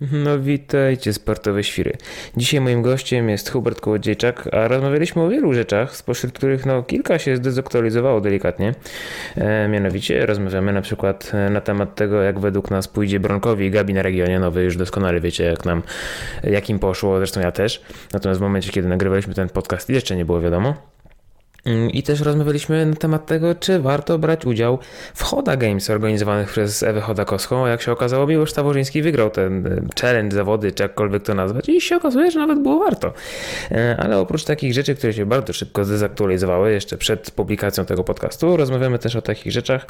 [0.00, 1.92] No witajcie sportowe świry.
[2.36, 7.18] Dzisiaj moim gościem jest Hubert Kołodziejczak, a rozmawialiśmy o wielu rzeczach, spośród których no kilka
[7.18, 8.74] się zdezaktualizowało delikatnie.
[9.36, 13.70] E, mianowicie rozmawiamy na przykład e, na temat tego, jak według nas pójdzie Bronkowi i
[13.70, 14.40] Gabi na regionie.
[14.40, 15.82] No wy już doskonale wiecie, jak nam,
[16.44, 17.82] jak im poszło, zresztą ja też.
[18.12, 20.93] Natomiast w momencie, kiedy nagrywaliśmy ten podcast jeszcze nie było wiadomo.
[21.64, 24.78] Mm, I też rozmawialiśmy na temat tego, czy warto brać udział
[25.14, 27.64] w Hoda Games organizowanych przez Ewę Chodakowską.
[27.64, 31.68] A jak się okazało, Miłosz Taborzyński wygrał ten e, challenge, zawody, czy jakkolwiek to nazwać.
[31.68, 33.12] I się okazuje, że nawet było warto.
[33.70, 38.56] E, ale oprócz takich rzeczy, które się bardzo szybko zdezaktualizowały jeszcze przed publikacją tego podcastu,
[38.56, 39.86] rozmawiamy też o takich rzeczach,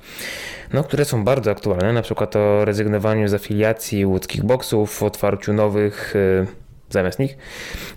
[0.72, 6.14] no, które są bardzo aktualne, na przykład o rezygnowaniu z afiliacji łódzkich boksów, otwarciu nowych
[6.16, 6.63] e,
[6.94, 7.36] zamiast nich,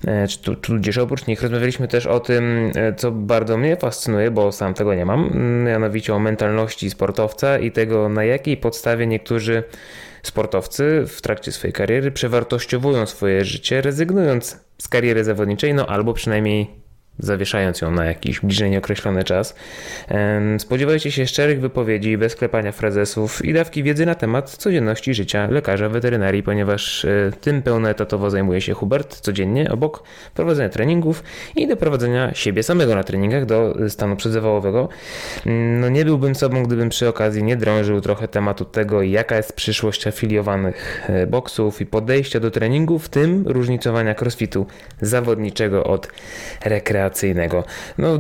[0.08, 1.42] e, czy tudzież oprócz nich.
[1.42, 5.32] Rozmawialiśmy też o tym, e, co bardzo mnie fascynuje, bo sam tego nie mam,
[5.66, 9.64] mianowicie o mentalności sportowca i tego, na jakiej podstawie niektórzy
[10.24, 16.87] sportowcy w trakcie swojej kariery przewartościowują swoje życie, rezygnując z kariery zawodniczej, no albo przynajmniej
[17.20, 19.56] zawieszając ją na jakiś bliżej nieokreślony czas.
[20.58, 25.90] Spodziewajcie się szczerych wypowiedzi, bez klepania frazesów i dawki wiedzy na temat codzienności życia lekarza
[25.90, 31.24] weterynarii, ponieważ e, tym pełnoetatowo zajmuje się Hubert codziennie, obok prowadzenia treningów
[31.56, 34.90] i doprowadzenia siebie samego na treningach do stanu przedzawałowego.
[35.46, 39.54] Mm, no nie byłbym sobą, gdybym przy okazji nie drążył trochę tematu tego, jaka jest
[39.54, 44.66] przyszłość afiliowanych e, boksów i podejścia do treningów, w tym różnicowania crossfitu
[45.02, 46.08] zawodniczego od
[46.66, 47.07] rekreacji
[47.98, 48.20] No,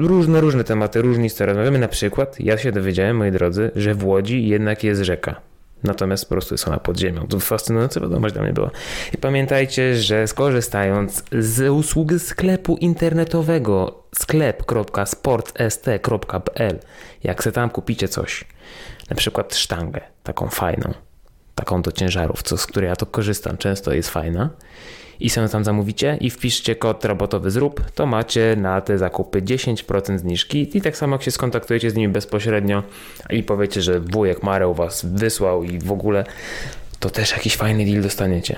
[0.00, 1.78] różne, różne tematy, różnice rozmawiamy.
[1.78, 5.40] Na przykład, ja się dowiedziałem, moi drodzy, że w Łodzi jednak jest rzeka.
[5.82, 7.26] Natomiast po prostu jest ona pod ziemią.
[7.26, 8.70] To fascynująca wiadomość dla mnie była.
[9.14, 16.78] I pamiętajcie, że skorzystając z usługi sklepu internetowego sklep.sportst.pl
[17.24, 18.44] jak se tam kupicie coś,
[19.10, 20.94] na przykład sztangę, taką fajną,
[21.54, 24.50] taką do ciężarów, co, z której ja to korzystam, często jest fajna
[25.20, 30.18] i sobie tam zamówicie i wpiszcie kod robotowy zrób, to macie na te zakupy 10%
[30.18, 32.82] zniżki i tak samo jak się skontaktujecie z nimi bezpośrednio
[33.30, 36.24] i powiecie, że wujek Mareł was wysłał i w ogóle,
[37.00, 38.56] to też jakiś fajny deal dostaniecie.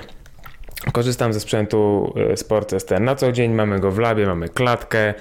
[0.91, 5.13] Korzystam ze sprzętu e, Sport ST na co dzień, mamy go w labie, mamy klatkę,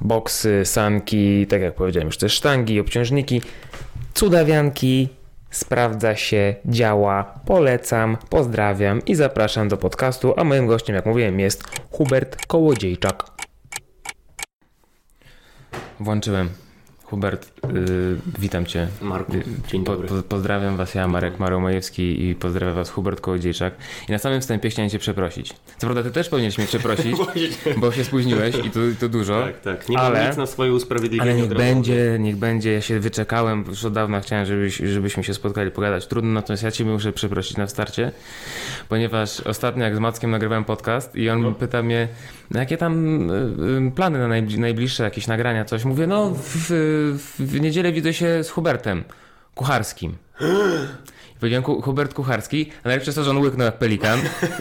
[0.00, 3.42] boksy, sanki, tak jak powiedziałem już też sztangi, obciążniki,
[4.14, 5.08] cudawianki,
[5.50, 11.64] Sprawdza się, działa, polecam, pozdrawiam i zapraszam do podcastu, a moim gościem, jak mówiłem, jest
[11.90, 13.24] Hubert Kołodziejczak.
[16.00, 16.67] Włączyłem.
[17.10, 18.88] Hubert, yy, witam Cię.
[19.02, 19.32] Marku,
[19.68, 20.08] dzień dobry.
[20.08, 23.74] Po, pozdrawiam Was, ja Marek Maromajewski i pozdrawiam Was Hubert Kołodziejczak.
[24.08, 25.54] I na samym wstępie chciałem Cię przeprosić.
[25.78, 27.16] Co prawda Ty też powinieneś mnie przeprosić,
[27.80, 29.42] bo się spóźniłeś i to, to dużo.
[29.42, 29.88] Tak, tak.
[29.88, 31.30] Nie ale, mam nic na swoje usprawiedliwienie.
[31.30, 32.72] Ale niech będzie, niech będzie.
[32.72, 36.06] Ja się wyczekałem, już od dawna chciałem, żebyś, żebyśmy się spotkali, pogadać.
[36.06, 38.12] Trudno, natomiast ja Cię muszę przeprosić na starcie,
[38.88, 41.52] ponieważ ostatnio jak z Mackiem nagrywałem podcast i on no.
[41.52, 42.08] pyta mnie,
[42.50, 43.34] jakie tam y,
[43.88, 45.84] y, plany na najbliższe jakieś nagrania, coś.
[45.84, 46.72] Mówię, no w,
[47.38, 49.04] w niedzielę widzę się z Hubertem
[49.54, 50.16] Kucharskim.
[51.40, 54.18] Powiedziałem Hubert Kucharski, a najlepsze jest to, że on łyknął jak pelikan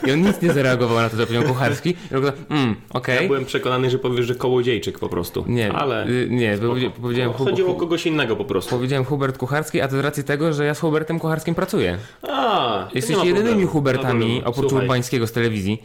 [0.08, 1.90] i on nic nie zareagował na to, że powiedział Kucharski.
[1.90, 3.16] I on mm, okej.
[3.16, 3.16] Okay.
[3.16, 5.46] Ja byłem przekonany, że powiesz, że Kołodziejczyk po prostu.
[5.48, 6.08] Nie, ale...
[6.08, 6.58] Y, nie,
[7.02, 7.32] powiedziałem...
[7.32, 8.76] No, chodziło o kogoś innego po prostu.
[8.76, 11.98] Powiedziałem Hubert Kucharski, a to z racji tego, że ja z Hubertem Kucharskim pracuję.
[12.24, 15.84] A, Jesteście jedynymi Hubertami, oprócz Urbańskiego z telewizji,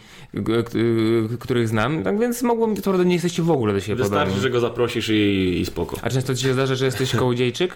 [1.41, 4.43] których znam, tak więc mogłem, to nie jesteście w ogóle do siebie Wystarczy, podobni.
[4.43, 5.97] że go zaprosisz i, i spoko.
[6.03, 7.75] A często ci się zdarza, że jesteś Kołodziejczyk?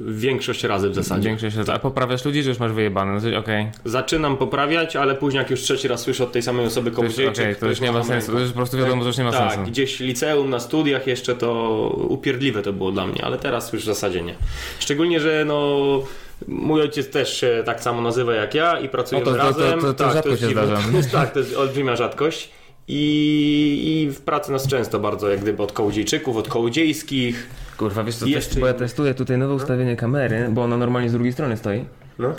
[0.00, 1.28] Większość razy w zasadzie.
[1.28, 1.72] Większość razy.
[1.72, 3.20] A poprawiasz ludzi, że już masz wyjebane?
[3.20, 3.70] No okay.
[3.84, 7.28] Zaczynam poprawiać, ale później jak już trzeci raz słyszę od tej samej osoby komuś Okej,
[7.28, 8.32] okay, to, już nie ma sensu.
[8.32, 9.70] To już po prostu wiadomo, że już nie ma tak, sensu.
[9.70, 13.86] gdzieś liceum, na studiach jeszcze to upierdliwe to było dla mnie, ale teraz już w
[13.86, 14.34] zasadzie nie.
[14.78, 15.78] Szczególnie, że no
[16.48, 19.80] Mój ojciec też się tak samo nazywa jak ja i pracujemy o, to, razem.
[19.80, 20.78] To, to, to, tak, rzadko się zdarza.
[21.12, 22.50] tak, to jest olbrzymia rzadkość.
[22.88, 27.48] I, I w pracy nas często bardzo, jak gdyby od kołodziejczyków, od kołodziejskich.
[27.76, 28.60] Kurwa, wiesz co, Jeszcze...
[28.60, 31.84] bo ja testuję tutaj nowe ustawienie kamery, bo ona normalnie z drugiej strony stoi.
[32.18, 32.34] No.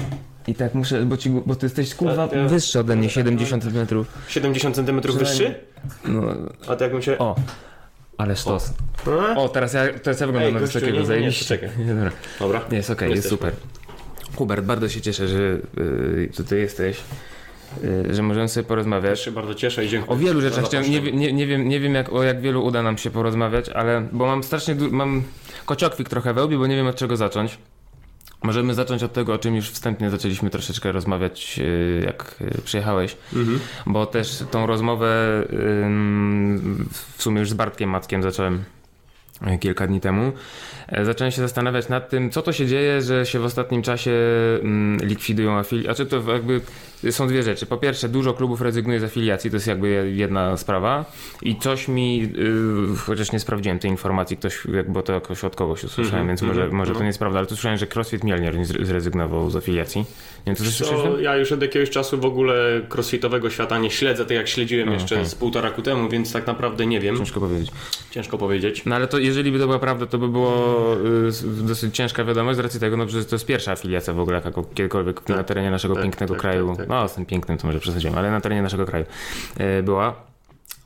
[0.48, 4.06] I tak muszę, bo, ci, bo ty jesteś kurwa ja, wyższy ode mnie, 70 cm.
[4.28, 5.56] 70 cm wyższy?
[6.06, 6.22] No.
[6.68, 7.18] A to jakbym się...
[7.18, 7.36] O.
[8.18, 8.74] Ale sztos.
[9.36, 11.46] O, o teraz, ja, teraz ja wyglądam na wysokiego, zajebiście.
[11.46, 11.70] Czekaj.
[11.88, 12.12] dobra.
[12.40, 12.62] dobra.
[12.72, 13.54] Nie, jest okej, jest super.
[14.36, 16.98] Hubert, bardzo się cieszę, że yy, tutaj jesteś.
[17.84, 19.20] Y, że możemy sobie porozmawiać.
[19.20, 20.20] Ja się bardzo cieszę i dziękuję.
[20.20, 22.84] O wielu rzeczach chciałem, nie, nie, nie, wiem, nie wiem jak, o jak wielu uda
[22.84, 25.24] nam się porozmawiać, ale bo mam strasznie, mam
[25.66, 27.58] kociokwik trochę we łbie, bo nie wiem od czego zacząć.
[28.44, 33.18] Możemy zacząć od tego, o czym już wstępnie zaczęliśmy troszeczkę rozmawiać, y, jak y, przyjechałeś,
[33.36, 33.60] mhm.
[33.86, 35.44] bo też tą rozmowę
[37.18, 38.64] w sumie już z Bartkiem Mackiem zacząłem
[39.60, 40.32] kilka dni temu,
[40.88, 44.12] e, zacząłem się zastanawiać nad tym, co to się dzieje, że się w ostatnim czasie
[45.04, 45.96] likwidują afiliacje.
[45.96, 46.62] Znaczy to jakby
[47.12, 47.66] są dwie rzeczy.
[47.66, 51.06] Po pierwsze, dużo klubów rezygnuje z afiliacji, to jest jakby jedna sprawa
[51.42, 52.28] i coś mi, yy,
[53.06, 56.62] chociaż nie sprawdziłem tej informacji, ktoś, bo to jakoś od kogoś usłyszałem, Mhm, więc może,
[56.62, 57.04] mhm, może to mhm.
[57.04, 60.02] nie jest prawda, ale tu słyszałem, że CrossFit Mielnier nie zre- zrezygnował z afiliacji.
[60.02, 60.06] Nie
[60.46, 61.04] wiem, to słyszałeś?
[61.04, 64.92] To ja już od jakiegoś czasu w ogóle crossfitowego świata nie śledzę, tak jak śledziłem
[64.92, 65.28] jeszcze okej.
[65.28, 67.18] z półtora roku temu, więc tak naprawdę nie wiem.
[67.18, 67.72] Ciężko powiedzieć.
[68.12, 68.86] Ciężko powiedzieć.
[68.86, 72.58] No ale to jeżeli by to była prawda, to by było y, dosyć ciężka wiadomość
[72.58, 75.72] z racji tego, no, że to jest pierwsza afiliacja w ogóle jaka kiedykolwiek na terenie
[75.72, 76.78] naszego tak, pięknego tak, kraju.
[76.88, 79.06] No z tym pięknym to może przesadziłem, ale na terenie naszego kraju
[79.80, 80.16] y, była.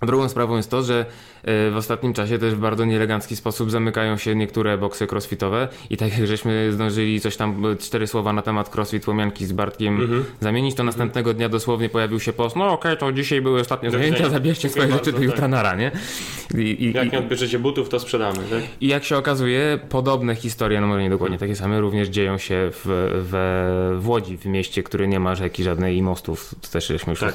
[0.02, 1.06] Drugą sprawą jest to, że
[1.44, 6.18] w ostatnim czasie też w bardzo nieelegancki sposób zamykają się niektóre boksy crossfitowe i tak
[6.18, 10.24] jak żeśmy zdążyli coś tam, y, cztery słowa na temat crossfit Łomianki z Bartkiem Mhm.
[10.40, 14.30] zamienić, to następnego dnia dosłownie pojawił się post, no okej, to dzisiaj były ostatnie zajęcia,
[14.30, 15.26] zabierzcie swoje rzeczy bardzo, do tak.
[15.26, 15.92] jutra nara, nie?
[16.58, 18.64] I, i, Jak nie odbierzecie butów, to sprzedamy, tak?
[18.82, 22.70] i jak się okazuje, podobne historie, no może nie dokładnie takie same, również dzieją się
[22.72, 22.82] w,
[23.32, 26.56] w, w Łodzi, w mieście, które nie ma rzeki żadnej i mostów.
[26.62, 27.30] To też żeśmy już Tak.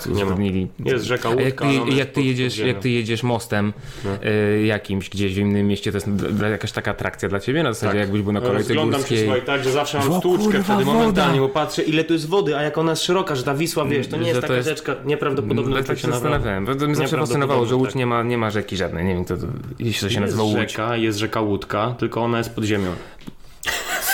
[0.85, 3.73] Jest rzeka jak Łódka, ty, ale ona jak, ty jedziesz, jak ty jedziesz mostem
[4.05, 4.11] No.
[4.31, 6.09] y, jakimś gdzieś w innym mieście, to jest
[6.51, 8.01] jakaś taka atrakcja dla ciebie, na zasadzie Tak.
[8.01, 9.19] jakbyś był na kolejce Rozglądam się górskiej.
[9.25, 12.63] słuchaj tak, że zawsze mam kurwa, wtedy momentalnie, bo patrzę ile tu jest wody, a
[12.63, 14.95] jak ona jest szeroka, że ta Wisła, wiesz, to nie jest to taka jest- rzeczka
[15.05, 15.77] nieprawdopodobna.
[15.77, 16.67] No, tak się zastanawiałem.
[16.67, 17.95] To mnie zawsze fascynowało, że Łódź tak.
[17.97, 19.05] nie ma, nie ma rzeki żadnej.
[19.05, 19.47] Nie wiem, to, to,
[19.79, 20.71] jeśli to się Jest nazywa Łódź.
[20.71, 22.91] rzeka, jest rzeka Łódka, tylko ona jest pod ziemią.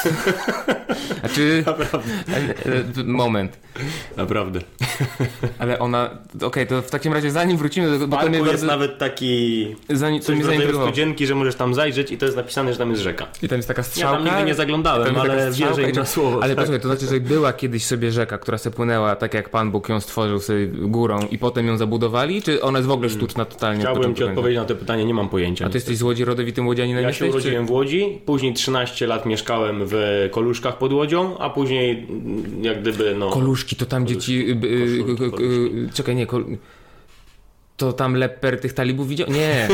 [1.21, 1.65] Znaczy,
[2.99, 3.59] e, moment.
[4.17, 4.61] Naprawdę.
[5.59, 6.11] Ale ona,
[6.43, 9.67] okej, to w takim razie zanim wrócimy do bo to mnie jest bardzo, nawet taki
[9.91, 10.87] zanim, co coś zaintrygowało.
[10.87, 13.27] studzienki, że możesz tam zajrzeć i to jest napisane, że tam jest rzeka.
[13.43, 14.17] I tam jest taka Ja strzałka.
[14.17, 16.43] tam nigdy nie zaglądałem, ale wierzę im na słowo.
[16.43, 16.65] Ale tak.
[16.65, 19.89] posłuchaj, to znaczy, że była kiedyś sobie rzeka, która se płynęła tak jak Pan Bóg
[19.89, 23.81] ją stworzył sobie górą i potem ją zabudowali, czy ona jest w ogóle sztuczna totalnie?
[23.81, 25.67] Chciałbym ci odpowiedzieć na to pytanie, nie mam pojęcia.
[25.67, 29.27] A ty jesteś z Łodzi rodowitym łodzianinem Ja się urodziłem w Łodzi, później 13 lat
[29.27, 29.92] mieszkałem w
[30.31, 33.31] Koluszkach pod Łodzią, a później mm, jak gdyby no...
[33.31, 34.51] Koluszki, to tam dzieci...
[34.51, 36.45] y, y, Koszulki, y, y, Czekaj, nie, kol...
[37.83, 39.29] To tam leper tych talibów widział?
[39.31, 39.69] Nie,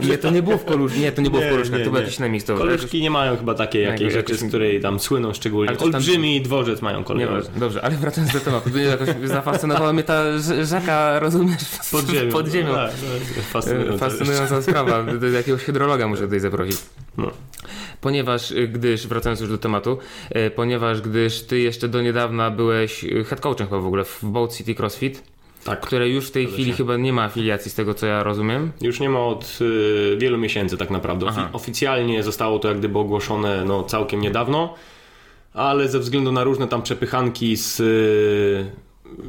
[0.08, 1.90] nie, to nie było w Koluszkach, nie, to nie było w Nie, Koluszkach, nie, to
[1.90, 2.04] była nie.
[2.04, 2.66] jakaś inna miejscowość.
[2.66, 5.76] Koluszki nie mają chyba takiej jakiejś Jakoś- rzeczy, jakoś- z której tam słyną szczególnie.
[5.76, 10.22] Tam- Olbrzymi dworzec mają ważne, dobrze, ale wracając do tematu, to jakoś zafascynowała mnie ta
[10.64, 11.58] rzeka, rozumiesz,
[11.92, 12.32] Pod ziemią.
[12.32, 12.74] Pod ziemią.
[12.74, 12.90] Tak,
[13.36, 13.98] no, fascynujące.
[13.98, 15.02] Fascynująca sprawa.
[15.02, 16.76] Do jakiegoś hydrologa muszę tutaj zaprosić.
[17.18, 17.30] No.
[18.00, 19.98] Ponieważ, y, gdyż, wracając już do tematu,
[20.36, 24.56] y, ponieważ gdyż ty jeszcze do niedawna byłeś head coachem chyba w ogóle w Boat
[24.56, 25.22] City CrossFit,
[25.68, 25.80] Tak.
[25.80, 28.72] które już w tej chwili chyba nie ma afiliacji z tego co ja rozumiem.
[28.80, 31.26] Już nie ma od y, wielu miesięcy tak naprawdę.
[31.28, 31.48] Aha.
[31.52, 34.74] oficjalnie zostało to jak gdyby ogłoszone no, całkiem niedawno,
[35.54, 38.70] ale ze względu na różne tam przepychanki z y,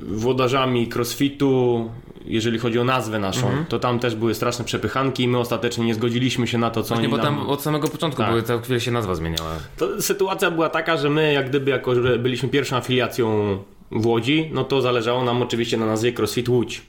[0.08, 1.90] włodarzami crossfitu,
[2.26, 3.66] jeżeli chodzi o nazwę naszą, Mhm.
[3.66, 6.88] to tam też były straszne przepychanki i my ostatecznie nie zgodziliśmy się na to, co
[6.88, 7.26] Właśnie, oni bo nam...
[7.38, 8.30] tam od samego początku Tak.
[8.32, 9.50] były, co chwilę się nazwa zmieniała.
[9.78, 13.58] To sytuacja była taka, że my jak gdyby jako, że byliśmy pierwszą afiliacją
[13.92, 16.82] w Łodzi, no to zależało nam oczywiście na nazwie CrossFit Łódź.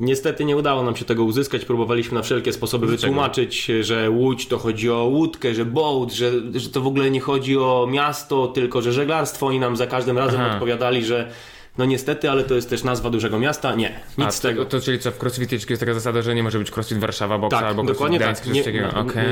[0.00, 3.00] Niestety nie udało nam się tego uzyskać, próbowaliśmy na wszelkie sposoby Dlaczego?
[3.06, 7.20] wytłumaczyć, że Łódź to chodzi o łódkę, że boat, że, że to w ogóle nie
[7.20, 9.46] chodzi o miasto, tylko że żeglarstwo.
[9.46, 10.54] Oni nam za każdym razem Aha.
[10.54, 11.30] odpowiadali, że
[11.78, 13.74] no niestety, ale to jest też nazwa dużego miasta.
[13.74, 14.64] Nie, nic A, z tego.
[14.64, 17.38] To, to czyli co, w CrossFit jest taka zasada, że nie może być CrossFit Warszawa,
[17.38, 18.52] Boksa Tak, albo CrossFit dokładnie Gdańsk, tak.
[18.52, 18.88] Nie, takiego.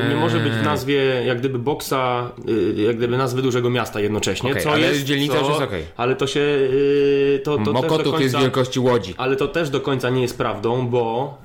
[0.08, 0.96] nie, może być w nazwie
[1.26, 4.50] jak gdyby boksa, y, jak gdyby nazwy dużego miasta jednocześnie.
[4.50, 5.84] Okej, co ale jest, dzielnica co, już jest okej.
[5.96, 6.40] Ale to się...
[6.40, 9.14] y, to, to też do Mokotów końca, jest wielkości Łodzi.
[9.16, 11.38] Ale to też do końca nie jest prawdą, bo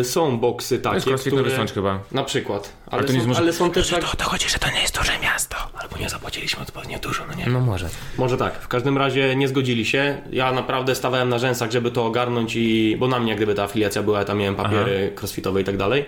[0.00, 1.56] y, są boksy To jest takie, CrossFit które...
[1.56, 2.00] Sącz chyba.
[2.12, 2.72] Na przykład.
[2.92, 4.16] Ale, to nie są, może- ale są też tak...
[4.16, 5.56] to chodzi, że to nie jest duże miasto.
[5.82, 7.88] Albo nie zapłaciliśmy odpowiednio dużo, no nie No może.
[8.18, 10.22] może tak, w każdym razie nie zgodzili się.
[10.32, 13.62] Ja naprawdę stawałem na rzęsach, żeby to ogarnąć i bo na mnie jak gdyby ta
[13.62, 16.04] afiliacja była, ja tam miałem papiery crossfitowe i tak dalej.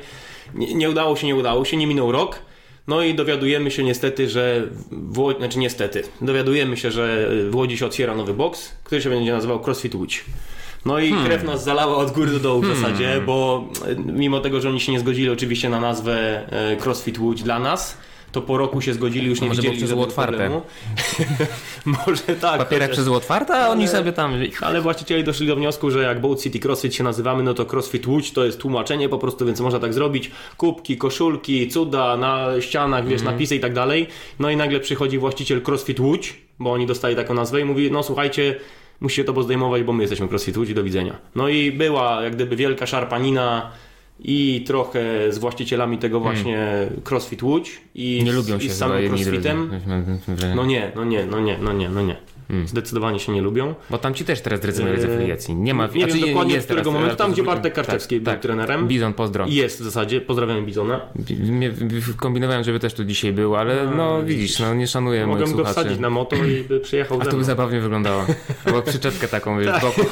[0.54, 2.38] Nie, nie udało się, nie udało się, nie minął rok.
[2.86, 7.78] No i dowiadujemy się niestety, że w Łodzi, znaczy niestety, dowiadujemy się, że w Łodzi
[7.78, 10.24] się otwiera nowy boks, który się będzie nazywał CrossFit Łódź.
[10.84, 11.26] No i Hmm.
[11.26, 14.80] krew nas zalała od góry do dołu w zasadzie, bo e, mimo tego, że oni
[14.80, 17.98] się nie zgodzili oczywiście na nazwę e, CrossFit Łódź dla nas,
[18.32, 20.60] to po roku się zgodzili, już nie Może było widzieli przez żadnego otwarte.
[22.06, 22.58] Może tak.
[22.58, 24.34] Papierek przez otwarte, a oni sobie tam...
[24.60, 28.06] ale właściciele doszli do wniosku, że jak Boat City CrossFit się nazywamy, no to CrossFit
[28.06, 30.30] Łódź to jest tłumaczenie po prostu, więc można tak zrobić.
[30.56, 34.06] Kubki, koszulki, cuda na ścianach, wiesz, napisy i tak dalej.
[34.38, 38.02] No i nagle przychodzi właściciel CrossFit Łódź, bo oni dostali taką nazwę i mówi, no
[38.02, 38.56] słuchajcie,
[39.00, 41.16] musicie to pozdejmować, bo my jesteśmy CrossFit Łódź i do widzenia.
[41.34, 43.70] No i była jak gdyby wielka szarpanina
[44.20, 46.68] i trochę z właścicielami tego właśnie
[47.04, 49.08] CrossFit Łódź i, Nie lubią z, się i z samym.
[49.08, 49.70] CrossFitem.
[50.56, 52.16] No nie, no nie, no nie, no nie, no nie.
[52.66, 53.74] Zdecydowanie się nie lubią.
[53.90, 55.54] Bo tam ci też teraz rezygnują z Eee, afiliacji.
[55.54, 58.88] Nie ma nie wiem znaczy, dokładnie, od którego momentu, tam, gdzie Bartek Karczewski był trenerem.
[58.88, 59.46] Bizon, pozdro.
[59.48, 61.00] Jest w zasadzie, pozdrawiamy Bizona.
[62.16, 65.64] Kombinowałem, żeby też tu dzisiaj był, ale no widzisz, no nie szanuję moich Mogłem go
[65.64, 65.80] słuchaczy.
[65.80, 68.26] wsadzić na moto i by przyjechał A to by zabawnie wyglądało.
[68.64, 70.00] Albo przyczepkę taką, wiesz, z boku.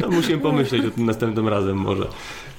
[0.00, 2.06] No, musimy pomyśleć o tym następnym razem może.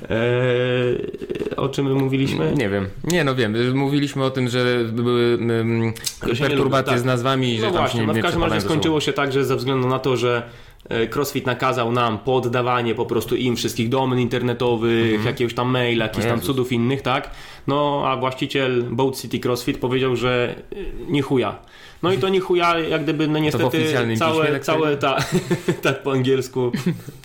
[0.09, 2.53] Eee, o czym my mówiliśmy?
[2.57, 2.87] Nie wiem.
[3.03, 3.77] Nie, no wiem.
[3.77, 5.93] Mówiliśmy o tym, że były um,
[6.27, 6.99] nie perturbacje tak.
[6.99, 9.13] z nazwami i że No tam właśnie, się nie no w każdym razie skończyło się
[9.13, 10.43] tak, że ze względu na to, że
[10.89, 16.27] e, CrossFit nakazał nam poddawanie po prostu im wszystkich domen internetowych, jakiegoś tam maila, jakichś
[16.27, 17.31] tam cudów innych, tak?
[17.67, 20.75] No a właściciel Boat City CrossFit powiedział, że e,
[21.09, 21.59] nie chuja.
[22.03, 25.17] No i to nie chuja, jak gdyby no niestety całe, całe ta,
[25.81, 26.71] tak po angielsku,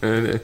[0.02, 0.38] E,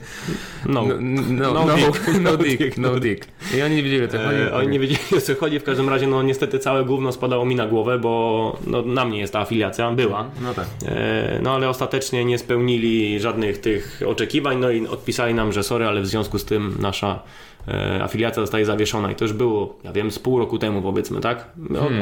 [0.65, 0.85] no.
[0.85, 2.07] No, no, No no, dick.
[2.07, 3.27] no, No dick, dick, no no dick.
[3.57, 4.37] I oni nie wiedzieli o co chodzi.
[4.41, 7.45] E, oni nie wiedzieli o co chodzi, w każdym razie no niestety całe gówno spadało
[7.45, 10.29] mi na głowę, bo no, na mnie jest ta afiliacja, była.
[10.41, 10.65] No tak.
[10.85, 15.85] E, No ale ostatecznie nie spełnili żadnych tych oczekiwań, no i odpisali nam, że sorry,
[15.85, 17.52] ale w związku z tym nasza e,
[18.01, 21.45] afiliacja zostaje zawieszona i to już było, ja wiem, z pół roku temu powiedzmy, tak?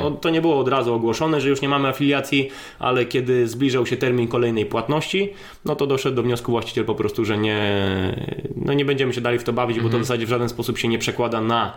[0.02, 2.50] O, o, to nie było od razu ogłoszone, że już nie mamy afiliacji,
[2.80, 5.34] ale kiedy zbliżał się termin kolejnej płatności,
[5.66, 7.62] no to doszedł do wniosku właściciel po prostu, że nie,
[8.56, 10.78] no nie będziemy się dalej w to bawić, bo to w zasadzie w żaden sposób
[10.78, 11.74] się nie przekłada na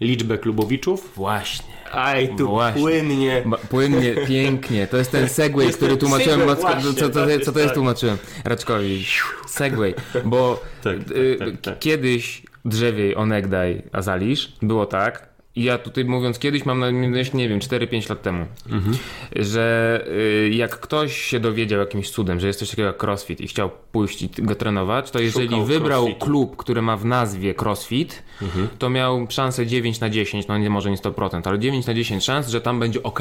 [0.00, 1.12] liczbę klubowiczów.
[1.16, 1.66] Właśnie.
[1.92, 2.80] Aj, tu Właśnie.
[2.82, 3.42] płynnie.
[3.46, 4.86] Ba- Płynnie, pięknie.
[4.86, 6.40] To jest ten segway, Jest który tłumaczyłem.
[6.40, 7.74] Macka- właśnie, co, co, tak co, jest, co to jest tak.
[7.74, 9.04] tłumaczyłem Raczkowi?
[9.46, 9.94] Segway.
[10.24, 11.78] Bo Tak, y, tak, tak, tak.
[11.78, 15.30] kiedyś drzewiej onegdaj azalisz było tak.
[15.56, 18.96] I ja tutaj mówiąc kiedyś mam na myśli, nie wiem, 4-5 lat temu, Mhm.
[19.36, 20.04] że
[20.44, 23.70] y, jak ktoś się dowiedział jakimś cudem, że jest coś takiego jak crossfit i chciał
[23.92, 26.26] pójść i go trenować, to jeżeli Szukał wybrał crossfitu.
[26.26, 28.68] klub, który ma w nazwie crossfit, Mhm.
[28.78, 32.24] to miał szansę 9 na 10, no nie może nie 100%, ale 9 na 10
[32.24, 33.20] szans, że tam będzie ok.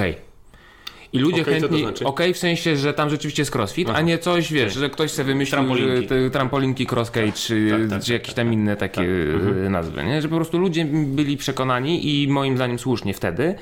[1.14, 2.06] I ludzie to chętnie, znaczy?
[2.06, 5.28] okej w sensie, że tam rzeczywiście jest crossfit, a nie coś, wiesz, że ktoś sobie
[5.28, 6.08] wymyślił, Trampolinki.
[6.08, 10.22] te trampolinki, crosscage, czy, Tak, tak, czy tak, jakieś tam inne takie y, nazwy, nie?
[10.22, 13.56] Że po prostu ludzie byli przekonani i moim zdaniem słusznie wtedy,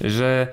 [0.00, 0.52] że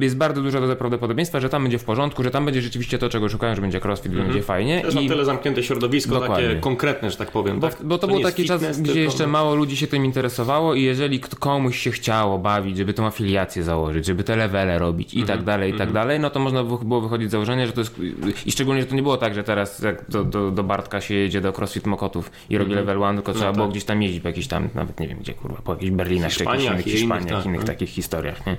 [0.00, 3.08] jest bardzo dużo do prawdopodobieństwa, że tam będzie w porządku, że tam będzie rzeczywiście to,
[3.08, 4.80] czego szukają, że będzie crossfit, że będzie fajnie.
[4.80, 6.48] To jest I- na tyle zamknięte środowisko, Dokładnie.
[6.48, 7.60] takie konkretne, że tak powiem.
[7.60, 7.78] bo, tak?
[7.84, 11.20] bo to, nie był taki czas, gdzie jeszcze mało ludzi się tym interesowało i jeżeli
[11.20, 15.46] komuś się chciało bawić, żeby tą afiliację założyć, żeby te levele robić i Mhm, tak
[15.46, 17.94] dalej, i tak dalej, no to można było- wychodzić z założenia, że to jest...
[18.46, 21.14] I szczególnie, że to nie było tak, że teraz jak do, do, do Bartka się
[21.14, 24.28] jedzie do CrossFit Mokotów i robi level 1, tylko trzeba było gdzieś tam jeździć po
[24.28, 26.90] jakichś tam, nawet nie wiem gdzie, kurwa, po jakichś Berlinach, czy jakichś Hiszpaniach innych i
[26.90, 27.66] innych, Hiszpaniach, tak, innych no.
[27.66, 28.56] takich historiach, nie?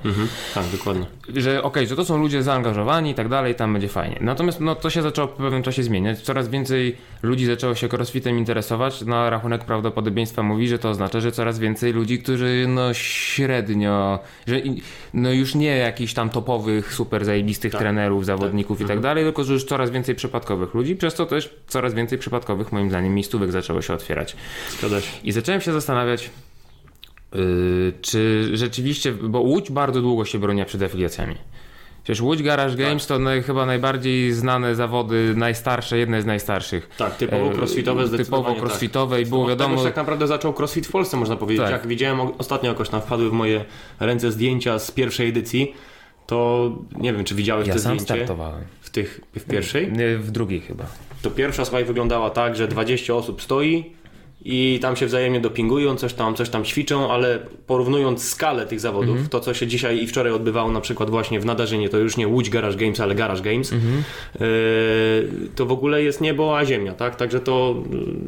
[0.52, 1.06] Mhm, tak, dokładnie.
[1.42, 4.18] że okej, że to są ludzie zaangażowani i tak dalej, tam będzie fajnie.
[4.22, 6.22] Natomiast no, to się zaczęło po pewnym czasie zmieniać.
[6.22, 9.02] Coraz więcej ludzi zaczęło się crossfitem interesować.
[9.02, 14.62] Na rachunek prawdopodobieństwa mówi, że to oznacza, że coraz więcej ludzi, którzy no średnio, że
[15.14, 17.82] no już nie jakichś tam topowych, super zajebistych Tak.
[17.82, 21.56] trenerów, zawodników i tak dalej, tylko że już coraz więcej przypadkowych ludzi, przez co też
[21.68, 24.36] coraz więcej przypadkowych, moim zdaniem, miejscówek zaczęło się otwierać.
[24.80, 25.12] Zgadza się.
[25.24, 26.30] I zacząłem się zastanawiać,
[27.34, 31.36] yy, czy rzeczywiście, bo Łódź bardzo długo się broniła przed afiliacjami.
[32.04, 36.90] Przecież Łódź Garage Games to naj, chyba najbardziej znane zawody, najstarsze, jedne z najstarszych.
[36.98, 39.50] Tak, typowo E, crossfitowe zdecydowanie Typowo crossfitowe i było tak.
[39.50, 39.76] wiadomo...
[39.76, 41.64] Tego tak naprawdę zaczął crossfit w Polsce, można powiedzieć.
[41.64, 41.72] Tak.
[41.72, 43.66] Jak widziałem ostatnio jakoś tam wpadły w moje
[44.00, 45.74] ręce zdjęcia z pierwszej edycji,
[46.28, 48.62] to nie wiem, czy widziałeś Ja to sam zdjęcie startowałem.
[48.82, 49.92] w tych, w pierwszej?
[49.92, 50.86] Nie, w drugiej chyba.
[51.22, 53.92] To pierwsza słuchaj wyglądała tak, że 20 osób stoi
[54.46, 59.10] i tam się wzajemnie dopingują, coś tam, coś tam ćwiczą, ale porównując skalę tych zawodów,
[59.10, 59.30] Mhm.
[59.30, 62.28] to co się dzisiaj i wczoraj odbywało na przykład właśnie w Nadarzynie, to już nie
[62.28, 64.04] Łódź Garage Games, ale Garage Games, Mhm.
[64.40, 67.16] yy, to w ogóle jest niebo a ziemia, tak?
[67.16, 67.76] Także to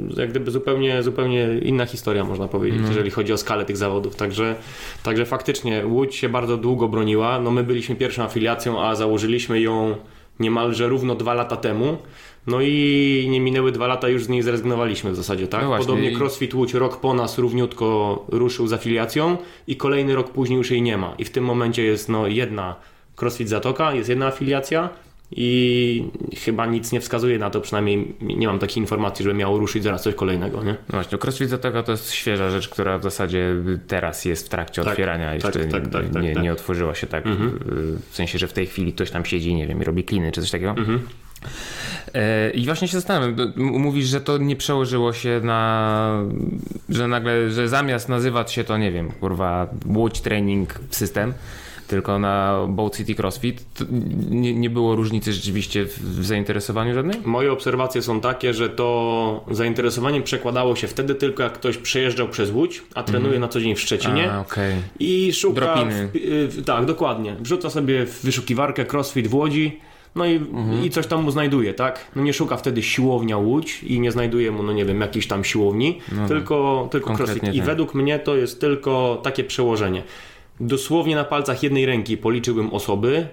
[0.09, 2.91] yy, jak gdyby zupełnie, zupełnie inna historia można powiedzieć, Mhm.
[2.93, 4.15] jeżeli chodzi o skalę tych zawodów.
[4.15, 4.55] Także,
[5.03, 7.39] także faktycznie Łódź się bardzo długo broniła.
[7.39, 9.95] No my byliśmy pierwszą afiliacją, a założyliśmy ją
[10.39, 11.97] niemalże równo dwa lata temu.
[12.47, 15.63] No i nie minęły dwa lata, już z niej zrezygnowaliśmy w zasadzie, tak?
[15.63, 20.57] No Podobnie CrossFit Łódź rok po nas równiutko ruszył z afiliacją i kolejny rok później
[20.57, 21.15] już jej nie ma.
[21.17, 22.75] I w tym momencie jest no jedna
[23.15, 24.89] CrossFit Zatoka, jest jedna afiliacja
[25.35, 26.03] i
[26.45, 30.03] chyba nic nie wskazuje na to, przynajmniej nie mam takiej informacji, żeby miało ruszyć zaraz
[30.03, 30.71] coś kolejnego, nie?
[30.71, 33.55] No właśnie, CrossFit Zatoka to jest świeża rzecz, która w zasadzie
[33.87, 35.25] teraz jest w trakcie Tak, otwierania.
[35.25, 36.43] tak, Jeszcze tak, tak, tak, nie, tak.
[36.43, 37.59] nie otworzyła się tak, Mhm.
[38.09, 40.41] w sensie, że w tej chwili ktoś tam siedzi, nie wiem, i robi kliny czy
[40.41, 40.69] coś takiego.
[40.71, 40.99] Mhm.
[42.13, 46.23] E, I właśnie się zastanawiam, mówisz, że to nie przełożyło się na,
[46.89, 51.33] że nagle, że zamiast nazywać się to, nie wiem, kurwa, Łódź Training System,
[51.87, 53.65] tylko na Boat City CrossFit,
[54.29, 57.17] nie, nie było różnicy rzeczywiście w, zainteresowaniu żadnej?
[57.25, 62.51] Moje obserwacje są takie, że to zainteresowanie przekładało się wtedy tylko, jak ktoś przejeżdżał przez
[62.51, 64.31] Łódź, a trenuje na co dzień w Szczecinie.
[64.31, 64.75] A, okej.
[64.99, 65.61] I szuka.
[65.61, 66.09] Dropiny.
[66.13, 67.35] W, tak, dokładnie.
[67.39, 69.79] Wrzuca sobie w wyszukiwarkę CrossFit w Łodzi
[70.15, 70.41] no i,
[70.83, 72.11] i coś tam mu znajduje, tak?
[72.15, 75.43] No nie szuka wtedy siłownia Łódź i nie znajduje mu, no nie wiem, jakiejś tam
[75.43, 77.55] siłowni, tylko, tylko Konkretnie crossfit.
[77.55, 77.65] I tak.
[77.67, 80.03] według mnie to jest tylko takie przełożenie.
[80.59, 83.27] Dosłownie na palcach jednej ręki policzyłbym osoby,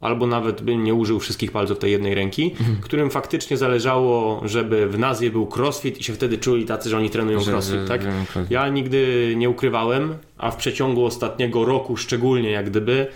[0.00, 2.76] albo nawet bym nie użył wszystkich palców tej jednej ręki, Mhm.
[2.80, 7.10] którym faktycznie zależało, żeby w nazwie był crossfit i się wtedy czuli tacy, że oni
[7.10, 8.02] trenują Że- crossfit, że- tak?
[8.02, 8.10] że.
[8.50, 13.06] Ja nigdy nie ukrywałem, a w przeciągu ostatniego roku szczególnie jak gdyby,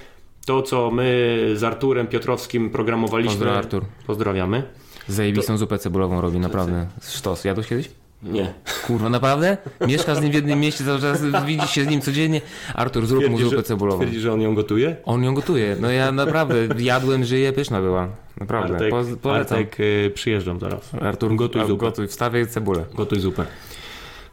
[0.47, 3.32] to co my z Arturem Piotrowskim programowaliśmy...
[3.32, 3.85] Pozdro, Artur.
[4.06, 4.62] Pozdrawiamy.
[5.09, 6.87] Zajebistą zupę cebulową robi, naprawdę.
[7.02, 7.44] Sztos.
[7.44, 7.90] Jadłeś kiedyś?
[8.23, 8.54] Nie.
[8.87, 9.56] Kurwa, naprawdę?
[9.87, 12.40] Mieszkasz z nim w jednym mieście, cały czas widzisz się z nim codziennie.
[12.75, 13.99] Artur, zrób mu zupę cebulową.
[14.00, 14.97] twierdzi, że on ją gotuje?
[15.04, 15.76] On ją gotuje.
[15.80, 18.09] No ja naprawdę jadłem, żyję, pyszna była.
[18.40, 18.75] Naprawdę.
[18.75, 19.59] Artek, Po, polecam.
[19.59, 20.94] Artek y, przyjeżdżam zaraz.
[20.94, 21.87] Artur, gotuj zupę.
[21.87, 22.85] Gotuj, wstawiaj cebulę.
[22.94, 23.44] Gotuj zupę.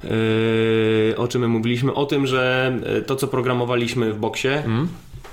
[0.04, 1.94] Yy, o czym my mówiliśmy?
[1.94, 4.88] O tym, że yy, to, co programowaliśmy w boksie, Mhm.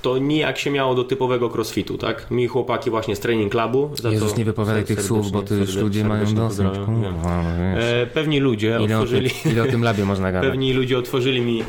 [0.05, 2.31] To nijak się miało do typowego crossfitu, tak?
[2.31, 3.91] Mi chłopaki właśnie z Training Clubu.
[3.93, 6.65] Za Jezus, to nie wypowiadaj tych słów, bo to już ludzie mają dosyć.
[6.87, 7.41] no.
[7.77, 10.49] E, pewni ludzie Ile o, otworzyli, ile o tym labie można gadać?
[10.49, 11.63] pewni ludzie otworzyli mi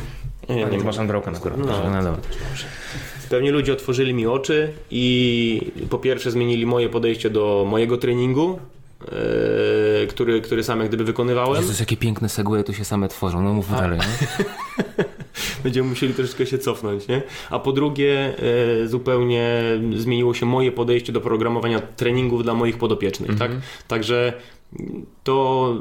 [0.48, 1.54] nie, Nie, nie, masz Androka na skórę.
[1.58, 1.66] No.
[1.66, 2.16] No, dobra.
[3.30, 8.58] Pewnie ludzie otworzyli mi oczy i po pierwsze zmienili moje podejście do mojego treningu,
[9.02, 11.62] e, który, który sam jak gdyby wykonywałem.
[11.62, 13.42] Jezus, jakie piękne segwaye tu się same tworzą.
[13.42, 13.98] No mów dalej.
[13.98, 14.44] Nie?
[15.66, 17.22] Będziemy musieli troszeczkę się cofnąć, nie?
[17.50, 18.34] A po drugie,
[18.82, 19.62] e, zupełnie
[19.96, 23.50] zmieniło się moje podejście do programowania treningów dla moich podopiecznych, tak?
[23.88, 24.32] Także
[25.24, 25.74] to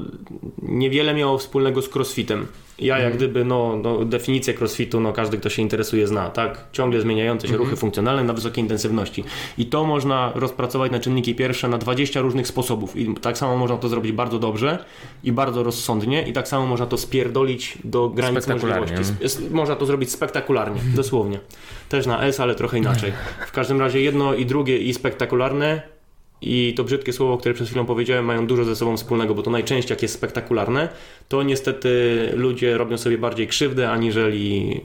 [0.62, 2.48] niewiele miało wspólnego z crossfitem.
[2.80, 6.66] Ja jak gdyby, no, no definicję crossfitu, no każdy, kto się interesuje, zna, tak?
[6.72, 9.24] Ciągle zmieniające się ruchy funkcjonalne na wysokiej intensywności.
[9.58, 12.96] I to można rozpracować na czynniki pierwsze na 20 różnych sposobów.
[12.96, 14.86] I tak samo można to zrobić bardzo dobrze
[15.24, 18.96] i bardzo rozsądnie i tak samo można to spierdolić do granic możliwości.
[19.22, 21.40] Jest, można to zrobić spektakularnie, dosłownie.
[21.90, 23.12] Też na S, ale trochę inaczej.
[23.48, 25.95] W każdym razie jedno i drugie i spektakularne
[26.46, 29.52] i to brzydkie słowo, które przed chwilą powiedziałem, mają dużo ze sobą wspólnego, bo to
[29.52, 30.90] najczęściej jak jest spektakularne,
[31.30, 34.82] to niestety ludzie robią sobie bardziej krzywdę, aniżeli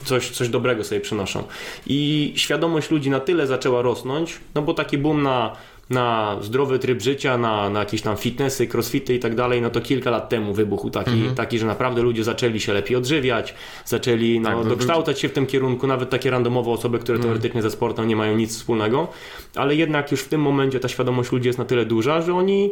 [0.00, 1.44] y, coś, coś dobrego sobie przynoszą.
[1.86, 5.56] I świadomość ludzi na tyle zaczęła rosnąć, no bo taki boom na
[5.90, 9.80] na zdrowy tryb życia, na, na jakieś tam fitnessy, crossfity i tak dalej, no to
[9.80, 14.48] kilka lat temu wybuchł taki, taki że naprawdę ludzie zaczęli się lepiej odżywiać, zaczęli no,
[14.48, 18.08] Tak, to- dokształcać się w tym kierunku, nawet takie randomowe osoby, które teoretycznie ze sportem
[18.08, 19.08] nie mają nic wspólnego,
[19.54, 22.70] ale jednak już w tym momencie ta świadomość ludzi jest na tyle duża, że oni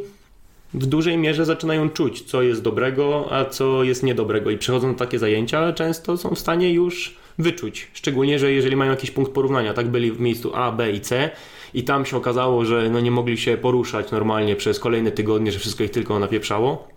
[0.74, 4.50] w dużej mierze zaczynają czuć, co jest dobrego, a co jest niedobrego.
[4.50, 8.90] I przychodzą na takie zajęcia, często są w stanie już wyczuć, szczególnie, że jeżeli mają
[8.90, 11.30] jakiś punkt porównania, tak byli w miejscu A, B i C
[11.76, 15.58] i tam się okazało, że no nie mogli się poruszać normalnie przez kolejne tygodnie, że
[15.58, 16.88] wszystko ich tylko napieprzało,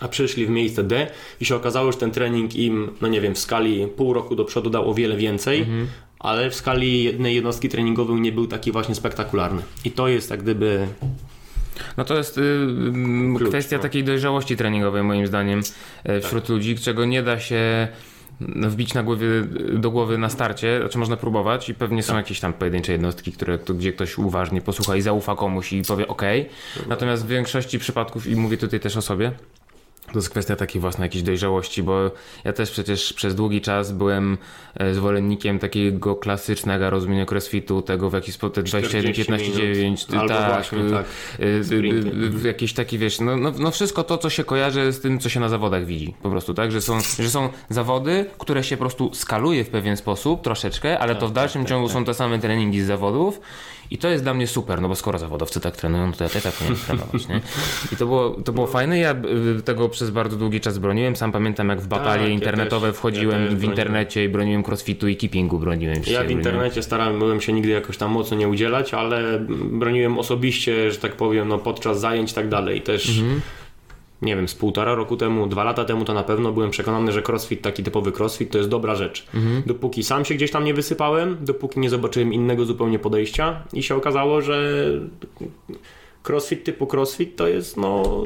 [0.00, 1.06] a przyszli w miejsce D
[1.40, 4.44] i się okazało, że ten trening im, no nie wiem, w skali pół roku do
[4.44, 5.66] przodu dał o wiele więcej,
[6.18, 9.62] ale w skali jednej jednostki treningowej nie był taki właśnie spektakularny.
[9.84, 10.86] I to jest jak gdyby
[11.96, 13.82] No to jest y, y, Klucz, kwestia no.
[13.82, 15.60] takiej dojrzałości treningowej moim zdaniem
[16.04, 17.88] e, wśród ludzi, czego nie da się
[18.40, 21.68] wbić na głowy, do głowy na starcie, znaczy można próbować?
[21.68, 25.34] I pewnie są jakieś tam pojedyncze jednostki, które, to, gdzie ktoś uważnie posłucha i zaufa
[25.34, 26.22] komuś i powie ok.
[26.88, 29.32] Natomiast w większości przypadków, i mówię tutaj też o sobie,
[30.12, 32.10] to jest kwestia takiej własnej jakiejś dojrzałości, bo
[32.44, 34.38] ja też przecież przez długi czas byłem
[34.74, 40.52] e, zwolennikiem takiego klasycznego rozumienia crossfitu, tego w jaki sposób 21, 15, 9, Albo tak,
[40.52, 41.06] właśnie, y, tak.
[41.40, 45.00] y, y, y, jakieś takie, wiesz, no, no, no wszystko to, co się kojarzy z
[45.00, 48.64] tym, co się na zawodach widzi, po prostu, tak, że są, że są zawody, które
[48.64, 52.14] się po prostu skaluje w pewien sposób, troszeczkę, ale to w dalszym ciągu są te
[52.14, 53.40] same treningi z zawodów
[53.90, 56.42] i to jest dla mnie super, no bo skoro zawodowcy tak trenują, to ja też
[56.42, 57.40] tak powinienem trenować, nie?
[57.92, 59.14] I to było, to było fajne, ja
[59.58, 62.88] y, tego przez bardzo długi czas broniłem, sam pamiętam jak w batalie Tak, ja internetowe
[62.88, 66.12] też- wchodziłem ja w internecie i broniłem crossfitu i keepingu broniłem się.
[66.12, 70.98] Ja w internecie starałem się nigdy jakoś tam mocno nie udzielać, ale broniłem osobiście, że
[70.98, 72.82] tak powiem, no podczas zajęć i tak dalej.
[72.82, 73.20] Też
[74.26, 77.22] nie wiem, z półtora roku temu, dwa lata temu to na pewno byłem przekonany, że
[77.22, 79.26] crossfit, taki typowy crossfit, to jest dobra rzecz.
[79.66, 83.94] Dopóki sam się gdzieś tam nie wysypałem, dopóki nie zobaczyłem innego zupełnie podejścia i się
[83.94, 84.86] okazało, że
[86.28, 88.22] crossfit typu crossfit to jest no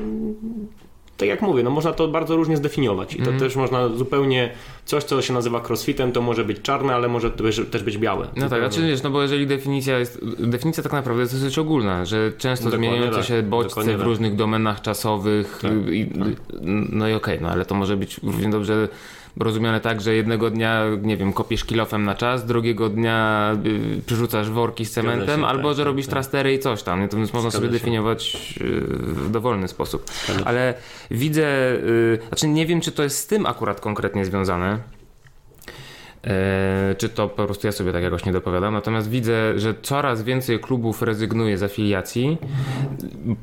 [1.21, 4.51] tak jak mówię, no można to bardzo różnie zdefiniować i to też można zupełnie
[4.85, 8.29] coś, co się nazywa crossfitem, to może być czarne, ale może też- być białe.
[8.37, 11.59] No tak, a czy wiesz, no bo jeżeli definicja jest, definicja tak naprawdę jest dosyć
[11.59, 14.07] ogólna, że często Dokładnie zmieniające tak, się bodźce w tak.
[14.07, 16.11] różnych domenach czasowych, Tak, i,
[16.93, 18.89] no i okej, no ale to może być równie dobrze
[19.37, 23.51] rozumiane tak, że jednego dnia, nie wiem, kopiesz kilofem na czas, drugiego dnia
[23.99, 26.13] y, przerzucasz worki z cementem, się, albo tak, że tak, robisz tak.
[26.13, 27.73] trastery i coś tam, to więc można Zgadza sobie się.
[27.73, 30.11] definiować y, w dowolny sposób.
[30.45, 30.75] Ale
[31.11, 34.79] widzę, y, znaczy nie wiem, czy to jest z tym akurat konkretnie związane,
[36.99, 38.75] czy to po prostu ja sobie tak jakoś nie dopowiadam.
[38.75, 42.39] Natomiast widzę, że coraz więcej klubów rezygnuje z afiliacji.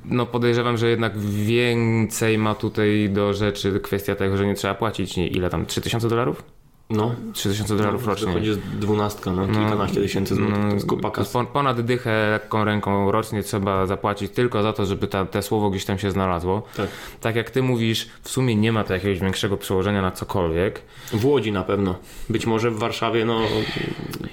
[0.05, 5.17] No podejrzewam, że jednak więcej ma tutaj do rzeczy kwestia tego, że nie trzeba płacić
[5.17, 6.56] nie, ile tam 3000 dolarów?
[6.89, 8.27] No, 3000 dolarów rocznie.
[8.27, 11.33] Wychodzi z dwunastka, no, kilkanaście tysięcy złotych, kupa kasy.
[11.33, 15.69] Po- Ponad dychę lekką ręką rocznie trzeba zapłacić tylko za to, żeby ta, te słowo
[15.69, 16.63] gdzieś tam się znalazło.
[16.77, 16.87] Tak.
[17.21, 20.81] Tak jak ty mówisz, w sumie nie ma to jakiegoś większego przełożenia na cokolwiek.
[21.13, 21.95] W Łodzi na pewno.
[22.29, 23.39] Być może w Warszawie, no,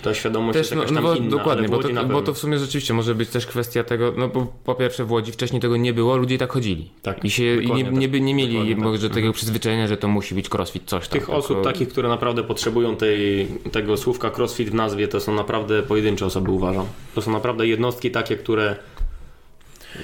[0.03, 2.35] ta świadomość Też, jest no, jakaś no tam bo, inna, dokładnie, bo to, bo to
[2.35, 5.61] w sumie rzeczywiście może być też kwestia tego, no bo po pierwsze w Łodzi wcześniej
[5.61, 6.91] tego nie było, ludzie tak chodzili.
[7.03, 8.11] Tak, I się i nie, nie, tak.
[8.11, 8.85] by nie mieli tak.
[8.85, 11.13] może takiego przyzwyczajenia, że to musi być crossfit coś tam.
[11.13, 15.35] Tych tylko- osób takich, które naprawdę potrzebują tej, tego słówka crossfit w nazwie, to są
[15.35, 16.87] naprawdę pojedyncze osoby, uważam.
[17.15, 18.77] To są naprawdę jednostki takie, które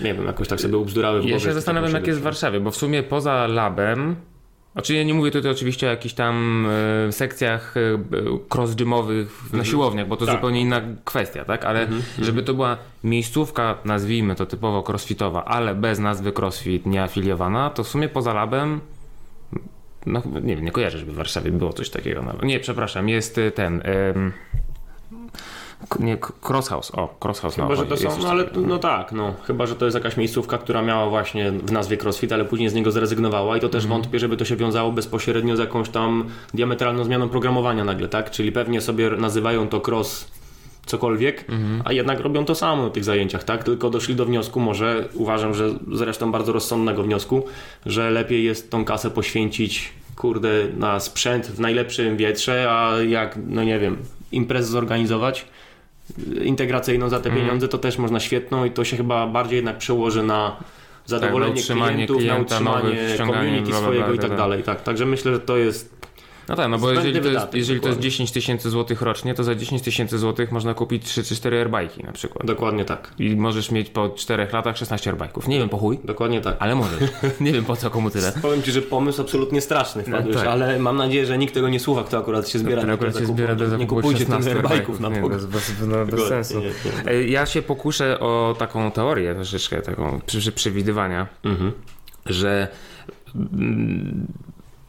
[0.02, 1.34] nie wiem, jakoś tak sobie ubzdurały w głowie.
[1.34, 2.22] Ja się zastanawiam, jak jest w.
[2.22, 4.16] Warszawie, bo w sumie poza labem,
[4.72, 6.66] znaczy ja nie mówię tutaj oczywiście o jakichś tam
[7.08, 7.80] e, sekcjach e,
[8.54, 10.34] cross-gymowych na siłowniach, bo to Tak.
[10.34, 11.64] zupełnie inna kwestia, tak?
[11.64, 11.88] Ale
[12.22, 17.88] żeby to była miejscówka, nazwijmy to typowo crossfitowa, ale bez nazwy crossfit, nieafiliowana, to w
[17.88, 18.80] sumie poza labem
[20.06, 22.22] no nie wiem, nie kojarzę, żeby w Warszawie było coś takiego.
[22.22, 22.42] nawet.
[22.42, 23.82] Nie, przepraszam, jest e, ten...
[25.88, 26.16] k- nie,
[26.48, 27.54] Crosshouse, o, Crosshouse.
[27.56, 29.34] Chyba, no, że to są, no ale no tak, no.
[29.46, 32.74] Chyba, że to jest jakaś miejscówka, która miała właśnie w nazwie CrossFit, ale później z
[32.74, 34.00] niego zrezygnowała i to też Mhm.
[34.02, 38.30] wątpię, żeby to się wiązało bezpośrednio z jakąś tam diametralną zmianą programowania nagle, tak?
[38.30, 40.30] Czyli pewnie sobie nazywają to cross
[40.90, 41.82] cokolwiek, Mhm.
[41.84, 43.64] a jednak robią to samo na tych zajęciach, tak?
[43.64, 47.44] Tylko doszli do wniosku, może uważam, że zresztą bardzo rozsądnego wniosku,
[47.86, 53.64] że lepiej jest tą kasę poświęcić, kurde, na sprzęt w najlepszym wietrze, a jak, no
[53.64, 53.96] nie wiem,
[54.32, 55.44] imprez zorganizować,
[56.44, 57.42] integracyjną za te Mhm.
[57.46, 60.56] pieniądze, to też można świetną i to się chyba bardziej jednak przełoży na
[61.06, 64.28] zadowolenie Tak, na klientów, na klienta, utrzymanie nowych, community bla, bla, swojego bla, i tak
[64.28, 64.38] tak.
[64.38, 64.62] dalej.
[64.62, 65.99] Tak, także myślę, że to jest
[66.50, 68.02] No tak, no bo jeżeli to, jest, jeżeli to jest dokładnie.
[68.02, 72.04] 10 tysięcy złotych rocznie, to za 10 tysięcy złotych można kupić 3 czy 4 airbike'i
[72.04, 72.46] na przykład.
[72.46, 73.10] dokładnie tak.
[73.18, 75.48] I możesz mieć po 4 latach 16 airbike'ów.
[75.48, 76.56] Nie wiem po chuj, Dokładnie tak.
[76.58, 77.00] ale możesz.
[77.40, 78.32] Nie wiem po co komu tyle.
[78.42, 80.46] Powiem Ci, że pomysł absolutnie straszny wpadłeś, tak.
[80.46, 83.26] ale mam nadzieję, że nikt tego nie słucha, kto akurat się zbiera na akurat się
[83.26, 85.34] zbiera do Nie kupujcie tych 16 airbike'ów na Nie, Boga.
[85.34, 86.60] bez, bez, no, bez sensu.
[86.60, 86.66] nie,
[87.04, 87.10] nie.
[87.12, 91.72] E, Ja się pokuszę o taką teorię troszeczkę, taką przy, przy przewidywania, Mhm.
[92.26, 92.68] że
[93.34, 94.26] mm,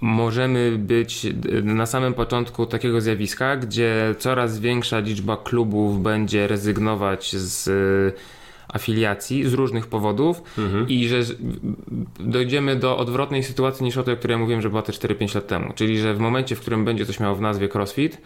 [0.02, 1.28] możemy być
[1.64, 8.22] na samym początku takiego zjawiska, gdzie coraz większa liczba klubów będzie rezygnować z e,
[8.74, 10.88] afiliacji z różnych powodów Mhm.
[10.90, 11.22] i że
[12.20, 15.48] dojdziemy do odwrotnej sytuacji niż o tej, o której mówiłem, że była te 4-5 lat
[15.48, 15.74] temu.
[15.76, 18.18] Czyli, że w momencie, w którym będzie coś miało w nazwie CrossFit,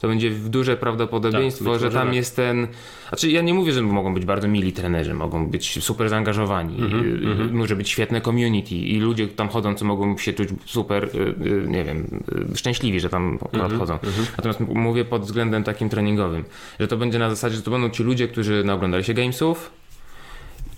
[0.00, 2.16] to będzie w duże prawdopodobieństwo, Tak, że tam tak.
[2.16, 2.66] jest ten.
[3.08, 7.50] Znaczy, ja nie mówię, że mogą być bardzo mili trenerzy, mogą być super zaangażowani, Mhm,
[7.50, 11.34] y, może być świetne community i ludzie tam chodzą, co mogą się czuć super, y,
[11.68, 12.20] nie wiem,
[12.54, 13.98] szczęśliwi, że tam Mhm, chodzą.
[14.36, 16.44] Natomiast m- mówię pod względem takim treningowym,
[16.80, 19.70] że to będzie na zasadzie, że to będą ci ludzie, którzy naoglądali się gamesów,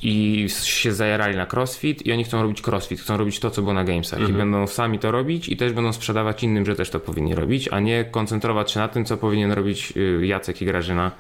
[0.02, 3.74] i się zajarali na crossfit i oni chcą robić crossfit, chcą robić to, co było
[3.74, 4.34] na gamesach Mhm.
[4.34, 7.68] i będą sami to robić i też będą sprzedawać innym, że też to powinni robić,
[7.72, 11.10] a nie koncentrować się na tym, co powinien robić y, Jacek i Grażyna,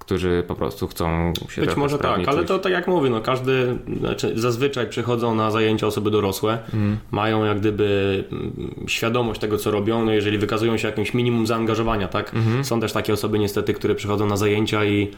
[0.00, 2.48] którzy po prostu chcą się Być może tak, ale czuć.
[2.48, 6.98] to tak jak mówię, no każdy, znaczy zazwyczaj przychodzą na zajęcia osoby dorosłe, Mhm.
[7.10, 12.08] mają jak gdyby mm, świadomość tego, co robią, no jeżeli wykazują się jakimś minimum zaangażowania,
[12.08, 12.34] tak?
[12.34, 12.64] Mhm.
[12.64, 15.08] Są też takie osoby niestety, które przychodzą na zajęcia i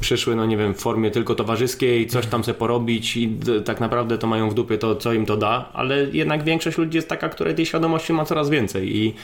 [0.00, 4.18] przyszły, no nie wiem, w formie tylko towarzyskiej, coś tam sobie porobić i tak naprawdę
[4.18, 7.28] to mają w dupie to, co im to da, ale jednak większość ludzi jest taka,
[7.28, 9.14] która tej świadomości ma coraz więcej i,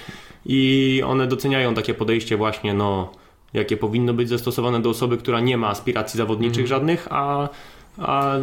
[0.46, 3.12] i one doceniają takie podejście właśnie, no
[3.54, 7.48] jakie powinno być zastosowane do osoby, która nie ma aspiracji zawodniczych żadnych, a,
[7.98, 8.36] a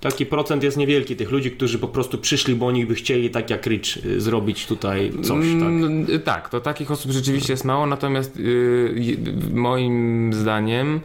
[0.00, 3.50] taki procent jest niewielki tych ludzi, którzy po prostu przyszli, bo oni by chcieli tak
[3.50, 5.68] jak Rich y, zrobić tutaj coś, tak?
[5.68, 9.16] Mm, y, tak, to takich osób rzeczywiście jest mało, natomiast yy,
[9.52, 11.00] moim zdaniem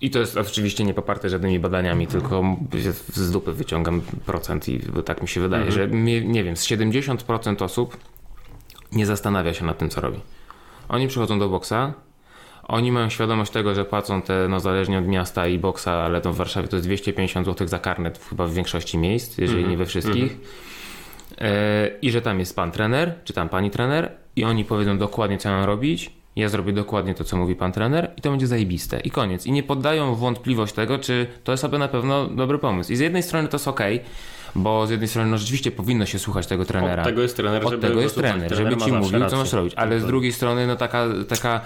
[0.00, 2.56] i to jest oczywiście nie poparte żadnymi badaniami, tylko
[3.08, 7.64] z dupy wyciągam procent i tak mi się wydaje, że mnie, nie wiem, z 70%
[7.64, 7.96] osób
[8.92, 10.20] nie zastanawia się nad tym, co robi.
[10.88, 11.92] Oni przychodzą do boksa,
[12.68, 16.32] oni mają świadomość tego, że płacą te, no zależnie od miasta i boksa, ale to
[16.32, 19.86] w Warszawie to jest 250 zł za karnet chyba w większości miejsc, jeżeli nie we
[19.86, 20.36] wszystkich.
[21.38, 25.38] E, I że tam jest pan trener, czy tam pani trener i oni powiedzą dokładnie,
[25.38, 26.17] co mam robić.
[26.38, 29.00] Ja zrobię dokładnie to, co mówi pan trener i to będzie zajebiste.
[29.00, 29.46] I koniec.
[29.46, 32.92] I nie poddają wątpliwość tego, czy to jest sobie na pewno dobry pomysł.
[32.92, 33.80] I z jednej strony to jest ok,
[34.54, 37.02] bo z jednej strony no rzeczywiście powinno się słuchać tego trenera.
[37.02, 39.36] Od tego jest trener, Od żeby tego go jest trener, Trener żeby ci mówił, co
[39.36, 39.74] masz robić.
[39.76, 41.60] Ale z drugiej strony, no taka, taka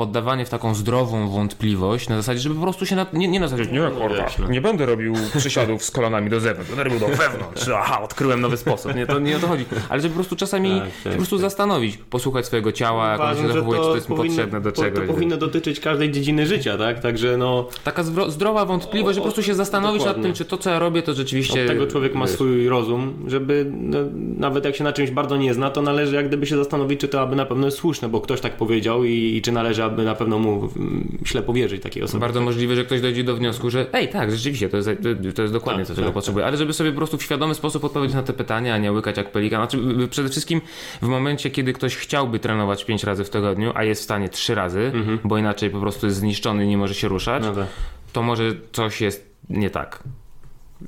[0.00, 3.48] poddawanie w taką zdrową wątpliwość na zasadzie, żeby po prostu się na, nie, nie na
[3.48, 4.48] zasadzie, nie kurwa, no.
[4.48, 8.56] nie będę robił przysiadów z kolanami do zewnątrz, będę robił do wewnątrz, aha, odkryłem nowy
[8.56, 11.16] sposób, nie, to nie o to chodzi, ale żeby po prostu czasami Tak, tak, po
[11.16, 14.60] prostu zastanowić, posłuchać swojego ciała, jak ono się zachowuje, czy to jest mi powinno- potrzebne
[14.60, 15.06] do czegoś.
[15.06, 17.00] To powinno dotyczyć każdej dziedziny życia, tak?
[17.00, 20.22] Także no, Taka zwro- zdrowa wątpliwość, że po prostu się zastanowić nad Dokładnie.
[20.22, 21.62] tym, czy to, co ja robię, to rzeczywiście...
[21.62, 23.98] od tego człowiek ma swój rozum, żeby no,
[24.36, 27.08] nawet jak się na czymś bardzo nie zna, to należy jak gdyby się zastanowić, czy
[27.08, 30.04] to aby na pewno jest słuszne, bo ktoś tak powiedział i, i czy należy aby
[30.04, 32.20] na pewno mu mm, ślepo wierzyć takiej osobie.
[32.20, 34.90] Bardzo możliwe, że ktoś dojdzie do wniosku, że ej, tak, rzeczywiście, to jest,
[35.34, 36.46] to jest dokładnie Tak, to, czego tak, potrzebuję.
[36.46, 39.16] Ale żeby sobie po prostu w świadomy sposób odpowiedzieć na te pytania, a nie łykać
[39.16, 39.60] jak pelikan.
[39.60, 40.60] Znaczy, przede wszystkim
[41.02, 44.54] w momencie, kiedy ktoś chciałby trenować 5 razy w tygodniu, a jest w stanie 3
[44.54, 44.92] razy,
[45.24, 47.66] bo inaczej po prostu jest zniszczony i nie może się ruszać, No tak.
[48.12, 50.02] to może coś jest nie tak.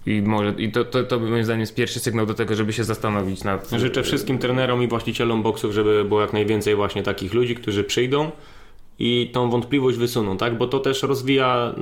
[0.06, 2.84] I, może, i to, to, to moim zdaniem jest pierwszy sygnał do tego, żeby się
[2.84, 3.70] zastanowić nad...
[3.70, 8.30] Życzę wszystkim trenerom i właścicielom boksów, żeby było jak najwięcej właśnie takich ludzi, którzy przyjdą
[8.98, 10.58] i tą wątpliwość wysuną, tak?
[10.58, 11.74] Bo to też rozwija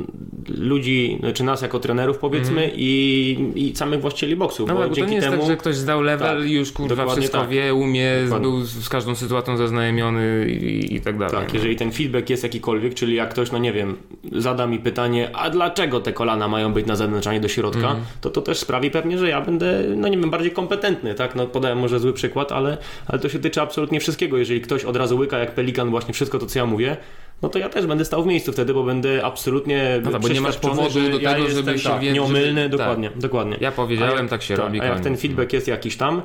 [0.48, 4.78] ludzi, czy nas jako trenerów powiedzmy i, i samych właścicieli boksów, Mhm.
[4.78, 5.42] No bo tak, bo to dzięki nie jest temu...
[5.42, 7.48] tak, że ktoś zdał level Tak, już kurwa wszystko tak.
[7.48, 8.48] wie, umie, Dokładnie.
[8.48, 11.34] był z każdą sytuacją zaznajomiony i, i tak dalej.
[11.34, 13.96] Tak, jeżeli ten feedback jest jakikolwiek, czyli jak ktoś, no nie wiem,
[14.32, 17.78] zada mi pytanie, a dlaczego te kolana mają być na zewnątrz, a nie do środka,
[17.80, 18.04] Mhm.
[18.20, 21.34] to to też sprawi pewnie, że ja będę, no nie wiem, bardziej kompetentny, tak?
[21.36, 24.38] No podałem może zły przykład, ale, ale to się tyczy absolutnie wszystkiego.
[24.38, 26.96] Jeżeli ktoś od razu łyka jak pelikan właśnie wszystko to, co ja mówię,
[27.42, 30.29] no to ja też będę stał w miejscu wtedy, bo będę absolutnie No tak, bo
[30.29, 33.57] nie masz powodu do ja tego, żeby jestem, się tak, nieomylny, że- dokładnie, dokładnie.
[33.61, 35.05] Ja powiedziałem, jak- tak się robi, A jak koniec.
[35.05, 36.22] ten feedback jest jakiś tam,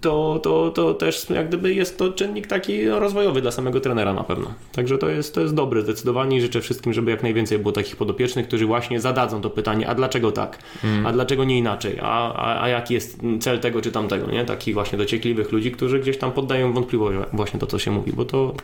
[0.00, 4.24] to, to, to też jak gdyby jest to czynnik taki rozwojowy dla samego trenera na
[4.24, 4.54] pewno.
[4.72, 7.96] Także to jest, to jest dobre zdecydowanie i życzę wszystkim, żeby jak najwięcej było takich
[7.96, 11.06] podopiecznych, którzy właśnie zadadzą to pytanie, a dlaczego tak, Mm.
[11.06, 14.44] a dlaczego nie inaczej, a, a, a jaki jest cel tego czy tamtego, nie?
[14.44, 18.24] Takich właśnie dociekliwych ludzi, którzy gdzieś tam poddają wątpliwość właśnie to, co się mówi, bo
[18.24, 18.54] to,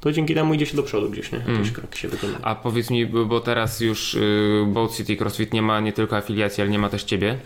[0.00, 1.38] to dzięki temu idzie się do przodu gdzieś, nie?
[1.38, 1.54] Mm.
[1.54, 2.38] Jakieś kroki się wykona.
[2.42, 6.16] A powiedz mi, bo bo teraz już y, Boat City CrossFit nie ma nie tylko
[6.16, 7.38] afiliacji, ale nie ma też ciebie.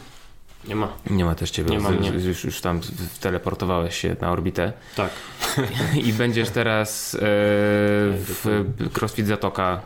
[0.68, 0.88] Nie ma.
[1.10, 1.70] Nie ma też ciebie.
[1.70, 2.08] Nie ma mnie.
[2.08, 2.80] już, już, tam
[3.20, 4.72] teleportowałeś się na orbitę.
[4.96, 5.10] Tak.
[6.08, 9.80] I będziesz teraz e, w CrossFit Zatoka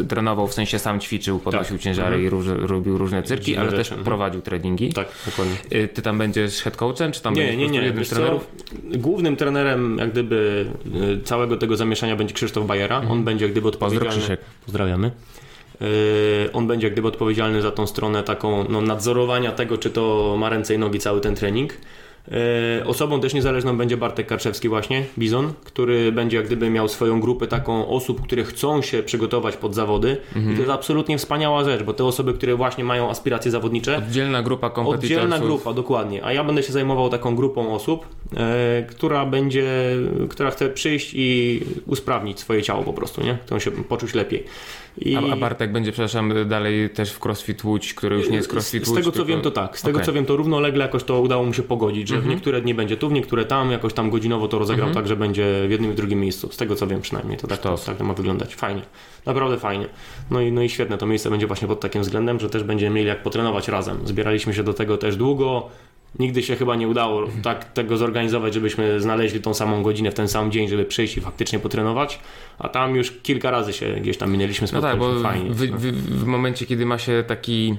[0.00, 1.82] e, trenował, w sensie sam ćwiczył, podnosił Tak.
[1.84, 4.04] ciężary i róż, robił różne cyrki, ale też mhm.
[4.04, 4.92] prowadził treningi.
[4.92, 5.56] Tak, dokładnie.
[5.70, 7.86] E, Ty tam będziesz head coachem, czy tam Nie, będziesz nie, nie.
[7.86, 8.46] jednym z co, trenerów?
[8.82, 10.66] głównym trenerem jak gdyby
[11.20, 13.02] y, całego tego zamieszania będzie Krzysztof Bajera.
[13.10, 13.80] On będzie jak gdyby Mhm.
[13.80, 14.20] Pozdro, odpowiedzialny.
[14.20, 14.40] Krzysiek.
[14.64, 15.10] Pozdrawiamy.
[15.82, 20.34] Y, On będzie jak gdyby odpowiedzialny za tą stronę taką no, nadzorowania tego, czy to
[20.38, 21.72] ma ręce i nogi cały ten trening.
[22.80, 27.20] Y, Osobą też niezależną będzie Bartek Karczewski właśnie, Bizon, który będzie jak gdyby miał swoją
[27.20, 30.16] grupę taką osób, które chcą się przygotować pod zawody.
[30.36, 30.52] Mhm.
[30.52, 34.42] I to jest absolutnie wspaniała rzecz, bo te osoby, które właśnie mają aspiracje zawodnicze, Oddzielna
[34.42, 35.24] grupa kompetytorów.
[35.24, 36.24] Oddzielna grupa, dokładnie.
[36.24, 38.06] A ja będę się zajmował taką grupą osób,
[38.36, 39.96] e, która będzie,
[40.28, 43.38] która chce przyjść i usprawnić swoje ciało po prostu, nie?
[43.46, 44.44] Chcą się poczuć lepiej.
[44.98, 48.82] I A, Bartek będzie, przepraszam, dalej też w CrossFit Łódź, który już nie jest CrossFit
[48.82, 48.98] z, z Łódź.
[48.98, 49.90] tego co tylko- wiem to tak, z tego.
[49.90, 50.06] Mhm.
[50.06, 52.96] co wiem to równolegle jakoś to udało mu się pogodzić, że w niektóre dni będzie
[52.96, 55.94] tu, w niektóre tam, jakoś tam godzinowo to rozegrał tak, że będzie w jednym i
[55.94, 56.52] drugim miejscu.
[56.52, 58.54] Z tego co wiem przynajmniej, to tak, to, tak to ma wyglądać.
[58.54, 58.82] Fajnie.
[59.26, 59.86] Naprawdę fajnie.
[60.30, 62.94] No i, no i świetne to miejsce będzie właśnie pod takim względem, że też będziemy
[62.96, 63.98] mieli jak potrenować razem.
[64.04, 65.68] Zbieraliśmy się do tego też długo.
[66.18, 70.28] Nigdy się chyba nie udało tak tego zorganizować, żebyśmy znaleźli tą samą godzinę w ten
[70.28, 72.18] sam dzień, żeby przyjść i faktycznie potrenować,
[72.58, 75.50] a tam już kilka razy się gdzieś tam minęliśmy, No tak, bo fajnie.
[75.50, 77.74] w, w, w momencie, kiedy ma się taki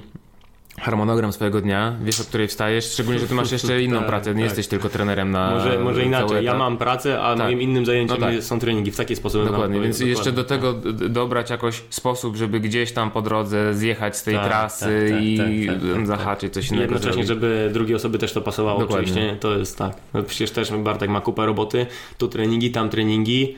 [0.80, 4.30] harmonogram swojego dnia, wiesz o której wstajesz, szczególnie, że ty masz jeszcze inną Tak, pracę,
[4.30, 4.44] nie tak.
[4.44, 6.44] jesteś tylko trenerem na Może, może inaczej.
[6.44, 8.42] Ja mam pracę, a moim innym zajęciem No tak.
[8.42, 8.90] są treningi.
[8.90, 9.44] W taki sposób.
[9.46, 10.16] Dokładnie, więc powiedział.
[10.18, 10.82] jeszcze do Dokładnie.
[10.82, 15.14] tego dobrać jakoś sposób, żeby gdzieś tam po drodze zjechać z tej Tak, trasy tak,
[15.18, 15.36] tak, i
[15.66, 16.82] tak, tak, tak, zahaczyć coś innego.
[16.82, 17.28] Jednocześnie, zrobić.
[17.28, 19.12] żeby drugie osoby też to pasowało, Dokładnie.
[19.12, 19.92] oczywiście, to jest tak.
[20.14, 21.86] No przecież też Bartek ma kupę roboty,
[22.18, 23.56] tu treningi, tam treningi.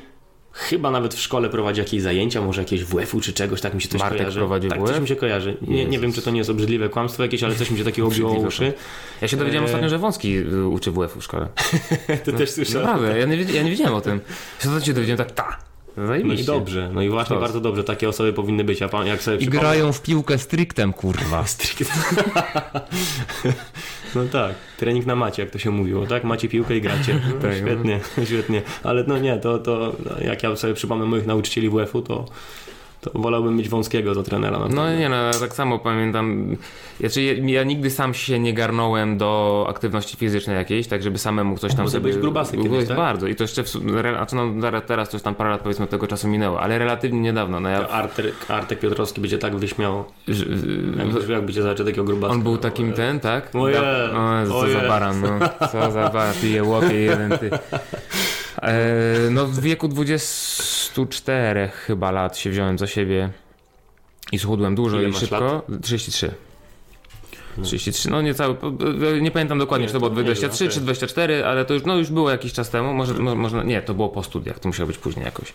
[0.58, 3.88] Chyba nawet w szkole prowadzi jakieś zajęcia, może jakieś WF-u czy czegoś, tak mi się
[3.88, 4.38] coś Bartek kojarzy.
[4.38, 4.90] prowadzi tak, WF?
[4.90, 5.56] coś mi się kojarzy.
[5.60, 8.08] Nie, nie wiem, czy to nie jest obrzydliwe kłamstwo jakieś, ale coś mi się takiego
[8.12, 8.72] obiło uszy.
[9.20, 9.70] Ja się dowiedziałem Eee.
[9.70, 11.48] ostatnio, że Wąski y, uczy WF-u w szkole.
[12.24, 12.86] To też słyszałem.
[12.86, 14.20] Naprawdę, ja nie, ja nie wiedziałem o tym.
[14.64, 15.58] Ja się się dowiedziałem tak, ta.
[15.96, 19.22] No i dobrze, no i właśnie bardzo dobrze, takie osoby powinny być, a pan jak
[19.22, 21.44] sobie I grają w piłkę strictem, kurwa.
[24.18, 26.24] No tak, trening na macie, jak to się mówiło, tak?
[26.24, 27.20] Macie piłkę i gracie.
[27.42, 28.62] No, świetnie, świetnie.
[28.82, 32.24] Ale no nie, to, to no, jak ja sobie przypomnę moich nauczycieli WF-u, to,
[33.00, 34.58] to wolałbym mieć wąskiego do trenera.
[34.70, 36.56] No nie, no tak samo pamiętam.
[37.00, 41.58] Znaczy, ja, ja nigdy sam się nie garnąłem do aktywności fizycznej jakiejś, tak żeby samemu
[41.58, 42.00] coś tam Bo sobie...
[42.00, 42.96] byłeś grubasy kiedyś, tak?
[42.96, 43.26] Bardzo.
[43.26, 46.60] I to jeszcze, w, znaczy no, teraz- już tam parę lat powiedzmy tego czasu minęło,
[46.60, 47.60] ale relatywnie niedawno.
[47.60, 50.44] No ja, Artek, Artek Piotrowski będzie tak wyśmiał, że-
[51.14, 52.34] jak, jak będzie zobaczył takiego grubasa.
[52.34, 53.50] on był takim ten, tak?
[53.54, 55.28] Ojej, Da- o, Jezu, co za baran, no.
[55.72, 57.50] Co za baran, pije łopie jeden, ty.
[58.62, 63.30] E, no w wieku 24 chyba lat się wziąłem za siebie
[64.32, 65.40] i schudłem dużo Ile i szybko.
[65.40, 65.82] lat?
[65.82, 66.34] 33.
[67.62, 68.54] 33, no niecałe,
[69.20, 70.84] nie pamiętam dokładnie, Nie, czy to było to nie 23 wiem, czy okej.
[70.84, 73.94] 24, ale to już, no już było jakiś czas temu, może, mo- może, nie, to
[73.94, 75.54] było po studiach, to musiało być później jakoś.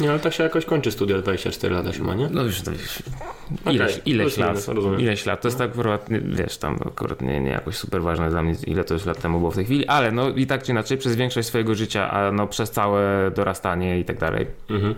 [0.00, 2.28] Nie, ale tak się jakoś kończy studia 24 lata się ma, nie?
[2.30, 5.00] No już, Okej, ileś, ileś plus lat, rozumiem.
[5.00, 8.42] ileś lat, to jest tak akurat, wiesz, tam akurat nie, nie jakoś super ważne dla
[8.42, 10.72] mnie, ile to już lat temu było w tej chwili, ale no i tak czy
[10.72, 14.94] inaczej, przez większość swojego życia, a no przez całe dorastanie i tak dalej, Mhm.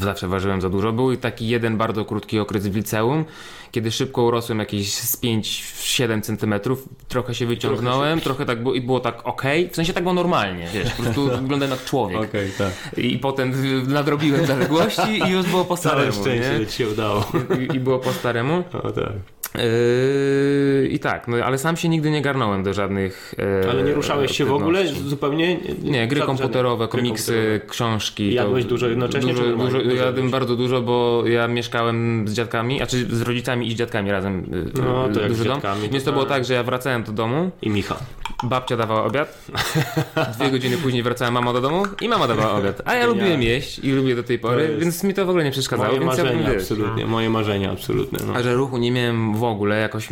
[0.00, 0.92] zawsze ważyłem za dużo.
[0.92, 3.24] Był taki jeden bardzo krótki okres w liceum,
[3.72, 9.00] kiedy szybko urosłem jakieś z 5-7 centymetrów, trochę się wyciągnąłem, trochę, tak było i było
[9.00, 12.20] tak ok, w sensie tak było normalnie, wiesz, po prostu wyglądałem jak człowiek.
[12.20, 12.98] Okej, tak.
[12.98, 13.52] I potem
[13.88, 16.70] nadrobiłem zaległości i już było po Całe staremu, szczęście, nie?
[16.70, 17.32] się udało.
[17.72, 18.64] I, I było po staremu.
[18.82, 19.12] O tak.
[19.54, 23.34] Yy, I tak, no ale sam się nigdy nie garnąłem do żadnych.
[23.62, 24.86] Yy, Ale nie ruszałeś się w ogóle?
[24.88, 25.56] Zupełnie?
[25.82, 27.66] Nie, gry komputerowe, gry komiksy, komputerowe.
[27.66, 28.34] książki.
[28.34, 33.16] Jadłeś dużo jednocześnie, Dużo, dużo, jadłem bardzo dużo, bo ja mieszkałem z dziadkami, a czy
[33.16, 34.50] z rodzicami i z dziadkami razem.
[34.52, 35.54] yy, No, to jak duży dom.
[35.54, 36.32] dziadkami, Więc to było tak.
[36.32, 37.96] tak, że ja wracałem do domu, I Micha.
[38.42, 39.46] babcia dawała obiad,
[40.38, 42.82] dwie godziny później wracała mama do domu i mama dawała obiad.
[42.84, 45.50] A ja lubiłem jeść i lubię do tej pory, więc mi to w ogóle nie
[45.50, 45.88] przeszkadzało.
[45.88, 47.06] Moje ja marzenia, wiesz, absolutnie.
[47.06, 48.18] Moje marzenia, absolutnie.
[48.26, 48.32] No.
[48.34, 50.08] A że ruchu nie miałem w ogóle jakoś.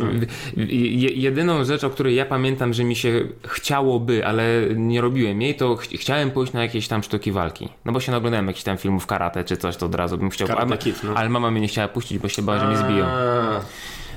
[0.57, 4.43] Je, jedyną rzecz, o której ja pamiętam, że mi się chciałoby, ale
[4.75, 7.69] nie robiłem jej, to ch chciałem pójść na jakieś tam sztuki walki.
[7.85, 10.47] No bo się naglądałem jakichś tam filmów karate czy coś, to od razu bym chciał.
[10.47, 11.13] Karate ale, Kid, no.
[11.15, 13.05] ale mama mnie nie chciała puścić, bo się bała, że mnie zbiją.
[13.41, 13.61] A,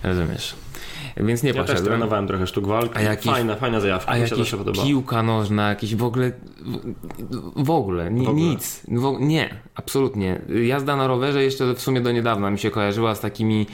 [0.08, 0.54] Rozumiesz?
[1.16, 1.86] Więc nie Ja też poszedłem.
[1.86, 2.96] trenowałem trochę sztuk walki.
[2.98, 4.12] A jakiś- Fajna, fajna zajawka.
[4.12, 4.86] A mi się podobała.
[4.86, 6.32] piłka nożna, jakieś w ogóle.
[7.30, 8.44] W, w ogóle, ni, W ogóle.
[8.46, 8.80] nic.
[8.88, 10.40] W, nie, absolutnie.
[10.64, 13.66] Jazda na rowerze jeszcze w sumie do niedawna mi się kojarzyła z takimi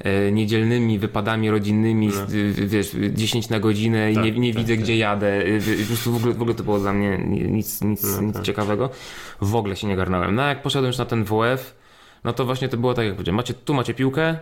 [0.00, 4.74] e, niedzielnymi wypadami rodzinnymi, y, wiesz, 10 na godzinę i Tak, nie, nie tak, widzę
[4.74, 4.82] tak.
[4.82, 5.42] gdzie jadę.
[5.82, 8.44] Po prostu w ogóle, w ogóle to było dla mnie nic, nic, No nic tak.
[8.44, 8.90] ciekawego.
[9.40, 10.34] W ogóle się nie garnąłem.
[10.34, 11.77] No jak poszedłem już na ten WF,
[12.28, 13.36] no to właśnie to było tak jak powiedziałem.
[13.36, 14.36] Macie, tu macie piłkę,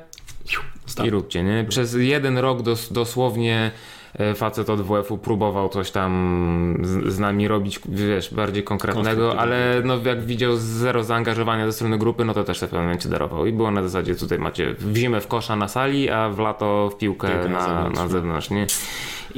[1.04, 1.64] i róbcie, nie?
[1.68, 3.70] Przez jeden rok dos, dosłownie
[4.14, 9.82] e, facet od WF-u próbował coś tam z, z nami robić, wiesz, bardziej konkretnego, ale
[9.84, 13.46] no jak widział zero zaangażowania ze strony grupy, no to też w pewnym momencie darował.
[13.46, 16.90] I było na zasadzie, tutaj macie w zimę w kosza na sali, a w lato
[16.90, 18.08] w piłkę, Piłkę na na, zewnątrz, na no.
[18.08, 18.66] zewnątrz, nie?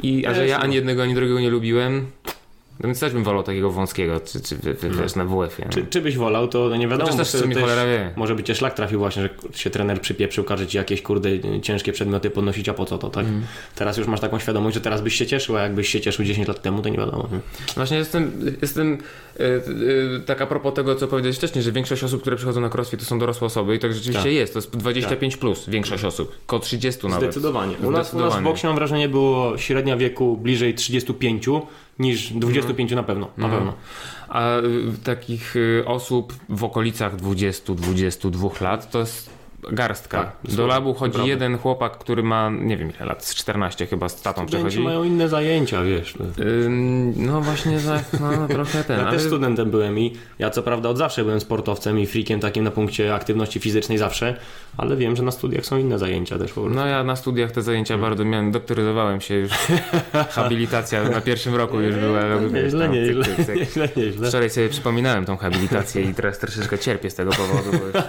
[0.03, 0.63] I, a że ja no.
[0.63, 2.05] ani jednego, ani drugiego nie lubiłem,
[2.79, 5.69] no więc też bym wolał takiego wąskiego, czy, czy wy- wiesz, na WF-ie.
[5.69, 7.11] Czy, czy byś wolał, to nie wiadomo.
[7.11, 8.13] Chociaż też też cholera wie.
[8.15, 11.29] Może by cię szlak trafił właśnie, że się trener przypieprzył, każe ci jakieś kurde
[11.61, 13.25] ciężkie przedmioty podnosić, a po co to, tak?
[13.25, 13.43] Mhm.
[13.75, 16.47] Teraz już masz taką świadomość, że teraz byś się cieszył, a jakbyś się cieszył 10
[16.47, 17.29] lat temu, to nie wiadomo.
[17.31, 17.39] Nie?
[17.75, 18.97] Właśnie jestem, jestem
[19.39, 19.59] e, e,
[20.25, 23.05] tak a propos tego, co powiedziałeś wcześniej, że większość osób, które przychodzą na crossfit to
[23.05, 24.31] są dorosłe osoby i tak rzeczywiście Tak.
[24.31, 27.23] jest, to jest 25 plus większość osób, koło 30 nawet.
[27.31, 27.75] Zdecydowanie.
[27.77, 28.43] U nas, u nas w Zdecydowanie.
[28.43, 31.45] boksie mam wrażenie było średnia wieku bliżej 35
[31.99, 33.27] niż 25 na pewno.
[33.37, 33.59] Na Mhm.
[33.63, 33.73] pewno.
[34.29, 34.63] A y,
[35.03, 39.29] takich y, osób w okolicach 20-22 lat to jest
[39.71, 40.17] garstka.
[40.43, 44.09] Tak, Do labu chodzi jeden chłopak, który ma, nie wiem ile lat, z 14 chyba
[44.09, 44.79] z tatą Studenci przechodzi.
[44.79, 46.13] mają inne zajęcia, wiesz.
[46.19, 46.25] No.
[47.15, 48.99] No właśnie, tak, no, trochę ten.
[48.99, 52.39] Ja ale- też studentem byłem i ja co prawda od zawsze byłem sportowcem i freakiem
[52.39, 54.35] takim na punkcie aktywności fizycznej zawsze,
[54.77, 56.79] ale wiem, że na studiach są inne zajęcia też po prostu.
[56.79, 58.01] No ja na studiach te zajęcia Mm.
[58.09, 59.51] bardzo miałem, doktoryzowałem się już,
[60.35, 62.19] habilitacja na pierwszym roku już była.
[62.41, 63.25] No, nieźle, nieźle,
[63.95, 64.27] nieźle.
[64.29, 67.99] Wczoraj sobie przypominałem tą habilitację i teraz troszeczkę cierpię z tego powodu, bo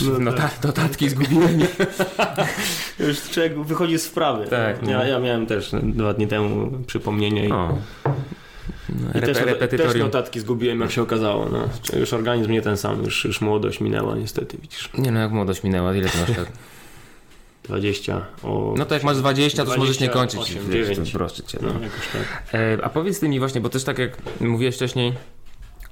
[0.00, 1.60] No już nota, notatki zgubiłem.
[1.60, 1.64] i-
[3.02, 4.46] Już człowiek wychodzi z wprawy.
[4.46, 5.04] Tak, Ja, no.
[5.04, 7.78] ja miałem też dwa dni temu przypomnienie i, O.
[9.14, 9.38] i też,
[9.70, 11.48] też notatki zgubiłem, jak się okazało.
[11.52, 11.68] No.
[11.98, 14.90] Już organizm nie ten sam, już, już młodość minęła niestety, widzisz.
[14.98, 16.52] Nie no, jak młodość minęła, ile ty masz lat?
[17.64, 18.74] 20, o...
[18.78, 20.86] No to jak masz 20, to już możesz nie 28, kończyć.
[20.88, 21.10] 9.
[21.10, 21.58] Proszę cię.
[21.62, 21.74] No, No.
[21.80, 22.54] jakoś tak.
[22.54, 25.12] E, a powiedz ty mi właśnie, bo też tak jak mówiłeś wcześniej,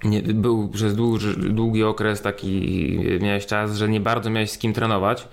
[0.04, 4.72] nie, był przez długi, długi okres taki, miałeś czas, że nie bardzo miałeś z kim
[4.72, 5.28] trenować.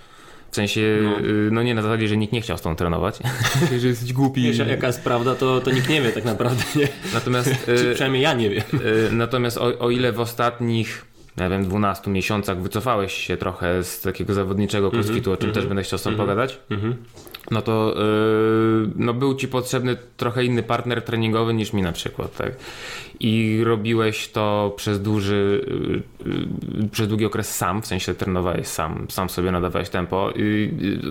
[0.52, 1.10] W sensie, No.
[1.10, 1.18] no,
[1.52, 3.20] no nie na zasadzie, że nikt nie chciał z tą trenować,
[3.82, 4.42] że jesteś głupi.
[4.44, 6.88] Wiesz, jaka jest prawda, to, to nikt nie wie tak naprawdę, nie?
[7.14, 8.64] Natomiast, Czy e, przynajmniej ja nie wiem.
[9.10, 11.06] e, natomiast o, o ile w ostatnich,
[11.38, 15.84] nie wiem, 12 miesiącach wycofałeś się trochę z takiego zawodniczego crossfitu, o czym też będę
[15.84, 16.96] chciał z tobą pogadać, Mhm.
[17.52, 22.38] No to yy, no był ci potrzebny trochę inny partner treningowy niż mi na przykład,
[22.38, 22.52] tak?
[23.20, 25.66] I robiłeś to przez duży,
[26.26, 26.32] yy,
[26.82, 30.32] yy, przez długi okres sam, w sensie trenowałeś sam, sam sobie nadawałeś tempo.
[30.36, 31.02] Yy, yy,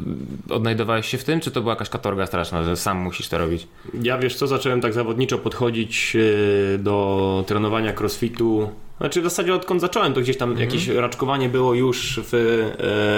[0.54, 3.68] odnajdowałeś się w tym, czy to była jakaś katorga straszna, że sam musisz to robić?
[4.02, 8.70] Ja wiesz co, zacząłem tak zawodniczo podchodzić e, do trenowania crossfitu.
[8.98, 12.34] Znaczy w zasadzie odkąd zacząłem, to gdzieś tam jakieś raczkowanie było już w,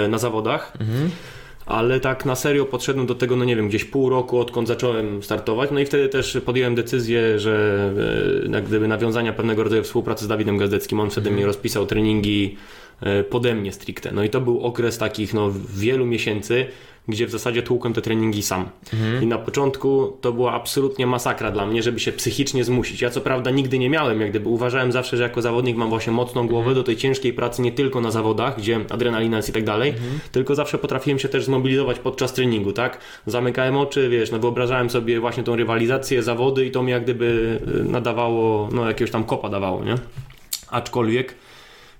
[0.03, 0.73] e, na zawodach.
[1.65, 5.23] Ale tak na serio podszedłem do tego, no nie wiem, gdzieś pół roku odkąd zacząłem
[5.23, 7.89] startować, no i wtedy też podjąłem decyzję, że
[8.47, 12.57] e, jak gdyby nawiązania pewnego rodzaju współpracy z Dawidem Gazdeckim, on wtedy mi rozpisał treningi
[13.01, 16.65] e, pode mnie stricte, no i to był okres takich no wielu miesięcy,
[17.07, 18.69] gdzie w zasadzie tłukłem te treningi sam.
[19.23, 23.01] I na początku to była absolutnie masakra dla mnie, żeby się psychicznie zmusić.
[23.01, 26.13] Ja co prawda nigdy nie miałem, jak gdyby uważałem zawsze, że jako zawodnik mam właśnie
[26.13, 29.63] mocną głowę do tej ciężkiej pracy nie tylko na zawodach, gdzie adrenalina jest i tak
[29.63, 29.93] dalej,
[30.31, 32.99] tylko zawsze potrafiłem się też zmobilizować podczas treningu, tak?
[33.25, 37.59] Zamykałem oczy, wiesz, no wyobrażałem sobie właśnie tą rywalizację, zawody i to mi jak gdyby
[37.81, 39.95] y, nadawało, no jakiegoś tam kopa dawało, nie?
[40.69, 41.35] Aczkolwiek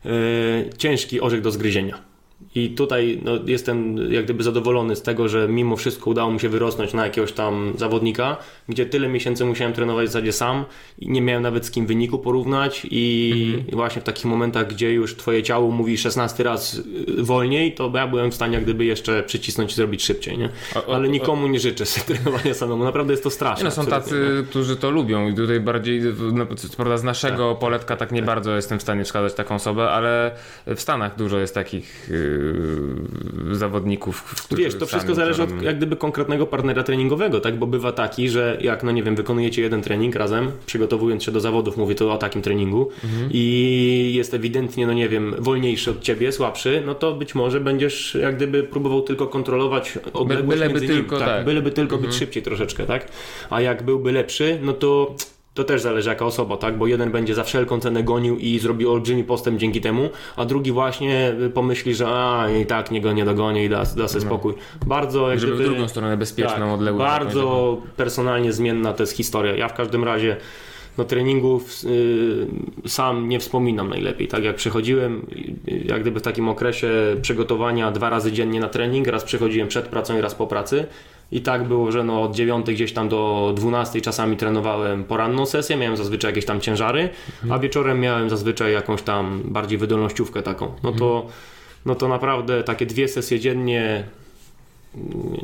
[0.06, 0.12] yy,
[0.78, 2.05] ciężki orzech do zgryzienia.
[2.56, 6.50] I tutaj no, jestem jak gdyby zadowolony z tego, że mimo wszystko udało mi się
[6.50, 8.38] wyrosnąć na jakiegoś tam zawodnika,
[8.70, 10.66] gdzie tyle miesięcy musiałem trenować w zasadzie sam
[11.00, 13.26] i nie miałem nawet z kim wyniku porównać i
[13.58, 13.76] Mhm.
[13.76, 16.74] właśnie w takich momentach, gdzie już twoje ciało mówi 16 raz
[17.20, 20.50] y, wolniej, to ja byłem w stanie jak gdyby jeszcze przycisnąć i zrobić szybciej, nie?
[20.88, 23.64] Ale nikomu nie życzę sobie trenowania samemu, naprawdę jest to straszne.
[23.64, 26.02] Nie no, są tacy, którzy to lubią i tutaj bardziej,
[26.34, 30.32] no, prawda z naszego poletka tak nie bardzo jestem w stanie wskazać taką osobę, ale
[30.66, 32.25] w Stanach dużo jest takich yy,
[33.52, 37.60] zawodników, którzy Wiesz, to wszystko zależy od jak gdyby konkretnego partnera treningowego, tak?
[37.60, 41.40] Bo bywa taki, że jak, no nie wiem, wykonujecie jeden trening razem, przygotowując się do
[41.40, 43.30] zawodów, mówię tu o takim treningu Mhm.
[43.34, 48.18] i jest ewidentnie, no nie wiem, wolniejszy od ciebie, słabszy, no to być może będziesz
[48.22, 51.46] jak gdyby próbował tylko kontrolować odległość byleby między tylko, nimi, tak.
[51.46, 53.08] byleby tylko być szybciej troszeczkę, tak?
[53.50, 55.16] A jak byłby lepszy, no to
[55.56, 56.78] to też zależy jaka osoba, tak?
[56.78, 60.72] Bo jeden będzie za wszelką cenę gonił i zrobi olbrzymi postęp dzięki temu, a drugi
[60.72, 64.54] właśnie pomyśli, że a i tak nie go nie dogonię i da, da sobie spokój.
[64.86, 67.10] Bardzo jak Żeby w gdyby, drugą stronę bezpieczną tak, odległość.
[67.10, 69.56] Bardzo personalnie zmienna to jest historia.
[69.56, 70.38] Ja w każdym razie
[70.98, 72.48] no, treningów y,
[72.90, 74.28] sam nie wspominam najlepiej.
[74.28, 75.26] Tak jak przychodziłem,
[75.68, 76.90] y, jak gdyby w takim okresie
[77.22, 80.86] przygotowania dwa razy dziennie na trening, raz przychodziłem przed pracą i raz po pracy.
[81.36, 85.78] I tak było, że no od 9 gdzieś tam do 12 czasami trenowałem poranną sesję,
[85.78, 87.10] miałem zazwyczaj jakieś tam ciężary,
[87.50, 90.74] a wieczorem miałem zazwyczaj jakąś tam bardziej wydolnościówkę taką.
[90.84, 91.26] No to,
[91.86, 94.04] no to naprawdę takie dwie sesje dziennie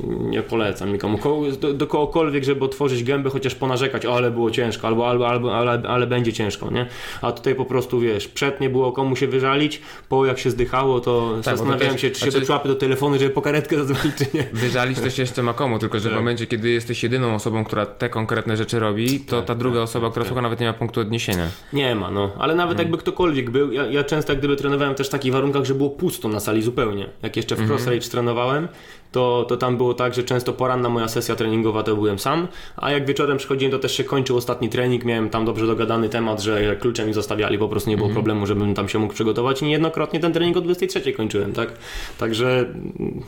[0.10, 1.18] nie polecam nikomu.
[1.18, 5.28] Ko- do, do kogokolwiek, żeby otworzyć gębę, chociaż ponarzekać, o, ale było ciężko, albo, albo,
[5.30, 6.86] albo ale, ale będzie ciężko, nie?
[7.22, 11.00] A tutaj po prostu, wiesz, przed nie było komu się wyżalić, po jak się zdychało,
[11.00, 14.16] to to zastanawiałem też- się, czy się znaczy- doczłapy do telefonu, żeby po karetkę zadzwonić,
[14.18, 14.44] czy nie.
[14.54, 16.20] Wyżalić to się jeszcze ma komu, tylko że w Tak.
[16.20, 20.10] momencie, kiedy jesteś jedyną osobą, która te konkretne rzeczy robi, to Tak, ta druga osoba,
[20.12, 21.48] która słucha, nawet nie ma punktu odniesienia.
[21.74, 22.32] Nie ma, no.
[22.40, 25.66] Ale nawet jakby ktokolwiek był, ja, ja często jak gdyby trenowałem też w takich warunkach,
[25.66, 27.10] że było pusto na sali zupełnie.
[27.24, 28.68] Jak jeszcze w Cross Rage trenowałem,
[29.12, 32.48] to, to tam było tak, że często poranna moja sesja treningowa to byłem sam,
[32.78, 36.42] a jak wieczorem przychodziłem, to też się kończył ostatni trening, miałem tam dobrze dogadany temat,
[36.42, 39.66] że klucze mi zostawiali, po prostu nie było problemu, żebym tam się mógł przygotować i
[39.66, 41.74] niejednokrotnie ten trening o 23 kończyłem, tak?
[42.18, 43.24] Także mm,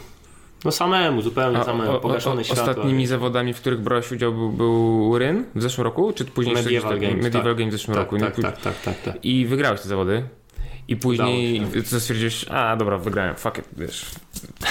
[0.66, 2.64] no samemu, zupełnie A samemu, o, pogaszone o, światło.
[2.64, 7.00] ostatnimi zawodami, w których brałeś udział, był, był Ryn w zeszłym roku, czy później Medieval
[7.00, 7.58] Games, Medieval tak.
[7.58, 8.18] Games w zeszłym tak, roku?
[8.18, 9.26] tak, tak, tak, tak, tak.
[9.26, 10.24] I wygrałeś te zawody.
[10.88, 14.06] I później co stwierdziłeś, a dobra, wygrałem, fuck it, wiesz.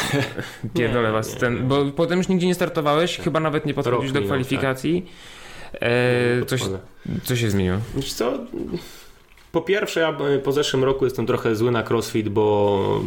[0.75, 4.13] Pierdolę Nie, was nie, ten, bo potem już nigdzie nie startowałeś, chyba nawet nie podchodzisz
[4.13, 5.07] do kwalifikacji.
[5.75, 6.79] E, coś, Podchodzę.
[7.23, 7.77] co się zmieniło?
[7.97, 8.33] Wiesz co?
[9.53, 13.01] Po pierwsze, ja po zeszłym roku jestem trochę zły na CrossFit, bo,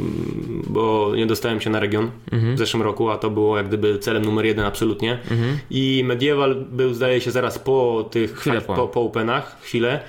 [0.68, 2.56] bo nie dostałem się na region Mhm.
[2.56, 5.12] w zeszłym roku, a to było jak gdyby celem numer jeden absolutnie.
[5.32, 5.58] Mhm.
[5.70, 8.74] I Medieval był zdaje się zaraz po tych Chwilę po.
[8.76, 8.88] po.
[8.88, 10.00] Po, Openach, chwilę.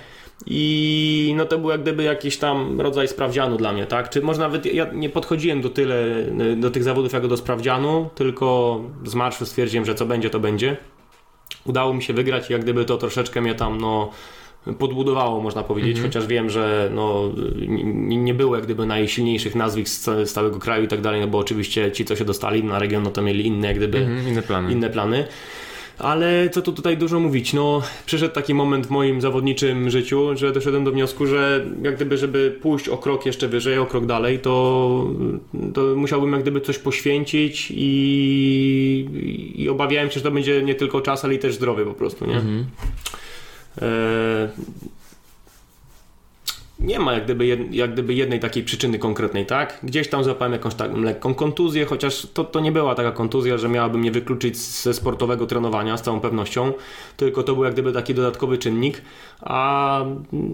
[0.47, 4.11] I no to był jak gdyby jakiś tam rodzaj sprawdzianu dla mnie, tak?
[4.11, 6.05] Czy może nawet ja nie podchodziłem do tyle
[6.57, 10.77] do tych zawodów jako do sprawdzianu, tylko z marszu stwierdziłem, że co będzie, to będzie.
[11.65, 14.11] Udało mi się wygrać i jak gdyby to troszeczkę mnie tam no
[14.79, 17.31] podbudowało, można powiedzieć, chociaż wiem, że no,
[17.69, 21.39] nie, nie było jak gdyby najsilniejszych nazwisk z całego kraju i tak dalej, no bo
[21.39, 24.43] oczywiście ci, co się dostali na region, no to mieli inne jak gdyby Mhm, inne
[24.43, 24.73] plany.
[24.73, 25.27] inne plany.
[25.99, 27.53] Ale co tu tutaj dużo mówić?
[27.53, 32.19] No, przyszedł taki moment w moim zawodniczym życiu, że doszedłem do wniosku, że jak gdyby,
[32.19, 35.07] żeby pójść o krok jeszcze wyżej, o krok dalej, to,
[35.75, 39.09] to musiałbym jak gdyby coś poświęcić i,
[39.55, 42.27] i obawiałem się, że to będzie nie tylko czas, ale i też zdrowie po prostu,
[42.27, 42.37] nie?
[42.37, 42.67] Mhm.
[43.83, 44.49] E,
[46.81, 49.79] nie ma jak gdyby, jed, jak gdyby jednej takiej przyczyny konkretnej, tak?
[49.83, 53.69] Gdzieś tam złapałem jakąś taką lekką kontuzję, chociaż to, to nie była taka kontuzja, że
[53.69, 56.73] miałaby mnie wykluczyć ze sportowego trenowania z całą pewnością,
[57.17, 59.03] tylko to był jak gdyby taki dodatkowy czynnik,
[59.41, 60.05] a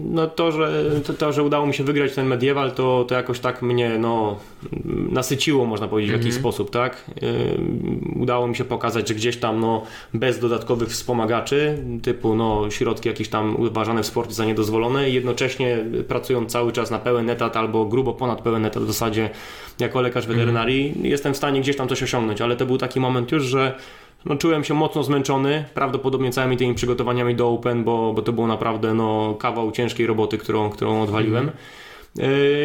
[0.05, 3.39] no to, że, to, to, że udało mi się wygrać ten medieval, to, to jakoś
[3.39, 4.39] tak mnie no,
[5.11, 7.11] nasyciło, można powiedzieć, w jakiś sposób, tak?
[7.23, 13.09] Ym, udało mi się pokazać, że gdzieś tam no, bez dodatkowych wspomagaczy, typu no, środki
[13.09, 17.85] jakieś tam uważane w sporcie za niedozwolone, jednocześnie pracując cały czas na pełen etat albo
[17.85, 19.29] grubo ponad pełen etat w zasadzie
[19.79, 21.05] jako lekarz weterynarii, mm.
[21.05, 23.75] jestem w stanie gdzieś tam coś osiągnąć, ale to był taki moment już, że
[24.25, 28.47] no, czułem się mocno zmęczony, prawdopodobnie całymi tymi przygotowaniami do Open, bo, bo to było
[28.47, 31.43] naprawdę no, kawał ciężkiej roboty, którą, którą odwaliłem.
[31.43, 31.55] Mm.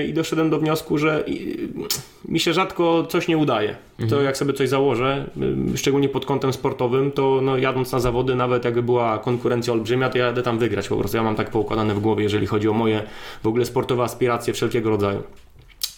[0.08, 1.24] I doszedłem do wniosku, że
[2.28, 3.76] mi się rzadko coś nie udaje.
[3.96, 4.24] To mhm.
[4.24, 5.26] jak sobie coś założę,
[5.74, 10.08] y, szczególnie pod kątem sportowym, to no, jadąc na zawody, nawet jakby była konkurencja olbrzymia,
[10.08, 11.16] to ja jadę tam wygrać po prostu.
[11.16, 13.02] Ja mam tak poukładane w głowie, jeżeli chodzi o moje
[13.42, 15.22] w ogóle sportowe aspiracje wszelkiego rodzaju.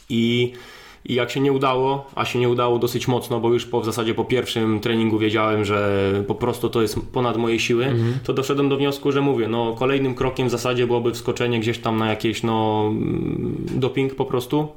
[0.09, 0.53] I
[1.05, 3.85] i jak się nie udało, a się nie udało dosyć mocno, bo już po, w
[3.85, 8.19] zasadzie po pierwszym treningu wiedziałem, że po prostu to jest ponad moje siły, mhm.
[8.25, 11.99] to doszedłem do wniosku, że mówię, no kolejnym krokiem w zasadzie byłoby wskoczenie gdzieś tam
[11.99, 12.91] na jakieś no
[13.71, 14.69] doping po prostu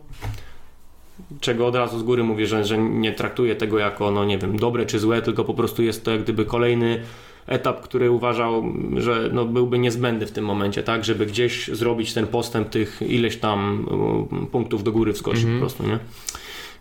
[1.40, 4.58] czego od razu z góry mówię, że, że nie traktuję tego jako, no nie wiem,
[4.58, 7.02] dobre czy złe, tylko po prostu jest to jak gdyby kolejny
[7.48, 8.64] etap, który uważał,
[8.98, 13.38] że no, byłby niezbędny w tym momencie, tak, żeby gdzieś zrobić ten postęp tych ileś
[13.38, 13.88] tam
[14.52, 15.60] punktów do góry wskoczyć mm -hmm.
[15.60, 16.00] po prostu, nie?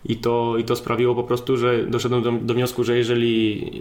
[0.05, 3.71] I to, I to sprawiło po prostu, że doszedłem do, do, wniosku, że jeżeli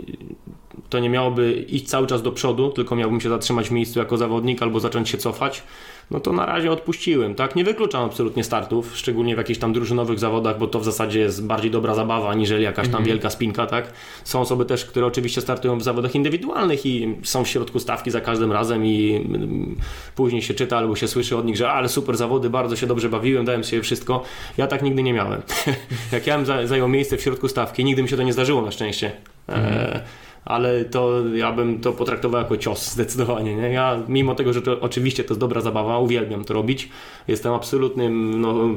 [0.91, 4.17] to nie miałoby iść cały czas do przodu, tylko miałbym się zatrzymać w miejscu jako
[4.17, 5.63] zawodnik albo zacząć się cofać,
[6.11, 7.57] no to na razie odpuściłem, tak?
[7.57, 11.47] Nie wykluczam absolutnie startów, szczególnie w jakichś tam drużynowych zawodach, bo to w zasadzie jest
[11.47, 13.05] bardziej dobra zabawa, aniżeli jakaś tam mm.
[13.05, 13.93] wielka spinka, tak?
[14.25, 18.21] Są osoby też, które oczywiście startują w zawodach indywidualnych i są w środku stawki za
[18.21, 19.77] każdym razem i mm,
[20.17, 23.09] później się czyta albo się słyszy od nich, że ale super zawody, bardzo się dobrze
[23.09, 24.23] bawiłem, dałem sobie wszystko.
[24.57, 25.43] Ja tak nigdy nie miałem.
[26.13, 28.71] Jak ja bym zajął miejsce w środku stawki, nigdy mi się to nie zdarzyło na
[28.71, 29.13] szczęście.
[29.47, 29.65] Mm.
[29.65, 30.01] E
[30.45, 33.57] ale to ja bym to potraktował jako cios zdecydowanie.
[33.57, 33.69] Nie?
[33.69, 36.89] Ja mimo tego, że to oczywiście to jest dobra zabawa, uwielbiam to robić.
[37.29, 38.69] Jestem absolutnym no,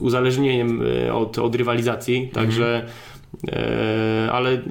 [0.00, 2.46] uzależnieniem e, od, od rywalizacji, mhm.
[2.46, 2.86] także
[3.48, 4.62] e, ale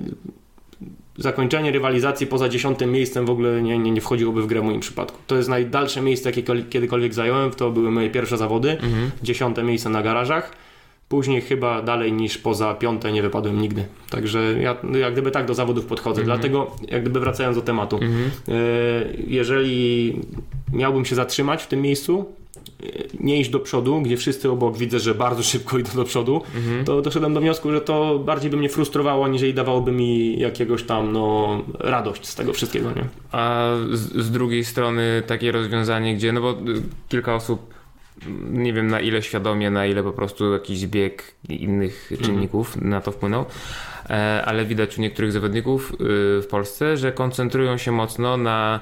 [1.18, 4.80] zakończenie rywalizacji poza dziesiątym miejscem w ogóle nie, nie, nie wchodziłoby w grę w moim
[4.80, 5.20] przypadku.
[5.28, 7.52] To jest najdalsze miejsce, jakie kiedykolwiek zająłem.
[7.52, 8.72] To były moje pierwsze zawody.
[8.72, 9.12] Mhm.
[9.24, 10.64] Dziesiąte miejsce na garażach.
[11.10, 13.86] Później chyba dalej niż poza piąte nie wypadłem nigdy.
[14.10, 16.22] Także ja jak gdyby tak do zawodów podchodzę.
[16.22, 16.39] Mm -hmm.
[16.39, 17.97] Dlatego jak gdyby wracając do tematu.
[17.97, 18.51] Mm -hmm.
[19.28, 20.14] Jeżeli
[20.74, 22.26] miałbym się zatrzymać w tym miejscu,
[22.84, 22.86] e,
[23.20, 26.84] nie iść do przodu, gdzie wszyscy obok widzę, że bardzo szybko idą do przodu, -hmm.
[26.84, 31.12] to doszedłem do wniosku, że to bardziej by mnie frustrowało, aniżeli dawałoby mi jakiegoś tam
[31.12, 32.91] no, radość z tego wszystkiego.
[32.91, 33.03] Nie?
[33.32, 36.56] A z, z drugiej strony takie rozwiązanie, gdzie no bo
[37.10, 37.74] kilka osób
[38.51, 42.30] nie wiem na ile świadomie, na ile po prostu jakiś bieg innych mhm.
[42.30, 43.45] czynników na to wpłynął,
[44.09, 45.95] e, ale widać u niektórych zawodników y,
[46.41, 48.80] w Polsce, że koncentrują się mocno na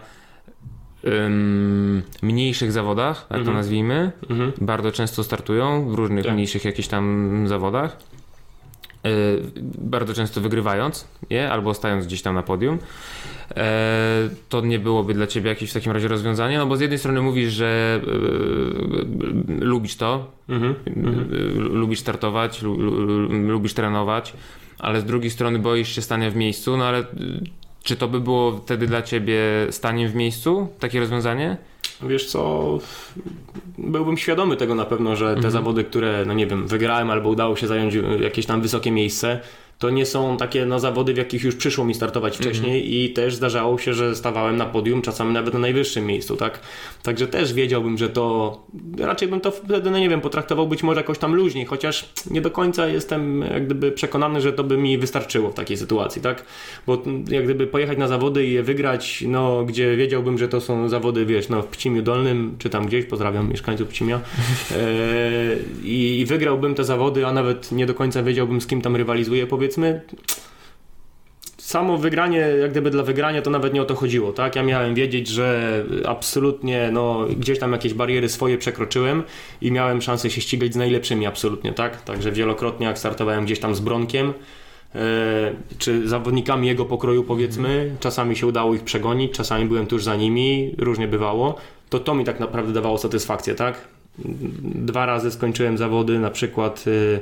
[2.21, 3.57] mniejszych zawodach, tak to mhm.
[3.57, 4.11] nazwijmy.
[4.29, 4.51] Mhm.
[4.61, 6.33] Bardzo często startują w różnych tak.
[6.33, 7.97] mniejszych jakichś tam zawodach.
[9.05, 9.09] E,
[9.77, 12.79] bardzo często wygrywając je, albo stając gdzieś tam na podium.
[13.55, 16.57] E, to nie byłoby dla ciebie jakieś w takim razie rozwiązanie?
[16.57, 20.75] No bo z jednej strony mówisz, że e, lubisz to, mhm.
[21.73, 22.61] lubisz startować,
[23.29, 24.33] lubisz trenować,
[24.79, 27.05] ale z drugiej strony boisz się stania w miejscu, no ale
[27.83, 31.57] czy to by było wtedy dla ciebie staniem w miejscu, takie rozwiązanie?
[32.01, 32.79] Wiesz co,
[33.77, 35.51] byłbym świadomy tego na pewno, że te mhm.
[35.51, 39.39] zawody, które, no nie wiem, wygrałem albo udało się zająć jakieś tam wysokie miejsce,
[39.80, 42.93] to nie są takie no, zawody, w jakich już przyszło mi startować wcześniej mm -hmm.
[42.93, 46.59] i też zdarzało się, że stawałem na podium, czasami nawet na najwyższym miejscu, tak?
[47.03, 48.57] Także też wiedziałbym, że to
[48.99, 52.41] raczej bym to wtedy, no nie wiem, potraktował być może jakoś tam luźniej, chociaż nie
[52.41, 56.45] do końca jestem jak gdyby przekonany, że to by mi wystarczyło w takiej sytuacji, tak?
[56.88, 60.89] Bo jak gdyby pojechać na zawody i je wygrać, no gdzie wiedziałbym, że to są
[60.89, 64.19] zawody, wiesz, no w Pcimiu Dolnym, czy tam gdzieś, pozdrawiam mieszkańców Pcimia,
[64.71, 64.84] e,
[65.84, 69.72] i wygrałbym te zawody, a nawet nie do końca wiedziałbym, z kim tam rywalizuję, powiedzmy,
[69.76, 70.01] powiedzmy
[71.57, 74.55] samo wygranie, jak gdyby dla wygrania to nawet nie o to chodziło, tak?
[74.55, 79.24] Ja miałem wiedzieć, że absolutnie no, gdzieś tam jakieś bariery swoje przekroczyłem
[79.61, 82.01] i miałem szansę się ścigać z najlepszymi absolutnie, tak?
[82.01, 84.34] Także wielokrotnie jak startowałem gdzieś tam z Bronkiem,
[84.95, 84.99] e,
[85.78, 90.76] czy zawodnikami jego pokroju powiedzmy, czasami się udało ich przegonić, czasami byłem tuż za nimi,
[90.78, 91.55] różnie bywało,
[91.89, 93.76] to to mi tak naprawdę dawało satysfakcję, tak?
[94.63, 97.19] Dwa razy skończyłem zawody, na przykład y,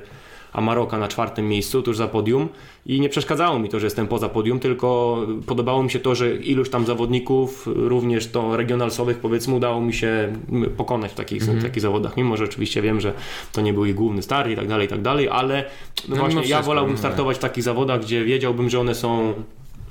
[0.54, 2.49] a Maroka na czwartym miejscu, tuż za podium
[2.86, 6.36] i nie przeszkadzało mi to, że jestem poza podium, tylko podobało mi się to, że
[6.36, 10.34] iluś tam zawodników, również to regionalsowych powiedzmy, udało mi się
[10.78, 11.62] pokonać w takich, mm -hmm.
[11.62, 13.14] takich zawodach, mimo że oczywiście wiem, że
[13.52, 15.66] to nie był ich główny start i tak dalej, i tak dalej, ale
[16.10, 16.99] no, no właśnie ja wolałbym no.
[16.99, 19.34] startować w takich zawodach, gdzie wiedziałbym, że one są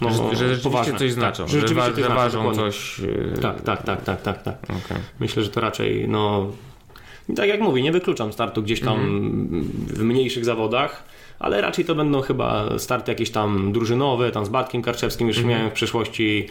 [0.01, 0.99] no, że, że rzeczywiście poważne.
[0.99, 3.01] coś znaczą, tak, że, rzeczywiście że, coś ważą coś.
[3.43, 4.57] Tak, tak, tak, tak, tak, tak.
[4.65, 4.99] Okay.
[5.21, 6.47] Myślę, że to raczej no,
[7.37, 9.63] tak jak mówię, nie wykluczam startu gdzieś tam mm -hmm.
[9.95, 11.05] w mniejszych zawodach,
[11.39, 15.57] ale raczej to będą chyba starty jakieś tam drużynowe, tam z Bartkiem Karczewskim już Mhm.
[15.57, 16.47] miałem w przeszłości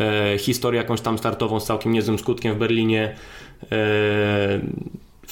[0.00, 3.14] e, historię jakąś tam startową z całkiem niezłym skutkiem w Berlinie.
[3.72, 4.60] E,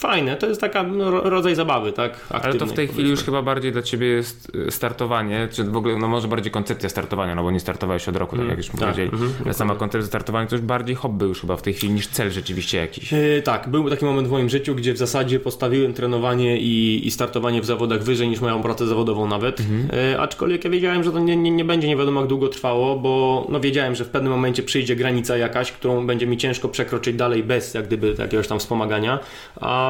[0.01, 2.27] fajne, to jest taka no, ro- rodzaj zabawy, tak?
[2.31, 5.65] Ale to w aktywnej, tej chwili już chyba bardziej dla ciebie jest y, startowanie, czy
[5.65, 8.57] w ogóle, no może bardziej koncepcja startowania, no bo nie startowałeś od roku, tak jak
[8.57, 9.11] już tak, powiedzieli.
[9.45, 12.31] Ale sama koncepcja startowania to już bardziej hobby już chyba w tej chwili niż cel
[12.31, 13.13] rzeczywiście jakiś.
[13.13, 17.11] E, tak, był taki moment w moim życiu, gdzie w zasadzie postawiłem trenowanie i, i
[17.11, 19.63] startowanie w zawodach wyżej niż moją pracę zawodową nawet.
[19.93, 22.97] E, aczkolwiek ja wiedziałem, że to nie, nie, nie będzie nie wiadomo jak długo trwało,
[22.97, 27.17] bo no, wiedziałem, że w pewnym momencie przyjdzie granica jakaś, którą będzie mi ciężko przekroczyć
[27.17, 29.19] dalej bez jak gdyby jakiegoś tam wspomagania.
[29.61, 29.90] A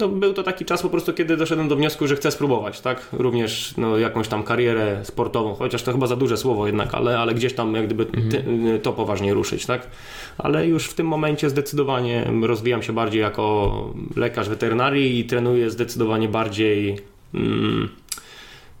[0.00, 3.08] no, był to taki czas po prostu, kiedy doszedłem do wniosku, że chcę spróbować, tak?
[3.12, 7.34] Również no, jakąś tam karierę sportową, chociaż to chyba za duże słowo jednak, ale, ale
[7.34, 8.44] gdzieś tam jak gdyby ty,
[8.82, 9.90] to poważnie ruszyć, tak?
[10.38, 13.74] Ale już w tym momencie zdecydowanie rozwijam się bardziej jako
[14.16, 16.98] lekarz weterynarii i trenuję zdecydowanie bardziej.
[17.34, 17.88] Mm,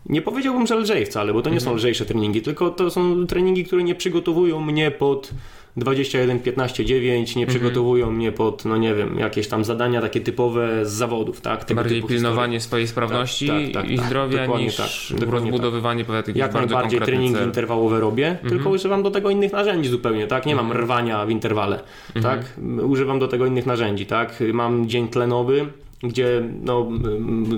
[0.06, 3.64] nie powiedziałbym, że lżej wcale, bo to nie są lżejsze treningi, tylko to są treningi,
[3.64, 5.30] które nie przygotowują mnie pod
[5.76, 10.86] 21, 15, 9, nie przygotowują mnie pod, no nie wiem, jakieś tam zadania takie typowe
[10.86, 11.64] z zawodów, tak?
[11.64, 14.06] Tego Bardziej pilnowanie swojej sprawności Tak, tak, tak, i tak.
[14.06, 16.16] zdrowia niż tak, dokładnie rozbudowywanie tak.
[16.16, 17.44] jakichś jak najbardziej treningi cel.
[17.46, 20.46] interwałowe robię, tylko używam do tego innych narzędzi zupełnie, tak?
[20.46, 21.80] Nie mam rwania w interwale,
[22.22, 22.60] tak?
[22.82, 24.42] Używam do tego innych narzędzi, tak?
[24.52, 25.66] Mam dzień tlenowy,
[26.02, 26.88] gdzie no,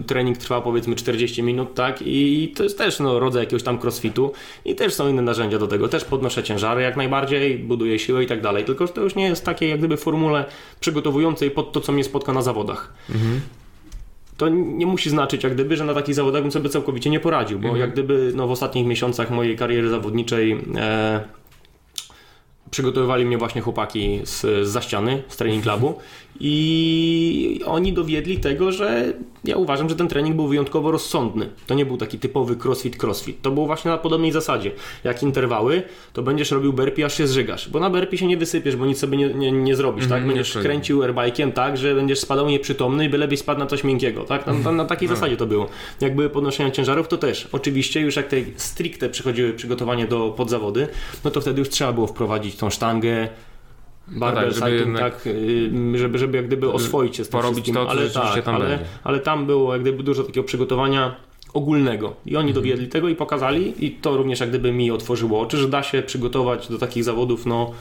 [0.07, 2.03] trening trwa powiedzmy 40 minut, tak?
[2.07, 4.33] I to jest też no, rodzaj jakiegoś tam crossfitu
[4.65, 5.89] i też są inne narzędzia do tego.
[5.89, 8.65] Też podnoszę ciężary jak najbardziej, buduję siłę i tak dalej.
[8.65, 10.45] Tylko że to już nie jest takie jak gdyby formule
[10.81, 12.93] przygotowującej pod to, co mnie spotka na zawodach
[14.37, 17.59] to nie musi znaczyć jak gdyby, że na takich zawodach bym sobie całkowicie nie poradził,
[17.59, 21.21] bo jak gdyby no, w ostatnich miesiącach mojej kariery zawodniczej e,
[22.71, 25.99] przygotowywali mnie właśnie chłopaki z, z zaściany, z trening clubu
[26.41, 29.13] i oni dowiedli tego, że
[29.45, 31.49] ja uważam, że ten trening był wyjątkowo rozsądny.
[31.67, 33.43] To nie był taki typowy crossfit, crossfit.
[33.43, 34.71] To było właśnie na podobnej zasadzie.
[35.05, 35.83] Jak interwały,
[36.13, 37.69] to będziesz robił burpee, aż się zżygasz.
[37.69, 40.19] Bo na burpee się nie wysypiesz, bo nic sobie nie, nie, nie zrobisz, tak?
[40.19, 44.25] Mhm, Będziesz kręcił airbikiem tak, że będziesz spadał nieprzytomny i byś spadł na coś miękkiego,
[44.25, 44.47] tak?
[44.47, 45.69] Na, na, na takiej zasadzie to było.
[46.01, 47.49] Jak były podnoszenia ciężarów, to też.
[47.53, 50.89] Oczywiście już jak te stricte przychodziły przygotowanie do podzawody,
[51.25, 53.29] no to wtedy już trzeba było wprowadzić tą sztangę,
[54.09, 57.65] barbell tak, żeby jednak- tak, y, żeby, żeby jak gdyby oswoić się z tym porobić
[57.65, 57.75] wszystkim.
[57.75, 61.17] to, ale tak, tam ale, ale tam było jak gdyby dużo takiego przygotowania
[61.53, 65.57] ogólnego i oni dowiedli tego i pokazali i to również jak gdyby mi otworzyło oczy,
[65.57, 67.73] że da się przygotować do takich zawodów no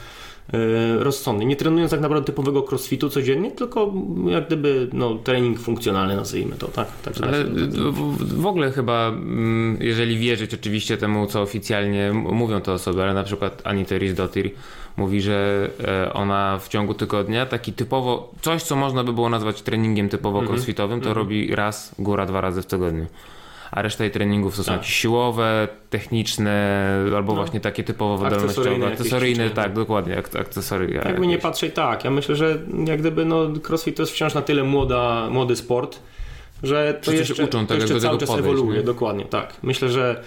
[0.52, 0.58] e,
[1.04, 3.92] rozsądnie, nie trenując tak naprawdę typowego crossfitu codziennie, tylko
[4.28, 6.88] jak gdyby no, trening funkcjonalny nazwijmy to, tak?
[7.04, 12.60] Da Ale do tego- w, ogóle chyba, mm, jeżeli wierzyć oczywiście temu, co oficjalnie mówią
[12.60, 14.50] te osoby, ale na przykład Anita Rizdottir
[14.96, 19.62] mówi, że e, ona w ciągu tygodnia taki typowo, coś co można by było nazwać
[19.62, 20.54] treningiem typowo Mhm.
[20.56, 23.06] crossfitowym, to robi raz, góra dwa razy w tygodniu.
[23.70, 24.80] A reszta jej treningów to są Tak.
[24.80, 26.86] jakieś siłowe, techniczne,
[27.16, 28.86] albo właśnie takie typowo wydolnościowe.
[28.86, 30.90] Akcesoryjne, tak, dokładnie, ak- akcesory.
[31.04, 34.42] Jakby nie patrzeć tak, ja myślę, że jak gdyby no, crossfit to jest wciąż na
[34.42, 35.98] tyle młoda, młody sport,
[36.62, 38.84] że to Wszyscy się jeszcze, uczą to tego, jeszcze cały czas podejść, ewoluuje, nie?
[38.84, 39.56] dokładnie, tak.
[39.62, 40.22] Myślę, że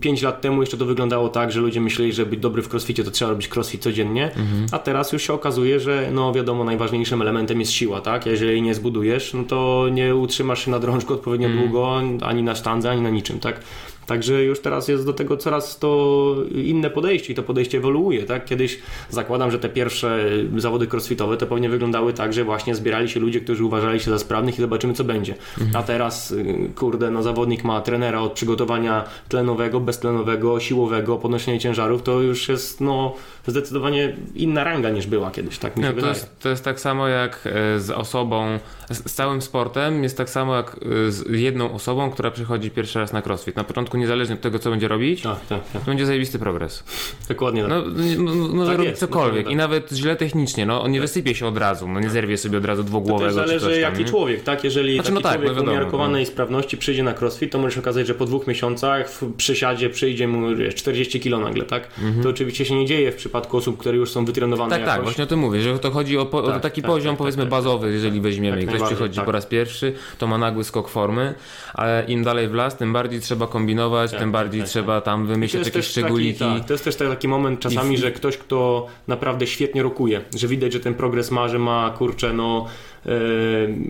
[0.00, 3.04] 5 lat temu jeszcze to wyglądało tak, że ludzie myśleli, że być dobry w crossficie
[3.04, 4.66] to trzeba robić crossfit codziennie, Mhm.
[4.72, 8.26] a teraz już się okazuje, że no wiadomo, najważniejszym elementem jest siła, tak?
[8.26, 11.64] Jeżeli jej nie zbudujesz, no to nie utrzymasz się na drążku odpowiednio Mhm.
[11.68, 13.60] długo, ani na sztandze, ani na niczym, tak?
[14.06, 18.44] Także już teraz jest do tego coraz to inne podejście i to podejście ewoluuje, tak?
[18.44, 18.78] Kiedyś
[19.10, 20.24] zakładam, że te pierwsze
[20.56, 24.18] zawody crossfitowe to pewnie wyglądały tak, że właśnie zbierali się ludzie, którzy uważali się za
[24.18, 25.34] sprawnych i zobaczymy co będzie.
[25.74, 32.02] A teraz, y, kurde, no zawodnik ma trenera od przygotowania tlenowego, beztlenowego, siłowego, podnoszenia ciężarów,
[32.02, 33.14] to już jest no
[33.46, 36.80] zdecydowanie inna ranga niż była kiedyś, tak mi się No, to, jest, to jest tak
[36.80, 38.58] samo jak e, z osobą,
[38.90, 40.76] z, całym sportem jest tak samo jak
[41.08, 43.56] e, z jedną osobą, która przychodzi pierwszy raz na crossfit.
[43.56, 45.82] Na początku niezależnie od tego, co będzie robić, Tak, tak, tak.
[45.82, 46.84] to będzie zajebisty progres.
[47.28, 47.70] Dokładnie tak.
[47.70, 51.00] No, nie- no, może Tak robić jest, cokolwiek i nawet źle technicznie, no on nie
[51.00, 53.80] wysypie się od razu, no nie zerwie sobie od razu To dwugłowego czy zależy tam,
[53.80, 54.04] jaki nie?
[54.04, 54.64] człowiek, tak?
[54.64, 57.80] Jeżeli Znaczy, taki no tak, człowiek no umiarkowanej sprawności przyjdzie na crossfit, to może się
[57.80, 61.88] okazać, że po dwóch miesiącach w przysiadzie przyjdzie mu wiesz, 40 kilo nagle, tak?
[62.22, 64.94] To oczywiście się nie dzieje w przypadku osób, które już są wytrenowane Tak, jakoś.
[64.94, 67.12] tak, właśnie o tym mówię, że to chodzi o, po, o Tak, taki tak, poziom
[67.14, 69.24] tak, powiedzmy tak, bazowy, jeżeli weźmiemy Jak i ktoś przychodzi tak.
[69.24, 71.34] po raz pierwszy, to ma nagły skok formy,
[71.74, 75.42] ale im dalej w las, tym bardziej trzeba kombinować, tym tak, bardziej tak, trzeba tam
[75.42, 76.38] jest, jakieś taki, szczególiki.
[76.38, 80.48] tak, to jest też taki moment czasami, I- że ktoś, kto naprawdę świetnie rokuje, że
[80.48, 82.66] widać, że ten progres ma, że ma kurczę, no
[83.06, 83.10] e,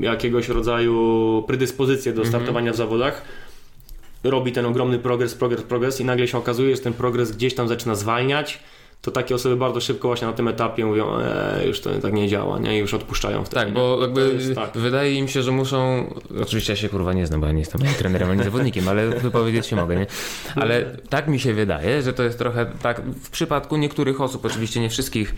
[0.01, 2.24] jakiegoś rodzaju predyspozycję Mhm.
[2.24, 3.22] do startowania w zawodach,
[4.24, 7.68] robi ten ogromny progres, progres, progres i nagle się okazuje, że ten progres gdzieś tam
[7.68, 8.59] zaczyna zwalniać,
[9.03, 12.28] to takie osoby bardzo szybko właśnie na tym etapie mówią, e, już to tak nie
[12.28, 12.76] działa, nie?
[12.76, 13.64] I już odpuszczają wtedy.
[13.64, 14.72] Tak, bo jakby jest tak.
[14.74, 16.07] wydaje im się, że muszą.
[16.42, 19.66] Oczywiście ja się kurwa nie znam, bo ja nie jestem trenerem, ani zawodnikiem, ale wypowiedzieć
[19.66, 20.07] się mogę, nie?
[20.57, 24.80] Ale tak mi się wydaje, że to jest trochę tak w przypadku niektórych osób, oczywiście
[24.80, 25.34] nie wszystkich,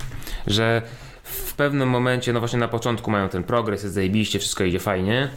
[0.47, 0.83] że
[1.23, 5.31] w pewnym momencie, no właśnie na początku mają ten progres, jest zajebiście, wszystko idzie fajnie.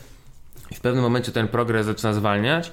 [0.71, 2.71] I w pewnym momencie ten progres zaczyna zwalniać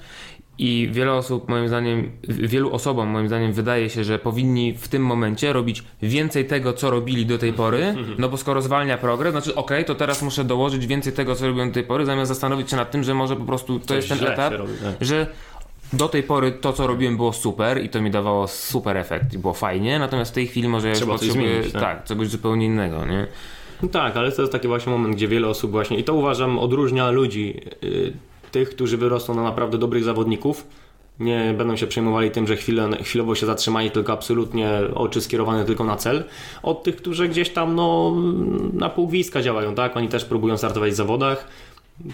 [0.57, 5.05] i wiele osób, moim zdaniem, wielu osobom, moim zdaniem, wydaje się, że powinni w tym
[5.05, 9.55] momencie robić więcej tego, co robili do tej pory, no bo skoro zwalnia progres, znaczy
[9.55, 12.75] okej, to teraz muszę dołożyć więcej tego, co robiłem do tej pory, zamiast zastanowić się
[12.75, 14.95] nad tym, że może po prostu to Coś jest ten etap, robi, tak.
[15.01, 15.27] że
[15.93, 19.37] do tej pory to, co robiłem, było super i to mi dawało super efekt i
[19.37, 21.81] było fajnie, natomiast w tej chwili może ja już Trzeba coś potrzebuję, zmienić, tak.
[21.81, 23.27] tak, czegoś zupełnie innego, nie?
[23.83, 26.59] No tak, ale to jest taki właśnie moment, gdzie wiele osób właśnie, i to uważam
[26.59, 28.13] odróżnia ludzi, y,
[28.55, 30.67] tych, którzy wyrosną na naprawdę dobrych zawodników,
[31.19, 35.83] nie będą się przejmowali tym, że chwilę, chwilowo się zatrzymali, tylko absolutnie oczy skierowane tylko
[35.83, 36.23] na cel,
[36.63, 38.15] od tych, którzy gdzieś tam no,
[38.73, 39.97] na pół gwizdka działają, tak?
[39.97, 41.47] Oni też próbują startować w zawodach,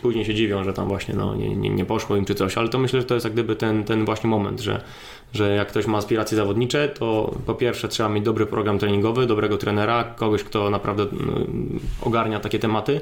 [0.02, 2.70] później się dziwią, że tam właśnie no, nie, nie, nie poszło im czy coś, ale
[2.70, 4.82] to myślę, że to jest jak gdyby ten, ten właśnie moment, że,
[5.34, 9.58] że jak ktoś ma aspiracje zawodnicze, to po pierwsze trzeba mieć dobry program treningowy, dobrego
[9.58, 13.02] trenera, kogoś, kto naprawdę mm, ogarnia takie tematy,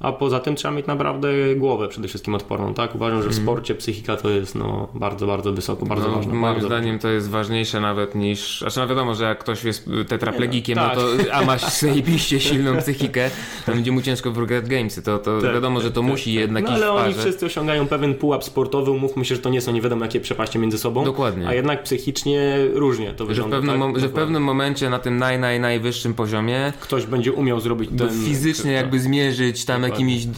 [0.00, 2.94] a poza tym trzeba mieć naprawdę głowę przede wszystkim odporną, tak?
[2.94, 6.32] Uważam, że w sporcie psychika to jest no, bardzo, bardzo wysoko, bardzo no, ważne.
[6.34, 8.60] Moim bardzo zdaniem to jest ważniejsze nawet niż.
[8.60, 12.76] Znaczy, no wiadomo, że jak ktoś jest tetraplegikiem, no, no, to, a ma zajebiście silną
[12.76, 13.30] psychikę,
[13.66, 15.02] to będzie mu ciężko wygrać gamesy.
[15.02, 17.86] To, to Tak, wiadomo, że to musi jednak No iść ale w oni wszyscy osiągają
[17.86, 21.04] pewien pułap sportowy, umówmy się, że to nie są nie wiadomo jakie przepaście między sobą.
[21.04, 21.48] Dokładnie.
[21.48, 23.56] A jednak psychicznie różnie to Że w, wygląda.
[23.56, 24.00] pewnym, tak?
[24.00, 28.24] że w pewnym momencie na tym naj, naj, najwyższym poziomie Ktoś będzie umiał zrobić ten...
[28.24, 28.82] fizycznie tak.
[28.82, 29.89] jakby zmierzyć tam.
[29.90, 30.28] Jakimiś y,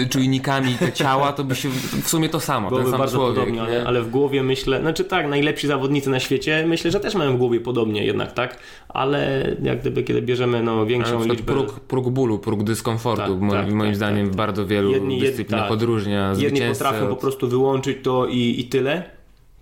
[0.00, 1.68] y, czujnikami te ciała, to by się
[2.02, 3.34] w sumie to samo, ten Byłoby sam bardzo człowiek.
[3.34, 3.66] podobnie, nie?
[3.66, 7.34] ale, ale w głowie myślę, znaczy tak, najlepsi zawodnicy na świecie, myślę, że też mają
[7.34, 8.58] w głowie podobnie jednak, tak?
[8.88, 11.52] Ale jak gdyby, kiedy bierzemy no, większą liczbę...
[11.52, 14.32] próg, próg bólu, próg dyskomfortu, Tak, moim, tak, moim tak, zdaniem tak.
[14.34, 15.72] w bardzo wielu Jedni- jed- dyscyplinach tak.
[15.72, 19.02] odróżnia Jedni potrafią po od- prostu wyłączyć to i, i tyle,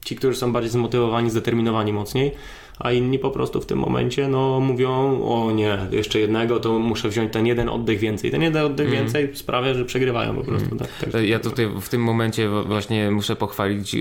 [0.04, 2.32] ci, którzy są bardziej zmotywowani, zdeterminowani mocniej,
[2.78, 4.90] a inni po prostu w tym momencie no, mówią,
[5.22, 8.30] o nie, jeszcze jednego, to muszę wziąć ten jeden oddech więcej.
[8.30, 9.04] Ten jeden oddech Mhm.
[9.04, 10.76] więcej sprawia, że przegrywają po prostu.
[10.76, 13.98] Tak, tak, Ja tutaj w tym momencie właśnie muszę pochwalić e,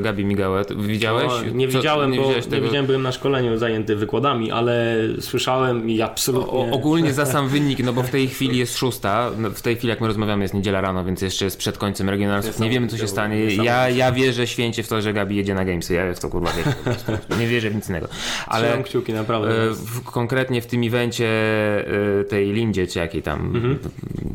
[0.00, 0.64] Gabi Migałę.
[0.76, 1.32] Widziałeś?
[1.32, 5.90] O, nie Co- widziałem, nie bo nie widziałem, byłem na szkoleniu zajęty wykładami, ale słyszałem
[5.90, 6.52] i absolutnie...
[6.52, 9.76] O, ogólnie za sam wynik, no bo w tej chwili jest szósta, no w tej
[9.76, 12.86] chwili jak my rozmawiamy jest niedziela rano, więc jeszcze jest przed końcem regionalsów, nie wiemy
[12.88, 13.46] co się stanie.
[13.54, 16.50] Ja, ja wierzę święcie w to, że Gabi jedzie na Gamesy, ja w to kurwa
[16.52, 16.72] wierzę.
[17.40, 18.14] Nie wierzę w nic innego.
[18.46, 19.62] Ale kciuki, naprawdę.
[19.62, 21.26] e, w, konkretnie w tym evencie
[22.20, 23.52] e, tej Lindzie, czy jakiej tam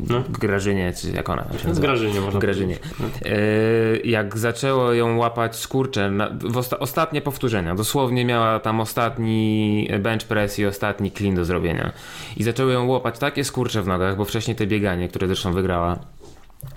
[0.08, 0.22] No.
[0.40, 1.86] Grażynie, czy jak ona się nazywa?
[1.86, 2.76] Grażynie można Grażynie.
[3.24, 3.36] E,
[4.04, 10.58] jak zaczęło ją łapać skurcze, w osta- ostatnie powtórzenia, dosłownie miała tam ostatni bench press
[10.58, 11.92] i ostatni clean do zrobienia.
[12.36, 15.98] I zaczęły ją łapać takie skurcze w nogach, bo wcześniej te bieganie, które zresztą wygrała,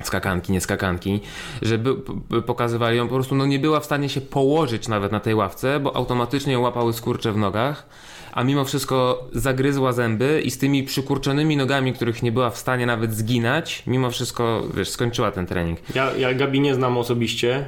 [0.03, 1.19] skakanki, nie skakanki,
[1.61, 5.11] że by, p- pokazywali ją po prostu, no nie była w stanie się położyć nawet
[5.11, 7.85] na tej ławce, bo automatycznie ją łapały skurcze w nogach,
[8.33, 12.85] a mimo wszystko zagryzła zęby i z tymi przykurczonymi nogami, których nie była w stanie
[12.85, 15.79] nawet zginać, mimo wszystko, wiesz, skończyła ten trening.
[15.95, 17.65] Ja, ja Gabi nie znam osobiście.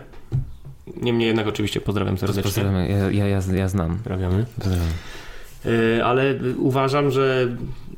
[1.01, 2.43] Niemniej jednak oczywiście pozdrawiam serdecznie.
[2.43, 3.95] Pozdrawiamy, ja, ja, ja, ja znam.
[3.95, 4.45] Pozdrawiamy.
[4.55, 4.87] Pozdrawiam.
[5.65, 7.47] Yy, ale uważam, że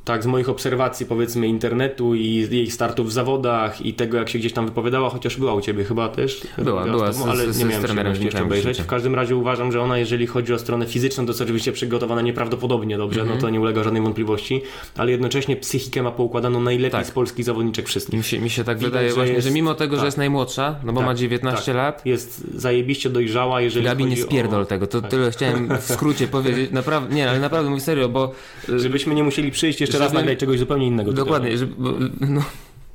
[0.06, 4.40] tak z moich obserwacji powiedzmy internetu i jej startów w zawodach i tego jak się
[4.40, 6.42] gdzieś tam wypowiadała, chociaż była u Ciebie chyba też.
[6.58, 8.68] Była, była, z tobą, z- ale z- nie z miałem trenerem jeszcze obejrzeć.
[8.78, 8.84] życie.
[8.84, 12.22] W każdym razie uważam, że ona jeżeli chodzi o stronę fizyczną to jest oczywiście przygotowana
[12.22, 13.38] nieprawdopodobnie dobrze, Mhm.
[13.38, 14.62] no to nie ulega żadnej wątpliwości,
[14.98, 17.06] ale jednocześnie psychikę ma poukładaną najlepiej Tak.
[17.08, 18.18] z polskich zawodniczek wszystkich.
[18.18, 20.06] Mi się, mi się tak Widać, wydaje że właśnie, jest- że mimo tego, że tak.
[20.08, 24.62] jest najmłodsza, no bo Tak, ma 19 lat, Jest zajebiście dojrzała, jeżeli Gabi nie spierdol
[24.62, 24.66] o...
[24.66, 25.12] tego, to tak.
[25.12, 28.32] tyle chciałem w skrócie powiedzieć, naprawdę, nie, ale naprawdę mówię serio, bo
[28.70, 31.14] y, Żebyśmy nie musieli przyjść jeszcze raz Żeby- nagrać czegoś zupełnie innego.
[31.14, 31.90] dokładnie, że, bo,
[32.20, 32.42] no,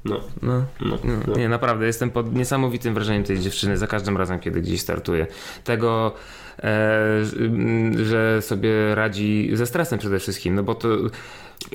[0.05, 1.37] No, no, no, no, no.
[1.37, 5.27] nie, naprawdę, jestem pod niesamowitym wrażeniem tej dziewczyny za każdym razem, kiedy gdzieś startuje.
[5.65, 6.13] Tego,
[6.63, 10.89] że- że sobie radzi ze stresem przede wszystkim, no bo to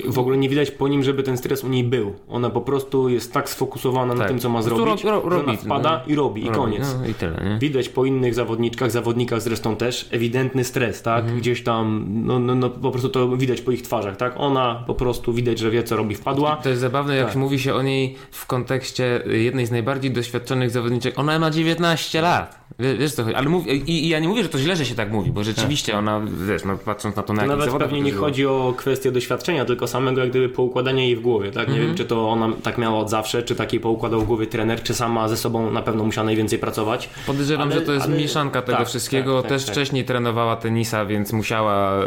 [0.07, 2.15] W ogóle nie widać po nim, żeby ten stres u niej był.
[2.27, 4.27] Ona po prostu jest tak sfokusowana na Tak.
[4.27, 6.13] tym, co ma zrobić, ro- ro- że robi, ona wpada no.
[6.13, 6.95] i robi, i robi, koniec.
[7.01, 7.57] No i tyle?
[7.61, 11.19] Widać po innych zawodniczkach, zawodnikach zresztą też, ewidentny stres, tak?
[11.23, 11.39] Mhm.
[11.39, 14.33] Gdzieś tam, no, no, no po prostu to widać po ich twarzach, tak?
[14.37, 16.55] Ona po prostu widać, że wie, co robi, wpadła.
[16.55, 17.35] To jest zabawne, jak Tak.
[17.35, 21.19] mówi się o niej w kontekście jednej z najbardziej doświadczonych zawodniczek.
[21.19, 22.58] Ona ma 19 lat.
[22.79, 24.85] Wie- Wiesz co chodzi, ale mów, i, i ja nie mówię, że to źle, że
[24.85, 27.87] się tak mówi, bo rzeczywiście ona, wiesz, no, patrząc na to na To nawet zawodach
[27.87, 28.27] pewnie nie uderzyła.
[28.27, 31.67] chodzi o kwestię doświadczenia, tylko samego jak gdyby poukładania jej w głowie, tak?
[31.67, 31.87] Nie Mhm.
[31.87, 34.93] wiem, czy to ona tak miała od zawsze, czy takiej poukładał w głowie trener, czy
[34.93, 37.09] sama ze sobą na pewno musiała najwięcej pracować.
[37.27, 39.33] Podejrzewam, Ale- że to jest ale- mieszanka tego tak, wszystkiego.
[39.41, 39.75] tak, tak, też tak.
[39.75, 42.05] wcześniej trenowała tenisa, więc musiała, e,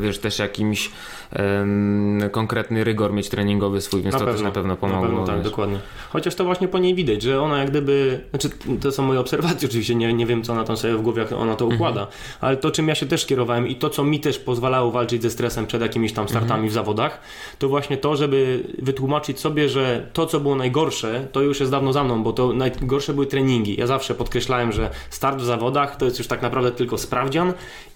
[0.00, 0.90] wiesz, też jakimś
[1.32, 5.02] em, konkretny rygor mieć treningowy swój, więc to też na pewno pomogło.
[5.02, 5.44] Na pewno, tak, wiesz.
[5.44, 5.78] dokładnie.
[6.10, 8.48] Chociaż to właśnie po niej widać, że ona jak gdyby, znaczy
[8.80, 11.32] to są moje obserwacje oczywiście, nie, nie wiem co ona tam sobie w głowie, jak
[11.32, 12.18] ona to układa, Mhm.
[12.40, 15.30] ale to czym ja się też kierowałem i to co mi też pozwalało walczyć ze
[15.30, 16.68] stresem przed jakimiś tam startami Mhm.
[16.68, 17.20] w zawodach,
[17.58, 21.92] to właśnie to, żeby wytłumaczyć sobie, że to co było najgorsze, to już jest dawno
[21.92, 23.76] za mną, bo to najgorsze były treningi.
[23.78, 27.52] Ja zawsze podkreślałem, że start w zawodach to jest już tak naprawdę tylko sprawdzian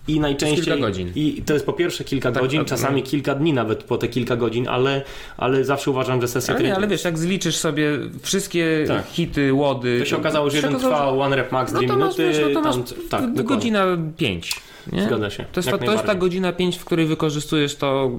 [0.09, 0.65] i najczęściej...
[0.65, 1.13] kilka godzin.
[1.15, 4.09] I to jest po pierwsze kilka Tak, godzin, a- czasami kilka dni nawet po te
[4.09, 5.03] kilka godzin, ale,
[5.37, 9.07] ale zawsze uważam, że sesja treningu- ale wiesz, jak zliczysz sobie wszystkie Tak.
[9.07, 9.99] hity, łody...
[9.99, 12.39] to się okazało, że jeden trwa one rep max No 2 to masz, minuty.
[12.39, 12.77] wiesz, no to masz
[13.11, 13.87] tam, tak, godzina
[14.17, 14.53] 5.
[14.93, 15.03] Nie?
[15.03, 15.45] Zgadza się.
[15.53, 18.11] To jest, ta, to jest ta godzina 5, w której wykorzystujesz to,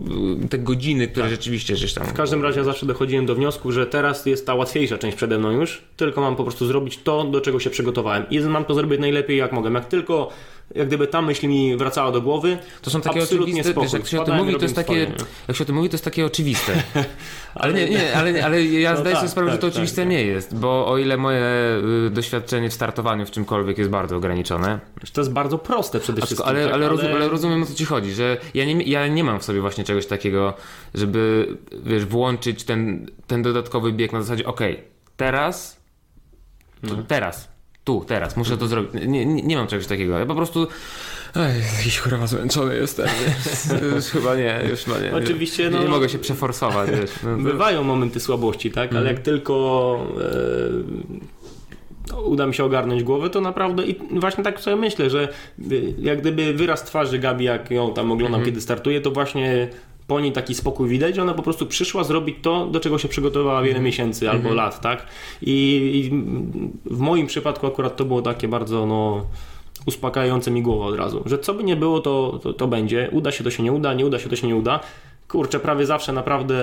[0.43, 2.05] y, te godziny, które rzeczywiście gdzieś tam...
[2.07, 5.39] W każdym razie ja zawsze dochodziłem do wniosku, że teraz jest ta łatwiejsza część przede
[5.39, 8.23] mną już, tylko mam po prostu zrobić to, do czego się przygotowałem.
[8.29, 9.71] I mam to zrobić najlepiej jak mogę.
[9.71, 10.29] Jak tylko
[10.75, 13.83] jak gdyby ta myśl mi wracała do głowy, To są takie absolutnie oczywiste, spokój.
[13.87, 15.89] wiesz, jak się o tym mówi, to jest takie, swoje, jak się o tym mówi,
[15.89, 16.73] to jest takie oczywiste.
[17.55, 19.73] Ale nie, nie, ale, ale ja No zdaję tak, sobie sprawę, że tak, to tak,
[19.73, 20.09] oczywiste tak.
[20.09, 21.41] nie jest, bo o ile moje
[22.07, 24.79] y, doświadczenie w startowaniu w czymkolwiek jest bardzo ograniczone,
[25.13, 26.49] To jest bardzo proste przede wszystkim.
[26.49, 26.73] ale, tak?
[26.73, 29.43] ale, rozum, ale rozumiem o co ci chodzi, że ja nie, ja nie mam w
[29.43, 30.53] sobie właśnie czegoś takiego,
[30.95, 31.47] żeby
[31.83, 34.83] wiesz, włączyć ten, ten dodatkowy bieg na zasadzie, okej,
[35.17, 35.79] teraz,
[36.87, 37.03] to No.
[37.07, 37.52] teraz,
[37.83, 38.91] tu, teraz, muszę to zrobić.
[39.07, 40.19] Nie, nie, nie mam czegoś takiego.
[40.19, 40.67] Ja po prostu
[41.35, 43.07] Ej, jakiś kurwa zmęczony jestem.
[43.95, 45.15] Już chyba nie, już chyba nie.
[45.15, 47.11] Oczywiście, nie, no- nie mogę się przeforsować, wiesz.
[47.23, 48.89] No, to- Bywają momenty słabości, tak?
[48.91, 49.15] Ale Mhm.
[49.15, 50.07] jak tylko
[52.13, 55.29] e, uda mi się ogarnąć głowę, to naprawdę i właśnie tak sobie myślę, że
[55.71, 58.45] y, jak gdyby wyraz twarzy Gabi, jak ją tam oglądam, Mhm.
[58.45, 59.67] kiedy startuje, to właśnie
[60.07, 63.07] po niej taki spokój widać, że ona po prostu przyszła zrobić to, do czego się
[63.07, 63.85] przygotowała wiele Mhm.
[63.85, 65.07] miesięcy albo lat, tak?
[65.41, 65.53] I,
[65.95, 66.09] I
[66.93, 69.25] w moim przypadku akurat to było takie bardzo, no
[69.85, 73.31] uspokajające mi głowę od razu, że co by nie było, to, to, to będzie, uda
[73.31, 74.79] się, to się nie uda, nie uda się, to się nie uda.
[75.33, 76.55] Kurczę, prawie zawsze naprawdę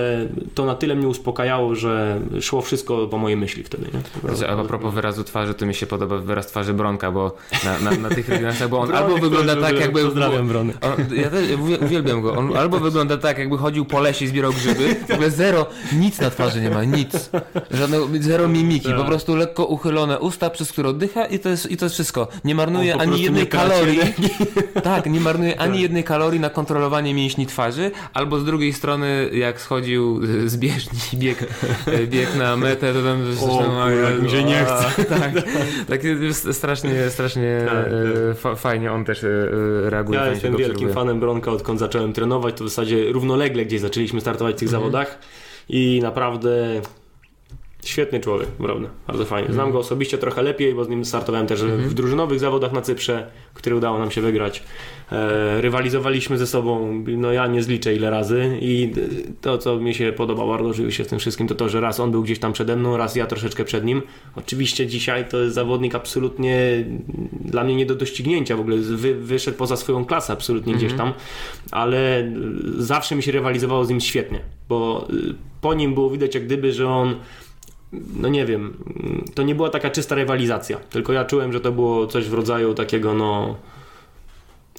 [0.55, 3.87] to na tyle mnie uspokajało, że szło wszystko po mojej myśli wtedy.
[3.93, 4.47] Nie?
[4.47, 8.09] A propos wyrazu twarzy, to mi się podoba wyraz twarzy Bronka, bo na, na, na
[8.09, 10.03] tych relacjach, bo on Bronek, albo wygląda tak, jakby...
[10.03, 10.77] pozdrawiam, Bronek.
[10.81, 12.33] On, ja też uwie- uwielbiam go.
[12.33, 14.95] On albo wygląda tak, jakby chodził po lesie i zbierał grzyby.
[15.07, 17.29] W ogóle zero, nic na twarzy nie ma, nic.
[17.71, 21.77] Żadne, zero mimiki, po prostu lekko uchylone usta, przez które oddycha i to jest, i
[21.77, 22.27] to jest wszystko.
[22.43, 23.99] Nie marnuje ani jednej kalorii.
[24.83, 25.81] Tak, nie marnuje ani Tak.
[25.81, 31.17] jednej kalorii na kontrolowanie mięśni twarzy, albo z drugiej strony, jak schodził z bieżni i
[31.17, 31.45] bieg,
[32.07, 33.23] bieg na metę, to tam
[34.03, 35.03] jak mi się nie chce.
[35.19, 35.31] Tak,
[35.87, 36.01] tak
[36.51, 37.85] strasznie, strasznie Tak,
[38.31, 39.27] e, fa, fajnie on też e,
[39.89, 40.19] reaguje.
[40.19, 40.93] Ja jestem wielkim obserwuje.
[40.93, 44.81] fanem Bronka, odkąd zacząłem trenować, to w zasadzie równolegle gdzieś zaczęliśmy startować w tych Mhm.
[44.83, 45.19] zawodach
[45.69, 46.81] i naprawdę
[47.85, 49.47] świetny człowiek, prawda, bardzo fajnie.
[49.47, 49.53] Mhm.
[49.53, 53.27] Znam go osobiście trochę lepiej, bo z nim startowałem też w drużynowych zawodach na Cyprze,
[53.53, 54.63] które udało nam się wygrać.
[55.11, 58.93] E, rywalizowaliśmy ze sobą, no ja nie zliczę ile razy i
[59.41, 62.11] to, co mi się podoba bardzo oczywiście w tym wszystkim, to to, że raz on
[62.11, 64.01] był gdzieś tam przede mną, raz ja troszeczkę przed nim.
[64.35, 66.85] Oczywiście dzisiaj to jest zawodnik absolutnie
[67.45, 71.13] dla mnie nie do doścignięcia w ogóle, wy, wyszedł poza swoją klasę absolutnie gdzieś tam,
[71.71, 72.31] ale
[72.77, 75.07] zawsze mi się rywalizowało z nim świetnie, bo
[75.61, 77.15] po nim było widać jak gdyby, że on
[78.15, 78.73] no nie wiem,
[79.03, 82.33] mm, to nie była taka czysta rywalizacja, tylko ja czułem, że to było coś w
[82.33, 83.55] rodzaju takiego no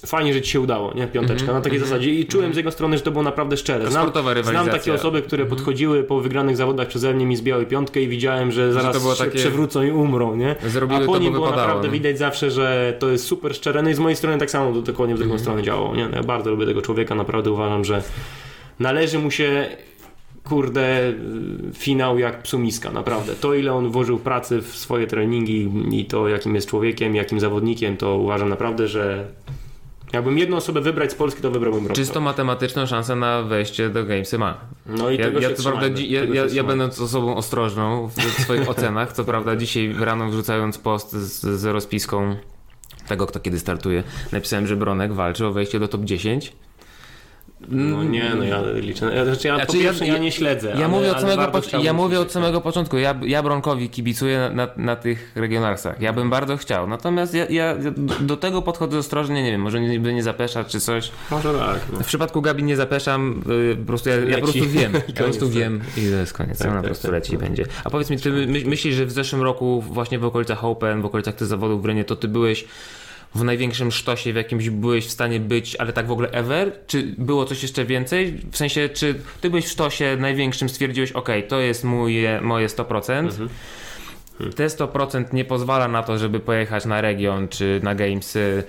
[0.06, 1.06] fajnie, że ci się udało, nie?
[1.06, 3.90] Piąteczka, Mhm, na takiej zasadzie i czułem z jego strony, że to było naprawdę szczere.
[3.90, 5.58] Znam, znam takie osoby, które Mhm.
[5.58, 9.38] podchodziły po wygranych zawodach przeze mnie, mi zbijały piątkę i widziałem, że zaraz się takie-
[9.38, 10.56] przewrócą i umrą, nie?
[10.66, 11.92] Zrobiły A po nim było wypadało, naprawdę nie?
[11.92, 13.82] widać zawsze, że to jest super szczere.
[13.82, 15.40] No i z mojej strony tak samo dokładnie w drugą Mhm.
[15.40, 15.96] stronę działało.
[15.96, 16.08] Nie?
[16.14, 18.02] Ja bardzo lubię tego człowieka, naprawdę uważam, że
[18.80, 19.66] należy mu się
[20.45, 21.14] kurde y,
[21.74, 23.34] finał jak psu miska, naprawdę.
[23.34, 27.97] To ile on włożył pracy w swoje treningi i to jakim jest człowiekiem, jakim zawodnikiem,
[27.97, 29.28] to uważam naprawdę, że
[30.12, 32.03] jakbym jedną osobę wybrać z Polski, to wybrałbym Brączka.
[32.03, 34.61] Czysto matematyczną szansę na wejście do Gamesy ma.
[34.86, 38.09] No i Ja, tego ja, się prawda, ja, tego ja, się ja będąc osobą ostrożną
[38.09, 42.36] w swoich ocenach, co prawda dzisiaj rano wrzucając post z, z rozpiską
[43.09, 46.53] tego, kto kiedy startuje, napisałem, że Bronek walczy o wejście do top 10.
[47.68, 49.14] No nie, no ja liczę.
[49.14, 50.68] Ja, znaczy ja, Znaczy, po pierwsze, ja, ja- nie śledzę.
[50.68, 52.98] Ja ale, mówię od samego, chciałbym ja mówię od samego początku.
[52.98, 56.00] Ja, ja Bronkowi kibicuję na, na tych regionalsach.
[56.00, 56.86] Ja bym bardzo chciał.
[56.88, 60.66] Natomiast ja, ja do, do tego podchodzę ostrożnie, nie wiem, może nie, by nie zapeszać
[60.66, 61.10] czy coś.
[61.30, 61.80] Może tak.
[61.92, 61.98] No.
[61.98, 63.42] W przypadku Gabi nie zapeszam,
[63.72, 64.92] y, po prostu ja, ja po prostu wiem.
[64.92, 66.58] Ja po prostu koniec, wiem i to jest koniec.
[66.58, 67.12] Tak, Ona po tak, prostu tak.
[67.12, 67.64] leci i będzie.
[67.84, 71.04] A powiedz mi, ty my, myślisz, że w zeszłym roku właśnie w okolicach Open, w
[71.04, 72.64] okolicach tych zawodów w Renie, to ty byłeś
[73.35, 76.72] w największym sztosie, w jakimś byłeś w stanie być, ale tak w ogóle ever?
[76.87, 78.41] Czy było coś jeszcze więcej?
[78.53, 83.12] W sensie, czy ty byłeś w sztosie największym, stwierdziłeś, ok, to jest moje, moje 100%,
[83.12, 83.49] Mhm.
[84.57, 88.64] te 100% nie pozwala na to, żeby pojechać na region czy na gamesy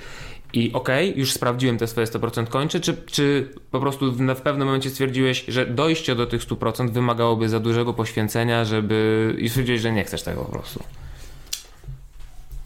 [0.53, 4.68] i okej, już sprawdziłem te swoje 100% kończę, czy, czy po prostu w, w pewnym
[4.68, 9.36] momencie stwierdziłeś, że dojście do tych 100% wymagałoby za dużego poświęcenia, żeby...
[9.38, 10.84] i stwierdziłeś, że nie chcesz tego po prostu.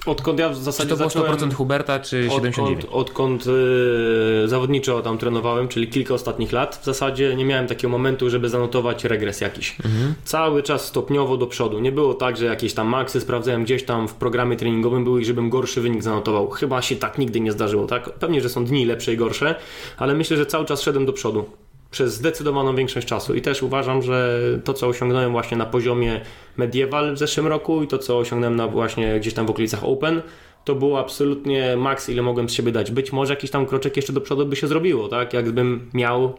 [0.07, 1.37] Odkąd ja w Czy zasadzie to było zacząłem...
[1.37, 2.47] 100% Huberta, czy 79%?
[2.47, 7.89] Odkąd, odkąd y, zawodniczo tam trenowałem, czyli kilka ostatnich lat, w zasadzie nie miałem takiego
[7.89, 9.75] momentu, żeby zanotować regres jakiś.
[9.85, 10.13] Mhm.
[10.23, 11.79] Cały czas stopniowo do przodu.
[11.79, 15.25] Nie było tak, że jakieś tam maksy sprawdzałem gdzieś tam w programie treningowym były i
[15.25, 16.49] żebym gorszy wynik zanotował.
[16.49, 18.09] Chyba się tak nigdy nie zdarzyło, tak?
[18.09, 19.55] Pewnie, że są dni lepsze i gorsze,
[19.97, 21.45] ale myślę, że cały czas szedłem do przodu.
[21.91, 26.21] Przez zdecydowaną większość czasu i też uważam, że to co osiągnąłem właśnie na poziomie
[26.57, 30.21] medieval w zeszłym roku i to co osiągnąłem na właśnie gdzieś tam w okolicach Open,
[30.65, 32.91] to było absolutnie maks, ile mogłem z siebie dać.
[32.91, 35.33] Być może jakiś tam kroczek jeszcze do przodu by się zrobiło, tak?
[35.33, 36.35] Jakbym miał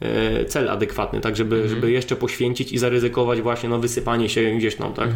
[0.00, 1.36] e, cel adekwatny, tak?
[1.36, 5.08] Żeby, żeby jeszcze poświęcić i zaryzykować właśnie no, wysypanie się gdzieś tam, tak?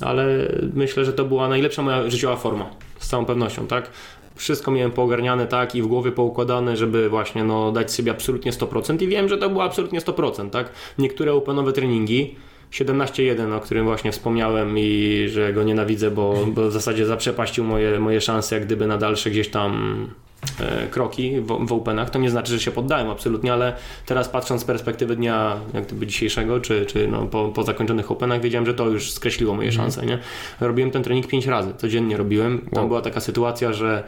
[0.00, 3.90] Ale myślę, że to była najlepsza moja życiowa forma, z całą pewnością, tak?
[4.36, 9.02] Wszystko miałem poogarniane tak i w głowie poukładane, żeby właśnie no, dać sobie absolutnie 100%
[9.02, 10.70] i wiem, że to było absolutnie 100%, tak?
[10.98, 12.34] Niektóre openowe treningi
[12.72, 18.00] 17.1, o którym właśnie wspomniałem i że go nienawidzę, bo, bo w zasadzie zaprzepaścił moje,
[18.00, 20.06] moje szanse jak gdyby na dalsze gdzieś tam
[20.90, 22.10] kroki w, w Openach.
[22.10, 23.72] To nie znaczy, że się poddałem absolutnie, ale
[24.06, 28.40] teraz patrząc z perspektywy dnia jak gdyby dzisiejszego, czy, czy no, po, po zakończonych Openach,
[28.40, 30.06] wiedziałem, że to już skreśliło moje szanse.
[30.06, 30.18] Nie?
[30.60, 32.58] Robiłem ten trening 5 razy, codziennie robiłem.
[32.58, 32.88] Tam Wow.
[32.88, 34.04] była taka sytuacja, że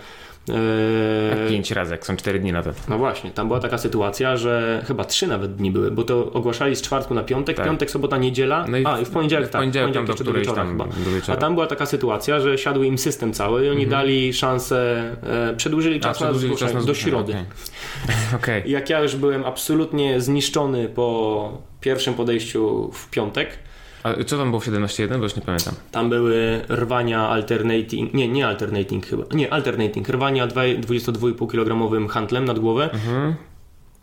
[1.31, 2.71] Jak e, pięć razy, jak są cztery dni na to.
[2.89, 6.77] no właśnie, tam była taka sytuacja, że chyba trzy nawet dni były, bo to ogłaszali
[6.77, 7.67] z czwartku na piątek, Tak.
[7.67, 10.25] piątek, sobota, niedziela, No i a i w poniedziałek w tak, poniedziałek tam do jeszcze
[10.25, 10.85] do wieczora tam chyba.
[10.85, 11.39] do wieczora.
[11.39, 15.11] A tam była taka sytuacja, że siadł im system cały i oni dali szansę,
[15.51, 17.35] e, przedłużyli A, czas, przedłużyli na czas na do środy.
[18.37, 18.63] Okej.
[18.69, 23.49] I jak ja już byłem absolutnie zniszczony po pierwszym podejściu w piątek,
[24.03, 25.75] A co tam było w 17.1, bo już nie pamiętam.
[25.93, 32.45] tam były rwania alternating, nie, nie alternating chyba, nie, alternating, rwania dwa- 22,5 kg handlem
[32.45, 33.35] nad głowę, Mhm.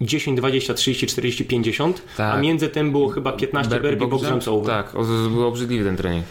[0.01, 2.35] 10, 20, 30, 40, 50, Tak.
[2.35, 4.67] a między tym było chyba 15 burpee box jumps over.
[4.75, 6.25] Tak, o, był obrzydliwy ten trening.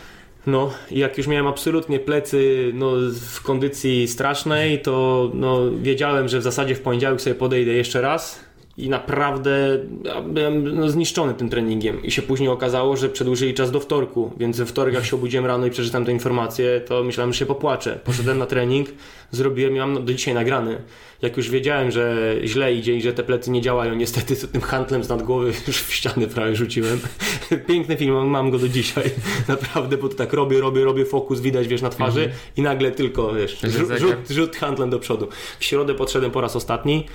[0.46, 6.42] No jak już miałem absolutnie plecy no, w kondycji strasznej, to no, wiedziałem, że w
[6.42, 8.40] zasadzie w poniedziałek sobie podejdę jeszcze raz
[8.78, 13.70] i naprawdę ja byłem no, zniszczony tym treningiem i się później okazało, że przedłużyli czas
[13.70, 17.32] do wtorku, więc we wtorek jak się obudziłem rano i przeczytałem tę informację, to myślałem,
[17.32, 18.00] że się popłaczę.
[18.04, 18.88] Poszedłem na trening,
[19.30, 20.82] zrobiłem, ja mam do dzisiaj nagrany.
[21.22, 24.60] Jak już wiedziałem, że źle idzie i że te plecy nie działają, niestety z tym
[24.60, 27.00] handlem z nad głowy już w ścianę prawie rzuciłem.
[27.68, 29.04] Piękny film, mam- go do dzisiaj.
[29.48, 33.32] Naprawdę, bo to tak robię, robię, robię, fokus widać, wiesz, na twarzy i nagle tylko,
[33.34, 33.60] wiesz,
[33.98, 35.28] rzut, rzut handlem do przodu.
[35.58, 37.06] W środę podszedłem po raz ostatni.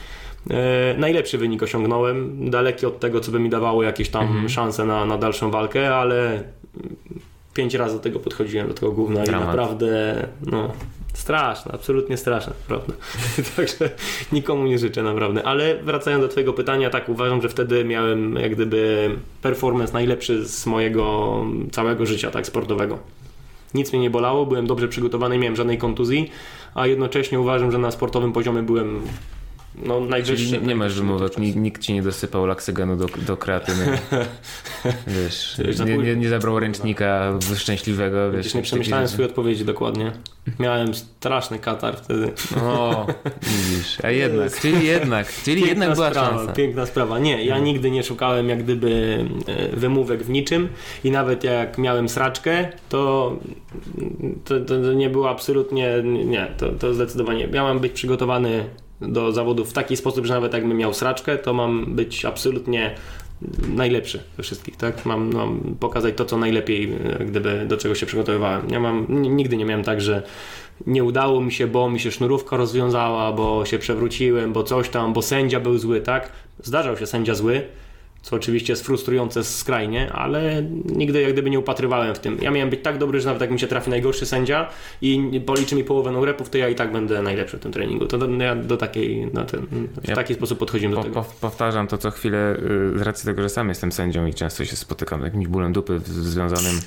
[0.50, 5.06] E, najlepszy wynik osiągnąłem, daleki od tego, co by mi dawało jakieś tam szanse na,
[5.06, 6.44] na dalszą walkę, ale
[7.54, 9.44] pięć razy do tego podchodziłem, do tego gówna Dramat.
[9.44, 10.72] i naprawdę, no,
[11.14, 12.94] straszne, absolutnie straszne, prawda.
[13.56, 13.90] Także
[14.32, 15.44] nikomu nie życzę naprawdę.
[15.44, 19.10] Ale wracając do Twojego pytania, tak, uważam, że wtedy miałem jak gdyby
[19.42, 23.00] performance najlepszy z mojego całego życia, tak, sportowego.
[23.74, 26.32] Nic mnie nie bolało, byłem dobrze przygotowany, nie miałem żadnej kontuzji,
[26.76, 29.02] a jednocześnie uważam, że na sportowym poziomie byłem
[29.86, 30.46] no, najwyższy.
[30.46, 33.86] Czyli nie, nie masz wymówek, nikt, ci nie dosypał laksygenu do, do kreatyny.
[35.08, 38.54] Wiesz, nie, nie, nie zabrał ręcznika szczęśliwego, wiesz.
[38.54, 40.12] Nie przemyślałem swojej odpowiedzi dokładnie.
[40.60, 42.32] Miałem straszny katar wtedy.
[42.64, 43.08] O,
[43.42, 46.54] widzisz, a jednak, czyli jednak, czyli jednak była sprawa, szansa.
[46.54, 47.20] Piękna sprawa.
[47.20, 50.70] Nie, ja nigdy nie szukałem jak gdyby e, wymówek w niczym
[51.04, 53.36] i nawet jak miałem sraczkę, to,
[54.46, 57.48] to, to nie było absolutnie, nie, to, to zdecydowanie.
[57.48, 58.64] Miałem być przygotowany
[59.02, 62.96] do zawodów w taki sposób, że nawet jakbym miał sraczkę, to mam być absolutnie
[63.76, 65.06] najlepszy ze wszystkich, tak?
[65.06, 68.70] Mam, mam pokazać to, co najlepiej, e, gdyby do czego się przygotowywałem.
[68.70, 70.24] Ja mam, nigdy nie miałem tak, że
[70.88, 75.14] nie udało mi się, bo mi się sznurówka rozwiązała, bo się przewróciłem, bo coś tam,
[75.14, 76.32] bo sędzia był zły, tak?
[76.64, 77.62] Zdarzał się sędzia zły,
[78.22, 82.38] co oczywiście jest frustrujące skrajnie, ale nigdy jak gdyby nie upatrywałem w tym.
[82.42, 84.70] Ja miałem być tak dobry, że nawet jak mi się trafi najgorszy sędzia
[85.02, 88.06] i policzy mi połowę no repów, to ja i tak będę najlepszy w tym treningu.
[88.06, 89.68] To do, ja do takiej, na ten,
[90.04, 91.24] w Ja taki sposób podchodzimy Po, do tego.
[91.24, 92.56] po, powtarzam to co chwilę
[92.96, 95.74] y, z racji tego, że sam jestem sędzią i często się spotykam z jakimś bólem
[95.74, 96.80] dupy związanym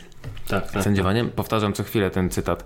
[0.48, 0.82] Tak, tak.
[0.82, 1.30] z sędziowaniem.
[1.30, 2.64] Powtarzam co chwilę ten cytat.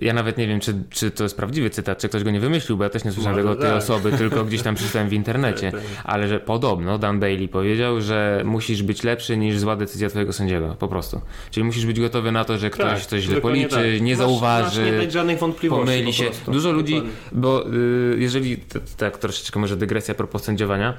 [0.00, 2.76] Ja nawet nie wiem, czy, czy to jest prawdziwy cytat, czy ktoś go nie wymyślił,
[2.78, 3.78] bo ja też nie słyszałem tego od tej tak.
[3.78, 5.70] osoby, tylko gdzieś tam przeczytałem w internecie.
[5.72, 5.90] Tak, tak.
[6.04, 10.76] Ale że podobno Dan Bailey powiedział, że musisz być lepszy niż zła decyzja twojego sędziego.
[10.78, 11.20] Po prostu.
[11.50, 14.00] Czyli musisz być gotowy na to, że ktoś Tak, coś źle policzy, tak.
[14.00, 14.80] nie Masz- zauważy.
[14.82, 15.86] Masz nie dać żadnych wątpliwości.
[15.86, 16.24] pomyli po się.
[16.24, 16.50] prostu.
[16.52, 18.56] Dużo ludzi, bo y, jeżeli,
[18.96, 20.94] tak troszeczkę może dygresja propos sędziowania,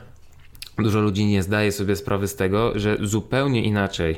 [0.78, 4.18] dużo ludzi nie zdaje sobie sprawy z tego, że zupełnie inaczej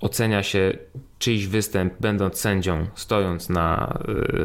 [0.00, 0.72] ocenia się
[1.18, 3.98] czyjś występ będąc sędzią, stojąc na,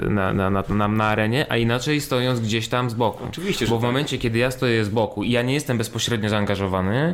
[0.03, 3.24] y, na, na, na, na, arenie, a inaczej stojąc gdzieś tam z boku.
[3.30, 3.86] Oczywiście, Bo w tak.
[3.88, 7.14] momencie, kiedy ja stoję z boku i ja nie jestem bezpośrednio zaangażowany,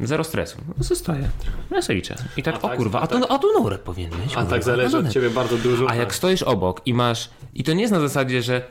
[0.00, 0.58] Zero stresu.
[0.78, 1.28] No zostaję.
[1.70, 2.14] Ja sobie liczę.
[2.36, 3.22] I tak, A o tak, kurwa, a tak.
[3.28, 4.32] a tu Norek powinien być.
[4.32, 5.90] A kurwa, tak zależy no od ciebie bardzo dużo.
[5.90, 6.14] a jak tak.
[6.14, 7.30] stoisz obok i masz.
[7.54, 8.62] I to nie jest na zasadzie, że.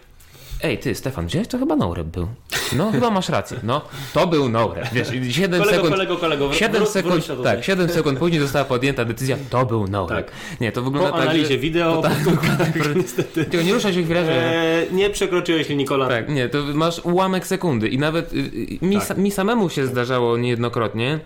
[0.63, 2.27] Ej, ty, Stefan, gdzie to chyba Noureb był?
[2.75, 3.57] No, chyba masz rację.
[3.63, 3.81] No,
[4.13, 4.93] to był Noureb.
[4.93, 5.91] Wiesz, 7 Kolego, sekund.
[5.93, 9.87] kolego, kolego, wró- 7 wró- sekund, tak, 7 sekund później została podjęta decyzja, to był
[9.87, 10.25] Noureb.
[10.25, 10.35] Tak.
[10.61, 11.57] Nie, to wygląda Po tak, analizie że...
[11.57, 13.45] wideo, tak, powtórkach, niestety.
[13.45, 14.31] Tylko nie ruszaj się chwilę, że...
[14.55, 16.09] E, nie przekroczyłeś linii kolan.
[16.09, 19.17] Tak, nie, to masz ułamek sekundy i nawet y, y, mi, Tak.
[19.17, 21.19] mi samemu się zdarzało niejednokrotnie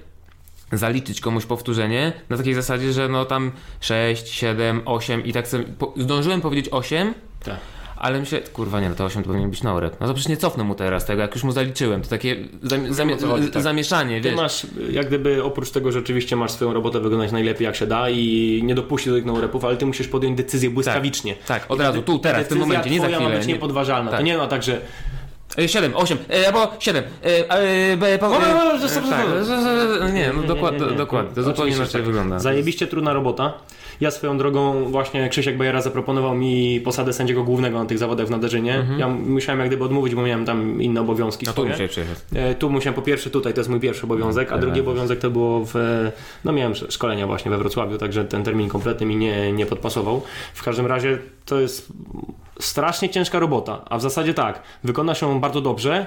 [0.73, 3.51] zaliczyć komuś powtórzenie na takiej zasadzie, że no tam
[3.81, 5.63] 6, 7, 8 i tak sobie,
[5.97, 7.13] zdążyłem powiedzieć 8,
[7.43, 7.55] Tak.
[7.99, 9.93] Ale myślę, kurwa nie, no to 8 to powinien być Norek.
[9.99, 12.01] No to przecież nie cofnę mu teraz tego, jak już mu zaliczyłem.
[12.01, 12.35] To takie
[13.27, 13.63] chodzi, tak.
[13.63, 14.37] zamieszanie, Ty wiesz.
[14.37, 18.09] masz, jak gdyby oprócz tego, że oczywiście masz swoją robotę wykonać najlepiej jak się da
[18.09, 21.35] i nie dopuścić do tych no-repów, ale ty musisz podjąć decyzję błyskawicznie.
[21.47, 23.29] Tak, od razu, tu, teraz, w tym momencie, nie za chwilę.
[23.29, 24.11] ma być Nie, niepodważalna.
[24.11, 24.19] Tak.
[24.19, 24.81] To nie ma tak, że
[25.67, 27.03] 7, 8, e, albo 7.
[27.23, 29.43] E, e, b, po, O, o, o, e, o, stop, stop, tak, stop.
[29.43, 30.97] z- z- Nie, no nie, dokładnie, nie, nie.
[30.97, 31.35] dokładnie.
[31.35, 32.03] To zupełnie inaczej tak.
[32.03, 32.39] wygląda.
[32.39, 33.53] Zajebiście trudna robota.
[34.01, 38.29] Ja swoją drogą właśnie Krzysiek Bajera zaproponował mi posadę sędziego głównego na tych zawodach w
[38.29, 38.85] Nadarzynie.
[38.97, 41.47] Ja musiałem jak gdyby odmówić, bo miałem tam inne obowiązki Mhm.
[41.47, 41.69] No tu swoje.
[41.71, 42.17] musiałeś przyjechać.
[42.51, 44.61] E, Tu musiałem po pierwsze tutaj, to jest mój pierwszy obowiązek, a Tak.
[44.61, 45.73] drugi obowiązek to było w,
[46.45, 50.21] no miałem sz- szkolenia właśnie we Wrocławiu, także ten termin kompletny mi nie, nie podpasował.
[50.53, 51.17] W każdym razie
[51.49, 51.87] to jest
[52.59, 56.05] strasznie ciężka robota, a w zasadzie tak, wykona się ją bardzo dobrze,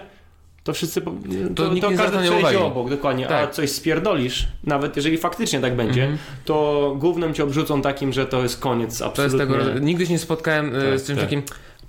[0.64, 1.10] to wszyscy, po-
[1.56, 3.38] to, nikt to nie każdy przejdzie obok, dokładnie, a Tak.
[3.38, 3.54] Mhm.
[3.54, 8.60] coś spierdolisz, nawet jeżeli faktycznie tak będzie, to głównym cię obrzucą takim, że to jest
[8.60, 9.56] koniec To jest absolutnie.
[9.64, 11.26] tego, nigdy się nie spotkałem e, Tak, z czymś tak.
[11.26, 11.42] takim.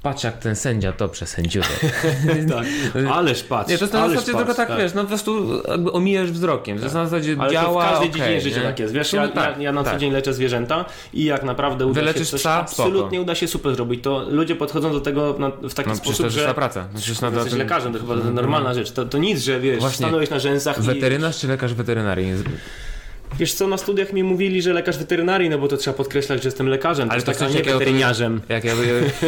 [0.04, 1.66] Patrz jak ten sędzia to przesędziuje.
[2.50, 2.66] tak.
[3.12, 5.92] Ależ patrz, Nie, to jest na zasadzie patrz, tylko tak, wiesz, no po prostu jakby
[5.92, 6.78] omijasz wzrokiem.
[6.78, 8.94] To jest na zasadzie Ale działa, to w każdej okej, dziedzinie życia tak jest.
[8.94, 9.94] Wiesz, No ja, tak, ja, ja na tak.
[9.94, 12.52] co dzień leczę zwierzęta i jak naprawdę uda Wyleczysz się coś psa?
[12.54, 13.22] absolutnie Spoko.
[13.22, 16.04] uda się super zrobić, to ludzie podchodzą do tego na, w taki No przecież to
[16.14, 16.88] sposób, jest że praca.
[16.94, 18.92] No, Przecież na jesteś ten- lekarzem, to chyba normalna rzecz.
[18.92, 19.98] To, to nic, że wiesz, Właśnie.
[19.98, 20.82] stanąłeś na rzęsach i...
[20.82, 22.34] Weterynarz czy lekarz weterynarii?
[23.40, 26.48] Wiesz co, na studiach mi mówili, że lekarz weterynarii, no bo to trzeba podkreślać, że
[26.48, 28.42] jestem lekarzem, Ale to tak, w sensie nie weteryniarzem.
[28.50, 28.74] Jak ja,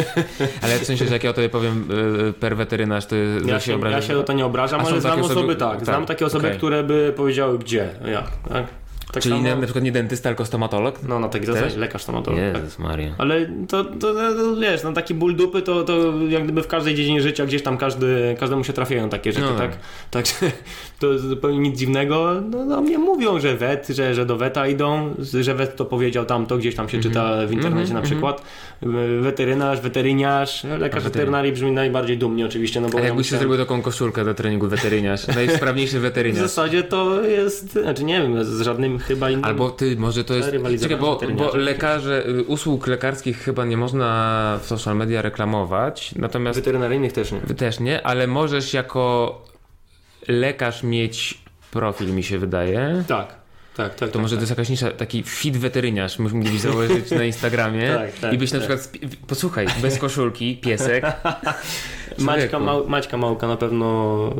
[0.62, 1.88] ale w sensie, że jak ja o tobie powiem
[2.30, 4.08] y, per weterynarz, to Ja ja się, ja obrażasz?
[4.08, 6.58] się o to nie obrażam, ale znam osoby, osoby- tak, tak, znam takie osoby, okej.
[6.58, 8.66] które by powiedziały gdzie, jak, tak?
[9.14, 10.99] tak Czyli samo- na, na przykład nie dentysta, tylko stomatolog?
[11.03, 12.39] No na takiej zasadzie, lekarz stomatolog.
[12.53, 12.64] tak.
[12.64, 13.16] Jezus Maria.
[13.18, 16.68] Ale to, to, to, to wiesz, no taki ból dupy to, to jak gdyby w
[16.68, 19.58] każdej dziedzinie życia gdzieś tam każdy, każdemu się trafiają takie rzeczy, No.
[19.58, 19.72] tak?
[20.12, 20.34] Także
[20.99, 22.41] to zupełnie nic dziwnego.
[22.51, 26.25] No, no mnie mówią, że wet, że, że do weta idą, że wet to powiedział
[26.25, 28.41] tamto, gdzieś tam się czyta w internecie Mhm, na przykład.
[29.21, 33.49] Weterynarz, weteryniarz, lekarz weterynarii brzmi najbardziej dumnie oczywiście, no bo A ja jakbyś się musiałem-
[33.49, 35.27] zrobił taką koszulkę do treningu weteryniarz?
[35.27, 36.41] Najsprawniejszy w weteryniarz.
[36.41, 39.45] zasadzie to jest, znaczy nie wiem, z żadnym chyba innym.
[39.45, 40.51] Albo ty, może to jest.
[40.81, 47.13] Czekaj, bo, bo lekarze, usług lekarskich chyba nie można w social media reklamować, natomiast Weterynaryjnych
[47.13, 47.39] też nie.
[47.39, 49.41] Też nie, ale możesz jako
[50.28, 51.38] lekarz mieć
[51.71, 53.03] profil, mi się wydaje.
[53.07, 53.44] Tak,
[53.78, 54.09] tak, tak.
[54.09, 58.11] To tak, może to jest jakaś nisza, taki fit weteryniarz, mogli założyć na Instagramie Tak,
[58.13, 58.67] tak, i być na tak.
[58.80, 61.05] przykład, posłuchaj, bez koszulki, piesek.
[62.17, 62.59] Maćka.
[62.59, 63.86] Mał, Maćka Małka na pewno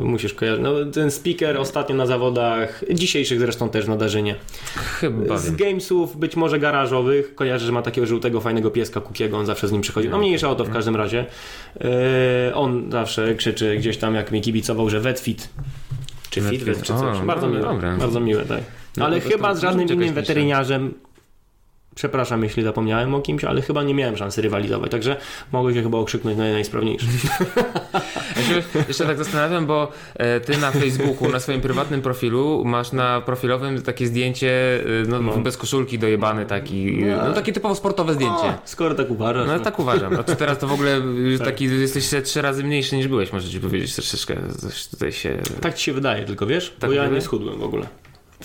[0.04, 0.64] musisz kojarzyć.
[0.64, 4.36] No, ten speaker ostatnio na zawodach, dzisiejszych zresztą też na Darzynie.
[4.76, 9.46] Chyba Z gamesów, być może garażowych, kojarzę, że ma takiego żółtego, fajnego pieska Kukiego, on
[9.46, 10.10] zawsze z nim przychodzi.
[10.10, 11.26] No mniejsza o to w każdym razie.
[12.50, 15.50] E, on zawsze krzyczy gdzieś tam, jak mi kibicował, że wetfit.
[16.30, 16.60] Czy Wetfit.
[16.60, 17.18] fitwet, czy O, coś.
[17.18, 17.64] Bardzo no, miłe.
[17.64, 17.96] dobra.
[17.98, 18.62] Bardzo miłe, tak.
[18.98, 20.94] No Ale chyba z żadnym innym weteryniarzem
[21.96, 25.18] Przepraszam, jeśli zapomniałem o kimś, ale chyba nie miałem szansy rywalizować, także
[25.52, 27.06] mogę się chyba okrzyknąć na najsprawniejszy.
[28.38, 32.92] Ja się jeszcze tak zastanawiam, bo e, ty na Facebooku, na swoim prywatnym profilu masz
[32.92, 35.38] na profilowym takie zdjęcie e, no, No.
[35.38, 38.48] bez koszulki dojebany taki, no takie typowo sportowe zdjęcie.
[38.48, 39.48] O, skoro tak uważasz.
[39.48, 39.64] No no.
[39.64, 40.20] tak uważam.
[40.20, 41.02] A ty teraz to w ogóle
[41.38, 41.48] Tak.
[41.48, 44.36] taki jesteś te trzy razy mniejszy niż byłeś, może ci powiedzieć troszeczkę.
[44.60, 45.38] Coś tutaj się...
[45.62, 47.88] Tak ci się wydaje, tylko wiesz, Tak bo ja nie schudłem w ogóle.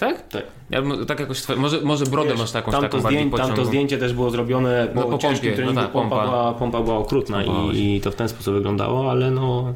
[0.00, 0.28] Tak?
[0.28, 0.42] Tak.
[0.70, 4.12] Ja, tak jakoś, twoje- może, może brodę Wiesz, masz taką, tamto, taką tamto zdjęcie też
[4.12, 6.30] było zrobione po No, po ciężkim pompie, no treningu, tak, pompa, pompa.
[6.30, 9.74] była, pompa była okrutna i, i to w ten sposób wyglądało, ale no...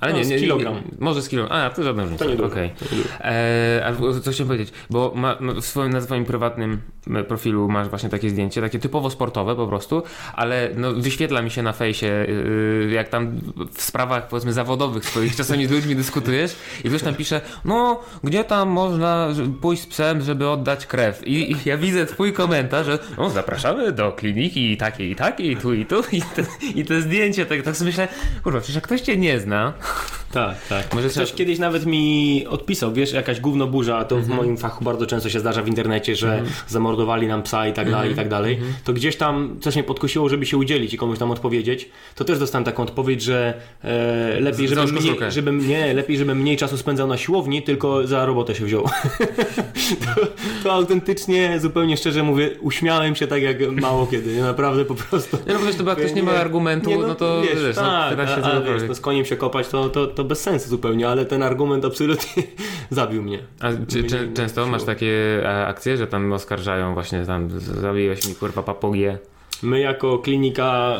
[0.00, 0.82] Ale No, nie, z nie, nie, kilogram.
[0.98, 1.58] Może z kilogram.
[1.58, 2.24] A, to żadna różnica.
[2.24, 2.56] To nie nie dużo.
[3.20, 6.80] Eee, a co chciałem powiedzieć, bo ma, ma w swoim, na swoim prywatnym
[7.14, 10.02] e, profilu masz właśnie takie zdjęcie, takie typowo sportowe po prostu,
[10.34, 13.40] ale no, wyświetla mi się na fejsie, yy, jak tam
[13.74, 18.44] w sprawach powiedzmy zawodowych swoich czasami z ludźmi dyskutujesz i ktoś tam pisze, no gdzie
[18.44, 19.28] tam można
[19.60, 23.92] pójść z psem, żeby oddać krew i, i ja widzę twój komentarz, że no zapraszamy
[23.92, 26.44] do kliniki takiej i takiej, tu i tu i te,
[26.74, 28.08] i te zdjęcie, tak, tak sobie myślę,
[28.42, 29.72] kurwa, przecież jak ktoś cię nie zna,
[30.32, 30.94] Tak, tak.
[30.94, 34.32] Może Ktoś trzeba- kiedyś nawet mi odpisał, wiesz, jakaś gówno burza, to Mhm.
[34.34, 37.90] w moim fachu bardzo często się zdarza w internecie, że zamordowali nam psa i tak
[37.90, 38.16] dalej, i Mhm.
[38.16, 38.58] tak dalej.
[38.84, 41.88] To gdzieś tam coś mnie podkusiło, żeby się udzielić i komuś tam odpowiedzieć.
[42.14, 43.54] To też dostałem taką odpowiedź, że
[43.84, 48.26] e, lepiej, żebym mniej, żebym, nie, lepiej, żebym mniej czasu spędzał na siłowni, tylko za
[48.26, 48.84] robotę się wziął.
[50.14, 50.20] to,
[50.62, 54.42] to autentycznie, zupełnie szczerze mówię, uśmiałem się tak jak mało kiedy, nie?
[54.42, 55.36] naprawdę po prostu.
[55.46, 57.76] Nie, no bo wiesz, to bo jak ktoś nie ma argumentu, no to wiesz, wiesz,
[57.76, 60.40] no, tak, pyta się a, wiesz, no z koniem się kopać to, to, to bez
[60.40, 62.42] sensu zupełnie, ale ten argument absolutnie
[62.90, 63.38] zabił mnie.
[63.60, 68.28] A czy, Mnie czy, często masz takie e, akcje, że tam oskarżają właśnie tam zabiłeś
[68.28, 69.18] mi kurwa papugię.
[69.62, 70.98] My jako klinika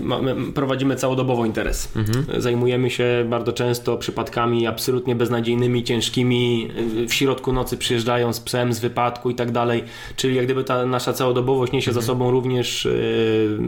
[0.00, 1.96] y, mamy, prowadzimy całodobowo interes.
[1.96, 2.42] Mhm.
[2.42, 6.70] Zajmujemy się bardzo często przypadkami absolutnie beznadziejnymi, ciężkimi.
[7.04, 9.84] y, W środku nocy przyjeżdżają z psem z wypadku i tak dalej.
[10.16, 12.02] Czyli jak gdyby ta nasza całodobowość niesie Mhm.
[12.02, 13.58] za sobą również y,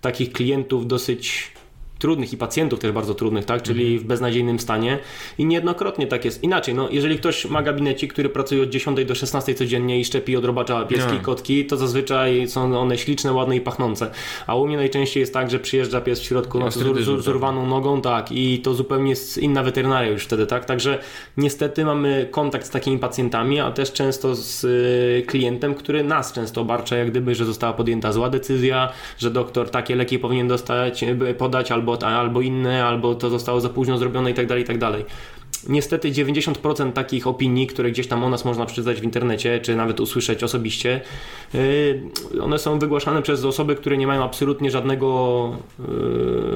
[0.00, 1.52] takich klientów dosyć
[2.00, 3.62] trudnych i pacjentów też bardzo trudnych, tak?
[3.62, 4.00] Czyli Mhm.
[4.00, 4.98] w beznadziejnym stanie
[5.38, 6.42] i niejednokrotnie tak jest.
[6.42, 10.36] Inaczej, no, jeżeli ktoś ma gabinecik, który pracuje od 10 do 16 codziennie i szczepi
[10.36, 14.10] od robacza pieski i kotki, to zazwyczaj są one śliczne, ładne i pachnące.
[14.46, 17.28] A u mnie najczęściej jest tak, że przyjeżdża pies w środku no, z, z, z
[17.28, 20.64] urwaną nogą, tak, i to zupełnie jest inna weterynaria już wtedy, tak?
[20.64, 20.98] Także
[21.36, 26.60] niestety mamy kontakt z takimi pacjentami, a też często z y, klientem, który nas często
[26.60, 31.34] obarcza, jak gdyby, że została podjęta zła decyzja, że doktor takie leki powinien dostać, y,
[31.38, 34.78] podać, albo, albo inne, albo to zostało za późno zrobione i tak dalej, i tak
[34.78, 35.04] dalej.
[35.68, 40.00] Niestety 90% takich opinii, które gdzieś tam o nas można przeczytać w internecie, czy nawet
[40.00, 41.00] usłyszeć osobiście,
[41.54, 45.52] yy, one są wygłaszane przez osoby, które nie mają absolutnie żadnego,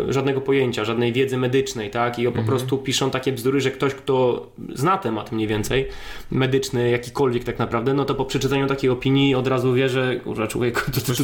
[0.06, 2.18] yy, żadnego pojęcia, żadnej wiedzy medycznej, tak?
[2.18, 5.88] I po prostu piszą takie bzdury, że ktoś, kto zna temat mniej więcej,
[6.30, 10.46] medyczny, jakikolwiek tak naprawdę, no to po przeczytaniu takiej opinii od razu wie, że kurwa
[10.46, 10.80] człowieku,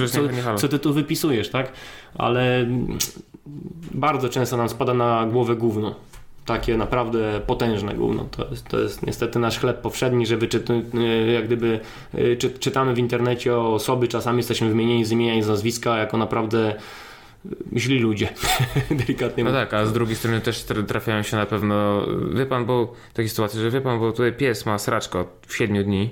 [0.08, 0.58] co, nie halo.
[0.58, 1.72] co ty tu wypisujesz, tak?
[2.14, 2.66] Ale
[3.94, 5.94] bardzo często nam spada na głowę gówno.
[6.46, 8.24] Takie naprawdę potężne gówno.
[8.30, 11.80] To jest, to jest niestety nasz chleb powszedni, że wyczytu, y, jak gdyby
[12.14, 15.98] y, czy, czytamy w internecie o osoby, czasami jesteśmy wymienieni z imienia i z nazwiska
[15.98, 16.74] jako naprawdę
[17.74, 18.28] y, źli ludzie.
[18.90, 22.64] Delikatnie No tak, a z drugiej strony też tra- trafiają się na pewno, wie pan,
[22.64, 26.10] bo takie sytuacje, że wie pan, bo tutaj pies ma sraczkę od 7 dni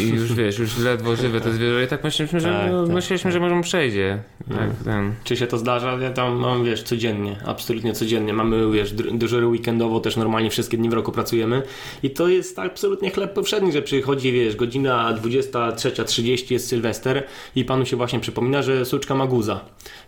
[0.00, 2.94] i już wiesz, już ledwo żywe te zwierzę i tak myśleliśmy, że, Tak, no, tak,
[2.94, 4.18] myśleliśmy, że może mu przejdzie.
[4.48, 5.14] Tak, ten.
[5.24, 5.98] Czy się to zdarza?
[6.00, 8.32] Ja tam mam, wiesz, codziennie, absolutnie codziennie.
[8.32, 11.62] Mamy, wiesz, dyżury weekendowo, też normalnie wszystkie dni w roku pracujemy
[12.02, 17.24] i to jest absolutnie chleb powszedni, że przychodzi, wiesz, godzina 23.30 jest Sylwester
[17.56, 19.60] i panu się właśnie przypomina, że suczka ma guza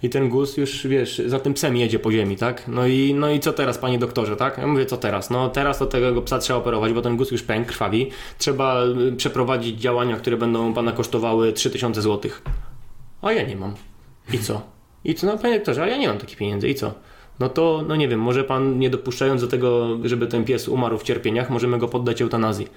[0.02, 2.69] i ten guz już, wiesz, za tym psem jedzie po ziemi, tak?
[2.69, 4.59] No i, no i co teraz, panie doktorze, tak?
[4.59, 5.31] Ja mówię, co teraz?
[5.31, 8.10] No teraz to tego psa trzeba operować, bo ten guz już pękł, krwawi.
[8.39, 12.30] Trzeba y, przeprowadzić działania, które będą pana kosztowały 3000 zł.
[13.22, 13.74] A ja nie mam.
[14.32, 14.62] I co?
[15.04, 15.26] I co?
[15.26, 16.68] No panie doktorze, a ja nie mam takich pieniędzy.
[16.68, 16.94] I co?
[17.40, 20.98] No to, no nie wiem, może pan nie dopuszczając do tego, żeby ten pies umarł
[20.98, 22.68] w cierpieniach, możemy go poddać eutanazji.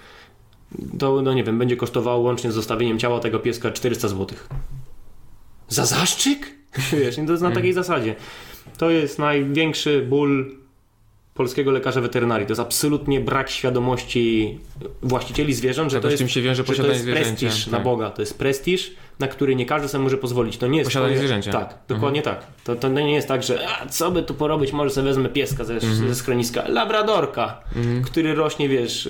[0.99, 4.37] To, no nie wiem, będzie kosztowało łącznie z zostawieniem ciała tego pieska 400 zł.
[5.67, 6.51] Za zaszczyk?
[6.99, 8.15] Wiesz, to jest na takiej zasadzie.
[8.77, 10.51] To jest największy ból
[11.35, 12.47] polskiego lekarza weterynarii.
[12.47, 14.57] To jest absolutnie brak świadomości
[15.01, 17.83] właścicieli zwierząt, że to z jest, się wiąże że to posiadanie jest prestiż na tak.
[17.83, 18.09] Boga.
[18.09, 20.57] To jest prestiż, na który nie każdy sobie może pozwolić.
[20.57, 21.51] To nie jest Posiadanie zwierzęcia.
[21.51, 22.47] Tak, dokładnie tak.
[22.63, 25.63] To, to nie jest tak, że a, co by tu porobić, może sobie wezmę pieska
[25.63, 26.07] ze, Mhm.
[26.07, 26.67] ze schroniska.
[26.67, 27.61] Labradorka,
[28.05, 29.09] który rośnie, wiesz,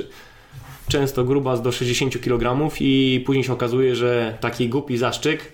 [0.88, 5.52] często grubas do 60 kg i później się okazuje, że taki głupi zaszczyk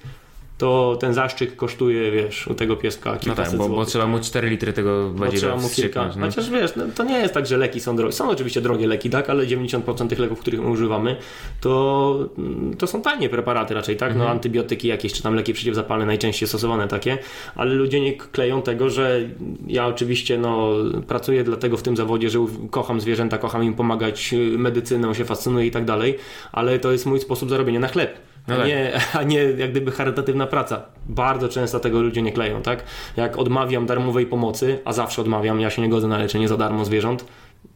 [0.61, 4.19] to ten zaszczyk kosztuje, wiesz, u tego pieska No kilkaset tak, bo, bo trzeba mu
[4.19, 6.09] 4 litry tego badziewa trzeba mu kilka.
[6.17, 6.25] No.
[6.25, 8.13] Chociaż wiesz, no, to nie jest tak, że leki są drogie.
[8.13, 11.15] Są oczywiście drogie leki, tak, ale 90% tych leków, których my używamy,
[11.61, 14.09] to, mm, to są tanie preparaty raczej, tak?
[14.09, 14.25] Mhm.
[14.25, 17.17] No antybiotyki jakieś, czy tam leki przeciwzapalne, najczęściej stosowane takie,
[17.55, 19.21] ale ludzie nie kleją tego, że
[19.67, 20.69] ja oczywiście no,
[21.07, 22.39] pracuję dlatego w tym zawodzie, że
[22.71, 26.17] kocham zwierzęta, kocham im pomagać, y, medycyną się fascynuję i tak dalej,
[26.51, 28.31] ale to jest mój sposób zarobienia na chleb.
[28.47, 28.68] No a, tak.
[28.68, 30.85] nie, a nie jak gdyby charytatywna praca.
[31.05, 32.84] Bardzo często tego ludzie nie kleją, tak?
[33.18, 36.85] Jak odmawiam darmowej pomocy, a zawsze odmawiam, ja się nie godzę na leczenie za darmo
[36.85, 37.26] zwierząt,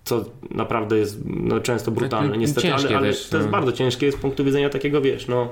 [0.03, 3.51] co naprawdę jest no, często brutalne, niestety, ale, ale też, to jest no.
[3.51, 5.49] bardzo ciężkie z punktu widzenia takiego, wiesz, no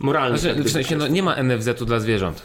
[0.00, 0.38] moralnego.
[0.38, 2.42] Znaczy, w sensie, no, nie ma NFZ-u dla zwierząt.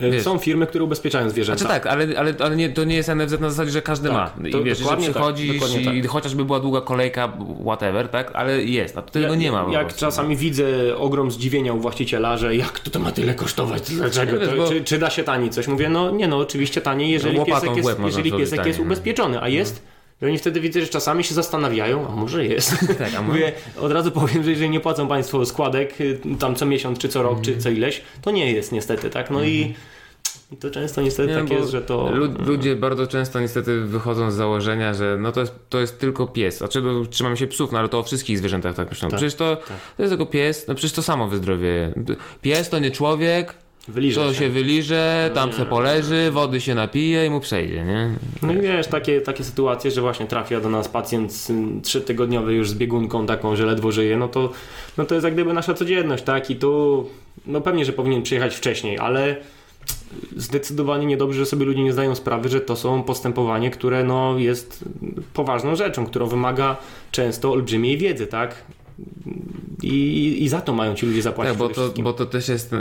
[0.00, 0.22] Wiesz.
[0.22, 1.58] Są firmy, które ubezpieczają zwierzęta.
[1.58, 4.36] Znaczy tak, ale, ale, ale nie, to nie jest NFZ na zasadzie, że każdy Tak,
[4.36, 4.50] ma.
[4.50, 6.10] to I wiesz, że dokładnie tak, przychodzisz dokładnie i tak.
[6.10, 8.30] chociażby była długa kolejka, whatever, tak?
[8.34, 9.66] Ale jest, a tego nie ma.
[9.70, 14.46] Jak czasami widzę ogrom zdziwienia u właściciela, że jak to, to ma tyle kosztować, dlaczego?
[14.46, 15.68] To, czy, czy da się taniej coś?
[15.68, 18.84] Mówię, no nie no, oczywiście taniej, jeżeli Łopatą piesek jest, jeżeli piesek jest no.
[18.84, 19.87] ubezpieczony, a jest?
[20.22, 22.74] I oni wtedy widzę, że czasami się zastanawiają, a może jest.
[22.98, 26.66] Tak, a Mówię, od razu powiem, że jeżeli nie płacą Państwo składek y, tam co
[26.66, 29.30] miesiąc, czy co rok, czy co ileś, to nie jest niestety, tak?
[29.30, 29.74] No i,
[30.52, 31.46] i to często niestety Mhm.
[31.46, 32.10] Nie, tak jest, że to...
[32.14, 36.26] lu- Ludzie bardzo często niestety wychodzą z założenia, że no to jest, to jest tylko
[36.26, 36.58] pies.
[36.58, 39.08] Znaczy no, trzymamy się psów, no ale to o wszystkich zwierzętach tak myślą.
[39.08, 39.56] Przecież to,
[39.96, 41.92] to jest tylko pies, no przecież to samo wyzdrowieje.
[42.42, 43.54] Pies to nie człowiek,
[43.88, 44.38] Wyliże to się.
[44.38, 48.10] się wyliże, tam se poleży, wody się napije i mu przejdzie, nie?
[48.42, 52.70] No i wiesz, takie, takie sytuacje, że właśnie trafia do nas pacjent mm, trzytygodniowy już
[52.70, 54.52] z biegunką taką, że ledwo żyje, no to,
[54.96, 56.50] no to jest jak gdyby nasza codzienność, tak?
[56.50, 57.06] I tu,
[57.46, 59.36] no pewnie, że powinien przyjechać wcześniej, ale
[60.36, 64.84] zdecydowanie niedobrze, że sobie ludzie nie zdają sprawy, że to są postępowanie, które no jest
[65.34, 66.76] poważną rzeczą, którą wymaga
[67.10, 68.54] często olbrzymiej wiedzy, tak?
[69.82, 72.72] I, I za to mają ci ludzie zapłacić Tak, bo to, bo to też jest
[72.72, 72.76] y,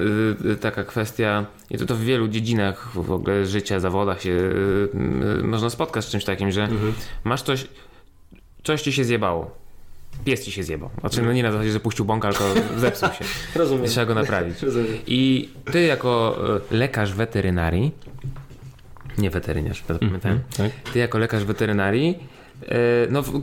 [0.45, 4.89] y, taka kwestia, i to, to w wielu dziedzinach w ogóle życia, zawodach się y,
[5.39, 6.93] y, można spotkać z czymś takim, że Mhm.
[7.23, 7.67] masz coś,
[8.63, 9.57] coś ci się zjebało.
[10.25, 10.89] Pies ci się zjebał.
[10.99, 13.25] Znaczy, no nie na zasadzie, że puścił bąka, tylko zepsuł się.
[13.55, 13.85] Rozumiem.
[13.85, 14.61] Trzeba go naprawić.
[14.61, 14.93] Rozumiem.
[15.07, 16.39] I ty jako
[16.71, 17.91] lekarz weterynarii,
[19.17, 20.71] nie weterynarz, pamiętam, tak.
[20.93, 22.17] ty jako lekarz weterynarii,
[23.09, 23.41] no w-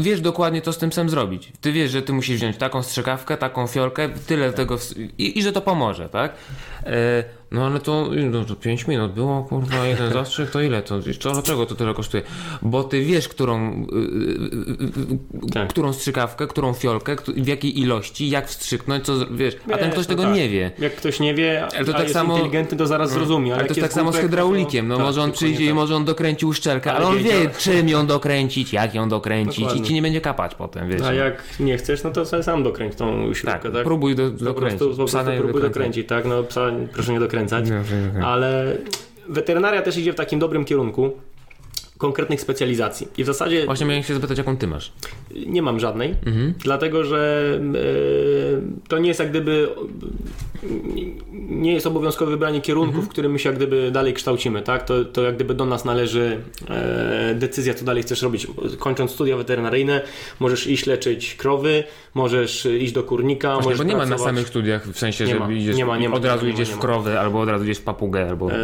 [0.00, 1.52] wiesz dokładnie co z tym psem zrobić.
[1.60, 5.42] Ty wiesz, że ty musisz wziąć taką strzykawkę, taką fiolkę, tyle tego ws- i, i
[5.42, 6.32] że to pomoże, tak?
[6.86, 11.00] E, No ale to, no, to 5 minut było, kurwa, jeden zastrzyk, to ile to?
[11.20, 12.22] Co, dlaczego to tyle kosztuje?
[12.62, 15.68] Bo ty wiesz, którą, y, y, y, Tak.
[15.68, 20.08] którą strzykawkę, którą fiolkę, w jakiej ilości, jak wstrzyknąć, co, wiesz, a ten ktoś no
[20.08, 20.34] tego tak.
[20.34, 20.70] nie wie.
[20.78, 23.54] Jak ktoś nie wie, Ale to a tak jest samo- inteligentny, to zaraz zrozumie.
[23.54, 24.88] Ale to jest tak samo z hydraulikiem.
[24.88, 25.74] No to- może on tak, przyjdzie i tak.
[25.76, 29.62] może on dokręci uszczelkę, ale Ale on wie, czym ją dokręcić, jak ją dokręcić i
[29.62, 29.86] Dokładnie.
[29.86, 31.02] ci nie będzie kapać potem, wiesz.
[31.02, 33.84] A jak nie chcesz, no to sam dokręć tą śrubkę, tak, tak?
[33.84, 34.78] próbuj do, Po dokręcić.
[34.78, 36.24] prostu, po prostu próbuj dokręcić, tak?
[36.24, 37.64] No psa proszę nie dokręcać.
[38.24, 38.76] Ale
[39.28, 41.12] weterynaria też idzie w takim dobrym kierunku
[42.00, 43.08] konkretnych specjalizacji.
[43.18, 44.92] I w zasadzie Właśnie miałem się zapytać, jaką ty masz.
[45.46, 46.54] nie mam żadnej, Mhm.
[46.58, 49.68] dlatego że e, to nie jest jak gdyby
[51.32, 53.06] nie jest obowiązkowe wybranie kierunku, Mhm.
[53.06, 54.84] w którym my się jak gdyby dalej kształcimy, tak?
[54.84, 56.40] To, to jak gdyby do nas należy
[56.70, 58.46] e, decyzja, co dalej chcesz robić.
[58.78, 60.00] Kończąc studia weterynaryjne,
[60.40, 64.48] możesz iść leczyć krowy, możesz iść do kurnika, Właśnie, bo nie ma na pracować- samych
[64.48, 66.54] studiach w sensie, Nie że ma, idziesz, nie ma, nie ma, od razu nie ma,
[66.54, 68.50] idziesz w krowę, albo od razu idziesz w papugę, albo...
[68.52, 68.56] E,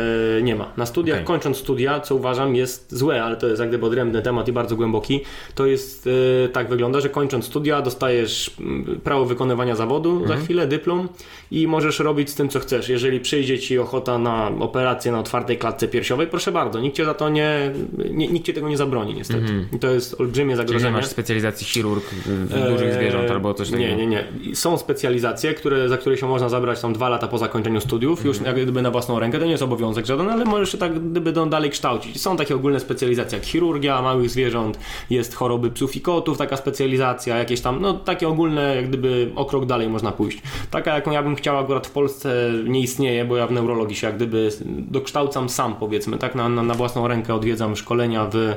[0.42, 0.72] nie ma.
[0.76, 1.26] Na studiach, Okej.
[1.26, 4.76] kończąc studia, co uważam jest złe, ale to jest jak gdyby odrębny temat i bardzo
[4.76, 5.20] głęboki,
[5.54, 6.08] to jest
[6.44, 10.28] e, tak wygląda, że kończąc studia dostajesz mm, prawo wykonywania zawodu Mhm.
[10.28, 11.08] za chwilę, dyplom
[11.50, 12.88] i możesz robić z tym, co chcesz.
[12.88, 17.14] Jeżeli przyjdzie Ci ochota na operację na otwartej klatce piersiowej, proszę bardzo, nikt Cię za
[17.14, 17.72] to nie,
[18.10, 19.66] nie nikt Cię tego nie zabroni niestety.
[19.76, 20.36] I to jest olbrzymie Mhm.
[20.36, 20.92] Czyli nie zagrożenie.
[20.96, 23.96] masz specjalizacji chirurg y, dużych Eee, zwierząt albo coś takiego.
[23.96, 24.06] Nie, nie,
[24.42, 24.54] nie.
[24.54, 28.36] Są specjalizacje, które, za które się można zabrać tam dwa lata po zakończeniu studiów, już
[28.38, 28.56] Mhm.
[28.56, 31.32] jak gdyby na własną rękę, to nie jest obowiązek żaden, ale możesz się tak gdyby
[31.32, 32.20] dalej kształcić.
[32.22, 34.78] Są takie ogólne specjalizacje jak chirurgia małych zwierząt,
[35.10, 39.44] jest choroby psów i kotów, taka specjalizacja, jakieś tam, no takie ogólne, jak gdyby o
[39.44, 40.42] krok dalej można pójść.
[40.70, 44.06] Taka, jaką ja bym chciał akurat w Polsce nie istnieje, bo ja w neurologii się
[44.06, 48.56] jak gdyby dokształcam sam, powiedzmy, tak, na, na, na własną rękę odwiedzam szkolenia w, e,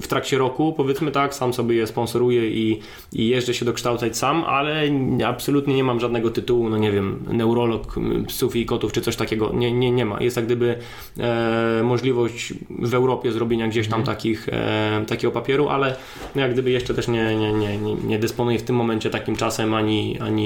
[0.00, 2.80] w trakcie roku, powiedzmy tak, sam sobie je sponsoruję i,
[3.12, 4.82] i jeżdżę się dokształcać sam, ale
[5.26, 7.94] absolutnie nie mam żadnego tytułu, no nie wiem, neurolog
[8.26, 10.20] psów i kotów czy coś takiego, nie, nie, nie ma.
[10.20, 10.78] Jest jak gdyby
[11.18, 15.96] e, możliwość w Europie zrobienia gdzieś tam takich, e, takiego papieru, ale
[16.34, 19.74] jak gdyby jeszcze też nie, nie, nie, nie, nie dysponuję w tym momencie takim czasem
[19.74, 20.37] ani, ani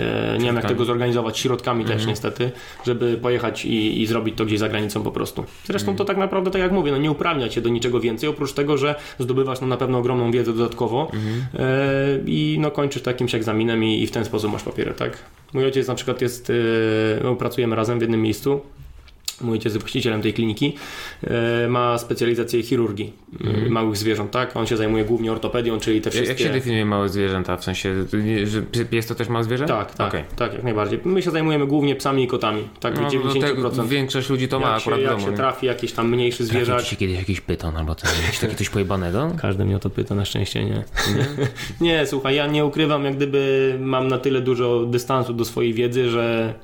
[0.00, 2.08] E, nie wiem jak tego zorganizować, środkami też Mhm.
[2.10, 2.50] niestety,
[2.86, 5.44] żeby pojechać i, i zrobić to gdzieś za granicą po prostu.
[5.64, 5.96] Zresztą Mhm.
[5.98, 8.76] to tak naprawdę, tak jak mówię, no nie uprawnia cię do niczego więcej, oprócz tego,
[8.78, 11.46] że zdobywasz no, na pewno ogromną wiedzę dodatkowo Mhm.
[11.58, 11.66] e,
[12.26, 15.18] i no kończysz to jakimś egzaminem i, i w ten sposób masz papiery, tak?
[15.52, 16.54] Mój ojciec na przykład jest, e,
[17.24, 18.60] no, pracujemy razem w jednym miejscu,
[19.40, 20.74] Mój ojciec jest właścicielem tej kliniki,
[21.24, 23.12] e, ma specjalizację chirurgii
[23.66, 24.56] e, małych zwierząt, tak?
[24.56, 26.24] On się zajmuje głównie ortopedią, czyli te Mhm.
[26.24, 26.44] Jak- wszystkie...
[26.44, 27.56] Jak się definiuje małe zwierzęta?
[27.56, 27.94] W sensie,
[28.44, 28.62] że
[28.92, 29.66] jest to też małe zwierzę?
[29.66, 30.24] Tak, tak, Okej.
[30.36, 31.00] tak, jak najbardziej.
[31.04, 33.76] My się zajmujemy głównie psami i kotami, tak, No, no, 90%.
[33.76, 35.24] te, większość ludzi to ma jak się, akurat w jak domu.
[35.24, 35.36] się nie?
[35.36, 36.82] trafi jakiś tam mniejszy zwierzak.
[36.82, 39.30] ci się kiedyś jakiś pyton albo coś, jakiś taki coś pojebanego?
[39.42, 40.84] Każdy mnie o to pyta, na szczęście nie.
[41.80, 46.10] nie, słuchaj, ja nie ukrywam, jak gdyby mam na tyle dużo dystansu do swojej wiedzy,
[46.10, 46.54] że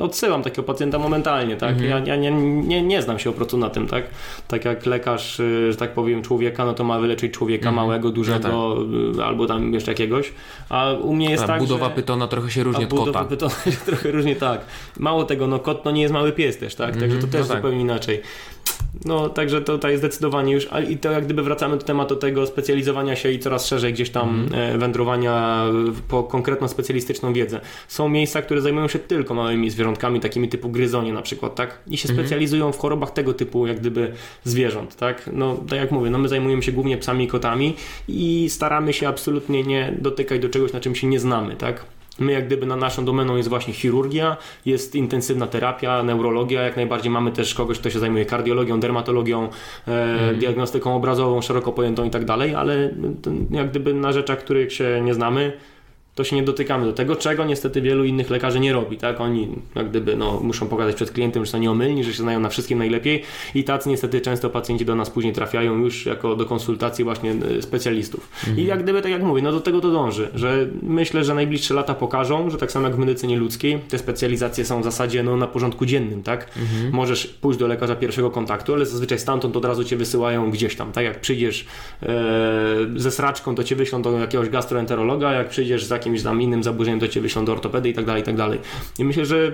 [0.00, 1.80] odsyłam takiego pacjenta momentalnie, tak?
[1.80, 4.04] Ja, ja nie, nie, nie znam się po prostu na tym, tak?
[4.48, 8.76] Tak jak lekarz, y, że tak powiem, człowieka, no to ma wyleczyć człowieka małego, dużego
[9.18, 10.32] y, albo tam jeszcze jakiegoś,
[10.68, 11.94] a u mnie jest A tak, budowa że...
[11.94, 13.24] pytona trochę się różni A od budowa kota.
[13.24, 14.60] pytona się trochę różnie tak.
[14.98, 16.96] Mało tego, no kot to nie jest mały pies też, tak?
[16.96, 17.56] Także to też no tak.
[17.56, 18.20] zupełnie inaczej.
[19.04, 22.46] No, także to tutaj zdecydowanie już, ale i to jak gdyby wracamy do tematu tego
[22.46, 25.64] specjalizowania się i coraz szerzej gdzieś tam e, wędrowania
[26.08, 27.60] po konkretną specjalistyczną wiedzę.
[27.88, 31.78] Są miejsca, które zajmują się tylko małymi zwierzątkami, takimi typu gryzonie na przykład, tak?
[31.86, 34.12] I się specjalizują w chorobach tego typu, jak gdyby
[34.44, 35.30] zwierząt, tak?
[35.32, 37.74] No, tak jak mówię, no my zajmujemy się głównie psami i kotami
[38.08, 41.84] i staramy się absolutnie nie dotykać do czegoś, na czym się nie znamy, tak?
[42.18, 44.36] My jak gdyby na naszą domeną jest właśnie chirurgia,
[44.66, 49.48] jest intensywna terapia, neurologia, jak najbardziej mamy też kogoś, kto się zajmuje kardiologią, dermatologią,
[49.88, 52.90] e, diagnostyką obrazową, szeroko pojętą i tak dalej, ale
[53.50, 55.52] jak gdyby na rzeczach, których się nie znamy,
[56.14, 59.20] to się nie dotykamy do tego, czego niestety wielu innych lekarzy nie robi, tak?
[59.20, 62.48] Oni jak gdyby no, muszą pokazać przed klientem, że są nieomylni, że się znają na
[62.48, 63.22] wszystkim najlepiej
[63.54, 67.62] i tacy niestety często pacjenci do nas później trafiają już jako do konsultacji właśnie e,
[67.62, 68.28] specjalistów.
[68.56, 71.74] I jak gdyby, tak jak mówię, no do tego to dąży, że myślę, że najbliższe
[71.74, 75.36] lata pokażą, że tak samo jak w medycynie ludzkiej, te specjalizacje są w zasadzie no,
[75.36, 76.50] na porządku dziennym, tak?
[76.92, 80.92] Możesz pójść do lekarza pierwszego kontaktu, ale zazwyczaj stamtąd od razu cię wysyłają gdzieś tam,
[80.92, 81.04] tak?
[81.04, 81.66] Jak przyjdziesz
[82.02, 82.06] e,
[82.96, 87.00] ze sraczką, to cię wyślą do jakiegoś gastroenterologa, jak przyjdziesz z jakimś tam innym zaburzeniem,
[87.00, 88.58] to cię wyślą do ortopedy i tak dalej, i tak dalej.
[88.98, 89.52] I myślę, że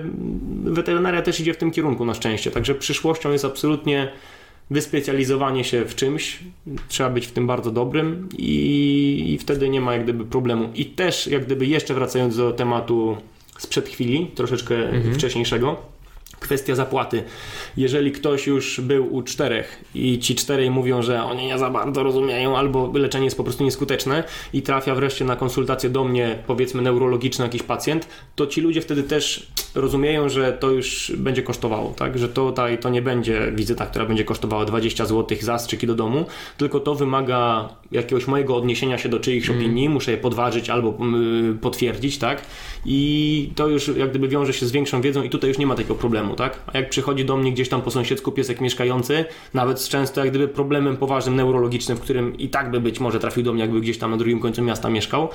[0.63, 4.11] weterynaria też idzie w tym kierunku na szczęście, także przyszłością jest absolutnie
[4.69, 6.39] wyspecjalizowanie się w czymś,
[6.87, 10.69] trzeba być w tym bardzo dobrym i, i wtedy nie ma jak gdyby problemu.
[10.75, 13.17] I też jak gdyby jeszcze wracając do tematu
[13.57, 14.75] sprzed chwili, troszeczkę
[15.13, 15.90] wcześniejszego,
[16.41, 17.23] kwestia zapłaty.
[17.77, 22.03] Jeżeli ktoś już był u czterech i ci czterej mówią, że oni nie za bardzo
[22.03, 24.23] rozumieją albo leczenie jest po prostu nieskuteczne
[24.53, 29.03] i trafia wreszcie na konsultację do mnie, powiedzmy neurologiczny jakiś pacjent, to ci ludzie wtedy
[29.03, 32.17] też rozumieją, że to już będzie kosztowało, tak?
[32.17, 36.25] Że to, to nie będzie wizyta, która będzie kosztowała 20 zł zastrzyki do domu,
[36.57, 41.57] tylko to wymaga jakiegoś mojego odniesienia się do czyichś opinii, muszę je podważyć albo mm,
[41.59, 42.41] potwierdzić, tak?
[42.85, 45.75] I to już jak gdyby wiąże się z większą wiedzą i tutaj już nie ma
[45.75, 46.59] takiego problemu, tak?
[46.73, 50.29] A jak przychodzi do mnie gdzieś tam po sąsiedzku piesek mieszkający, nawet z często jak
[50.29, 53.81] gdyby problemem poważnym neurologicznym, w którym i tak by być może trafił do mnie, jakby
[53.81, 55.29] gdzieś tam na drugim końcu miasta mieszkał,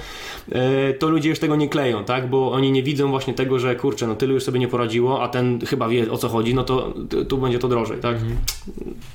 [0.53, 2.31] e, to ludzie już tego nie kleją, tak?
[2.31, 5.29] Bo oni nie widzą właśnie tego, że kurczę, no tyle już sobie nie poradziło, a
[5.29, 6.95] ten chyba wie o co chodzi, no to
[7.29, 8.17] tu będzie to drożej, tak?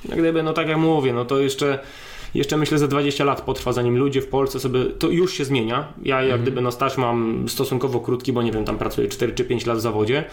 [0.10, 1.80] Jak gdyby, no tak jak mówię, no to jeszcze
[2.34, 4.86] jeszcze myślę, że 20 lat potrwa, zanim ludzie w Polsce sobie.
[4.86, 5.94] To już się zmienia.
[6.04, 9.46] Ja, jak gdyby, no staż mam stosunkowo krótki, bo nie wiem, tam pracuję 4 czy
[9.46, 10.24] 5 lat w zawodzie,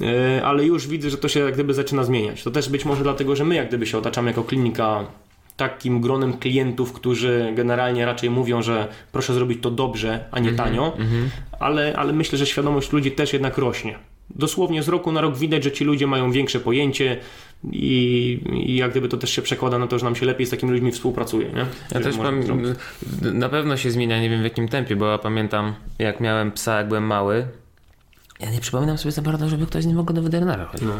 [0.00, 0.06] yy,
[0.44, 2.42] ale już widzę, że to się jak gdyby zaczyna zmieniać.
[2.42, 5.06] To też być może dlatego, że my, jak gdyby, się otaczamy jako klinika
[5.56, 10.96] takim gronem klientów, którzy generalnie raczej mówią, że proszę zrobić to dobrze, a nie tanio,
[11.60, 13.98] ale, ale myślę, że świadomość ludzi też jednak rośnie.
[14.30, 17.16] Dosłownie z roku na rok widać, że ci ludzie mają większe pojęcie
[17.72, 20.50] i, i jak gdyby to też się przekłada na to, że nam się lepiej z
[20.50, 21.48] takimi ludźmi współpracuje.
[21.52, 21.66] Nie?
[21.92, 22.48] Ja też zrobić.
[23.32, 26.78] na pewno się zmienia, nie wiem w jakim tempie, bo ja pamiętam jak miałem psa,
[26.78, 27.46] jak byłem mały.
[28.40, 30.88] Ja nie przypominam sobie za bardzo, żeby ktoś w ogóle do weterynara chodził.
[30.88, 30.94] No,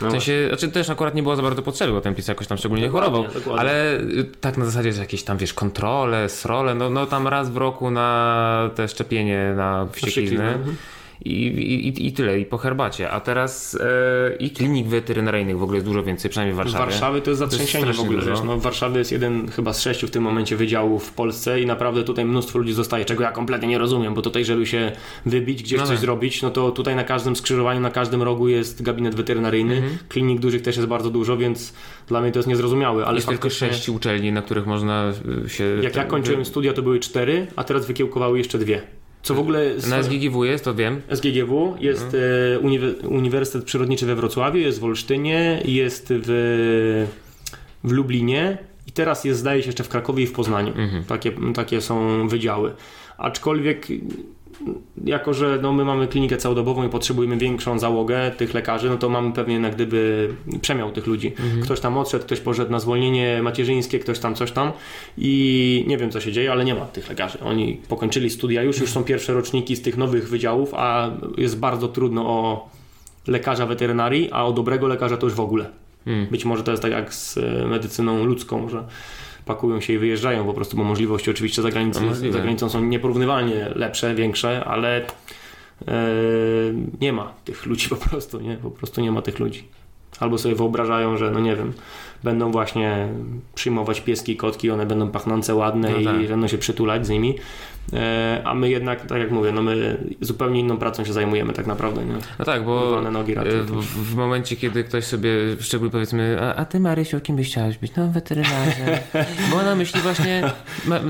[0.00, 2.46] no W sensie, znaczy też akurat nie było za bardzo potrzeby, bo ten pies jakoś
[2.46, 3.34] tam szczególnie Dokładnie, chorował.
[3.34, 3.60] dokładnie.
[3.60, 7.50] Ale y, tak na zasadzie, że jakieś tam, wiesz, kontrole, srole, no, no tam raz
[7.50, 10.10] w roku na te szczepienie na wścieklizny.
[10.10, 10.76] wścieklizny, mhm.
[11.28, 11.46] I,
[11.88, 13.10] i, i- tyle, i po herbacie.
[13.10, 16.84] A teraz e, i klinik weterynaryjnych w ogóle jest dużo więcej, przynajmniej w W Warszawie.
[16.84, 18.18] Warszawie to jest zatrzęsienie w ogóle.
[18.18, 18.30] dużo.
[18.30, 21.60] Wiesz, no, w Warszawie jest jeden chyba z sześciu w tym momencie wydziałów w Polsce
[21.60, 24.92] i naprawdę tutaj mnóstwo ludzi zostaje, czego ja kompletnie nie rozumiem, bo tutaj, żeby się
[25.26, 26.00] wybić, gdzieś No coś tak.
[26.00, 29.74] zrobić, no to tutaj na każdym skrzyżowaniu, na każdym rogu jest gabinet weterynaryjny.
[29.76, 29.98] Mhm.
[30.08, 31.72] Klinik dużych też jest bardzo dużo, więc
[32.06, 33.04] dla mnie to jest niezrozumiałe.
[33.06, 35.12] Ale Jest tylko sześć uczelni, na których można
[35.46, 35.64] y, się...
[35.82, 38.82] jak ja kończyłem studia, to były cztery, a teraz wykiełkowały jeszcze dwie.
[39.28, 39.70] Co w ogóle...
[39.90, 41.00] Na SGGW jest, to wiem.
[41.08, 42.22] SGGW, jest Mhm.
[42.54, 47.06] e, uniwe- Uniwersytet Przyrodniczy we Wrocławiu, jest w Olsztynie, jest w,
[47.84, 50.72] w Lublinie i teraz jest zdaje się jeszcze w Krakowie i w Poznaniu.
[50.76, 51.04] Mhm.
[51.04, 52.72] Takie, takie są wydziały.
[53.18, 53.86] Aczkolwiek
[55.04, 59.08] jako że no, my mamy klinikę całodobową i potrzebujemy większą załogę tych lekarzy, no to
[59.08, 60.28] mamy pewnie jak gdyby
[60.60, 61.28] przemiał tych ludzi.
[61.28, 61.62] Mhm.
[61.62, 64.72] Ktoś tam odszedł, ktoś poszedł na zwolnienie macierzyńskie, ktoś tam coś tam
[65.18, 67.40] i nie wiem co się dzieje, ale nie ma tych lekarzy.
[67.40, 71.88] Oni pokończyli studia już, już są pierwsze roczniki z tych nowych wydziałów, a jest bardzo
[71.88, 72.68] trudno o
[73.26, 75.70] lekarza weterynarii, a o dobrego lekarza to już w ogóle.
[76.04, 76.26] Hmm.
[76.26, 77.38] Być może to jest tak jak z
[77.70, 78.84] medycyną ludzką, że
[79.48, 82.84] pakują się i wyjeżdżają po prostu, bo możliwości oczywiście za granicą, no, za granicą są
[82.84, 85.06] nieporównywalnie lepsze, większe, ale
[85.88, 85.94] e,
[87.00, 88.56] nie ma tych ludzi po prostu, nie?
[88.56, 89.64] Po prostu nie ma tych ludzi.
[90.20, 91.72] Albo sobie wyobrażają, że no nie wiem,
[92.24, 93.08] będą właśnie
[93.54, 96.22] przyjmować pieski, kotki, one będą pachnące, ładne no tak.
[96.22, 97.34] i będą się przytulać z nimi,
[98.44, 102.04] a my jednak, tak jak mówię, no my zupełnie inną pracą się zajmujemy tak naprawdę.
[102.04, 102.12] Nie?
[102.38, 103.34] No tak, bo nogi
[103.64, 107.78] w, w, momencie, kiedy ktoś sobie, szczególnie powiedzmy, a, a ty Marysiu, kim byś chciałaś
[107.78, 107.92] być?
[107.96, 108.98] No weterynarzem.
[109.50, 110.42] bo ona myśli właśnie,
[110.86, 111.00] ma,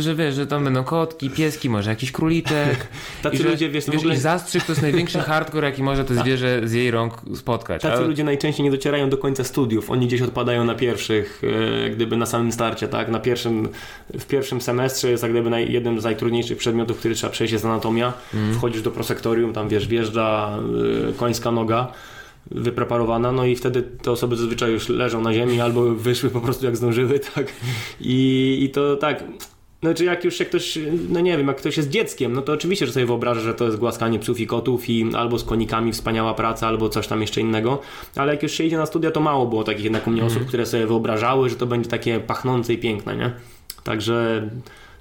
[0.00, 2.86] że wiesz, że tam będą kotki, pieski, może jakiś króliczek.
[3.22, 4.16] Tacy że, ludzie, wiesz, wiesz ogóle...
[4.16, 7.82] zastrzyk to jest największy hardcore, jaki może to zwierzę z jej rąk spotkać.
[7.82, 8.06] Tacy ale...
[8.06, 9.90] ludzie najczęściej nie docierają do końca studiów.
[9.90, 11.42] Oni gdzieś odpadają na pierwszych,
[11.86, 13.08] e, gdyby na samym starcie, tak?
[13.08, 13.68] Na pierwszym,
[14.18, 17.64] w pierwszym semestrze jest jak gdyby naj, jednym z najtrudniejszych przedmiotów, który trzeba przejść jest
[17.64, 18.12] anatomia.
[18.34, 18.54] Mm.
[18.54, 20.58] Wchodzisz do prosektorium, tam wiesz, wjeżdża
[21.10, 21.92] y, końska noga
[22.50, 26.66] wypreparowana, no i wtedy te osoby zazwyczaj już leżą na ziemi albo wyszły po prostu
[26.66, 27.52] jak zdążyły, tak.
[28.00, 29.24] I, i to tak,
[29.82, 32.86] znaczy jak już się ktoś, no nie wiem, jak ktoś jest dzieckiem, no to oczywiście,
[32.86, 36.34] że sobie wyobraża, że to jest głaskanie psów i kotów i albo z konikami wspaniała
[36.34, 37.80] praca, albo coś tam jeszcze innego,
[38.16, 40.36] ale jak już się idzie na studia, to mało było takich jednak u mnie osób,
[40.36, 40.48] mm.
[40.48, 43.32] które sobie wyobrażały, że to będzie takie pachnące i piękne, nie?
[43.84, 44.48] Także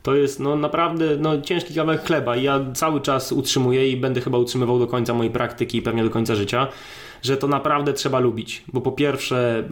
[0.04, 4.22] to jest no naprawdę no, ciężki kawałek chleba i ja cały czas utrzymuję i będę
[4.22, 6.68] chyba utrzymywał do końca mojej praktyki i pewnie do końca życia,
[7.22, 9.64] że to naprawdę trzeba lubić, bo po pierwsze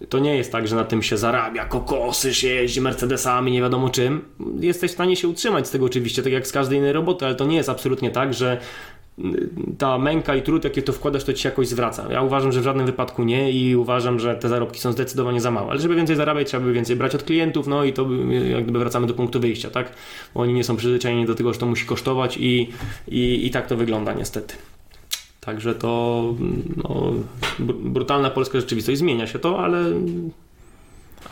[0.00, 3.60] e, to nie jest tak, że na tym się zarabia, kokosy się jeździ Mercedesami, nie
[3.60, 4.24] wiadomo czym.
[4.60, 7.34] Jesteś w stanie się utrzymać z tego oczywiście, tak jak z każdej innej roboty, ale
[7.34, 8.60] to nie jest absolutnie tak, że
[9.78, 12.12] ta męka i trud, jakie to wkładasz, to ci się jakoś zwraca.
[12.12, 15.50] Ja uważam, że w żadnym wypadku nie i uważam, że te zarobki są zdecydowanie za
[15.50, 15.70] małe.
[15.70, 18.06] Ale żeby więcej zarabiać, trzeba by więcej brać od klientów, no i to
[18.50, 19.92] jak gdyby wracamy do punktu wyjścia, tak?
[20.34, 22.70] Bo oni nie są przyzwyczajeni do tego, że to musi kosztować i,
[23.08, 24.54] i, i tak to wygląda niestety.
[25.40, 26.24] Także to
[26.76, 27.12] no,
[27.68, 28.98] brutalna polska rzeczywistość.
[28.98, 29.84] Zmienia się to, ale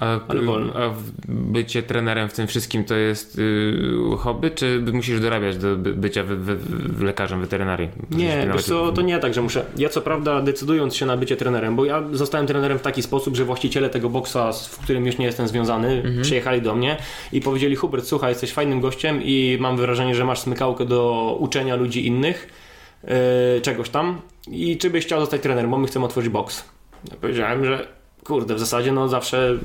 [0.00, 0.72] a, ale wolno.
[0.74, 0.94] A
[1.28, 6.36] bycie trenerem w tym wszystkim to jest yy, hobby, czy musisz dorabiać do bycia wy,
[6.36, 7.88] wy, wy, lekarzem weterynarii?
[8.10, 9.64] Nie, wiesz co, to nie tak, że muszę.
[9.76, 13.36] Ja co prawda decydując się na bycie trenerem, bo ja zostałem trenerem w taki sposób,
[13.36, 16.22] że właściciele tego boksa, w którym już nie jestem związany, mhm.
[16.22, 16.96] przyjechali do mnie
[17.32, 21.76] i powiedzieli Hubert, słuchaj, jesteś fajnym gościem i mam wrażenie, że masz smykałkę do uczenia
[21.76, 22.48] ludzi innych,
[23.04, 23.10] yy,
[23.62, 24.20] czegoś tam
[24.50, 26.64] i czy byś chciał zostać trenerem, bo my chcemy otworzyć boks.
[27.10, 27.97] Ja powiedziałem, że
[28.28, 29.58] kurde, w zasadzie no zawsze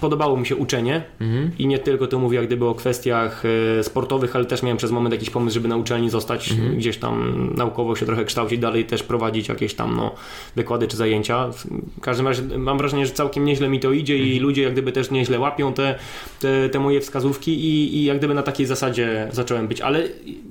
[0.00, 1.50] podobało mi się uczenie mhm.
[1.58, 3.42] i nie tylko to mówię jak gdyby o kwestiach
[3.78, 6.76] e, sportowych, ale też miałem przez moment jakiś pomysł, żeby na uczelni zostać, mhm.
[6.76, 10.14] gdzieś tam naukowo się trochę kształcić, dalej też prowadzić jakieś tam no,
[10.56, 11.48] wykłady czy zajęcia.
[11.96, 14.32] W każdym razie mam wrażenie, że całkiem nieźle mi to idzie mhm.
[14.32, 15.98] i ludzie jak gdyby też nieźle łapią te,
[16.40, 19.80] te, te moje wskazówki i, i jak gdyby na takiej zasadzie zacząłem być.
[19.80, 20.08] Ale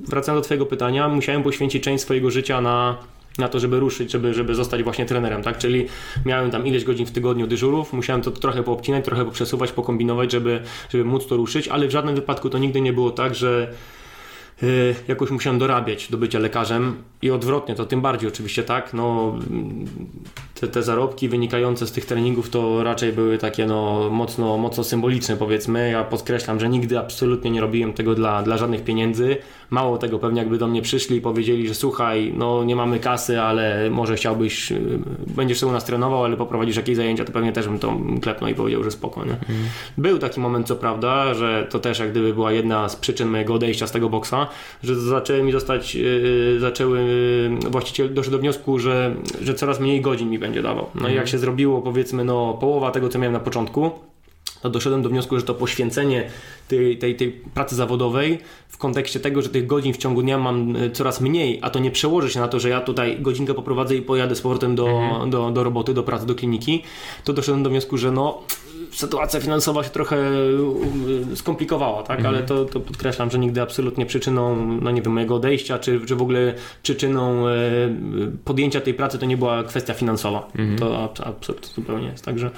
[0.07, 2.97] wracając do twojego pytania, musiałem poświęcić część swojego życia na
[3.37, 5.57] na to, żeby ruszyć, żeby, żeby zostać właśnie trenerem, tak?
[5.57, 5.85] Czyli
[6.25, 10.61] miałem tam ileś godzin w tygodniu dyżurów, musiałem to trochę poobcinać, trochę poprzesuwać, pokombinować, żeby,
[10.89, 13.73] żeby móc to ruszyć, ale w żadnym wypadku to nigdy nie było tak, że
[14.63, 19.35] Y, jakoś musiałem dorabiać do bycia lekarzem i odwrotnie, to tym bardziej oczywiście tak, no
[20.59, 25.37] te, te zarobki wynikające z tych treningów to raczej były takie no mocno, mocno symboliczne
[25.37, 29.37] powiedzmy, ja podkreślam, że nigdy absolutnie nie robiłem tego dla, dla żadnych pieniędzy,
[29.71, 33.41] mało tego pewnie jakby do mnie przyszli i powiedzieli, że słuchaj, no nie mamy kasy,
[33.41, 34.99] ale może chciałbyś, y,
[35.35, 38.49] będziesz się u nas trenował, ale poprowadzisz jakieś zajęcia, to pewnie też bym to klepnął
[38.49, 39.31] i powiedział, że spoko, nie?
[39.31, 39.41] Mm.
[39.97, 43.53] Był taki moment co prawda, że to też jak gdyby była jedna z przyczyn mojego
[43.53, 44.47] odejścia z tego boksa,
[44.83, 46.99] że zaczęły mi zostać, yy, zaczęły,
[47.63, 50.85] yy, właściciel doszedł do wniosku, że, że coraz mniej godzin mi będzie dawał.
[50.95, 51.27] No i jak mhm.
[51.27, 53.91] się zrobiło powiedzmy no połowa tego, co miałem na początku,
[54.61, 56.29] to doszedłem do wniosku, że to poświęcenie
[56.67, 60.75] tej, tej, tej pracy zawodowej w kontekście tego, że tych godzin w ciągu dnia mam
[60.75, 63.95] y, coraz mniej, a to nie przełoży się na to, że ja tutaj godzinkę poprowadzę
[63.95, 65.29] i pojadę z powrotem do, mhm.
[65.29, 66.83] do, do roboty, do pracy, do kliniki,
[67.23, 68.41] to doszedłem do wniosku, że no
[68.91, 72.17] sytuacja finansowa się trochę um, skomplikowała, tak?
[72.17, 72.35] Mhm.
[72.35, 76.15] Ale to, to podkreślam, że nigdy absolutnie przyczyną, no nie wiem, mojego odejścia, czy, czy
[76.15, 77.53] w ogóle przyczyną e,
[78.45, 80.47] podjęcia tej pracy to nie była kwestia finansowa.
[80.55, 80.79] Mhm.
[80.79, 82.25] To absolutnie zupełnie jest.
[82.25, 82.51] Także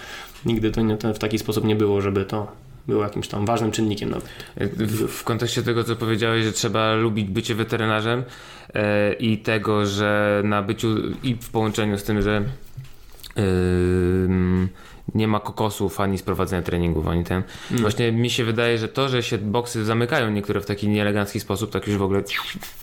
[0.46, 2.52] nigdy to, nie, to w taki sposób nie było, żeby to
[2.88, 4.30] było jakimś tam ważnym czynnikiem nawet.
[4.58, 8.24] W, w kontekście tego, co powiedziałeś, że trzeba lubić bycie weterynarzem
[8.74, 10.88] e, i tego, że na byciu
[11.24, 12.44] i w połączeniu z tym, że
[15.16, 17.44] nie ma kokosów ani sprowadzenia treningów, ani ten.
[17.72, 21.72] Właśnie mi się wydaje, że to, że się boksy zamykają niektóre w taki nieelegancki sposób,
[21.72, 22.24] tak już w ogóle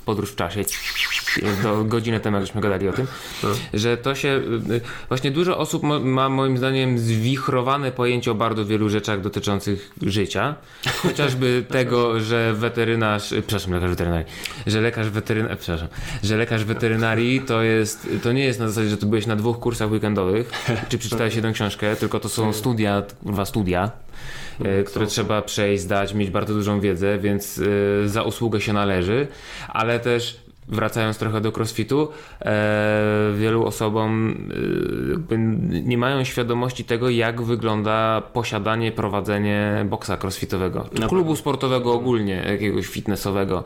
[0.05, 0.65] podróż w czasie,
[1.63, 3.07] do godzinę temu, jak żeśmy gadali o tym,
[3.75, 4.43] że to się,
[5.09, 10.55] właśnie dużo osób ma moim zdaniem zwichrowane pojęcie o bardzo wielu rzeczach dotyczących życia,
[11.03, 14.27] chociażby tego, że weterynarz, przepraszam, lekarz weterynarii,
[14.67, 15.89] że lekarz weterynarii, przepraszam,
[16.23, 19.59] że lekarz weterynarii to jest, to nie jest na zasadzie, że ty byłeś na dwóch
[19.59, 20.51] kursach weekendowych,
[20.89, 23.91] czy przeczytałeś jedną książkę, tylko to są studia, kurwa studia,
[24.65, 27.61] e, które trzeba przejść, zdać, mieć bardzo dużą wiedzę, więc
[28.05, 29.27] e, za usługę się należy,
[29.69, 32.09] ale też wracając trochę do crossfitu,
[32.41, 34.37] e, wielu osobom
[35.31, 35.37] e,
[35.82, 42.87] nie mają świadomości tego, jak wygląda posiadanie, prowadzenie boksa crossfitowego, czy klubu sportowego ogólnie, jakiegoś
[42.87, 43.65] fitnessowego,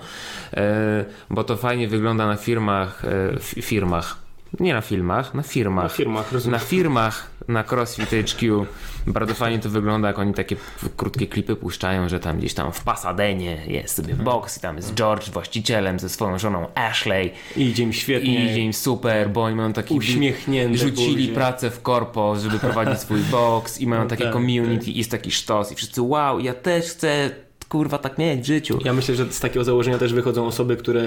[0.54, 4.16] e, bo to fajnie wygląda na firmach, e, fi- firmach,
[4.60, 5.84] nie na filmach, na firmach.
[5.84, 6.52] Na firmach, rozumiem.
[6.52, 8.66] Na firmach, na CrossFit HQ.
[9.06, 10.56] Bardzo fajnie to wygląda, jak oni takie
[10.96, 14.94] krótkie klipy puszczają, że tam gdzieś tam w Pasadenie jest sobie box i tam jest
[14.94, 18.34] George właścicielem ze swoją żoną Ashley I idzie im świetnie.
[18.34, 22.98] i idzie im super, bo oni mają taki Uśmiechnięte rzucili pracę w korpo, żeby prowadzić
[22.98, 26.54] swój box i mają takie tak, community i jest taki sztos i wszyscy wow, ja
[26.54, 27.30] też chcę
[27.68, 28.78] kurwa tak mieć w życiu.
[28.84, 31.02] Ja myślę, że z takiego założenia też wychodzą osoby, które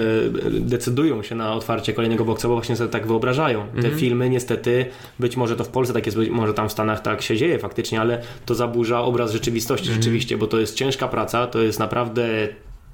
[0.50, 3.66] decydują się na otwarcie kolejnego boksa, bo właśnie sobie tak wyobrażają.
[3.72, 3.98] Te Mhm.
[3.98, 4.86] filmy niestety,
[5.18, 7.58] być może to w Polsce tak jest, być może tam w Stanach tak się dzieje
[7.58, 10.02] faktycznie, ale to zaburza obraz rzeczywistości Mhm.
[10.02, 12.48] rzeczywiście, bo to jest ciężka praca, to jest naprawdę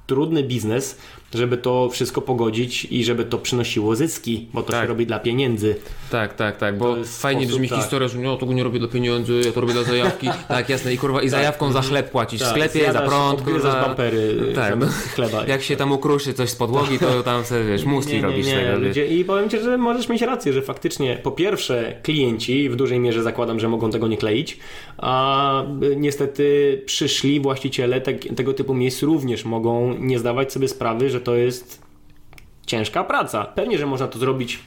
[0.07, 0.97] trudny biznes,
[1.35, 4.81] żeby to wszystko pogodzić i żeby to przynosiło zyski, bo to Tak.
[4.81, 5.75] się robi dla pieniędzy.
[6.11, 7.79] Tak, tak, tak, bo To fajnie sposób, brzmi tak.
[7.79, 10.27] historia, że no, tego nie robię dla pieniędzy, ja to robię dla zajawki.
[10.47, 13.81] tak, jasne, i kurwa, i zajawką za chleb płacić w sklepie, za Tak, prąd, kurwa.
[13.81, 14.87] bampery Tak, tak, no.
[15.15, 15.45] chleba.
[15.47, 18.47] Jak się tam ukruszy coś z podłogi, to tam sobie, wiesz, muski Nie, nie, robisz
[18.47, 18.79] nie, tego.
[18.79, 22.99] ludzie, I powiem Ci, że możesz mieć rację, że faktycznie po pierwsze klienci w dużej
[22.99, 24.57] mierze zakładam, że mogą tego nie kleić,
[24.97, 31.09] a y, niestety przyszli właściciele te, tego typu miejsc również mogą nie zdawać sobie sprawy,
[31.09, 31.81] że to jest
[32.65, 33.43] ciężka praca.
[33.45, 34.59] Pewnie, że można to zrobić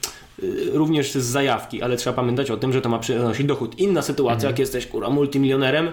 [0.43, 3.79] y, również z zajawki, ale trzeba pamiętać o tym, że to ma przynosić dochód.
[3.79, 4.51] Inna sytuacja, Mhm.
[4.53, 5.91] jak jesteś kurwa multimilionerem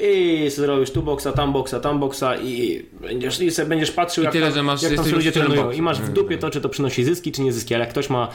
[0.00, 4.24] i zrobisz tu boksa, tam boksa, tam boksa i będziesz, i sobie będziesz patrzył, I
[4.24, 6.60] jak, tyle, tam, masz- jak tam sobie ludzie trenują i masz w dupie to, czy
[6.60, 8.28] to przynosi zyski, czy nie zyski, ale jak ktoś ma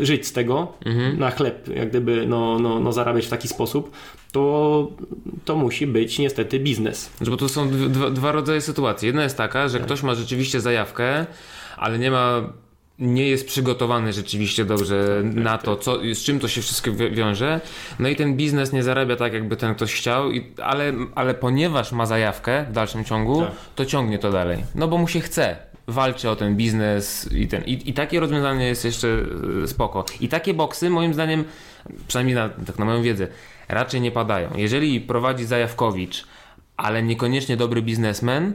[0.00, 1.18] e, żyć z tego, Mhm.
[1.18, 3.90] na chleb, jak gdyby no, no, no zarabiać w taki sposób,
[4.32, 4.88] to,
[5.44, 7.10] to musi być niestety biznes.
[7.16, 9.06] Znaczy, Bo to są dwa, dwa, dwa rodzaje sytuacji.
[9.06, 11.26] Jedna jest taka, że ktoś ma rzeczywiście zajawkę,
[11.76, 12.52] ale nie ma.
[13.00, 17.60] Nie jest przygotowany rzeczywiście dobrze na to, co, z czym to się wszystko wi- wiąże.
[17.98, 21.92] No i ten biznes nie zarabia tak, jakby ten ktoś chciał, i, ale, ale ponieważ
[21.92, 23.50] ma zajawkę w dalszym ciągu, Tak.
[23.74, 24.64] to ciągnie to dalej.
[24.74, 25.56] No bo mu się chce.
[25.86, 27.62] Walczy o ten biznes i ten.
[27.64, 29.08] I, i takie rozwiązanie jest jeszcze
[29.64, 30.04] y, spoko.
[30.20, 31.44] I takie boksy, moim zdaniem,
[32.08, 33.26] przynajmniej na, tak na moją wiedzę,
[33.68, 34.50] raczej nie padają.
[34.56, 36.24] Jeżeli prowadzi Zajawkowicz,
[36.76, 38.52] ale niekoniecznie dobry biznesmen,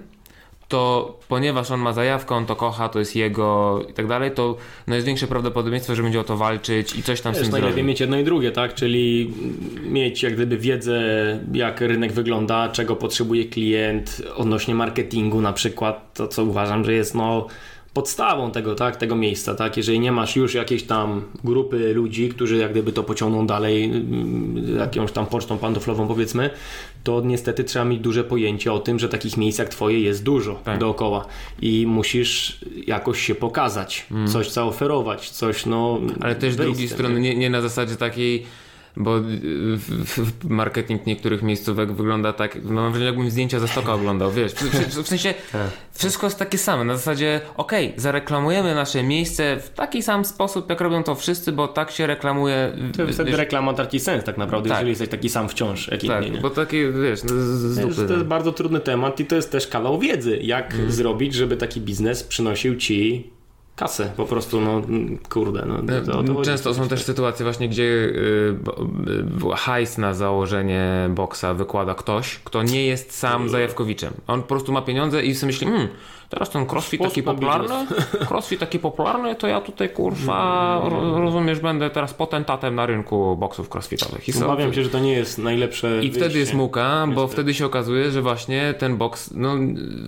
[0.67, 4.57] to ponieważ on ma zajawkę, on to kocha, to jest jego i tak dalej, to
[4.87, 7.51] no jest większe prawdopodobieństwo, że będzie o to walczyć i coś tam z Wiesz, tym
[7.51, 7.87] najlepiej zrobi.
[7.87, 8.73] mieć jedno i drugie, tak?
[8.73, 9.33] Czyli
[9.83, 11.01] mieć jak gdyby wiedzę,
[11.53, 17.15] jak rynek wygląda, czego potrzebuje klient odnośnie marketingu na przykład, to co uważam, że jest
[17.15, 17.47] no
[17.95, 19.77] podstawą tego, tak, tego miejsca, tak?
[19.77, 24.77] Jeżeli nie masz już jakiejś tam grupy ludzi, którzy jak gdyby to pociągną dalej mm,
[24.77, 26.49] jakąś tam pocztą pantoflową powiedzmy,
[27.03, 30.61] to niestety trzeba mieć duże pojęcie o tym, że takich miejsc jak twoje jest dużo
[30.63, 30.80] Tak.
[30.80, 31.26] dookoła
[31.61, 35.97] i musisz jakoś się pokazać, coś zaoferować, coś no...
[36.01, 36.15] Mm.
[36.22, 38.45] Ale też z drugiej strony nie, nie na zasadzie takiej,
[38.97, 39.22] bo y,
[40.49, 45.07] marketing niektórych miejscówek wygląda tak, no mam wrażenie jakbym zdjęcia ze stoka oglądał, wiesz, w,
[45.07, 45.61] sensie Tak.
[45.93, 50.81] wszystko jest takie same, na zasadzie okej, zareklamujemy nasze miejsce w taki sam sposób, jak
[50.81, 54.69] robią to wszyscy, bo tak się reklamuje, To wtedy wiesz, reklama traci sens tak naprawdę,
[54.69, 54.76] Tak.
[54.77, 56.41] jeżeli jesteś taki sam wciąż, jak tak, nie?
[56.41, 59.51] bo takie, wiesz, no, z, z dupy, to jest bardzo trudny temat i to jest
[59.51, 60.91] też kawał wiedzy, jak Mhm.
[60.91, 63.30] zrobić, żeby taki biznes przynosił ci
[63.76, 64.81] kasę, po prostu, no
[65.30, 65.65] kurde.
[65.65, 66.41] No, to, to.
[66.41, 68.56] Często są też sytuacje właśnie, gdzie y,
[69.52, 74.14] y, hajs na założenie boksa wykłada ktoś, kto nie jest sam zajawkowiczem.
[74.27, 75.88] On po prostu ma pieniądze i sobie myśli, hmm,
[76.36, 77.76] teraz ten crossfit taki Sposób popularny,
[78.30, 83.70] crossfit taki popularny, to ja tutaj kurwa, ro- rozumiesz, będę teraz potentatem na rynku boksów
[83.76, 84.30] crossfitowych.
[84.30, 87.66] I Obawiam się, że to nie jest najlepsze i wtedy jest muka, bo wtedy się
[87.66, 89.56] okazuje, że właśnie ten boks no,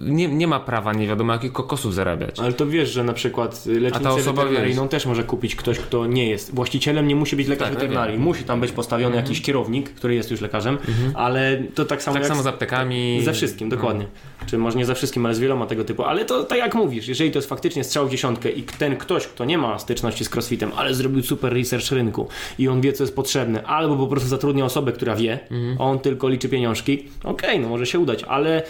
[0.05, 2.39] nie, nie ma prawa nie wiadomo jakich kokosów zarabiać.
[2.39, 6.55] Ale to wiesz, że na przykład lecznicę weterynaryjną też może kupić ktoś, kto nie jest.
[6.55, 8.19] Właścicielem nie musi być lekarz Tak, weterynarii.
[8.19, 10.77] Musi tam być postawiony jakiś kierownik, który jest już lekarzem,
[11.13, 13.21] ale to tak samo Tak jak samo z- z aptekami.
[13.23, 14.05] Ze wszystkim, dokładnie.
[14.45, 16.03] Czy może nie ze wszystkim, ale z wieloma tego typu.
[16.03, 18.97] Ale Ale to tak jak mówisz, jeżeli to jest faktycznie strzał w dziesiątkę i ten
[18.97, 22.27] ktoś, kto nie ma styczności z crossfitem, ale zrobił super research rynku
[22.59, 25.39] i on wie, co jest potrzebne, albo po prostu zatrudnia osobę, która wie,
[25.79, 28.63] a on tylko liczy pieniążki, okej, no może się udać, ale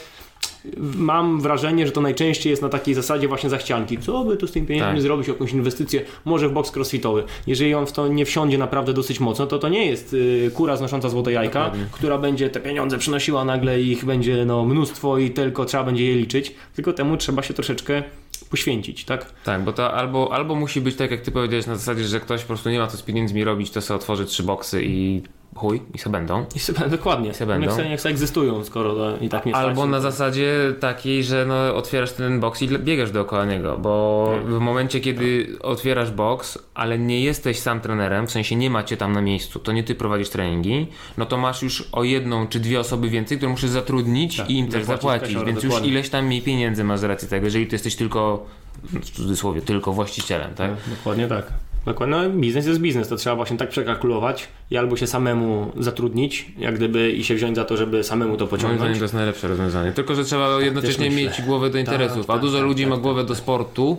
[0.97, 3.97] mam wrażenie, że to najczęściej jest na takiej zasadzie właśnie zachcianki.
[3.97, 5.01] Co by tu z tym pieniędzmi Tak.
[5.01, 7.23] zrobić, jakąś inwestycję, może w box crossfitowy.
[7.47, 10.77] Jeżeli on w to nie wsiądzie naprawdę dosyć mocno, to to nie jest y, kura
[10.77, 11.85] znosząca złote jajka, Dokładnie.
[11.91, 16.05] która będzie te pieniądze przynosiła nagle i ich będzie no, mnóstwo i tylko trzeba będzie
[16.05, 18.03] je liczyć, tylko temu trzeba się troszeczkę
[18.49, 19.33] poświęcić, tak?
[19.43, 22.41] Tak, bo to albo, albo musi być tak, jak ty powiedziałeś, na zasadzie, że ktoś
[22.41, 25.21] po prostu nie ma co z pieniędzmi robić, to sobie otworzy trzy boksy i
[25.57, 26.45] chuj, i se będą.
[26.55, 27.33] I sobie, dokładnie.
[27.33, 27.67] Se będą.
[27.67, 29.91] Niech sobie, niech sobie egzystują, skoro to i tak nie Albo stać.
[29.91, 34.99] na zasadzie takiej, że no, otwierasz ten boks i biegasz dookoła niego, bo w momencie,
[34.99, 39.59] kiedy otwierasz boks, ale nie jesteś sam trenerem, w sensie nie macie tam na miejscu,
[39.59, 43.37] to nie ty prowadzisz treningi, no to masz już o jedną czy dwie osoby więcej,
[43.37, 45.89] które musisz zatrudnić Tak, i im też zapłacić więc już dokładnie.
[45.89, 48.45] ileś tam mniej pieniędzy masz z racji tego, jeżeli ty jesteś tylko,
[48.83, 50.71] w cudzysłowie, tylko właścicielem, tak?
[50.97, 51.53] Dokładnie tak.
[51.87, 52.15] Dokładnie.
[52.15, 56.75] No, biznes jest biznes, to trzeba właśnie tak przekalkulować i albo się samemu zatrudnić, jak
[56.75, 58.79] gdyby i się wziąć za to, żeby samemu to Moim pociągnąć.
[58.79, 59.91] zdaniem to jest najlepsze rozwiązanie.
[59.91, 61.23] Tylko, że trzeba jednocześnie myślę.
[61.23, 63.27] mieć głowę do interesów, a tak, dużo tak, ludzi tak, ma tak, głowę tak.
[63.27, 63.97] do sportu,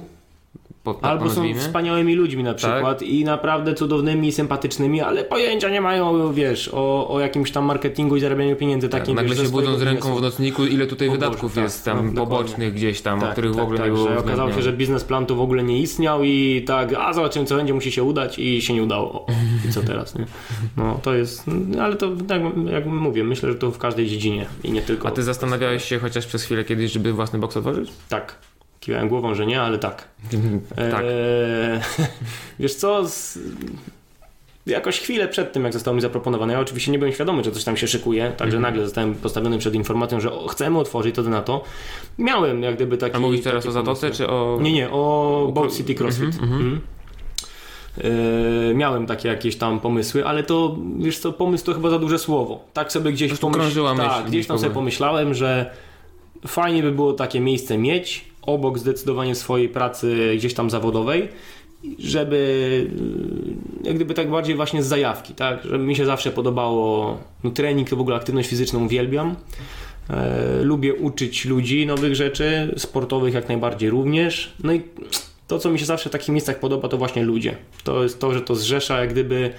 [0.82, 5.80] po, tak Albo są wspaniałymi ludźmi na przykład i naprawdę cudownymi, sympatycznymi, ale pojęcia nie
[5.80, 9.16] mają, wiesz, o, o jakimś tam marketingu i zarabianiu pieniędzy Tak, takim.
[9.16, 11.84] nagle wiesz, się budzą z ręką w nocniku, ile tutaj O Boże, wydatków tak, jest
[11.84, 14.18] tam no, pobocznych gdzieś tam, o Tak, których w tak, ogóle tak, nie było że
[14.18, 17.74] okazało się, że biznesplan to w ogóle nie istniał i tak, a zobaczymy co będzie,
[17.74, 19.12] musi się udać i się nie udało.
[19.12, 19.26] O,
[19.68, 20.26] I co teraz, nie?
[20.76, 22.42] No to jest, no, ale to tak
[22.72, 25.08] jak mówię, myślę, że to w każdej dziedzinie i nie tylko.
[25.08, 27.90] A ty zastanawiałeś się chociaż przez chwilę kiedyś, żeby własny boks otworzyć?
[28.08, 28.34] Tak.
[28.80, 30.08] Kiwałem głową, że nie, ale tak.
[30.90, 31.04] tak.
[31.04, 31.80] Eee,
[32.60, 33.38] wiesz co, z...
[34.66, 37.64] jakoś chwilę przed tym, jak zostało mi zaproponowane, ja oczywiście nie byłem świadomy, że coś
[37.64, 38.62] tam się szykuje, także Mhm.
[38.62, 41.64] nagle zostałem postawiony przed informacją, że chcemy otworzyć to na to.
[42.18, 43.16] Miałem jak gdyby taki...
[43.16, 44.18] A mówisz teraz o Zatoce, pomysł.
[44.22, 44.58] czy o...
[44.62, 46.38] Nie, nie, o O Bolt Cro- City CrossFit.
[48.04, 52.18] Eee, miałem takie jakieś tam pomysły, ale to, wiesz co, pomysł to chyba za duże
[52.18, 52.64] słowo.
[52.72, 55.70] Tak sobie gdzieś prostu krążyła myśl Tak, gdzieś tam sobie pomyślałem, że
[56.46, 61.28] fajnie by było takie miejsce mieć, obok zdecydowanie swojej pracy gdzieś tam zawodowej,
[61.98, 62.36] żeby
[63.84, 65.64] y, jak gdyby tak bardziej właśnie z zajawki, tak?
[65.64, 69.36] Żeby mi się zawsze podobało, no trening to w ogóle aktywność fizyczną uwielbiam.
[70.10, 74.52] E, lubię uczyć ludzi nowych rzeczy, sportowych jak najbardziej również.
[74.64, 74.82] No i
[75.46, 77.56] to, co mi się zawsze w takich miejscach podoba, to właśnie ludzie.
[77.84, 79.50] To jest to, że to zrzesza jak gdyby,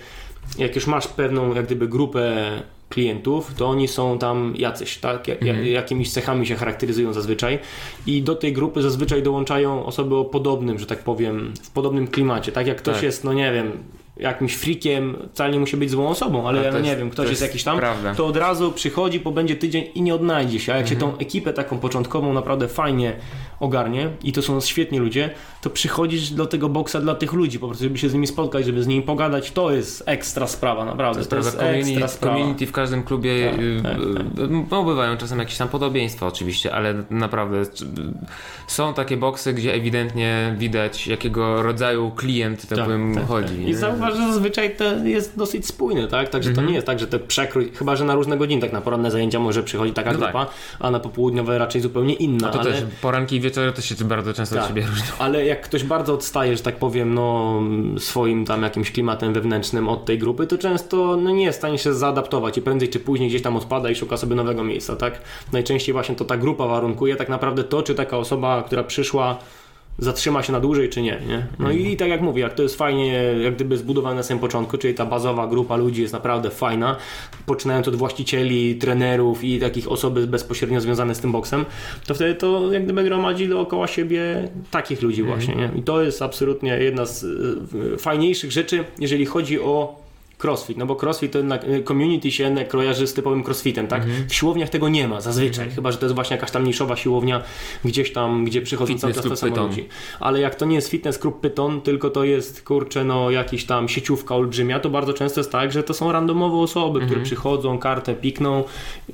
[0.57, 2.51] jak już masz pewną jak gdyby grupę
[2.89, 5.27] klientów, to oni są tam jacyś, tak?
[5.27, 7.59] Ja, jakimiś cechami się charakteryzują zazwyczaj
[8.07, 12.51] i do tej grupy zazwyczaj dołączają osoby o podobnym, że tak powiem, w podobnym klimacie.
[12.51, 13.03] Tak jak ktoś Tak.
[13.03, 13.71] jest, no nie wiem,
[14.19, 16.99] jakimś frikiem, wcale nie musi być złą osobą, ale A ja to no nie jest-
[16.99, 18.15] wiem, ktoś to jest, jest jakiś tam, prawda.
[18.15, 20.73] to od razu przychodzi, pobędzie tydzień i nie odnajdzie się.
[20.73, 21.11] A jak się Mhm.
[21.11, 23.13] tą ekipę taką początkową naprawdę fajnie
[23.59, 25.29] ogarnie i to są świetni ludzie,
[25.61, 28.65] to przychodzisz do tego boksa dla tych ludzi, po prostu, żeby się z nimi spotkać,
[28.65, 31.23] żeby z nimi pogadać, to jest ekstra sprawa, naprawdę.
[31.23, 32.35] To To, jest jest prawda, ekstra community, sprawa.
[32.37, 33.97] community w każdym klubie Tak, y, tak,
[34.39, 37.65] y, no, bywają czasem jakieś tam podobieństwa oczywiście, ale naprawdę y,
[38.67, 43.55] są takie boksy, gdzie ewidentnie widać jakiego rodzaju klient tak, powiem chodzi.
[43.61, 43.77] I nie?
[44.11, 46.29] Że zazwyczaj to jest dosyć spójne, tak?
[46.29, 46.65] Także Mhm.
[46.67, 49.11] to nie jest tak, że te przekrój, chyba że na różne godziny, tak na poranne
[49.11, 50.31] zajęcia może przychodzi taka No tak.
[50.31, 50.47] grupa,
[50.79, 52.49] a na popołudniowe raczej zupełnie inna.
[52.49, 52.71] To ale...
[52.71, 54.69] też poranki i wieczory też się bardzo często od Tak.
[54.69, 55.05] siebie różnią.
[55.19, 57.59] Ale jak ktoś bardzo odstaje, że tak powiem, no,
[57.97, 61.77] swoim tam jakimś klimatem wewnętrznym od tej grupy, to często no, nie jest w stanie
[61.77, 65.21] się zaadaptować i prędzej czy później gdzieś tam odpada i szuka sobie nowego miejsca, tak?
[65.53, 69.37] Najczęściej właśnie to ta grupa warunkuje tak naprawdę to, czy taka osoba, która przyszła
[69.99, 71.47] zatrzyma się na dłużej, czy nie, nie?
[71.59, 73.13] No i tak jak mówię, jak to jest fajnie,
[73.43, 76.95] jak gdyby zbudowane na samym początku, czyli ta bazowa grupa ludzi jest naprawdę fajna,
[77.45, 81.65] poczynając od właścicieli, trenerów i takich osoby bezpośrednio związane z tym boksem,
[82.07, 85.71] to wtedy to jak gdyby gromadzi dookoła siebie takich ludzi właśnie, nie?
[85.75, 90.08] I to jest absolutnie jedna z y, fajniejszych rzeczy, jeżeli chodzi o
[90.43, 94.05] crossfit, no bo crossfit to jednak y, community się jednak kojarzy z typowym crossfitem, tak?
[94.29, 97.43] W siłowniach tego nie ma zazwyczaj, chyba że to jest właśnie jakaś tam niszowa siłownia
[97.85, 99.87] gdzieś tam, gdzie przychodzą cały czas te same ludzi.
[100.19, 103.89] Ale jak to nie jest fitness klub Python, tylko to jest kurczę no jakiś tam
[103.89, 108.15] sieciówka olbrzymia, to bardzo często jest tak, że to są randomowe osoby, które przychodzą, kartę
[108.15, 108.63] pikną,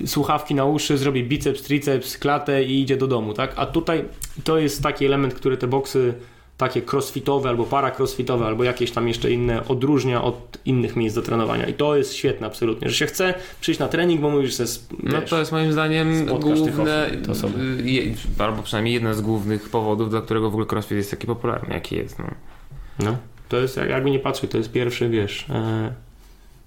[0.05, 3.53] słuchawki na uszy, zrobi biceps, triceps, klatę i idzie do domu, tak?
[3.55, 4.05] A tutaj
[4.43, 6.13] to jest taki element, który te boksy
[6.57, 11.65] takie crossfitowe albo para-crossfitowe albo jakieś tam jeszcze inne odróżnia od innych miejsc do trenowania
[11.65, 14.93] i to jest świetne absolutnie, że się chce przyjść na trening, bo mówisz, że jest,
[15.03, 17.09] No to jest moim zdaniem główne,
[18.39, 21.95] albo przynajmniej jeden z głównych powodów, dla którego w ogóle crossfit jest taki popularny, jaki
[21.95, 22.19] jest.
[22.19, 22.25] No.
[22.99, 23.17] no,
[23.49, 25.93] to jest jak- jakby nie patrzeć, to jest pierwszy, wiesz, e,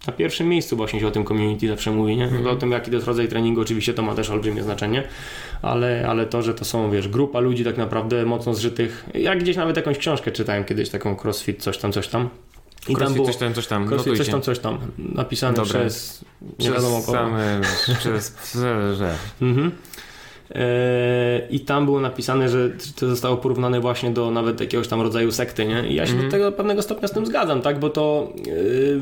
[0.07, 2.25] na pierwszym miejscu właśnie się o tym community zawsze mówi, nie?
[2.25, 2.47] Mhm.
[2.47, 5.03] O tym, jaki to jest rodzaj treningu, oczywiście to ma też olbrzymie znaczenie,
[5.63, 9.07] ale, ale to, że to są, wiesz, grupa ludzi tak naprawdę mocno zżytych.
[9.15, 12.29] Ja gdzieś nawet jakąś książkę czytałem kiedyś, taką crossfit, coś tam, coś tam.
[12.89, 13.87] I Crossfit, tam było coś tam, coś tam.
[13.89, 15.81] crossfit, coś tam, coś tam, napisane Dobra.
[15.81, 16.25] przez
[16.59, 17.19] nie wiadomo Przez kogo.
[17.19, 17.61] same,
[17.99, 18.53] przez,
[18.99, 19.15] że.
[19.43, 19.71] Mhm.
[20.55, 22.71] Eee, I tam było napisane, że
[23.01, 25.89] to zostało porównane właśnie do nawet jakiegoś tam rodzaju sekty, nie?
[25.89, 26.31] I ja się Mhm.
[26.31, 27.79] do tego pewnego stopnia z tym zgadzam, tak?
[27.79, 28.33] Bo to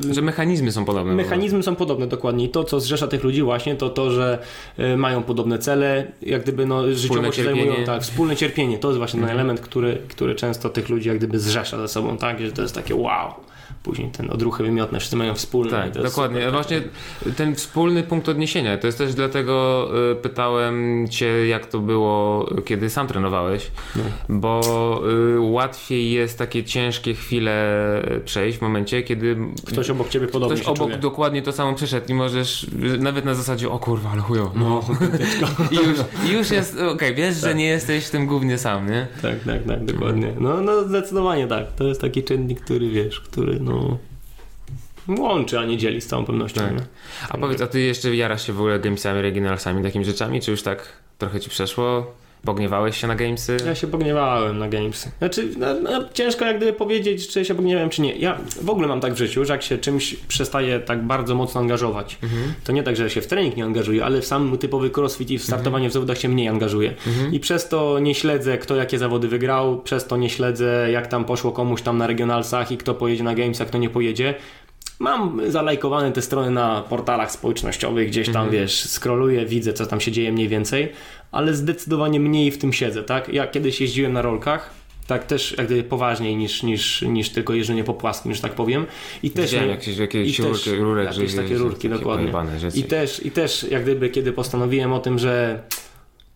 [0.04, 1.14] yy, Że mechanizmy są podobne.
[1.14, 4.38] Mechanizmy są podobne dokładnie i to, co zrzesza tych ludzi właśnie, to to, że
[4.78, 8.98] y, mają podobne cele, jak gdyby no, życiowo się zajmują, tak, wspólne cierpienie, to jest
[8.98, 9.38] właśnie ten Mhm.
[9.40, 12.74] element, który, który często tych ludzi jak gdyby zrzesza ze sobą, tak, że to jest
[12.74, 13.34] takie wow,
[13.86, 15.70] później ten odruchy wymiotne, wszyscy mają wspólne.
[15.70, 16.38] Tak, dokładnie.
[16.40, 16.82] super, Właśnie
[17.36, 18.78] ten wspólny punkt odniesienia.
[18.78, 24.02] To jest też dlatego y, pytałem Cię, jak to było, kiedy sam trenowałeś, No.
[24.28, 24.60] bo
[25.36, 27.56] y, łatwiej jest takie ciężkie chwile
[28.24, 29.36] przejść w momencie, kiedy
[29.66, 30.98] Ktoś obok ciebie podobnie ktoś obok czuje.
[30.98, 32.68] dokładnie to samo przeszedł i możesz y,
[32.98, 34.52] nawet na zasadzie, o kurwa, ale chujo.
[34.54, 34.80] No,
[35.70, 35.98] I już,
[36.32, 39.06] już jest, okej, wiesz, że nie jesteś w tym głównie sam, nie?
[39.22, 40.32] tak, tak, tak, dokładnie.
[40.40, 41.72] No, no zdecydowanie tak.
[41.72, 43.75] To jest taki czynnik, który wiesz, który no
[45.08, 46.60] łączy, a nie dzieli z całą pewnością.
[46.60, 46.72] Tak.
[47.28, 50.62] A powiedz, a ty jeszcze jarasz się w ogóle gamesami, regionalsami, takimi rzeczami, czy już
[50.62, 52.14] tak trochę ci przeszło?
[52.44, 53.56] Pogniewałeś się na gamesy?
[53.66, 55.10] Ja się pogniewałem na gamesy.
[55.18, 58.16] Znaczy, no, no, ciężko jak gdyby powiedzieć, czy się pogniewałem, czy nie.
[58.16, 61.60] Ja w ogóle mam tak w życiu, że jak się czymś przestaje tak bardzo mocno
[61.60, 62.52] angażować, Mhm.
[62.64, 65.38] to nie tak, że się w trening nie angażuję, ale w sam typowy crossfit i
[65.38, 66.94] w startowanie w zawodach się mniej angażuję.
[67.06, 67.34] Mhm.
[67.34, 71.24] I przez to nie śledzę, kto jakie zawody wygrał, przez to nie śledzę, jak tam
[71.24, 74.34] poszło komuś tam na regionalsach i kto pojedzie na gamesach, kto nie pojedzie.
[74.98, 80.12] Mam zalajkowane te strony na portalach społecznościowych, gdzieś tam, wiesz, scrolluję, widzę, co tam się
[80.12, 80.92] dzieje mniej więcej,
[81.32, 83.28] ale zdecydowanie mniej w tym siedzę, tak?
[83.28, 84.70] Ja kiedyś jeździłem na rolkach,
[85.06, 88.86] tak też jak gdyby poważniej niż, niż, niż tylko jeżdżenie po płaskim, że tak powiem.
[89.22, 92.32] I też Widziałem jakieś, jakieś i też- rurki, rurek, jakieś takie rurki, dokładnie.
[92.74, 95.62] I też, I też jak gdyby kiedy postanowiłem o tym, że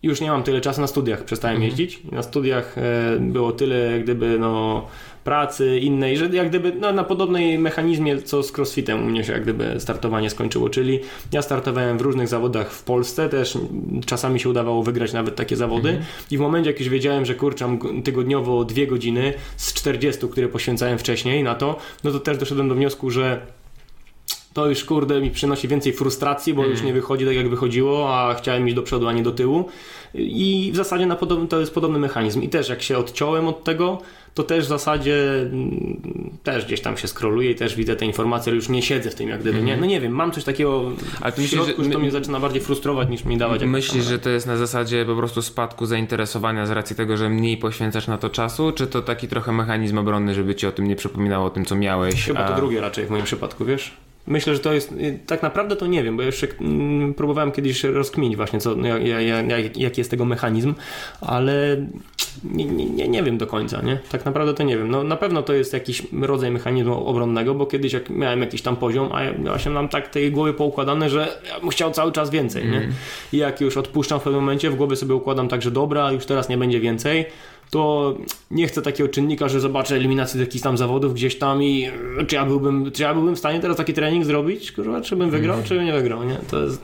[0.03, 1.69] już nie mam tyle czasu na studiach, przestałem Mhm.
[1.69, 1.99] jeździć.
[2.11, 4.87] Na studiach e, było tyle jak gdyby no
[5.23, 9.33] pracy innej, że jak gdyby no, na podobnej mechanizmie co z crossfitem u mnie się
[9.33, 10.99] jak gdyby startowanie skończyło, czyli
[11.31, 13.57] ja startowałem w różnych zawodach w Polsce, też
[14.05, 16.05] czasami się udawało wygrać nawet takie zawody Mhm.
[16.31, 20.47] i w momencie jak już wiedziałem, że kurczę mam tygodniowo dwie godziny z 40, które
[20.47, 23.41] poświęcałem wcześniej na to, no to też doszedłem do wniosku, że
[24.53, 28.33] to już kurde mi przynosi więcej frustracji, bo już nie wychodzi tak jak wychodziło, a
[28.33, 29.65] chciałem iść do przodu, a nie do tyłu.
[30.13, 32.41] I w zasadzie na podobny, to jest podobny mechanizm.
[32.41, 34.01] I też jak się odciąłem od tego,
[34.33, 35.91] to też w zasadzie mm,
[36.43, 39.15] też gdzieś tam się skroluję i też widzę te informacje, ale już nie siedzę w
[39.15, 39.77] tym jak gdyby, nie?
[39.77, 40.91] No nie wiem, mam coś takiego
[41.21, 44.19] Ale w myślisz, środku, że- to mnie zaczyna bardziej frustrować niż mi dawać Myślisz, że
[44.19, 48.17] to jest na zasadzie po prostu spadku zainteresowania z racji tego, że mniej poświęcasz na
[48.17, 51.49] to czasu, czy to taki trochę mechanizm obronny, żeby ci o tym nie przypominało o
[51.49, 52.25] tym, co miałeś?
[52.25, 53.97] Chyba to a- drugie raczej w moim przypadku, wiesz?
[54.27, 57.51] Myślę, że to jest, y, tak naprawdę to nie wiem, bo ja jeszcze mm, próbowałem
[57.51, 60.73] kiedyś rozkminić właśnie, co, no, jak, jak, jak, jaki jest tego mechanizm,
[61.21, 61.85] ale
[62.43, 63.99] nie, nie, nie, wiem do końca, nie?
[64.11, 64.91] Tak naprawdę to nie wiem.
[64.91, 68.75] No, na pewno to jest jakiś rodzaj mechanizmu obronnego, bo kiedyś jak miałem jakiś tam
[68.75, 72.29] poziom, a ja właśnie mam tak tej głowy poukładane, że ja bym chciał cały czas
[72.29, 72.89] więcej, nie?
[73.33, 76.25] I jak już odpuszczam w pewnym momencie, w głowie sobie układam tak, że dobra, już
[76.25, 77.25] teraz nie będzie więcej,
[77.71, 78.15] to
[78.51, 81.89] nie chcę takiego czynnika, że zobaczę eliminację z jakichś tam zawodów gdzieś tam i
[82.19, 85.15] e, czy ja byłbym, czy ja byłbym w stanie teraz taki trening zrobić, kurwa, czy
[85.15, 86.37] bym wygrał, czy bym nie wygrał, nie?
[86.49, 86.81] To jest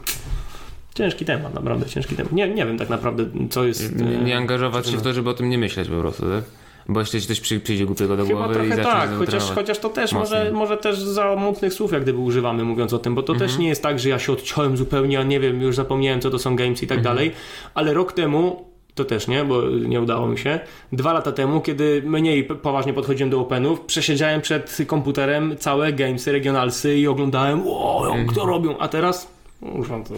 [0.95, 2.31] ciężki temat, naprawdę ciężki temat.
[2.31, 3.99] Nie, nie wiem tak naprawdę, co jest...
[3.99, 6.43] Nie, e, nie angażować się w to, żeby o tym nie myśleć po prostu, tak?
[6.89, 9.43] Bo jeszcze ci coś przy, przyjdzie głupiego do Chyba głowy i trochę zaczniesz tak, chociaż,
[9.43, 13.15] chociaż to też może, może też za mocnych słów jak gdyby używamy mówiąc o tym,
[13.15, 15.75] bo to też nie jest tak, że ja się odciąłem zupełnie, a nie wiem, już
[15.75, 17.31] zapomniałem co to są games i tak dalej,
[17.73, 18.66] ale rok temu
[18.97, 20.59] to też nie, bo nie udało mi się.
[20.91, 26.97] Dwa lata temu, kiedy mniej poważnie podchodziłem do Openów, przesiedziałem przed komputerem całe gamesy, regionalsy
[26.97, 30.13] i oglądałem, o, jak to robią, a teraz, kurwa, to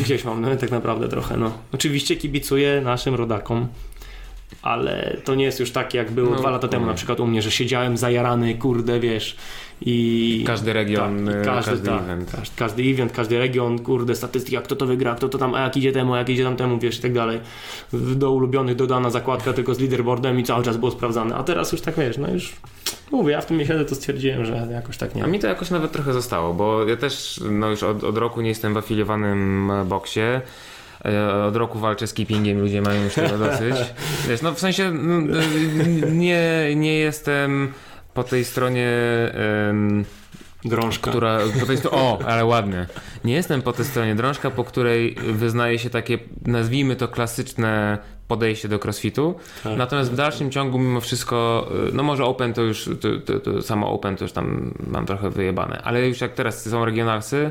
[0.00, 1.52] gdzieś mam no, tak naprawdę trochę, no.
[1.74, 3.66] Oczywiście kibicuję naszym rodakom,
[4.62, 7.26] ale to nie jest już tak, jak było No, dwa lata temu na przykład u
[7.26, 9.36] mnie, że siedziałem zajarany, kurde, wiesz,
[9.86, 10.44] i...
[10.46, 12.30] Każdy region, tak, i e, każdy, każdy tak, event.
[12.32, 15.76] Każdy, każdy event, każdy region, kurde, statystyka, kto to wygra, kto to tam, a jak
[15.76, 17.40] idzie temu, a jak idzie tam temu, wiesz, i tak dalej.
[17.92, 21.80] Do ulubionych dodana zakładka tylko z leaderboardem i cały czas było sprawdzane, a teraz już
[21.80, 22.52] tak, wiesz, no już...
[23.10, 25.70] Mówię, ja w tym miesiącu to stwierdziłem, że jakoś tak nie A mi to jakoś
[25.70, 29.72] nawet trochę zostało, bo ja też no już od, od roku nie jestem w afiliowanym
[29.86, 30.20] boksie.
[31.04, 33.76] E, Od roku walczę z keepingiem, ludzie mają już tego dosyć.
[34.28, 34.92] Wiesz, no w sensie
[36.12, 37.72] nie, nie jestem
[38.14, 38.88] po tej stronie
[40.64, 41.10] Drążka.
[41.10, 42.86] która po tej o, ale ładnie.
[43.24, 47.98] Nie jestem po tej stronie drążka, po której wyznaje się takie, nazwijmy to klasyczne
[48.28, 49.34] podejście do crossfitu.
[49.64, 49.78] Tak.
[49.78, 53.62] Natomiast w dalszym ciągu mimo wszystko, y, no może open to już, to, to, to
[53.62, 57.50] samo open to już tam mam trochę wyjebane, ale już jak teraz są regionalsy,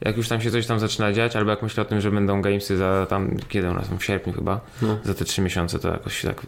[0.00, 2.42] jak już tam się coś tam zaczyna dziać, albo jak myślę o tym, że będą
[2.42, 4.98] gamesy za tam, kiedy u nas w sierpniu chyba, No.
[5.04, 6.40] za te trzy miesiące, to jakoś tak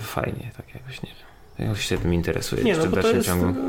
[0.00, 1.27] fajnie, tak jakoś nie wiem.
[1.58, 3.26] Jakoś się tym interesuje Nie, no w dalszym jest...
[3.28, 3.60] ciągu.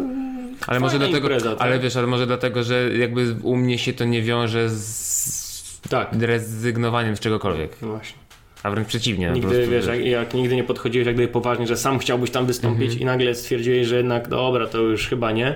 [0.67, 1.61] Ale może dlatego, impreza, tak?
[1.61, 6.09] ale wiesz, ale może dlatego, że jakby u mnie się to nie wiąże z Tak.
[6.19, 7.71] rezygnowaniem z czegokolwiek.
[7.81, 8.17] No właśnie.
[8.63, 9.27] A wręcz przeciwnie.
[9.27, 12.31] no Nigdy, prostu, wiesz, jak, jak nigdy nie podchodziłeś jak gdyby poważnie, że sam chciałbyś
[12.31, 13.01] tam wystąpić Mhm.
[13.01, 15.55] i nagle stwierdziłeś, że jednak dobra, to już chyba nie,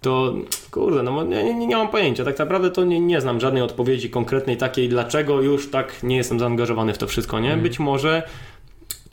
[0.00, 0.34] to
[0.70, 2.24] kurde, no bo nie, nie, nie mam pojęcia.
[2.24, 6.38] Tak naprawdę to nie, nie znam żadnej odpowiedzi konkretnej takiej, dlaczego już tak nie jestem
[6.40, 7.48] zaangażowany w to wszystko, nie?
[7.48, 7.62] Mhm.
[7.62, 8.22] Być może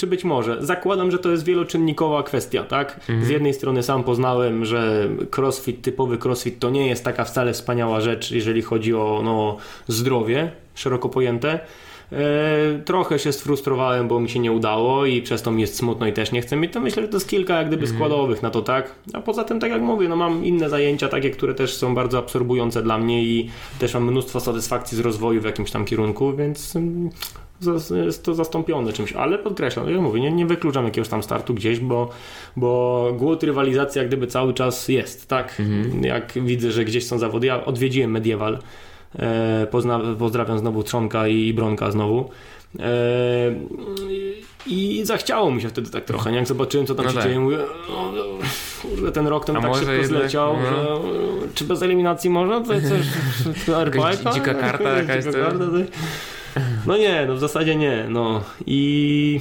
[0.02, 0.58] czy być może.
[0.60, 2.96] Zakładam, że to jest wieloczynnikowa kwestia, tak?
[3.00, 3.26] Mhm.
[3.26, 8.02] Z jednej strony sam poznałem, że crossfit, typowy crossfit to nie jest taka wcale wspaniała
[8.02, 9.58] rzecz, jeżeli chodzi o no,
[9.88, 11.60] zdrowie szeroko pojęte.
[12.12, 12.18] E,
[12.86, 16.14] trochę się sfrustrowałem, bo mi się nie udało i przez to mi jest smutno i
[16.14, 16.74] też nie chcę mieć.
[16.74, 18.96] To myślę, że to jest kilka jak gdyby składowych na to, tak?
[19.14, 22.18] A poza tym, tak jak mówię, no mam inne zajęcia, takie, które też są bardzo
[22.18, 23.50] absorbujące dla mnie i
[23.80, 27.10] też mam mnóstwo satysfakcji z rozwoju w jakimś tam kierunku, więc mm,
[28.06, 31.80] jest to zastąpione czymś, ale podkreślam, jak mówię, nie, nie wykluczam jakiegoś tam startu gdzieś,
[31.80, 32.10] bo,
[32.56, 35.62] bo głód rywalizacji jak gdyby cały czas jest, tak?
[36.02, 38.60] Jak widzę, że gdzieś są zawody, ja odwiedziłem Medieval,
[39.20, 39.68] e,
[40.20, 42.30] pozdrawiam znowu Trzonka i Bronka znowu.
[42.80, 43.56] E,
[44.68, 46.38] I zachciało mi się wtedy tak trochę, nie?
[46.38, 47.26] Jak zobaczyłem, co tam No się tak.
[47.28, 47.58] dzieje, mówię,
[47.90, 48.14] no,
[48.82, 50.62] kurde, ten rok ten A tak szybko jednak, zleciał, no.
[50.66, 50.88] że
[51.54, 52.62] czy bez eliminacji można?
[52.62, 53.06] To jest coś,
[53.86, 56.41] Jakaś dzika karta jakaś, dzika karta, to-
[56.88, 59.40] No nie, no w zasadzie nie, no i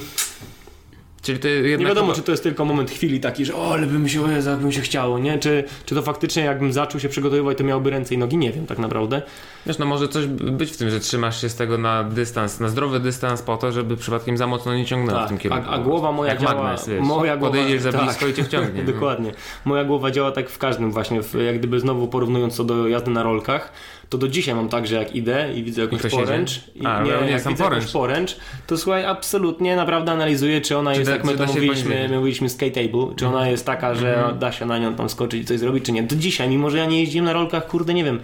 [1.21, 3.73] Czyli to jednak nie wiadomo, chyba- czy to jest tylko moment chwili taki, że o,
[3.73, 5.39] ale bym się, Jezu, jak bym się chciało, nie?
[5.39, 8.37] Czy, czy to faktycznie jakbym zaczął się przygotowywać, to miałby ręce i nogi?
[8.37, 9.21] Nie wiem tak naprawdę.
[9.65, 12.69] Wiesz, no może coś być w tym, że trzymasz się z tego na dystans, na
[12.69, 15.69] zdrowy dystans po to, żeby przypadkiem za mocno nie ciągnęło w tym Tak, kierunku.
[15.69, 16.63] a, a głowa moja Jak działa...
[16.63, 17.01] magnes, wiesz.
[17.01, 18.03] moja głowa, Podejdziesz za tak.
[18.03, 18.83] blisko i cię wciągnie.
[18.93, 19.31] Dokładnie.
[19.65, 23.11] Moja głowa działa tak w każdym właśnie, w, jak gdyby znowu porównując to do jazdy
[23.11, 23.71] na rolkach,
[24.11, 27.11] to do dzisiaj mam tak, że jak idę i widzę jakąś poręcz, i, A, nie,
[27.11, 27.73] nie jak widzę poręcz.
[27.81, 28.35] jakąś poręcz,
[28.67, 32.17] to słuchaj, absolutnie naprawdę analizuję, czy ona Czy jest, da- jak my to mówiliśmy, my
[32.17, 35.59] mówiliśmy skateable, czy ona jest taka, że da się na nią tam skoczyć i coś
[35.59, 36.03] zrobić, czy nie.
[36.03, 38.19] Do dzisiaj, mimo że ja nie jeździłem na rolkach, kurde, nie wiem,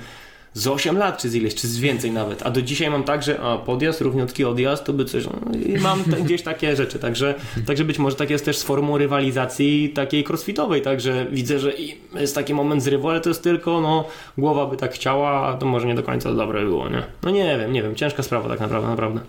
[0.58, 2.46] z 8 lat, czy z ileś, czy z więcej nawet.
[2.46, 5.26] A do dzisiaj mam tak, że a, podjazd, równiutki odjazd, to by coś.
[5.26, 7.00] No, I mam te, gdzieś takie rzeczy.
[7.00, 7.36] Także,
[7.66, 10.82] także być może tak jest też z formą rywalizacji takiej crossfitowej.
[10.82, 11.74] Także widzę, że
[12.16, 14.06] jest taki moment zrywu, ale to jest tylko, no,
[14.38, 17.04] głowa by tak chciała, a to może nie do końca dobre było, nie?
[17.24, 17.96] No nie wiem, nie wiem.
[17.96, 19.20] Ciężka sprawa tak naprawdę, naprawdę.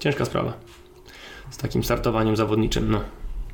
[0.00, 0.52] Ciężka sprawa.
[1.50, 3.00] Z takim startowaniem zawodniczym, no.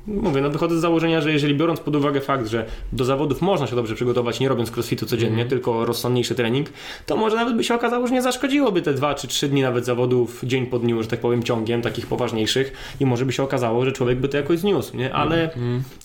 [0.06, 3.66] Mówię, no wychodzę z założenia, że jeżeli biorąc pod uwagę fakt, że do zawodów można
[3.66, 6.68] się dobrze przygotować, nie robiąc crossfitu codziennie, tylko rozsądniejszy trening,
[7.06, 9.84] to może nawet by się okazało, że nie zaszkodziłoby te dwa czy trzy dni nawet
[9.84, 13.84] zawodów dzień po dniu, że tak powiem, ciągiem, takich poważniejszych i może by się okazało,
[13.84, 15.14] że człowiek by to jakoś zniósł, nie?
[15.14, 15.50] Ale,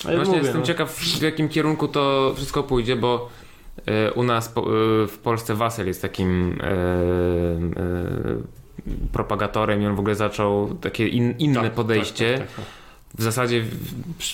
[0.06, 3.30] ale Właśnie mówię, jestem no, ciekaw, w jakim kierunku to wszystko pójdzie, bo
[3.86, 4.52] e, u nas e,
[5.08, 6.76] w Polsce Wasel jest takim e,
[9.12, 12.38] propagatorem i on w ogóle zaczął takie in, inne tak, podejście.
[12.38, 12.85] Tak, tak, tak, tak.
[13.18, 13.64] W zasadzie,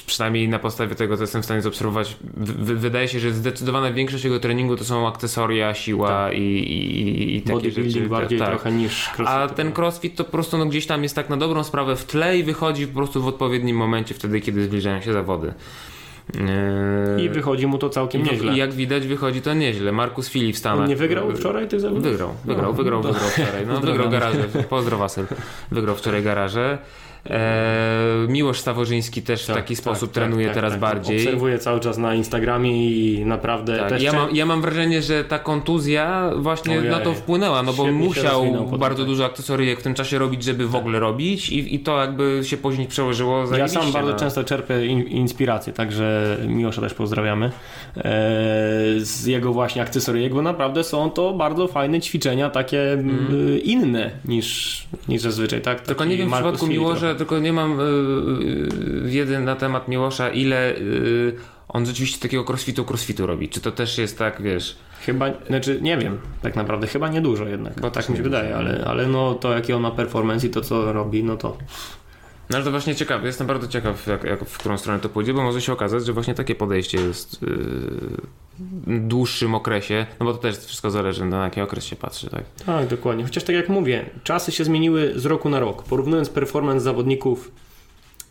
[0.05, 4.39] przynajmniej na podstawie tego, co jestem w stanie w, wydaje się, że zdecydowana większość jego
[4.39, 8.09] treningu to są akcesoria, siła i, i, i takie Bodybuilding rzeczy.
[8.09, 8.49] bardziej tak.
[8.49, 9.27] trochę niż crossfit.
[9.27, 12.05] A ten crossfit to po prostu no, gdzieś tam jest tak na dobrą sprawę w
[12.05, 15.53] tle i wychodzi po prostu w odpowiednim momencie, wtedy kiedy zbliżają się zawody.
[16.39, 18.53] Eee, I wychodzi mu to całkiem nieźle.
[18.53, 19.91] I jak widać wychodzi to nieźle.
[19.91, 20.55] Markus Filip.
[20.65, 22.03] On nie wygrał wczoraj tych zawodów?
[22.03, 23.13] Wygrał, wygrał, No, wygrał, no.
[23.13, 23.67] wygrał wczoraj.
[23.67, 24.43] No, wygrał garaże.
[24.69, 25.25] Pozdro Wasyl.
[25.71, 26.77] Wygrał wczoraj garaże.
[27.29, 30.79] Eee, Miłosz Staworzyński też w Tak, taki tak, sposób tak, trenuje tak, teraz tak.
[30.79, 31.17] bardziej.
[31.17, 35.23] Obserwuję cały czas na Instagramie i naprawdę Tak, też ja, mam, ja mam wrażenie, że
[35.23, 36.91] ta kontuzja właśnie Ojej.
[36.91, 40.67] na to wpłynęła, no bo Świetnie musiał bardzo dużo akcesoryjek w tym czasie robić, żeby
[40.67, 44.43] w ogóle robić i, i to jakby się później przełożyło Ja sam bardzo na- często
[44.43, 47.45] czerpię in, inspirację, także Miłosza też pozdrawiamy.
[47.45, 48.01] E,
[48.99, 53.61] z jego właśnie akcesoryjek, bo naprawdę są to bardzo fajne ćwiczenia, takie mm.
[53.63, 55.81] inne niż, niż zazwyczaj, tak?
[55.81, 60.29] Tylko nie wiem w przypadku Miłosza, tylko nie mam y, y, wiedzy na temat Miłosza,
[60.29, 61.35] ile y,
[61.69, 63.49] on rzeczywiście takiego crossfitu crossfitu robi.
[63.49, 64.75] Czy to też jest tak, wiesz...
[65.05, 68.83] Chyba, znaczy nie wiem, tak naprawdę, chyba niedużo jednak, Chyba tak mi się wydaje, ale,
[68.85, 71.57] ale no to jaki on ma performance i to co robi, no to
[72.49, 75.33] No ale to właśnie ciekawe, jestem bardzo ciekaw, jak, jak, w którą stronę to pójdzie,
[75.33, 78.17] bo może się okazać, że właśnie takie podejście jest yy,
[78.87, 82.43] dłuższym okresie, no bo to też wszystko zależy na jaki okres się patrzy, tak?
[82.65, 83.23] Tak, dokładnie.
[83.23, 85.83] Chociaż tak jak mówię, czasy się zmieniły z roku na rok.
[85.83, 87.51] Porównując performance zawodników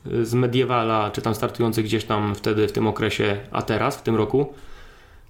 [0.07, 4.03] y, z Medievala, czy tam startujących gdzieś tam wtedy w tym okresie, a teraz, w
[4.03, 4.55] tym roku,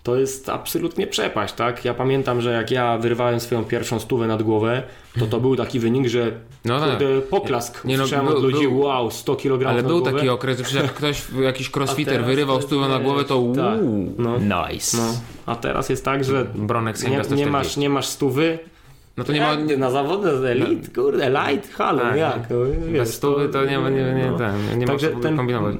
[0.02, 1.84] to jest absolutnie przepaść, tak?
[1.84, 4.82] Ja pamiętam, że jak ja wyrwałem swoją pierwszą stówę nad głowę,
[5.18, 6.32] to to był taki wynik, że
[6.64, 6.90] No tak.
[6.90, 10.12] kurde, poklask Nie no, był- od ludzi, był- wow, 100 kg Ale był głowę.
[10.12, 14.38] taki okres, że jak ktoś, jakiś crossfitter wyrywał stówę na głowę, to tak, uuu, no.
[14.38, 14.96] nice.
[14.96, 15.02] No,
[15.46, 17.50] a teraz jest tak, że Bronek nie, nie, 140.
[17.50, 18.58] masz, nie masz stówy,
[19.16, 19.52] No to nie ma...
[19.52, 22.50] Jak na zawody elit, kurde, light, halo, Tak, jak?
[22.50, 22.56] No,
[22.86, 24.38] wiesz, Bez stówy to nie ma, nie, nie, no.
[24.38, 25.76] ten, nie Także ten- kombinować.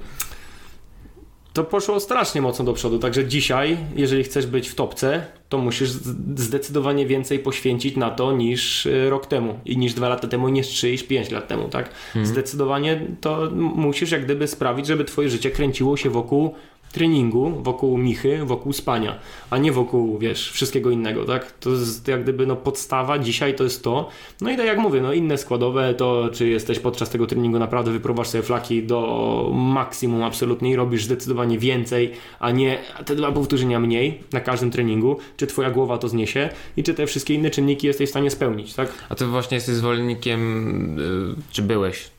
[1.53, 5.91] To poszło strasznie mocno do przodu, także dzisiaj, jeżeli chcesz być w topce, to musisz
[6.37, 10.67] zdecydowanie więcej poświęcić na to niż y, rok temu i niż dwa lata temu, niż
[10.67, 11.91] trzy, niż pięć lat temu, tak?
[12.23, 16.55] Zdecydowanie to musisz jak gdyby sprawić, żeby twoje życie kręciło się wokół
[16.93, 19.19] treningu, wokół michy, wokół spania,
[19.51, 21.53] a nie wokół, wiesz, wszystkiego innego, tak?
[21.53, 24.09] To jest jak gdyby no podstawa, dzisiaj to jest to.
[24.41, 27.91] No i tak jak mówię, no inne składowe to, czy jesteś podczas tego treningu naprawdę
[27.91, 33.81] wyprowasz sobie flaki do maksimum absolutnie i robisz zdecydowanie więcej, a nie te dwa powtórzenia
[33.81, 37.87] mniej na każdym treningu, czy twoja głowa to zniesie i czy te wszystkie inne czynniki
[37.87, 38.93] jesteś w stanie spełnić, tak?
[39.09, 42.11] A ty właśnie jesteś zwolennikiem, y, czy byłeś,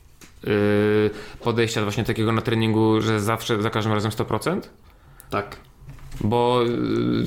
[1.40, 4.60] podejścia właśnie takiego na treningu, że zawsze, za każdym razem 100%?
[5.30, 5.56] Tak.
[6.20, 6.62] Bo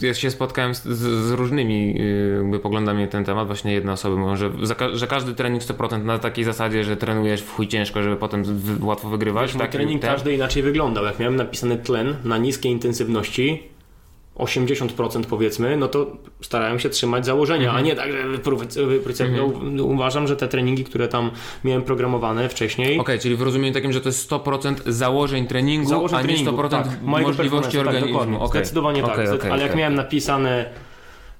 [0.01, 3.47] y, ja się spotkałem z, z, z różnymi y, jakby poglądami na ten temat.
[3.47, 7.41] Właśnie jedne osoby mówią, że, za, że każdy trening 100% na takiej zasadzie, że trenujesz
[7.41, 9.53] w chuj ciężko, żeby potem w, łatwo wygrywać.
[9.53, 11.05] Mój tak, trening ten- każdy inaczej wyglądał.
[11.05, 13.63] Jak miałem napisany tlen na niskiej intensywności,
[14.37, 19.17] 80% powiedzmy, no to starałem się trzymać założenia, a nie tak, że wypróć, wypróć,
[19.61, 21.31] no, uważam, że te treningi, które tam
[21.63, 26.19] miałem programowane wcześniej, Okej, czyli w rozumieniu takim, że to jest 100% założeń treningu, założeń
[26.19, 28.19] a nie treningu, 100% tak, możliwości performance'u, organizmu.
[28.19, 28.41] Tak.
[28.41, 28.61] Okej.
[28.61, 29.11] Zdecydowanie tak.
[29.13, 30.65] Okej, Zdec- okej, ale jak miałem napisane,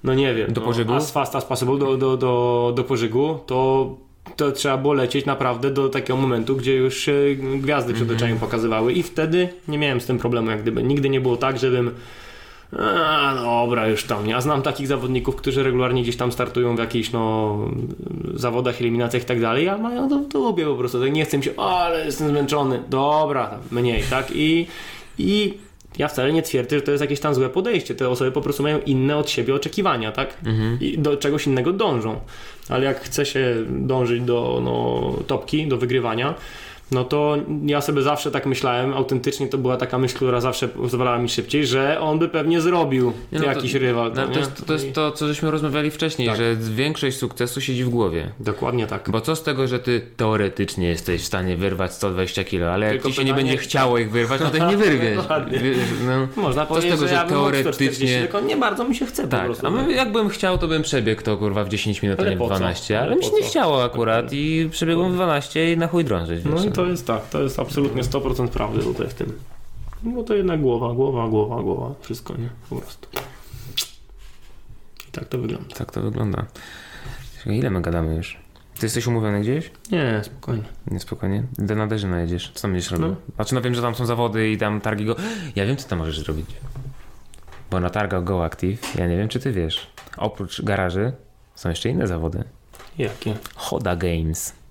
[0.04, 0.94] no nie wiem, Do no, pożygu?
[0.94, 3.90] as fast as possible do, do, do, do pożygu, to
[4.36, 7.12] to trzeba było lecieć naprawdę do takiego momentu, gdzie już się
[7.58, 8.18] gwiazdy przed Mhm.
[8.18, 10.82] oczami pokazywały i wtedy nie miałem z tym problemu, jak gdyby.
[10.82, 11.90] Nigdy nie było tak, żebym
[12.72, 14.28] a, dobra, już tam.
[14.28, 17.58] Ja znam takich zawodników, którzy regularnie gdzieś tam startują w jakichś no,
[18.34, 21.00] zawodach, eliminacjach i tak dalej, a mają to w dupie po prostu.
[21.00, 22.82] Tak nie chcę mi się, o, ale jestem zmęczony.
[22.88, 24.26] Dobra, mniej, tak?
[24.34, 24.66] I,
[25.18, 25.54] I
[25.98, 27.94] ja wcale nie twierdzę, że to jest jakieś tam złe podejście.
[27.94, 30.38] Te osoby po prostu mają inne od siebie oczekiwania, tak?
[30.80, 32.20] I do czegoś innego dążą.
[32.68, 36.34] Ale jak chce się dążyć do no, topki, do wygrywania,
[36.90, 37.36] no to
[37.66, 41.66] ja sobie zawsze tak myślałem, autentycznie to była taka myśl, która zawsze pozwalała mi szybciej,
[41.66, 44.12] że on by pewnie zrobił Nie, no to- jakiś rywal.
[44.16, 44.32] No, nie?
[44.34, 46.36] to, jest, to jest to, co żeśmy rozmawiali wcześniej, Tak.
[46.36, 48.30] że większość sukcesu siedzi w głowie.
[48.40, 49.10] Dokładnie tak.
[49.10, 52.94] Bo co z tego, że ty teoretycznie jesteś w stanie wyrwać 120 kilo, ale jak
[52.94, 55.18] Tylko ci się nie będzie chciało ich wyrwać, no to ich nie wyrwiesz.
[56.06, 56.42] No.
[56.42, 59.06] Można Co z powiedzieć, tego, że, że ja teoretycznie- 140, tylko nie bardzo mi się
[59.06, 59.66] chce po Tak, prostu.
[59.66, 62.38] a my, jakbym chciał, to bym przebiegł to kurwa w 10 minut, a nie w
[62.38, 62.54] po co?
[62.56, 66.04] 12, Ale ale mi się nie chciało akurat i przebiegłem w 12 i na chuj
[66.04, 66.44] drążyć.
[66.44, 69.38] No wiesz, i to jest tak, to jest absolutnie 100% prawdy tutaj w tym.
[70.02, 72.48] No to jednak głowa, głowa, głowa, głowa, wszystko, nie?
[72.70, 73.08] Po prostu.
[75.08, 75.74] I tak to wygląda.
[75.74, 76.46] Tak to wygląda.
[77.46, 78.38] Ile my gadamy już?
[78.78, 79.70] Ty jesteś umówiony gdzieś?
[79.92, 80.64] Nie, spokojnie.
[80.86, 81.42] Nie, spokojnie.
[81.58, 82.52] Do Naderzyna jedziesz.
[82.54, 83.08] Co tam będziesz robił?
[83.08, 83.16] No.
[83.34, 85.16] Znaczy, no wiem, że tam są zawody i tam targi go...
[85.56, 86.46] Ja wiem, co tam możesz zrobić.
[87.70, 91.12] Bo na targach Go Active, ja nie wiem, czy ty wiesz, oprócz garaży
[91.54, 92.44] są jeszcze inne zawody.
[92.98, 93.34] Jakie?
[93.54, 94.65] Hoda Games.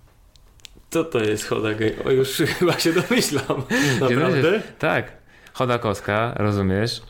[0.96, 1.96] Co to jest Hoda Gay?
[2.06, 3.64] O, już chyba się domyślam.
[4.02, 4.62] Naprawdę?
[4.80, 5.12] Tak.
[5.54, 7.02] Hoda Koska, rozumiesz?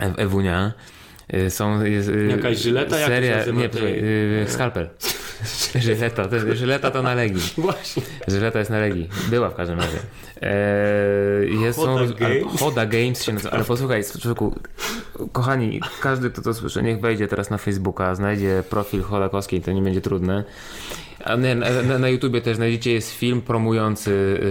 [0.00, 0.72] E- Ewunia.
[1.34, 2.98] Y, Są, jest, y, Jakaś żyleta?
[2.98, 3.60] Jak seria, nazywa?
[3.60, 4.88] nie, y, skalpel.
[5.74, 7.42] Żyleta, to, żyleta to na Legii.
[7.58, 8.02] Właśnie.
[8.28, 9.08] Żyleta jest na Legii.
[9.30, 9.98] Była w każdym razie.
[10.42, 12.60] Eee, jest Hoda są, Games?
[12.60, 13.54] Hoda Games się nazywa.
[13.54, 14.54] Ale posłuchaj, człowieku,
[15.32, 19.82] kochani, każdy, kto to słyszy, niech wejdzie teraz na Facebooka, znajdzie profil Chodakowskiej, to nie
[19.82, 20.44] będzie trudne.
[21.24, 24.10] A nie, na, na, na YouTubie też znajdziecie, jest film promujący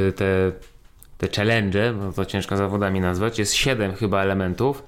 [0.10, 0.52] y, te,
[1.18, 3.40] te challenge, bo to ciężko zawodami nazwać.
[3.40, 4.84] Jest siedem chyba elementów.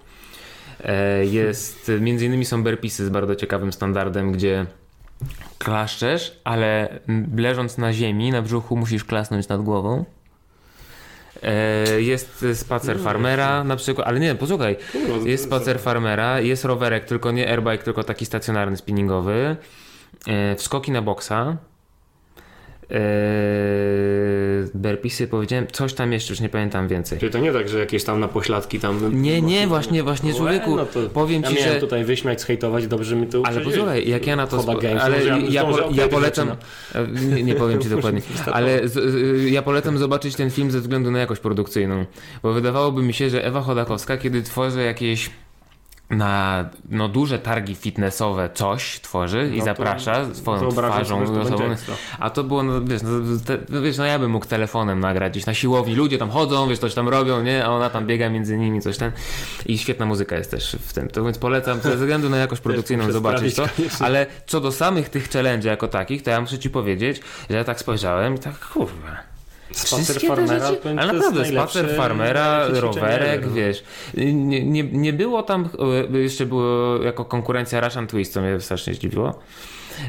[0.84, 4.66] E, Jest, między innymi są burpeesy z bardzo ciekawym standardem, gdzie
[5.58, 7.00] klaszczesz, ale
[7.38, 10.06] leżąc na ziemi, na brzuchu musisz klasnąć nad głową.
[11.44, 14.78] E, Jest spacer farmera na przykład, ale nie, posłuchaj,
[15.26, 19.56] jest spacer farmera, jest rowerek, tylko nie airbike, tylko taki stacjonarny, spinningowy,
[20.28, 21.58] e, wskoki na boksa,
[22.94, 22.98] e,
[24.74, 27.20] burpeesy powiedziałem, coś tam jeszcze, już nie pamiętam więcej.
[27.20, 29.22] Czyli to nie tak, że jakieś tam na pośladki tam...
[29.22, 31.80] Nie, nie, właśnie, właśnie człowieku, no to powiem ja ci, miałem że...
[31.80, 34.58] tutaj wyśmiać, zhejtować, dobrze mi to Ale posłuchaj, jak ja na to.
[34.58, 36.48] Spo- Games, ale ja ja, ja, po, polecam.
[36.94, 37.36] zaczyna?
[37.36, 38.22] Nie, nie powiem ci dokładnie.
[38.52, 42.06] Ale z, z, ja polecam zobaczyć ten film ze względu na jakość produkcyjną.
[42.44, 45.30] Bo wydawałoby mi się, że Ewa Chodakowska, kiedy tworzy jakieś
[46.18, 51.26] na no, duże targi fitnessowe coś tworzy i No to zaprasza swoją twarzą.
[51.88, 51.94] to.
[52.20, 53.10] A to było, no, wiesz, no,
[53.46, 56.68] te, no, wiesz, no ja bym mógł telefonem nagrać gdzieś na siłowni, ludzie tam chodzą,
[56.68, 57.66] wiesz, coś tam robią, nie?
[57.66, 59.12] A ona tam biega między nimi, coś tam.
[59.66, 61.08] I świetna muzyka jest też w tym.
[61.08, 63.66] To więc polecam ze względu na jakość produkcyjną zobaczyć to.
[64.00, 67.64] Ale co do samych tych challenge jako takich, to ja muszę ci powiedzieć, że ja
[67.64, 69.33] tak spojrzałem i tak, kurwa.
[69.74, 73.84] Spacer farmera rzeczy, ale naprawdę spacer farmera, rowerek, wiesz.
[74.14, 75.70] Nie, nie, nie było tam,
[76.14, 79.40] e, jeszcze było jako konkurencja Russian Twist, co mnie strasznie zdziwiło.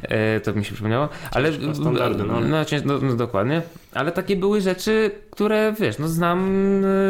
[0.03, 2.41] E, to mi się przypomniało, ale standardy, no.
[2.41, 3.63] no, cię- no, no dokładnie,
[3.93, 6.39] ale takie były rzeczy, które wiesz, no znam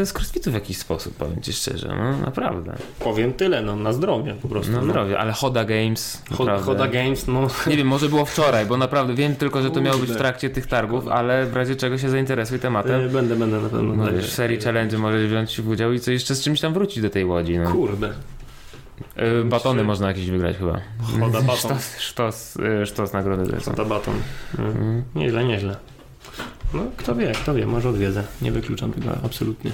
[0.01, 3.93] e, z crossfitu w jakiś sposób, powiem ci szczerze, no naprawdę, Powiem tyle, no na
[3.93, 4.73] zdrowie po prostu.
[4.73, 4.85] no no.
[4.85, 6.59] zdrowie, ale Hoda Games, Ho-.
[6.59, 9.99] Hoda Games, no Nie wiem, może było wczoraj, bo naprawdę wiem tylko, że to miało
[9.99, 13.01] być w trakcie tych targów, ale w razie czego się zainteresuj tematem.
[13.01, 13.95] e, będę, będę na pewno.
[13.97, 17.03] No wiesz, w serii challenge możesz wziąć udział i co jeszcze z czymś tam wrócić
[17.03, 17.59] do tej łodzi.
[17.59, 17.73] No.
[17.73, 18.13] Kurde.
[19.19, 20.81] Y, batony można jakieś wygrać chyba.
[21.21, 21.57] Hoda baton.
[21.57, 23.57] Sztos, sztos, y, sztos nagrody.
[23.65, 24.15] Hoda baton.
[24.59, 25.03] Mm.
[25.15, 25.77] Nieźle, nieźle.
[26.75, 28.25] No kto wie, kto wie, może odwiedzę.
[28.43, 29.71] Nie wykluczam tego absolutnie.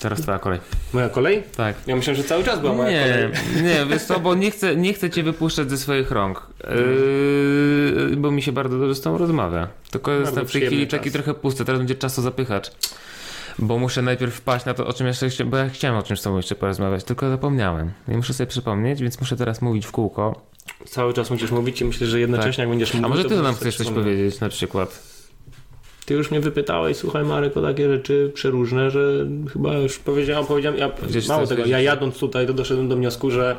[0.00, 0.60] Teraz twoja kolej.
[0.92, 1.42] Moja kolej?
[1.56, 1.76] Tak.
[1.86, 3.62] Ja myślę, że cały czas była moja Nie, kolej.
[3.62, 6.46] nie, wiesz co, bo nie chcę, nie chcę cię wypuszczać ze swoich rąk,
[8.10, 9.68] yy, bo mi się bardzo dobrze z tą rozmawia.
[9.90, 12.70] Tylko jestem w tej chwili taki trochę pusty, teraz będzie czasu zapychacz.
[13.58, 16.20] Bo muszę najpierw wpaść na to, o czym jeszcze chciałem, bo ja chciałem o czymś
[16.20, 17.90] z tobą jeszcze porozmawiać, tylko zapomniałem.
[18.08, 20.40] I muszę sobie przypomnieć, więc muszę teraz mówić w kółko.
[20.86, 23.54] Cały czas musisz mówić i myślę, że jednocześnie jak będziesz mówił, A może ty nam
[23.54, 25.02] chcesz coś sobie powiedzieć na przykład?
[26.06, 30.78] Ty już mnie wypytałeś, słuchaj Marek, o takie rzeczy przeróżne, że chyba już powiedziałem, powiedziałem
[30.78, 30.88] ja,
[31.28, 33.56] mało coś, tego, coś- ja jadąc tutaj, to doszedłem do wniosku, że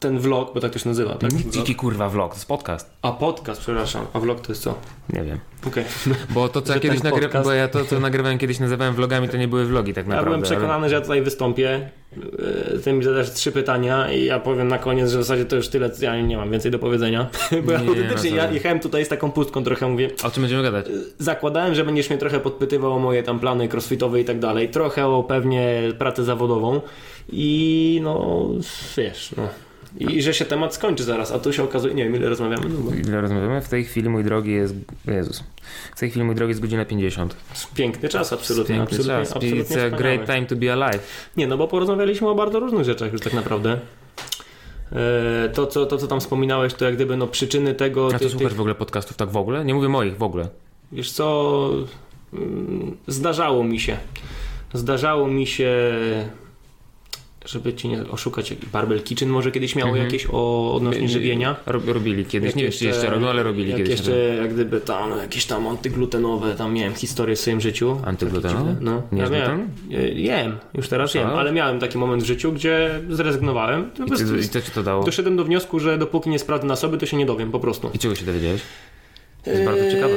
[0.00, 1.32] ten vlog, bo tak to się nazywa, tak?
[1.32, 1.56] Vlog.
[1.56, 2.90] Jaki kurwa vlog, to jest podcast.
[3.02, 4.74] A podcast, przepraszam, a vlog to jest co?
[5.12, 5.38] Nie wiem.
[5.66, 5.84] Okej.
[6.30, 9.36] Bo to co ja kiedyś podcast- bo ja to co nagrywałem kiedyś nazywałem vlogami, to
[9.36, 10.30] nie były vlogi tak Ja naprawdę.
[10.30, 14.68] byłem przekonany, że ja tutaj wystąpię, yy, ty mi zadasz trzy pytania i ja powiem
[14.68, 17.26] na koniec, że w zasadzie to już tyle, ja nie mam więcej do powiedzenia.
[17.64, 20.28] Bo ja Nie, autentycznie, no ja jechałem tutaj z taką pustką trochę, mówię, Ale...
[20.28, 20.86] O czym będziemy gadać?
[21.18, 25.06] zakładałem, że będziesz mnie trochę podpytywał o moje tam plany crossfitowe i tak dalej, trochę
[25.06, 26.80] o pewnie pracę zawodową
[27.32, 28.46] i no,
[28.96, 29.48] wiesz, no.
[29.98, 32.78] I że się temat skończy zaraz, a tu się okazuje, nie wiem ile rozmawiamy, no,
[32.78, 33.60] bo Ile rozmawiamy?
[33.60, 34.74] W tej chwili mój drogi jest...
[35.06, 35.44] Jezus.
[35.96, 37.36] W tej chwili mój drogi jest godzina 50.
[37.74, 39.36] piękny czas, absolutnie, Piękny absolutnie, czas.
[39.36, 41.30] absolutnie It's a great time to be alive.
[41.36, 43.78] Nie, no bo porozmawialiśmy o bardzo różnych rzeczach już tak naprawdę.
[44.92, 48.08] E, To co, to, co tam wspominałeś, to jak gdyby no przyczyny tego.
[48.14, 49.64] A ty słuchasz tych- w ogóle podcastów tak w ogóle?
[49.64, 50.48] Nie mówię moich w ogóle.
[50.92, 51.70] Wiesz co,
[52.32, 53.96] mm, zdarzało mi się.
[54.74, 55.72] Zdarzało mi się,
[57.48, 60.04] żeby ci nie oszukać, jak Barbell Kitchen może kiedyś miało Mhm.
[60.06, 61.56] jakieś o, odnośnie żywienia.
[61.66, 62.46] Rob, robili kiedyś.
[62.46, 63.90] Jak nie wiem, czy jeszcze robią, ale robili jak kiedyś.
[63.90, 68.00] jeszcze jak gdyby tam jakieś tam antyglutenowe, tam miałem historię w swoim życiu.
[68.04, 68.76] Antyglutenowe?
[68.80, 72.52] No, Nie ja miałem, e, jem, już teraz jem, ale miałem taki moment w życiu,
[72.52, 73.90] gdzie zrezygnowałem.
[74.06, 75.04] I, ty, I co ci to dało?
[75.04, 77.90] doszedłem do wniosku, że dopóki nie sprawdzę na sobie, to się nie dowiem po prostu.
[77.94, 78.60] I czego się dowiedziałeś?
[79.44, 80.14] To jest bardzo ciekawe.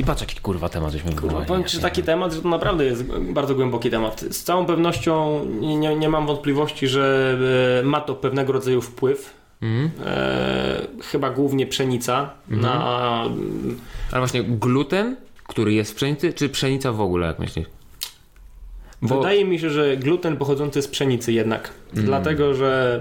[0.00, 1.46] I patrz jaki kurwa temat żeśmy wywołali.
[1.46, 4.20] powiem Ci, że taki temat, że to naprawdę jest bardzo głęboki temat.
[4.20, 7.36] Z całą pewnością nie, nie, mam wątpliwości, że
[7.80, 9.34] e, ma to pewnego rodzaju wpływ.
[9.62, 9.90] Mhm.
[10.06, 13.24] E, chyba głównie pszenica na.
[14.12, 15.16] Ale właśnie gluten,
[15.46, 17.66] który jest w pszenicy, czy pszenica w ogóle, jak myślisz?
[19.02, 21.72] Bo Wydaje mi się, że gluten pochodzący z pszenicy jednak.
[21.92, 23.00] Dlatego, że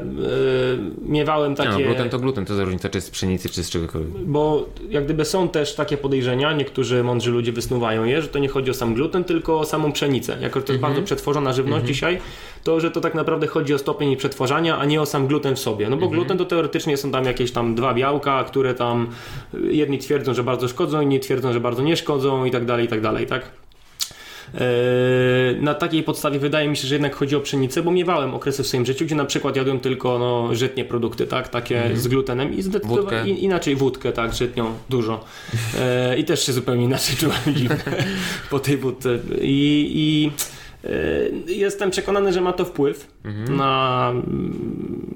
[1.06, 1.84] e, miewałem no, takie.
[1.84, 4.24] gluten to gluten, to za różnica, czy z pszenicy, czy z czegokolwiek.
[4.24, 8.48] Bo jak gdyby są też takie podejrzenia, niektórzy mądrzy ludzie wysnuwają je, że to nie
[8.48, 10.38] chodzi o sam gluten, tylko o samą pszenicę.
[10.42, 12.20] Jako że to jest bardzo przetworzona żywność dzisiaj,
[12.64, 15.60] to że to tak naprawdę chodzi o stopień przetworzania, a nie o sam gluten w
[15.60, 15.90] sobie.
[15.90, 19.08] No bo gluten to teoretycznie są tam jakieś tam dwa białka, które tam
[19.54, 22.86] y, jedni twierdzą, że bardzo szkodzą, inni twierdzą, że bardzo nie szkodzą i tak dalej,
[22.86, 23.52] i tak dalej, tak?
[24.54, 28.64] Eee, Na takiej podstawie wydaje mi się, że jednak chodzi o pszenicę, bo miewałem okresy
[28.64, 32.54] w swoim życiu, gdzie na przykład jadłem tylko no, żytnie produkty, tak, takie z glutenem
[32.58, 35.26] i zdecydowanie in- inaczej wódkę, tak, żytnią, dużo.
[35.80, 37.40] Eee, I też się zupełnie inaczej czułem
[38.50, 39.20] po tej wódce.
[39.42, 40.32] I, i
[41.48, 43.08] e, jestem przekonany, że ma to wpływ
[43.58, 45.09] na mm,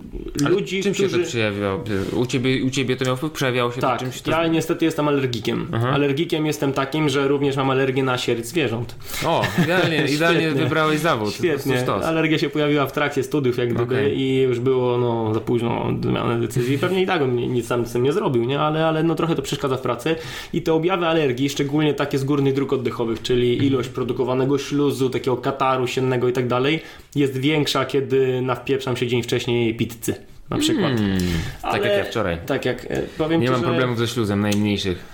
[0.45, 1.09] Ale ludzi, czym którzy...
[1.09, 1.83] się to przejawiało?
[2.15, 3.31] U ciebie, u ciebie to miał wpływ?
[3.31, 4.21] Przejawiało się Tak, to czymś?
[4.21, 4.31] To...
[4.31, 5.67] ja niestety jestem alergikiem.
[5.73, 5.89] Aha.
[5.89, 8.95] Alergikiem jestem takim, że również mam alergię na sierść zwierząąt.
[9.25, 11.33] O, idealnie, idealnie wybrałeś zawód.
[11.33, 11.85] Świetnie.
[11.89, 14.19] Alergia się pojawiła w trakcie studiów, jak gdyby, Okej.
[14.19, 16.77] i już było no, za późno do zmiany decyzji.
[16.77, 18.59] Pewnie i tak bym ni- nic sam z tym nie zrobił, nie?
[18.59, 20.15] Ale, ale no, trochę to przeszkadza w pracy.
[20.53, 25.37] I te objawy alergii, szczególnie takie z górnych dróg oddechowych, czyli ilość produkowanego śluzu, takiego
[25.37, 26.79] kataru siennego i tak dalej,
[27.15, 30.15] jest większa, kiedy nawpieprzam się dzień wcześniej pizzy.
[30.49, 30.91] Na przykład.
[30.99, 31.17] Mm,
[31.61, 32.37] tak Ale- jak ja wczoraj.
[32.45, 33.67] Tak jak e, powiem Nie ci, mam że...
[33.67, 35.05] problemów ze śluzem, najmniejszych.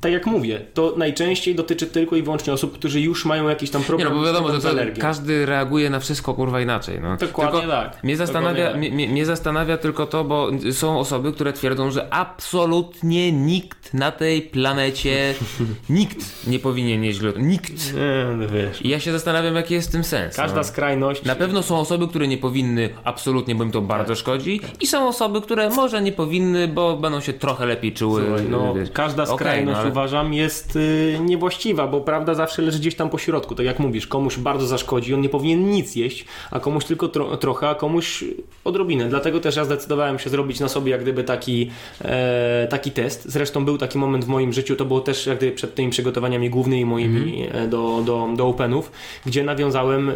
[0.00, 3.80] Tak jak mówię, to najczęściej dotyczy tylko i wyłącznie osób, którzy już mają jakiś tam
[3.80, 7.00] Nie problem no, bo wiadomo, że to, każdy reaguje na wszystko kurwa inaczej.
[7.00, 7.16] No.
[7.16, 8.04] Dokładnie tylko tak.
[8.04, 8.94] Mnie zastanawia, Dokładnie tak.
[8.96, 14.42] mnie, mnie zastanawia tylko to, bo są osoby, które twierdzą, że absolutnie nikt na tej
[14.42, 15.34] planecie,
[15.90, 17.46] nikt nie powinien jeść glutenu.
[17.46, 17.94] Nikt.
[17.94, 18.82] Nie, no wiesz.
[18.82, 20.36] I ja się zastanawiam, jaki jest w tym sens.
[20.36, 20.64] Każda no.
[20.64, 21.24] skrajność.
[21.24, 24.18] Na pewno są osoby, które nie powinny absolutnie, bo im to bardzo Tak.
[24.18, 28.22] szkodzi i są osoby, które może nie powinny, bo będą się trochę lepiej czuły.
[28.26, 28.90] Słuchaj, no, wiesz.
[28.90, 33.10] każda Okej, skrajność no, ale- uważam jest y, niewłaściwa, bo prawda zawsze leży gdzieś tam
[33.10, 33.54] po środku.
[33.54, 37.36] Tak jak mówisz, komuś bardzo zaszkodzi, on nie powinien nic jeść, a komuś tylko tro,
[37.36, 38.24] trochę, a komuś
[38.64, 39.08] odrobinę.
[39.08, 41.70] Dlatego też ja zdecydowałem się zrobić na sobie jak gdyby taki,
[42.04, 43.24] e, taki test.
[43.26, 46.50] Zresztą był taki moment w moim życiu, to było też jak gdyby przed tymi przygotowaniami
[46.50, 48.92] głównymi moimi e, do, do, do Openów,
[49.26, 50.14] gdzie nawiązałem e,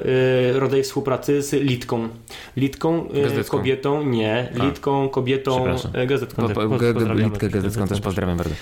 [0.52, 2.08] rodzaj współpracy z Litką.
[2.56, 3.56] Litką, Gazetką.
[3.58, 4.52] kobietą, nie.
[4.64, 5.64] Litką, kobietą,
[6.06, 6.42] gazetką.
[6.42, 7.28] Po, po, Poz- G- pozdrawiamy.
[7.30, 8.54] Litkę Gazetką też pozdrawiam bardzo.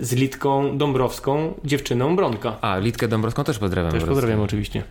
[0.00, 2.56] Z Litką Dąbrowską, dziewczyną Bronka.
[2.60, 4.82] A, Litkę Dąbrowską też pozdrawiam Też pozdrawiam oczywiście.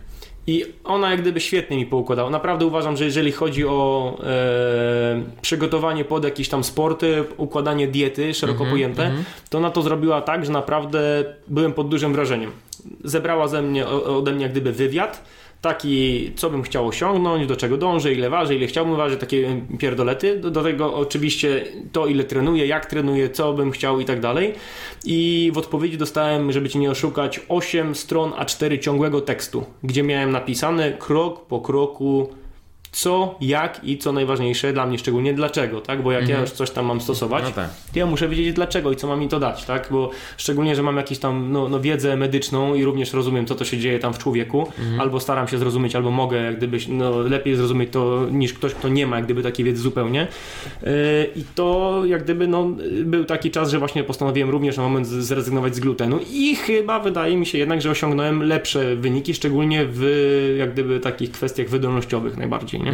[0.46, 2.30] I ona jak gdyby świetnie mi poukładała.
[2.30, 8.64] Naprawdę uważam, że jeżeli chodzi o e, przygotowanie pod jakieś tam sporty, układanie diety szeroko
[8.64, 9.12] Mhm, pojęte,
[9.50, 12.50] to ona to zrobiła tak, że naprawdę byłem pod dużym wrażeniem.
[13.04, 15.24] Zebrała ze mnie, ode mnie jak gdyby wywiad,
[15.60, 20.38] taki, co bym chciał osiągnąć, do czego dążę, ile ważę, ile chciałbym ważyć, takie pierdolety.
[20.38, 24.54] Do, do tego oczywiście to, ile trenuję, jak trenuję, co bym chciał i tak dalej.
[25.04, 30.30] I w odpowiedzi dostałem, żeby cię nie oszukać, 8 stron A4 ciągłego tekstu, gdzie miałem
[30.30, 32.28] napisane krok po kroku
[32.92, 36.02] co, jak i co najważniejsze dla mnie szczególnie dlaczego, tak?
[36.02, 37.70] Bo jak ja już coś tam mam stosować, No tak.
[37.92, 39.88] to ja muszę wiedzieć dlaczego i co ma mi to dać, tak?
[39.90, 43.64] Bo szczególnie, że mam jakąś tam no, no, wiedzę medyczną i również rozumiem, co to
[43.64, 44.66] się dzieje tam w człowieku,
[44.98, 48.88] albo staram się zrozumieć, albo mogę jak gdyby no, lepiej zrozumieć to niż ktoś, kto
[48.88, 50.26] nie ma jak gdyby takiej wiedzy zupełnie.
[50.82, 50.90] Yy,
[51.36, 52.68] I to jak gdyby no,
[53.04, 57.36] był taki czas, że właśnie postanowiłem również na moment zrezygnować z glutenu i chyba wydaje
[57.36, 60.04] mi się jednak, że osiągnąłem lepsze wyniki, szczególnie w
[60.58, 62.92] jak gdyby takich kwestiach wydolnościowych najbardziej, nie?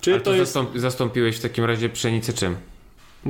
[0.00, 2.56] Czy Ale to to jest, zastąp, zastąpiłeś w takim razie pszenicę czym?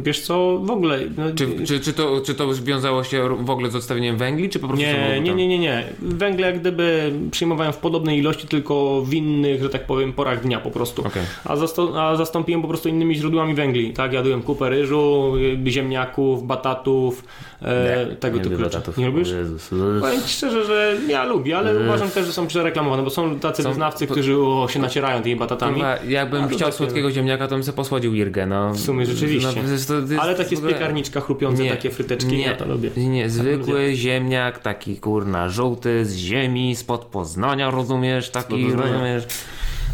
[0.02, 0.98] Wiesz co, w ogóle...
[1.16, 4.58] No, Czy, czy, czy, to, czy to wiązało się w ogóle z odstawieniem węgli, czy
[4.58, 5.84] po prostu Nie, nie, nie, nie, nie.
[6.00, 10.60] Węgle jak gdyby przyjmowałem w podobnej ilości, tylko w innych, że tak powiem, porach dnia
[10.60, 11.06] po prostu.
[11.06, 11.22] Okej.
[11.44, 13.92] A, zasto- a zastąpiłem po prostu innymi źródłami węgli.
[13.92, 15.32] Tak, jadłem kupę ryżu,
[15.66, 17.24] y, ziemniaków, batatów,
[17.62, 18.70] e, tego nie typu rzeczy.
[18.70, 18.98] batatów.
[18.98, 19.28] Nie lubisz?
[19.30, 19.70] Jezus.
[20.00, 23.62] Powiem ci szczerze, że ja lubię, ale uważam też, że są przereklamowane, bo są tacy
[23.62, 25.74] Są- wyznawcy, którzy o, się nacierają tymi batatami.
[25.74, 28.72] Kurwa, jakbym chciał słodkiego ziemniaka, to bym sobie posłodził Irgę, no.
[28.72, 29.62] W sumie rzeczywiście.
[29.62, 32.40] No, przecież to jest ale takie w z ogóle- piekarniczka chrupiące, Nie, takie fryteczki, nie,
[32.46, 32.90] ja to lubię.
[32.96, 38.30] Nie, zwykły ziemniak, taki kurna, żółty, z ziemi, spod Poznania, rozumiesz?
[38.30, 39.26] Taki, rozumiesz?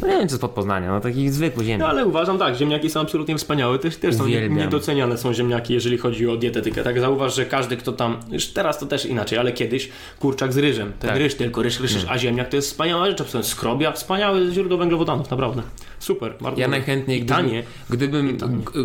[0.00, 1.88] No nie wiem, czy spod Poznania, no taki zwykły No ziemniak.
[1.90, 4.58] ale uważam tak, ziemniaki są absolutnie wspaniałe, też, też są Uwielbiam.
[4.58, 6.82] niedoceniane są ziemniaki, jeżeli chodzi o dietetykę.
[6.82, 9.88] Tak zauważ, że każdy kto tam, już teraz to też inaczej, ale kiedyś
[10.20, 11.18] kurczak z ryżem, ten Tak.
[11.18, 14.78] ryż tylko, ryż, ryż, ryż, a ziemniak to jest wspaniała rzecz, absolutnie skrobia, wspaniałe źródło
[14.78, 15.62] węglowodanów, naprawdę.
[15.98, 17.62] Super, bardzo Ja najchętniej, I gdybym, tanie.
[17.90, 18.38] gdybym,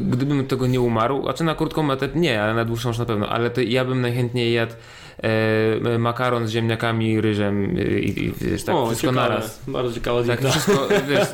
[0.09, 3.05] gdybym tego nie umarł, a czy na krótką metę nie, ale na dłuższą już na
[3.05, 4.73] pewno, ale to ja bym najchętniej jadł
[5.23, 9.61] e, makaron z ziemniakami, ryżem i, i, i wiesz, tak o, wszystko ciekawe, naraz.
[9.67, 11.27] bardzo ciekawa Tak, wszystko, wiesz,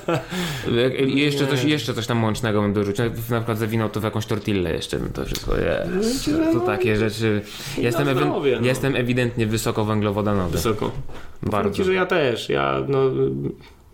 [1.08, 1.50] i jeszcze Nie.
[1.50, 5.00] coś, jeszcze coś tam łącznego bym dorzucił, na przykład zawinął to w jakąś tortillę jeszcze,
[5.00, 6.30] no to wszystko, jest.
[6.54, 7.42] to takie rzeczy,
[7.78, 8.68] ja jestem, zdrowie, no.
[8.68, 10.92] jestem ewidentnie wysokowęglowodanowy, Wysoko.
[11.40, 11.72] Powiem bardzo.
[11.78, 13.00] ci, że ja też, ja no...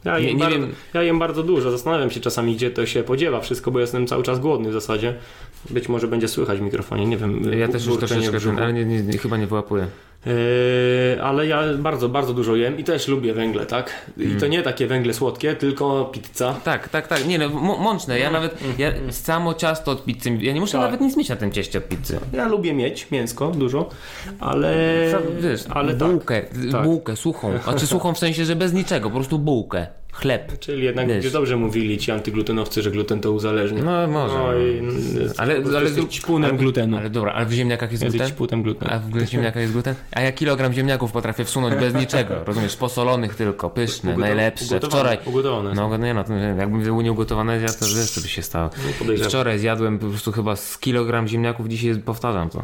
[0.05, 0.73] Ja jem, nie bardzo, wiem.
[0.93, 4.23] ja jem bardzo dużo, zastanawiam się czasami, gdzie to się podziewa wszystko, bo jestem cały
[4.23, 5.15] czas głodny w zasadzie.
[5.69, 7.53] Być może będzie słychać w mikrofonie, nie wiem.
[7.59, 9.87] Ja też już troszeczkę, ale nie, nie, chyba nie wyłapuję.
[10.25, 13.91] Yy, ale ja bardzo, bardzo dużo jem i też lubię węgle, tak?
[14.17, 14.39] I Mm.
[14.39, 16.55] to nie takie węgle słodkie, tylko pizza.
[16.63, 17.27] Tak, tak, tak.
[17.27, 18.19] Nie no, mączne.
[18.19, 20.81] Ja nawet, ja samo ciasto od pizzy, ja nie muszę Tak.
[20.81, 22.19] nawet nic mieć na tym cieście od pizzy.
[22.33, 23.89] Ja lubię mieć mięsko, dużo,
[24.39, 24.73] ale...
[25.39, 26.09] Wiesz, ale tak.
[26.09, 26.41] bułkę,
[26.71, 26.83] tak.
[26.83, 27.53] bułkę suchą.
[27.65, 30.59] A czy suchą w sensie, że bez niczego, po prostu bułkę, chleb.
[30.59, 31.31] Czyli jednak Wiesz.
[31.31, 33.83] dobrze mówili ci antyglutenowcy, że gluten to uzależnia.
[33.83, 34.37] No może.
[34.37, 34.81] No i,
[35.37, 36.21] Ale- ale, jesteś
[36.57, 36.97] glutenu.
[36.97, 38.35] Ale dobra, ale w ziemniakach jest Jesteś gluten?
[38.35, 38.91] ćpunem glutenu.
[38.93, 39.95] A w ziemniakach jest gluten?
[40.11, 42.75] A ja kilogram ziemniaków potrafię wsunąć bez niczego, rozumiesz?
[42.75, 44.65] Posolonych tylko, pyszne, Ugotow- najlepsze.
[44.65, 45.17] ugotowane, Wczoraj...
[45.25, 45.73] Ugotowane.
[45.73, 46.23] No nie no,
[46.57, 48.69] jakbym był nieugotowany, ja to wiesz co by się stało.
[48.99, 49.29] podejrzewam.
[49.29, 52.63] Wczoraj zjadłem po prostu chyba z kilogram ziemniaków, dzisiaj powtarzam to.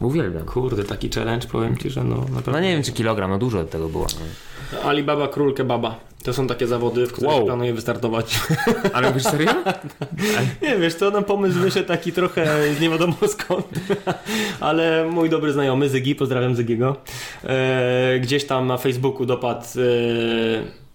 [0.00, 0.44] Uwielbiam.
[0.44, 2.52] Kurde, taki challenge, powiem ci, że no naprawdę.
[2.52, 4.06] No nie wiem czy kilogram, no dużo od tego było.
[4.20, 4.26] No.
[4.84, 5.96] Alibaba, król kebaba.
[6.24, 7.46] To są takie zawody, w których Wow.
[7.46, 8.40] planuję wystartować.
[8.94, 9.50] Ale wiesz serio?
[10.62, 12.46] Nie wiesz, to na pomysł wyszedł taki trochę
[12.80, 13.66] nie wiadomo skąd,
[14.60, 16.96] ale mój dobry znajomy Zygi, pozdrawiam Zygiego,
[17.44, 20.85] e, gdzieś tam na Facebooku dopadł e,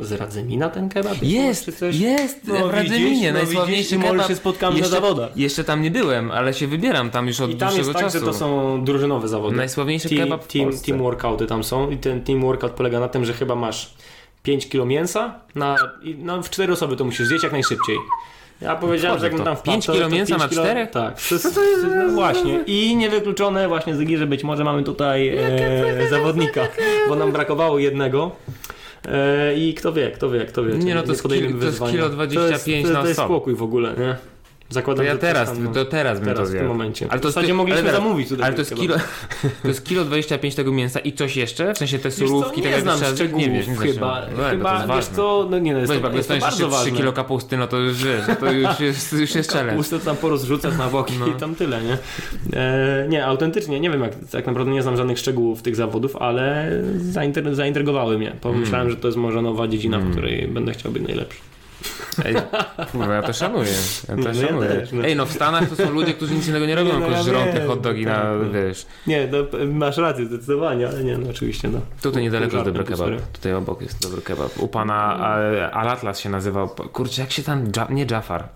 [0.00, 1.22] z Radzymina ten kebab?
[1.22, 1.96] Jest, coś?
[1.96, 4.28] jest, No, w Radzyminie, widzisz, no najsławniejszy widzisz, kebab.
[4.28, 5.36] się spotkamy jeszcze, na zawodach.
[5.36, 8.02] Jeszcze tam nie byłem, ale się wybieram tam już od I tam dłuższego jest tak,
[8.12, 8.18] czasu.
[8.18, 9.56] że to są drużynowe zawody.
[9.56, 10.86] Najsławniejszy Team- kebab w team, Polsce.
[10.86, 13.94] team workouty tam są i ten team workout polega na tym, że chyba masz
[14.42, 17.96] 5 kg mięsa na, i, no, w 4 osoby to musisz zjeść jak najszybciej.
[18.60, 19.44] Ja powiedziałem, że jak to.
[19.44, 20.90] tam wpadł, 5 to- kilo mięsa 5 na kilo- czterech?
[20.90, 21.20] Tak.
[21.28, 21.34] To
[21.64, 22.60] jest, no właśnie.
[22.66, 26.60] I niewykluczone właśnie Zygi, że być może mamy tutaj e, zawodnika,
[27.08, 28.30] bo nam brakowało jednego.
[29.08, 30.74] E, I kto wie, kto wie, kto wie.
[30.74, 33.20] Nie, no to jest podejmiemy kilo- to jest kilo To 25 jest, na To jest
[33.20, 34.16] spokój w ogóle, nie?
[34.68, 36.68] To Zakładam, ja że teraz, tam, to teraz bym to teraz, w tym zjadł.
[36.68, 37.06] momencie.
[37.10, 38.46] Ale to w zasadzie jest- mogliśmy ale teraz- zamówić tutaj.
[38.46, 38.96] Ale to jest kilo,
[39.62, 41.74] to jest kilo 25 tego mięsa i coś jeszcze?
[41.74, 44.86] W sensie te surówki, tak nie jak znam trzeba- szczegółów, nie wiesz, chyba, no, chyba
[44.86, 46.92] to wiesz co, no nie no, jest Weź, to, jest to bardzo 3 ważne.
[46.96, 49.72] kilo kapusty, no to już wiesz, to już jest, już jest challenge.
[49.72, 51.26] Kapustę to tam porozrzucać na boki No.
[51.26, 51.98] i tam tyle, nie?
[52.60, 56.70] E, nie, autentycznie, nie wiem jak, tak naprawdę nie znam żadnych szczegółów tych zawodów, ale
[57.52, 58.32] zaintrygowały mnie.
[58.40, 61.38] Pomyślałem, że to jest może nowa dziedzina, w której będę chciał być najlepszy.
[62.24, 62.34] Ej,
[62.92, 63.70] kurwa, ja to szanuję.
[64.08, 64.68] Ja to No ja szanuję.
[64.68, 65.04] też, no.
[65.04, 67.22] Ej, no w Stanach to są ludzie, którzy nic innego nie robią, no tylko ja
[67.22, 68.50] żrą te hot dogi no na, tak, no.
[68.52, 68.86] wiesz.
[69.06, 71.80] Nie, no, masz rację zdecydowanie, ale nie, no oczywiście, no.
[72.02, 73.08] Tutaj niedaleko jest dobry kebab.
[73.32, 74.58] Tutaj obok jest dobry kebab.
[74.58, 75.16] U pana
[75.72, 76.68] Al-Atlas się nazywał.
[76.68, 77.64] Kurczę, jak się tam...
[77.90, 78.48] Nie Jafar.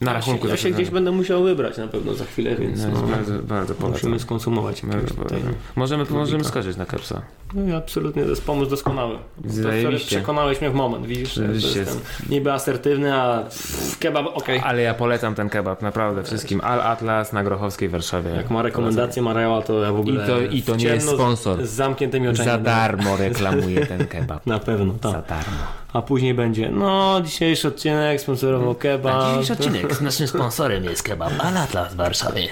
[0.00, 2.82] Na Ja rachunku się, ja się gdzieś będę musiał wybrać na pewno za chwilę, więc
[2.82, 3.90] No, no, bardzo, bardzo polecam.
[3.92, 5.52] musimy skonsumować Bardzo polecam.
[5.76, 7.22] Możemy, możemy skoczyć na kepsa.
[7.54, 9.18] No i absolutnie, to jest pomysł doskonały.
[9.44, 10.06] Zajebiście.
[10.16, 11.34] przekonałeś mnie w moment, widzisz?
[11.34, 14.60] Rzeczywiście jest ten niby asertywny, a pff, kebab okej.
[14.64, 16.60] Ale ja polecam ten kebab, naprawdę wszystkim.
[16.60, 18.30] Al-Atlas na Grochowskiej w Warszawie.
[18.30, 21.66] Jak ma rekomendację Mareła, to ja w ogóle I to- i to nie jest sponsor.
[21.66, 22.48] Z zamkniętymi oczami.
[22.48, 24.46] Za darmo reklamuje ten kebab.
[24.46, 25.26] Na pewno, Za tak.
[25.28, 25.56] darmo.
[25.92, 29.38] A później będzie, no dzisiejszy odcinek sponsorował kebab.
[29.52, 32.48] odcinek z naszym sponsorem jest kebab Al-Atlas w Warszawie.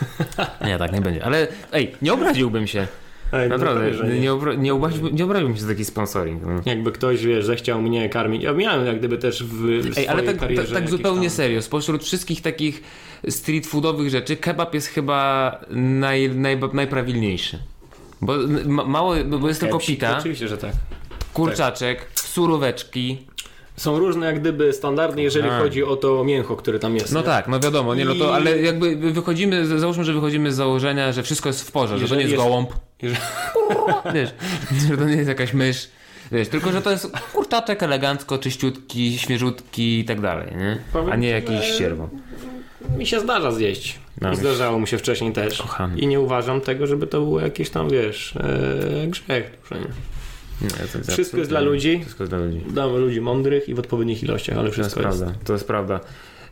[0.66, 1.24] Nie, tak nie będzie.
[1.24, 2.86] Ale ej, nie obraziłbym się.
[3.32, 4.20] Ej, no Naprawdę, że nie.
[4.20, 6.42] nie, obra- nie, obraziłbym, nie obraziłbym się za taki sponsoring.
[6.46, 6.60] No.
[6.66, 8.42] Jakby ktoś, wiesz, zechciał mnie karmić.
[8.42, 9.54] Ja miałem jak gdyby też w,
[9.92, 11.36] w Ej, ale tak, tak, tak zupełnie tam...
[11.36, 11.62] serio.
[11.62, 12.82] Spośród wszystkich takich
[13.28, 17.58] street foodowych rzeczy, kebab jest chyba naj, naj, najprawilniejszy.
[18.20, 18.34] Bo
[18.66, 20.72] ma, mało, bo jest tylko Kepsik, pita, Oczywiście, że tak.
[21.34, 23.18] kurczaczek, suróweczki.
[23.76, 25.62] Są różne jak gdyby standardy, jeżeli Tak.
[25.62, 27.12] chodzi o to mięcho, które tam jest.
[27.12, 27.26] No nie?
[27.26, 31.22] tak, no wiadomo, nie, no to, ale jakby wychodzimy, załóżmy, że wychodzimy z założenia, że
[31.22, 32.70] wszystko jest w porze, że to nie jest jest- gołąb,
[33.02, 33.20] Jeżeli-
[34.14, 34.30] wiesz,
[34.90, 35.88] że to nie jest jakaś mysz,
[36.32, 40.78] wiesz, tylko że to jest kurczaczek elegancko, czyściutki, świeżutki i tak dalej, nie?
[41.12, 42.08] A nie jakiś sierwo.
[42.98, 43.98] Mi się zdarza zjeść.
[44.20, 45.62] No, zdarzało mi się wcześniej też.
[45.62, 45.98] Kochany.
[45.98, 49.58] I nie uważam tego, żeby to było jakieś tam, wiesz, e, grzech.
[49.70, 49.76] nie?
[50.62, 52.00] Nie, to jest Wszystko jest dla ludzi.
[52.00, 52.60] Wszystko jest dla ludzi.
[52.70, 55.18] Damy ludzi mądrych i w odpowiednich ilościach, ale To jest wszystko jest.
[55.20, 56.00] prawda, to jest prawda.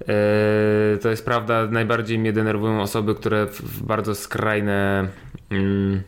[0.00, 5.08] Eee, to jest prawda, najbardziej mnie denerwują osoby, które w, bardzo skrajne
[5.50, 6.02] mm,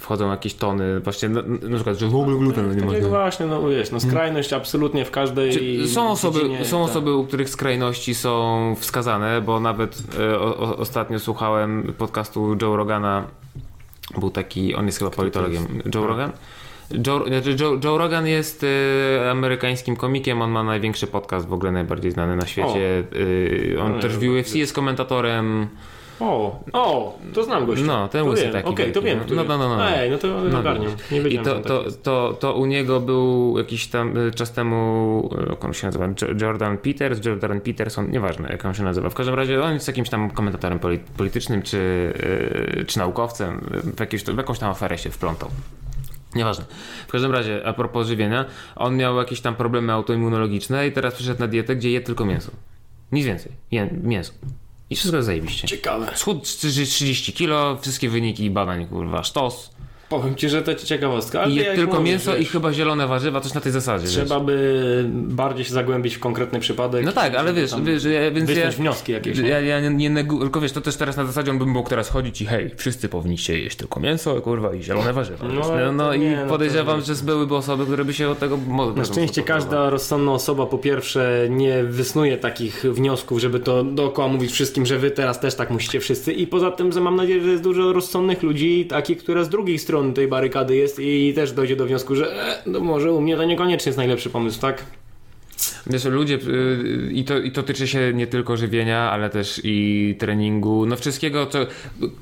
[0.00, 3.08] wchodzą jakieś tony, właśnie na, na przykład, że w ogóle gluten nie Tak można.
[3.08, 6.90] właśnie, no wiesz, no skrajność absolutnie w każdej Czy Są osoby, dziedzinie, są tak.
[6.90, 12.76] osoby, u których skrajności są wskazane, bo nawet e, o, o, ostatnio słuchałem podcastu Joe
[12.76, 13.24] Rogana.
[14.18, 15.66] Był taki, on jest chyba politologiem.
[15.94, 16.32] Joe Rogan?
[17.06, 18.64] Joe, znaczy Joe, Joe Rogan jest
[19.18, 23.02] e, amerykańskim komikiem, on ma największy podcast, w ogóle najbardziej znany na świecie.
[23.76, 25.68] E, on No, też w UFC jest komentatorem.
[26.20, 27.84] O, o, to znam gościa.
[27.86, 28.52] No, ten to łysy wiem.
[28.52, 29.36] taki Okej, to wielki, wiem.
[29.36, 29.44] no.
[29.44, 29.90] No, no, no, no.
[29.90, 30.92] Ej, no to No, ogarniam.
[31.12, 32.02] Nie I to, to, tak jest.
[32.02, 36.06] to, to u niego był jakiś tam y, czas temu, y, jak on się nazywa,
[36.06, 39.10] Jo- Jordan Peters, Jordan Peterson, nieważne jak on się nazywa.
[39.10, 41.76] W każdym razie on jest jakimś tam komentatorem poli- politycznym czy,
[42.80, 43.60] y, czy naukowcem.
[43.96, 45.48] W, jakieś, w jakąś tam aferę się wplątał.
[46.34, 46.64] Nieważne.
[47.08, 48.44] W każdym razie, a propos żywienia,
[48.76, 52.50] on miał jakieś tam problemy autoimmunologiczne i teraz przyszedł na dietę, gdzie je tylko mięso.
[53.12, 53.52] Nic więcej.
[53.70, 54.32] Je mięso.
[54.90, 55.68] I wszystko jest zajebiście.
[55.68, 56.12] Ciekawe.
[56.14, 59.70] Schód 30 kilo, wszystkie wyniki badań, kurwa, sztos.
[60.08, 61.44] Powiem ci, że to ciekawostka.
[61.46, 64.04] I tylko mięso i wiesz, chyba zielone warzywa, coś na tej zasadzie.
[64.04, 64.14] wiesz.
[64.14, 67.04] Trzeba by bardziej się zagłębić w konkretny przypadek.
[67.04, 69.38] No tak, ale wiesz, wiesz ja, więc ja, wnioski jakieś.
[69.38, 71.88] ja, ja nie, nie negu- tylko wiesz, to też teraz na zasadzie on by mógł
[71.88, 75.48] teraz chodzić i hej, wszyscy powinniście jeść tylko mięso, kurwa, i zielone warzywa.
[75.48, 77.18] No, No, no, i nie, no podejrzewam, wiesz.
[77.18, 78.58] że byłyby osoby, które by się od tego
[78.96, 84.52] Na szczęście każda rozsądna osoba po pierwsze nie wysnuje takich wniosków, żeby to dookoła mówić
[84.52, 87.50] wszystkim, że wy teraz też tak musicie wszyscy i poza tym, że mam nadzieję, że
[87.50, 91.76] jest dużo rozsądnych ludzi, takich, które z drugiej strony tej barykady jest i też dojdzie
[91.76, 94.84] do wniosku, że e, no może u mnie to niekoniecznie jest najlepszy pomysł, tak?
[95.86, 100.16] Wiesz, ludzie, y, i to, i to tyczy się nie tylko żywienia, ale też i
[100.18, 101.58] treningu, no wszystkiego, co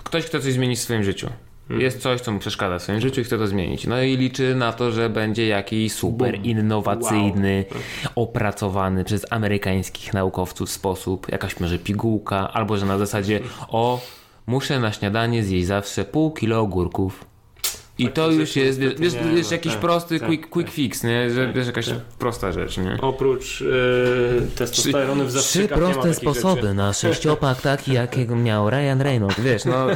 [0.05, 1.29] ktoś chce coś zmienić w swoim życiu.
[1.69, 1.85] Hmm.
[1.85, 3.87] Jest coś, co mu przeszkadza w swoim życiu i chce to zmienić.
[3.87, 6.45] No i liczy na to, że będzie jakiś super Boom.
[6.45, 7.65] innowacyjny,
[8.15, 14.01] opracowany przez amerykańskich naukowców sposób, jakaś może pigułka, albo że na zasadzie o,
[14.47, 17.25] muszę na śniadanie zjeść zawsze pół kilo ogórków.
[17.99, 20.75] I Tak, to już jest, wiesz, nie wiesz jakiś tak, prosty tak, quick, quick tak.
[20.75, 21.31] fix, nie?
[21.31, 21.99] Że, Tak, wiesz, jakaś tak.
[22.19, 22.99] prosta rzecz, nie?
[23.03, 23.69] Oprócz yy,
[24.57, 26.75] testosterony w Trzy proste sposoby Rzeczy.
[26.75, 29.41] na sześciopak taki, jakiego miał Ryan Reynolds.
[29.41, 29.87] Wiesz, no,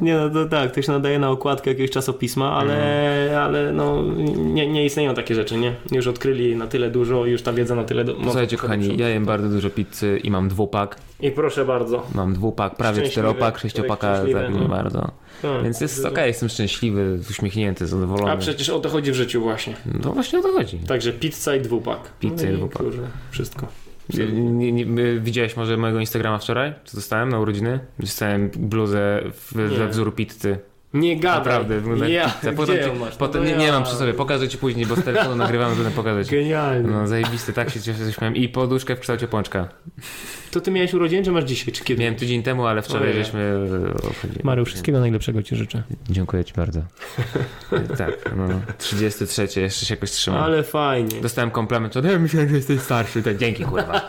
[0.00, 3.42] Nie, no to tak, to się nadaje na okładkę jakiegoś czasopisma, ale, Mhm.
[3.42, 4.02] ale no,
[4.36, 5.74] nie, nie istnieją takie rzeczy, nie?
[5.92, 8.04] Już odkryli na tyle dużo, już ta wiedza na tyle...
[8.04, 8.12] Do...
[8.12, 10.96] mocno słuchajcie kochani, ja jem bardzo dużo pizzy i mam dwupak.
[11.20, 12.06] I proszę bardzo.
[12.14, 14.60] Mam dwupak, prawie Szczęśliwy, czteropak, sześciopaka, tak no.
[14.60, 15.10] nie bardzo.
[15.42, 15.62] Tak.
[15.64, 18.32] Więc jest okej, jestem szczęśliwy, uśmiechnięty, zadowolony.
[18.32, 19.74] A przecież o to chodzi w życiu właśnie.
[20.04, 20.78] No właśnie o to chodzi.
[20.78, 22.00] Także pizza i dwupak.
[22.20, 22.76] Pizza i No dwupak.
[22.82, 23.66] Kurde, wszystko.
[24.14, 24.26] Nie,
[24.72, 26.72] nie, nie, widziałeś może mojego Instagrama wczoraj?
[26.84, 27.80] Co dostałem na urodziny?
[27.98, 29.22] Dostałem bluzę
[29.54, 29.68] Nie.
[29.68, 30.58] we wzór pizzy.
[30.94, 31.38] Nie gadaj.
[31.38, 32.52] Naprawdę, wygląda ja, pizza.
[32.52, 33.16] Potem, ci, masz?
[33.16, 33.72] potem No nie, nie ja.
[33.72, 36.30] mam przy sobie, pokażę ci później, bo z telefonu nagrywamy, będę pokazać.
[36.30, 36.90] Genialnie.
[36.90, 38.36] No zajebisty, tak się cieszę, że śmiałem.
[38.36, 39.68] I poduszkę w kształcie pączka.
[40.54, 42.00] To ty miałeś urodziny, czy masz dzisiaj, czy kiedy?
[42.00, 43.24] Miałem tydzień temu, ale wczoraj Ojej.
[43.24, 43.58] żeśmy.
[44.42, 45.82] Mariusz, wszystkiego najlepszego ci życzę.
[46.10, 46.80] Dziękuję ci bardzo.
[47.98, 48.48] tak, no
[48.78, 50.42] 33, jeszcze się jakoś trzymam.
[50.42, 51.20] Ale fajnie.
[51.20, 53.22] Dostałem komplement, ja myślałem, że jesteś starszy.
[53.22, 54.00] To dzięki, kurwa.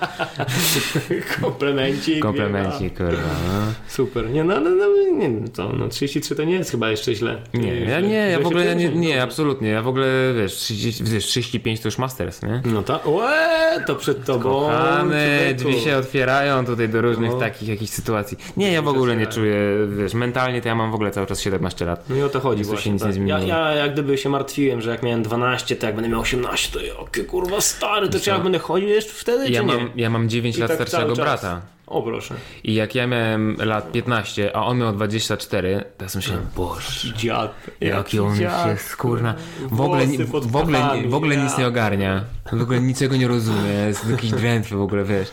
[1.42, 2.20] Komplemencik.
[2.20, 3.12] Komplemencik, kurwa.
[3.48, 3.74] No.
[3.88, 4.30] Super.
[4.30, 4.86] Nie, no, no, no,
[5.18, 7.42] nie, no, to, no 33 to nie jest chyba jeszcze źle.
[7.54, 9.70] Nie, ja nie, ja w ogóle nie, nie, absolutnie.
[9.70, 12.62] Ja w ogóle, wiesz, 30, wiesz 35 to już masters, nie?
[12.66, 13.08] No tak.
[13.08, 14.44] Łe, to przed tobą.
[14.44, 15.58] Kochany, człowieku.
[15.58, 16.35] drzwi się otwierają
[16.66, 17.40] tutaj do różnych No.
[17.40, 18.38] takich jakichś sytuacji.
[18.58, 19.56] Nie, ja w ogóle nie czuję,
[19.98, 22.10] wiesz, mentalnie to ja mam w ogóle cały czas 17 lat.
[22.10, 22.92] No i o to chodzi tu się właśnie.
[22.92, 23.14] nic nie tak.
[23.16, 23.40] zmieniło.
[23.40, 26.80] Ja, ja jak gdyby się martwiłem, że jak miałem 12, to jak będę miał 18,
[26.80, 29.74] to jakie kurwa stary, to czy ja będę chodził jeszcze wtedy, Ja czy nie?
[29.78, 31.62] mam, ja mam 9 I lat tak starszego brata.
[31.88, 32.36] O proszę.
[32.64, 37.14] I jak ja miałem lat 15, a on miał 24, to ja sobie myślałem, boże,
[37.18, 37.54] Dziad.
[37.82, 38.66] jaki on dziad.
[38.66, 39.36] się skurna.
[39.72, 42.24] W ogóle, pod w ogóle, w ogóle nic nie ogarnia.
[42.54, 43.70] W ogóle niczego nie rozumie.
[43.88, 45.28] Jest jakiś drętwy w ogóle, wiesz.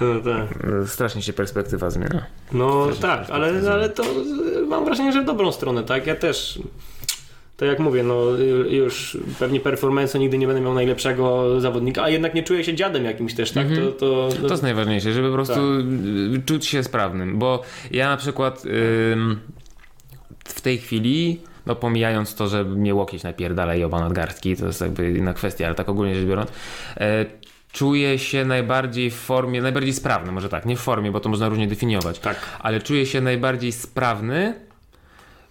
[0.00, 0.66] No tak.
[0.88, 2.26] Strasznie się perspektywa zmienia.
[2.52, 6.06] No tak, ale, ale to y, mam wrażenie, że w dobrą stronę, tak?
[6.06, 6.58] Ja też.
[7.56, 8.24] To jak mówię, no
[8.70, 13.04] już pewnie performance'u nigdy nie będę miał najlepszego zawodnika, a jednak nie czuję się dziadem
[13.04, 13.66] jakimś też, tak?
[13.76, 15.86] To, to, To jest najważniejsze, żeby po prostu Tak.
[16.38, 18.62] y, czuć się sprawnym, bo ja na przykład
[19.12, 19.40] ym,
[20.44, 24.80] w tej chwili, no pomijając to, że mnie łokieć napierdala i oba nadgarstki, to jest
[24.80, 26.50] jakby inna kwestia, ale tak ogólnie rzecz biorąc,
[26.96, 27.26] e,
[27.76, 31.48] czuję się najbardziej w formie, najbardziej sprawny, może tak, nie w formie, bo to można
[31.48, 32.36] różnie definiować, Tak.
[32.60, 34.54] ale czuję się najbardziej sprawny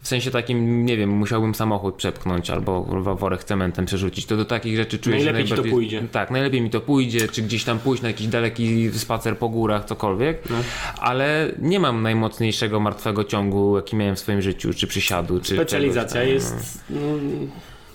[0.01, 2.81] w sensie takim, nie wiem, musiałbym samochód przepchnąć albo
[3.15, 5.71] worek cementem przerzucić, to do takich rzeczy czuję Najlepiej się ci to najbardziej...
[5.71, 6.07] pójdzie.
[6.11, 9.85] Tak, najlepiej mi to pójdzie, czy gdzieś tam pójść na jakiś daleki spacer po górach,
[9.85, 10.55] cokolwiek, No.
[10.99, 16.21] ale nie mam najmocniejszego martwego ciągu, jaki miałem w swoim życiu, czy przysiadu, czy Specjalizacja
[16.21, 16.83] czegoś tam, jest.
[16.89, 16.99] No,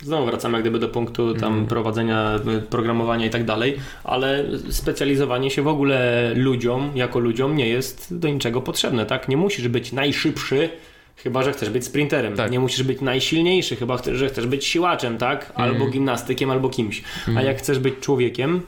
[0.02, 5.50] znowu wracamy jak gdyby do punktu tam prowadzenia y, programowania i tak dalej, ale specjalizowanie
[5.50, 9.28] się w ogóle ludziom, jako ludziom, nie jest do niczego potrzebne, tak?
[9.28, 10.68] Nie musisz być najszybszy.
[11.16, 12.36] Chyba, że chcesz być sprinterem.
[12.36, 12.50] Tak.
[12.50, 15.52] Nie musisz być najsilniejszy, chyba, że chcesz być siłaczem, tak?
[15.54, 17.02] Albo gimnastykiem, albo kimś.
[17.36, 18.62] A jak chcesz być człowiekiem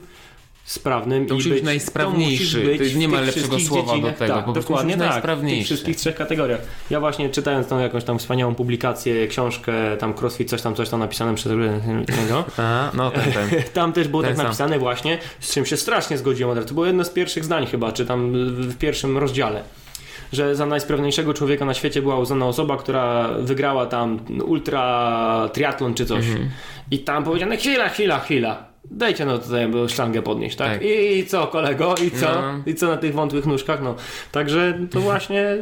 [0.63, 2.61] sprawnym To i musi być, najsprawniejszy.
[2.61, 5.37] To, być To nie ma lepszego słowa do tego, Tak, dokładnie tak.
[5.37, 6.61] W tych wszystkich trzech kategoriach.
[6.89, 10.99] Ja właśnie czytając tą jakąś tam wspaniałą publikację, książkę, tam CrossFit, coś tam, coś tam
[10.99, 13.49] napisane przez niego, A, no ten, ten.
[13.73, 14.45] tam też było Ten tak sam.
[14.45, 16.67] napisane właśnie, z czym się strasznie zgodziłem od razu.
[16.67, 18.31] To było jedno z pierwszych zdań chyba, czy tam
[18.69, 19.63] w pierwszym rozdziale.
[20.33, 26.05] Że za najsprawniejszego człowieka na świecie była uznana osoba, która wygrała tam ultra triatlon czy
[26.05, 26.25] coś.
[26.27, 26.49] Mhm.
[26.91, 28.72] I tam powiedziano, chwila, chwila, chwila.
[28.91, 30.71] Dajcie no tutaj szlangę podnieść, tak?
[30.73, 30.81] Tak.
[30.81, 31.95] I, I co kolego?
[32.07, 32.25] I co?
[32.25, 32.63] No.
[32.65, 33.81] I co na tych wątłych nóżkach?
[33.83, 33.95] No.
[34.31, 35.57] Także to właśnie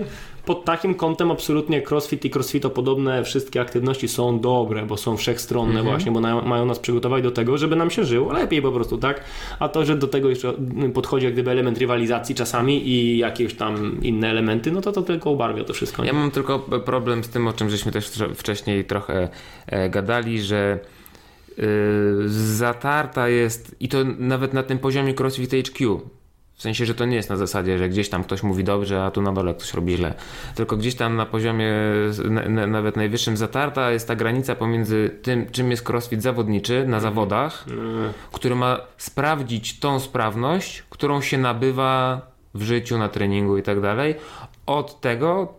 [0.45, 5.79] pod takim kątem absolutnie crossfit i crossfito podobne wszystkie aktywności są dobre, bo są wszechstronne
[5.79, 5.85] Mhm.
[5.89, 8.97] właśnie, bo na, mają nas przygotować do tego, żeby nam się żyło lepiej po prostu,
[8.97, 9.23] tak?
[9.59, 10.53] A to, że do tego jeszcze
[10.93, 15.31] podchodzi jak gdyby element rywalizacji czasami i jakieś tam inne elementy, no to to tylko
[15.31, 16.03] ubarwia to wszystko.
[16.03, 19.29] Ja mam tylko problem z tym, o czym żeśmy też wcześniej trochę
[19.67, 20.79] e, gadali, że
[22.27, 26.01] zatarta jest i to nawet na tym poziomie CrossFit HQ.
[26.55, 29.11] W sensie, że to nie jest na zasadzie, że gdzieś tam ktoś mówi dobrze, a
[29.11, 30.13] tu na dole ktoś robi źle.
[30.55, 31.73] Tylko gdzieś tam na poziomie
[32.29, 36.99] na, na, nawet najwyższym zatarta jest ta granica pomiędzy tym, czym jest crossfit zawodniczy na
[36.99, 42.21] zawodach, Mm, który ma sprawdzić tą sprawność, którą się nabywa
[42.53, 44.15] w życiu, na treningu i tak dalej,
[44.65, 45.53] od tego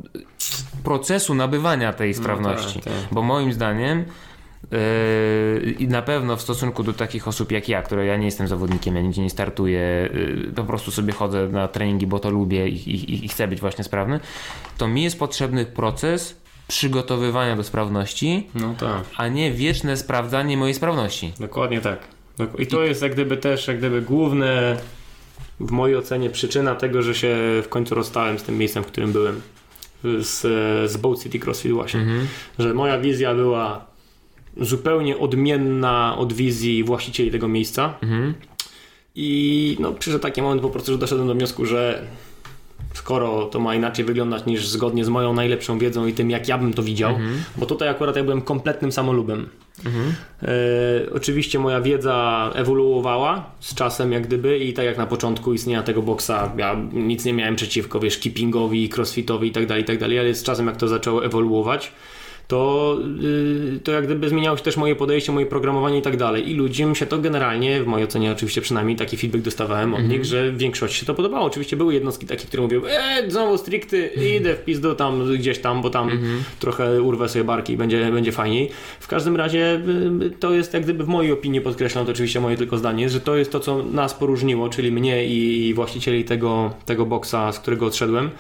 [0.85, 2.81] procesu nabywania tej sprawności.
[2.81, 3.03] tak, tak.
[3.13, 4.05] Bo moim zdaniem yy,
[5.79, 8.97] i na pewno w stosunku do takich osób jak ja, które ja nie jestem zawodnikiem,
[8.97, 10.09] ja nigdzie nie startuję,
[10.47, 13.61] yy, po prostu sobie chodzę na treningi, bo to lubię i, i, i chcę być
[13.61, 14.21] właśnie sprawny,
[14.79, 16.37] to mi jest potrzebny proces
[16.69, 19.03] przygotowywania do sprawności, No tak.
[19.17, 21.33] a nie wieczne sprawdzanie mojej sprawności.
[21.41, 21.99] Dokładnie tak.
[22.59, 24.77] I to jest jak gdyby też jak gdyby główne
[25.61, 29.13] w mojej ocenie przyczyna tego, że się w końcu rozstałem z tym miejscem, w którym
[29.13, 29.41] byłem.
[30.21, 30.41] z,
[30.91, 32.01] z Boat City CrossFit właśnie,
[32.59, 33.85] że moja wizja była
[34.61, 38.35] zupełnie odmienna od wizji właścicieli tego miejsca Mhm.
[39.15, 42.03] i no, przyszedł taki moment po prostu, że doszedłem do wniosku, że
[42.95, 46.59] skoro to ma inaczej wyglądać niż zgodnie z moją najlepszą wiedzą i tym, jak ja
[46.59, 47.15] bym to widział,
[47.57, 49.49] bo tutaj akurat ja byłem kompletnym samolubem.
[50.43, 50.49] E,
[51.15, 56.03] oczywiście moja wiedza ewoluowała z czasem jak gdyby i tak jak na początku istnienia tego
[56.03, 60.19] boksa ja nic nie miałem przeciwko, wiesz, keepingowi, crossfitowi i tak dalej, i tak dalej,
[60.19, 61.93] ale z czasem jak to zaczęło ewoluować,
[62.53, 66.51] to, y, to jak gdyby zmieniało się też moje podejście, moje programowanie i tak dalej.
[66.51, 70.25] I ludziom się to generalnie, w mojej ocenie oczywiście przynajmniej taki feedback dostawałem od nich,
[70.25, 71.47] że w większości się to podobało.
[71.47, 75.83] Oczywiście były jednostki takie, które mówiły, e, znowu stricty, idę w pizdu tam gdzieś tam,
[75.83, 76.11] bo tam
[76.61, 78.71] trochę urwę sobie barki i będzie, będzie fajniej.
[79.01, 79.81] W każdym razie
[80.23, 83.21] y, to jest jak gdyby w mojej opinii, podkreślam to oczywiście moje tylko zdanie, że
[83.21, 87.59] to jest to, co nas poróżniło, czyli mnie i, i właścicieli tego, tego boksa, z
[87.59, 88.31] którego odszedłem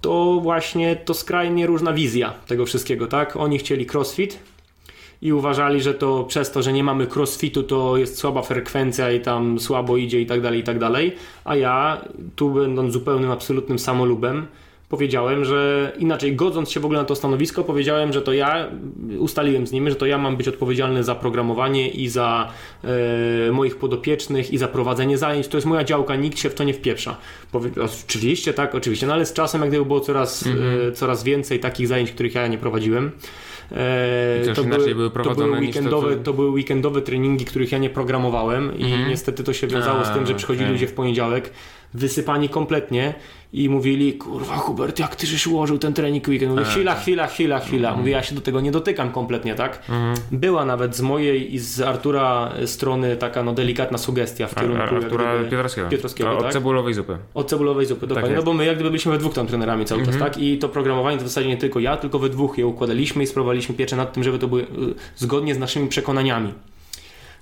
[0.00, 3.36] to właśnie to skrajnie różna wizja tego wszystkiego, tak?
[3.36, 4.38] Oni chcieli crossfit
[5.22, 9.20] i uważali, że to przez to, że nie mamy crossfitu, to jest słaba frekwencja i
[9.20, 11.16] tam słabo idzie i tak dalej, i tak dalej.
[11.44, 12.04] A ja,
[12.36, 14.46] tu będąc zupełnym, absolutnym samolubem,
[14.96, 18.68] powiedziałem, że inaczej, godząc się w ogóle na to stanowisko, powiedziałem, że to ja
[19.18, 22.48] ustaliłem z nimi, że to ja mam być odpowiedzialny za programowanie i za
[23.48, 25.48] e, moich podopiecznych i za prowadzenie zajęć.
[25.48, 27.16] To jest moja działka, nikt się w to nie wpieprza.
[27.52, 27.70] Powie,
[28.04, 30.44] oczywiście, tak, oczywiście, no ale z czasem jak gdyby było coraz,
[30.88, 33.10] e, coraz więcej takich zajęć, których ja nie prowadziłem.
[33.72, 38.78] E, były to, były to, weekendowe, co- to były weekendowe treningi, których ja nie programowałem
[38.78, 41.50] i niestety to się wiązało z tym, że przychodzili ludzie w poniedziałek
[41.94, 43.14] wysypani kompletnie
[43.52, 46.50] i mówili, kurwa Hubert, jak ty żeś ułożył ten trening weekend?
[46.50, 47.96] Mówię, chwila, chwila, chwila, chwila.
[47.96, 49.82] Mówię, ja się do tego nie dotykam kompletnie, tak?
[50.32, 54.94] Była nawet z mojej i z Artura strony taka no delikatna sugestia w Ar- kierunku
[54.94, 55.88] Artura gdyby- Piotrowskiego.
[55.88, 56.52] Piotrowskiego, To od tak?
[56.52, 57.16] cebulowej zupy.
[57.34, 58.30] Od cebulowej zupy, dokładnie.
[58.30, 58.46] jest.
[58.46, 60.38] no bo my jak gdyby byliśmy we dwóch tam trenerami cały czas, tak?
[60.38, 63.26] I to programowanie to w zasadzie nie tylko ja, tylko we dwóch je układaliśmy i
[63.26, 64.66] sprawowaliśmy pieczę nad tym, żeby to były y,
[65.16, 66.52] zgodnie z naszymi przekonaniami.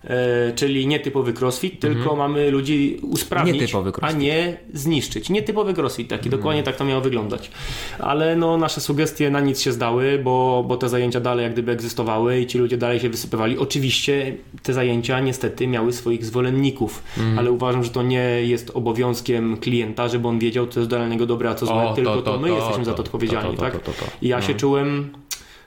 [0.05, 5.31] E, czyli nietypowy crossfit, tylko mamy ludzi usprawnić, a nie zniszczyć.
[5.31, 7.51] Nietypowy crossfit, taki dokładnie tak to miało wyglądać.
[7.98, 11.72] Ale no, nasze sugestie na nic się zdały, bo, bo te zajęcia dalej jak gdyby
[11.72, 13.59] egzystowały i ci ludzie dalej się wysypywali.
[13.59, 17.02] Oczywiście te zajęcia niestety miały swoich zwolenników,
[17.39, 21.27] ale uważam, że to nie jest obowiązkiem klienta, żeby on wiedział, co jest dla niego
[21.27, 23.81] dobre, a co złe, tylko to, to, to, my to, jesteśmy za to, odpowiedzialni, tak?
[24.22, 25.10] I ja się czułem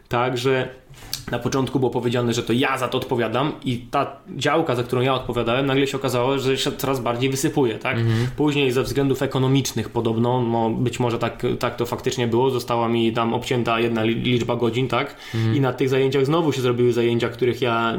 [0.10, 0.70] tak, że
[1.32, 5.02] na początku było powiedziane, że to ja za to odpowiadam i ta działka, za którą
[5.02, 7.98] ja odpowiadałem, nagle się okazało, że się coraz bardziej wysypuje, tak?
[8.38, 13.14] Później ze względów ekonomicznych podobno, no być może tak, tak to faktycznie było, została mi
[13.14, 15.16] tam obcięta jedna li- liczba godzin, tak?
[15.56, 17.98] I na tych zajęciach znowu się zrobiły zajęcia, których ja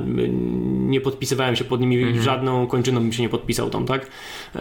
[0.95, 4.07] nie podpisywałem się pod nimi, żadną kończyną bym się nie podpisał tam, tak?
[4.57, 4.61] E,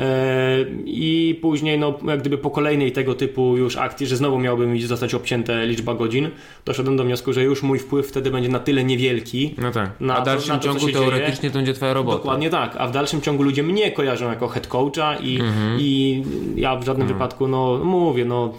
[0.85, 4.81] I później, no jak gdyby po kolejnej tego typu już akcji, że znowu miałby mi
[4.81, 6.29] zostać obcięte liczba godzin,
[6.65, 9.89] doszedłem do wniosku, że już mój wpływ wtedy będzie na tyle niewielki, No tak.
[9.99, 10.99] Na A to- w dalszym to, co ciągu się dzieje.
[11.09, 12.17] teoretycznie to będzie twoja robota.
[12.17, 15.77] Dokładnie tak, a w dalszym ciągu ludzie mnie kojarzą jako head coacha i, Mhm.
[15.79, 16.23] i
[16.55, 18.53] ja w żadnym wypadku, no mówię, no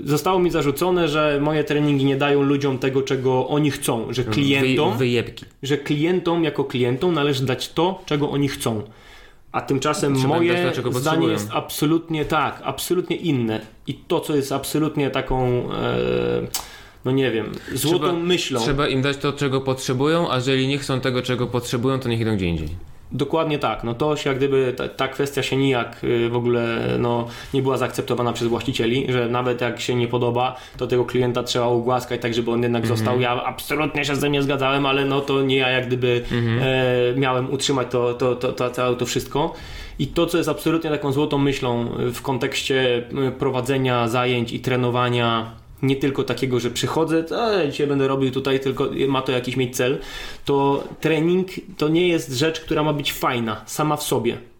[0.00, 4.98] zostało mi zarzucone, że moje treningi nie dają ludziom tego, czego oni chcą, że klientom,
[4.98, 5.06] Wy,
[5.62, 8.82] że klientom jako klientom należy dać to, czego oni chcą.
[9.52, 11.32] A tymczasem Trzeba dać moje czego zdanie potrzebują.
[11.32, 13.60] jest absolutnie tak, absolutnie inne.
[13.86, 15.98] I to, co jest absolutnie taką, e,
[17.04, 18.60] no nie wiem, złotą Trzeba- myślą.
[18.60, 22.20] Trzeba im dać to, czego potrzebują, a jeżeli nie chcą tego, czego potrzebują, to niech
[22.20, 22.68] idą gdzie indziej.
[23.14, 23.84] Dokładnie tak.
[23.84, 27.62] No to się jak gdyby ta, ta kwestia się nijak y, w ogóle no, nie
[27.62, 32.20] była zaakceptowana przez właścicieli, że nawet jak się nie podoba, to tego klienta trzeba ugłaskać
[32.20, 33.20] tak, żeby on jednak został.
[33.20, 36.22] Ja absolutnie się z tym nie zgadzałem, ale no to nie ja jak gdyby
[36.60, 39.54] e, miałem utrzymać to, to, to, to, to, to wszystko.
[39.98, 44.60] I to, co jest absolutnie taką złotą myślą y, w kontekście y, prowadzenia zajęć i
[44.60, 49.56] trenowania nie tylko takiego, że przychodzę, a dzisiaj będę robił tutaj, tylko ma to jakiś
[49.56, 49.98] mieć cel,
[50.44, 54.51] to trening to nie jest rzecz, która ma być fajna sama w sobie.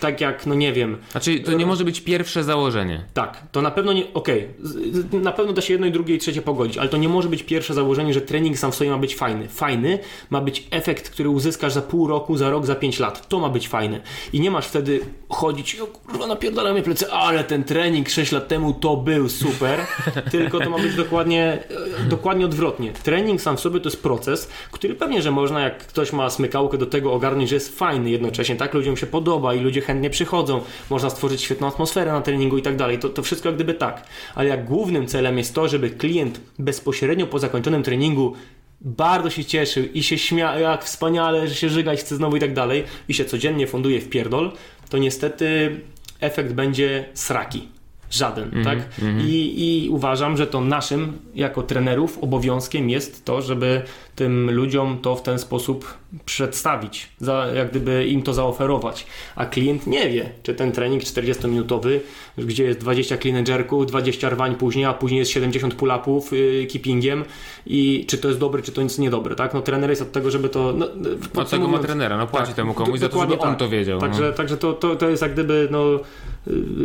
[0.00, 3.04] Tak jak, no nie wiem, Znaczy, to nie może być pierwsze założenie.
[3.14, 6.18] tak, to na pewno nie, okej, z- na pewno da się jedno i drugie i
[6.18, 8.98] trzecie pogodzić, ale to nie może być pierwsze założenie, że trening sam w sobie ma
[8.98, 9.48] być fajny.
[9.48, 9.98] Fajny
[10.30, 13.28] ma być efekt, który uzyskasz za pół roku, za rok, za pięć lat.
[13.28, 14.00] To ma być fajne.
[14.32, 18.48] I nie masz wtedy chodzić, o kurwa, napierdalam mnie plecy, ale ten trening 6 lat
[18.48, 19.80] temu to był super,
[20.30, 21.58] tylko to ma być dokładnie,
[22.02, 22.92] e, dokładnie odwrotnie.
[22.92, 26.78] Trening sam w sobie to jest proces, który pewnie, że można, jak ktoś ma smykałkę
[26.78, 30.60] do tego ogarnąć, że jest fajny jednocześnie, tak, ludziom się podoba i ludzie chętnie przychodzą,
[30.90, 34.48] można stworzyć świetną atmosferę na treningu i tak dalej, to, wszystko jak gdyby tak, ale
[34.48, 38.34] jak głównym celem jest to, żeby klient bezpośrednio po zakończonym treningu
[38.80, 42.54] bardzo się cieszył i się śmiał, jak wspaniale, że się żygać chce znowu i tak
[42.54, 44.52] dalej i się codziennie funduje w pierdol,
[44.88, 45.80] to niestety
[46.20, 47.77] efekt będzie sraki.
[48.10, 48.78] Żaden, tak?
[49.20, 53.82] I, I uważam, że to naszym, jako trenerów, obowiązkiem jest to, żeby
[54.16, 59.06] tym ludziom to w ten sposób przedstawić, za, jak gdyby im to zaoferować.
[59.36, 62.00] A klient nie wie, czy ten trening 40-minutowy,
[62.38, 66.66] gdzie jest 20 clean and jerków, 20 rwań później, a później jest 70 pull-upów yy,
[66.66, 67.24] keepingiem
[67.66, 69.54] i czy to jest dobre, czy to jest niedobre, tak?
[69.54, 70.72] No trener jest od tego, żeby to...
[70.72, 73.56] No, Od tego ma podsumowując- trenera, no płaci tak, temu komuś za to, żeby on
[73.56, 74.00] to wiedział.
[74.00, 74.32] Także, no.
[74.32, 75.84] także to, to, to jest jak gdyby no,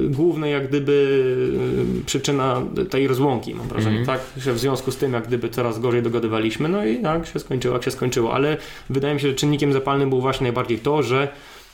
[0.10, 0.92] główna jak gdyby
[2.02, 4.20] y, przyczyna tej rozłąki, mam wrażenie, Mhm.
[4.20, 4.44] tak?
[4.44, 7.74] Że w związku z tym jak gdyby coraz gorzej dogadywaliśmy, no i tak się skończyło,
[7.74, 8.58] jak się skończyło, ale
[8.90, 11.28] wydaje mi się, że czynnikiem zapalnym był właśnie najbardziej to, że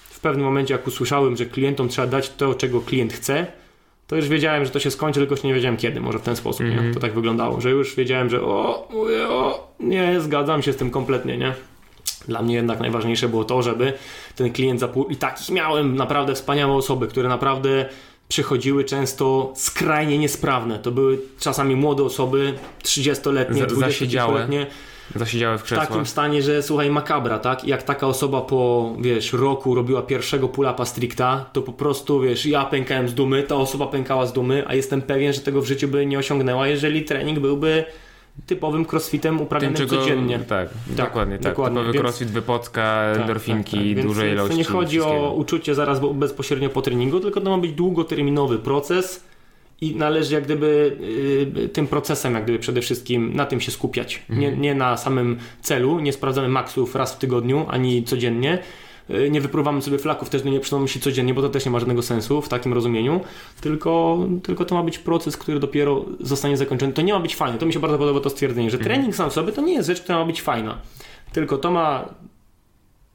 [0.10, 3.46] w pewnym momencie jak usłyszałem, że klientom trzeba dać to, czego klient chce,
[4.08, 6.36] to już wiedziałem, że to się skończy, tylko jeszcze nie wiedziałem kiedy, może w ten
[6.36, 6.88] sposób, Mhm.
[6.88, 6.94] nie?
[6.94, 10.92] To tak wyglądało, że już wiedziałem, że o, mówię, o, nie, zgadzam się z tym
[10.92, 11.54] kompletnie, nie?
[12.30, 13.94] Dla mnie jednak najważniejsze było to, żeby
[14.36, 15.04] ten klient zapł...
[15.10, 17.86] I takich miałem naprawdę wspaniałe osoby, które naprawdę
[18.28, 20.80] przychodziły często skrajnie niesprawne.
[20.80, 24.34] To były czasami młode osoby, 30-letnie, Za- zasiedziałe.
[24.40, 24.68] 20-letnie,
[25.16, 25.88] Zasiedziały w w krzesłach.
[25.88, 27.64] takim stanie, że słuchaj, makabra, tak?
[27.66, 32.66] Jak taka osoba po, wiesz, roku robiła pierwszego pull-upa stricta, to po prostu, wiesz, ja
[32.66, 35.88] pękałem z dumy, ta osoba pękała z dumy, a jestem pewien, że tego w życiu
[35.88, 37.86] by nie osiągnęła, jeżeli trening byłby
[38.48, 40.40] typowym crossfitem uprawianym Tym, czego, codziennie.
[40.40, 41.44] Tak, dokładnie, tak.
[41.52, 44.06] dokładnie, Typowy więc- crossfit, wypocka, Tak, endorfinki, tak, tak.
[44.08, 44.52] Duże ilości.
[44.52, 49.24] To nie chodzi o uczucie zaraz bezpośrednio po treningu, tylko to ma być długoterminowy proces
[49.82, 50.98] i należy jak gdyby
[51.58, 54.24] y, tym procesem jak gdyby przede wszystkim na tym się skupiać.
[54.30, 54.62] Nie, Mhm.
[54.62, 58.60] nie na samym celu, nie sprawdzamy maksów raz w tygodniu, ani codziennie.
[59.12, 62.02] Y, Nie wypruwamy sobie flaków też do nieprzytomności codziennie, bo to też nie ma żadnego
[62.02, 63.22] sensu w takim rozumieniu,
[63.62, 66.94] tylko, tylko to ma być proces, który dopiero zostanie zakończony.
[66.94, 67.58] To nie ma być fajne.
[67.58, 68.94] To mi się bardzo podoba to stwierdzenie, że Mhm.
[68.96, 70.78] trening sam w sobie to nie jest rzecz, która ma być fajna.
[71.34, 72.06] Tylko to ma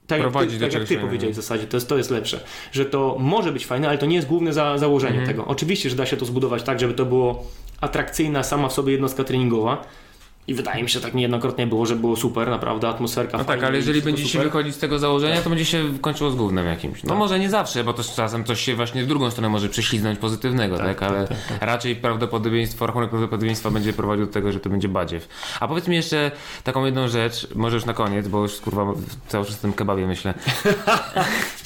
[0.06, 1.06] tak, jak Prowadzi ty, do tak jak ty fajnego.
[1.06, 2.40] powiedziałeś w zasadzie, to jest, to jest lepsze,
[2.72, 5.28] że to może być fajne, ale to nie jest główne za, założenie Mhm.
[5.36, 5.46] tego.
[5.46, 7.44] Oczywiście, że da się to zbudować tak, żeby to było
[7.80, 9.84] atrakcyjna sama w sobie jednostka treningowa
[10.48, 13.46] i wydaje mi się, że tak niejednokrotnie było, że było super, naprawdę, atmosferka No tak,
[13.46, 14.46] fajna ale i jeżeli będziecie super.
[14.46, 17.02] wychodzić z tego założenia, to będzie się kończyło z gównem jakimś.
[17.02, 17.18] No Tak.
[17.18, 20.78] może nie zawsze, bo też czasem coś się właśnie w drugą stronę może prześliznąć pozytywnego,
[20.78, 21.02] tak?
[21.02, 21.28] Ale
[21.60, 25.28] raczej prawdopodobieństwo, rachunek prawdopodobieństwa będzie prowadził do tego, że to będzie badziew.
[25.60, 26.30] A powiedz mi jeszcze
[26.64, 28.92] taką jedną rzecz, może już na koniec, bo już kurwa
[29.28, 30.34] cały czas o tym kebabie myślę.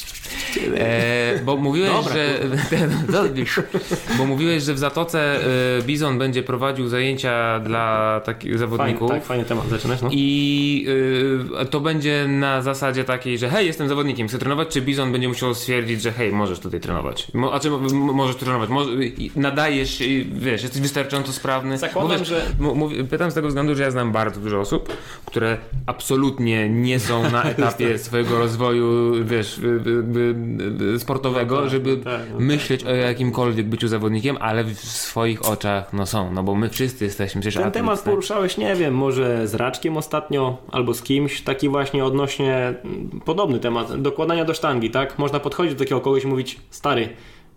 [0.56, 2.38] E, bo mówiłeś, Dobra, że.
[4.18, 5.20] Bo mówiłeś, że w Zatoce
[5.78, 9.10] e, Bizon będzie prowadził zajęcia dla takich Fajny, zawodników.
[9.10, 10.08] tak, fajny temat, zaczynasz, no?
[10.12, 10.86] I
[11.62, 15.28] y, to będzie na zasadzie takiej, że hej, jestem zawodnikiem, chcę trenować, czy Bizon będzie
[15.28, 17.26] musiał stwierdzić, że hej, możesz tutaj trenować.
[17.34, 18.82] Mo, a czy możesz trenować, Mo,
[19.36, 21.78] nadajesz, i, wiesz, jesteś wystarczająco sprawny.
[21.78, 22.46] Zakładam, wiesz, że-
[23.10, 24.96] pytam z tego względu, że ja znam bardzo dużo osób,
[25.26, 29.60] które absolutnie nie są na etapie swojego rozwoju, wiesz,
[30.98, 35.92] sportowego, No tak, żeby tak, no myśleć o jakimkolwiek byciu zawodnikiem, ale w swoich oczach,
[35.92, 38.04] no są, no bo my wszyscy jesteśmy przecież Ten temat tak?
[38.04, 43.58] poruszałeś, nie wiem, może z Raczkiem ostatnio, albo z kimś, taki właśnie odnośnie, mm, podobny
[43.58, 45.18] temat, dokładania do sztangi, tak?
[45.18, 47.08] Można podchodzić do takiego kogoś i mówić, stary,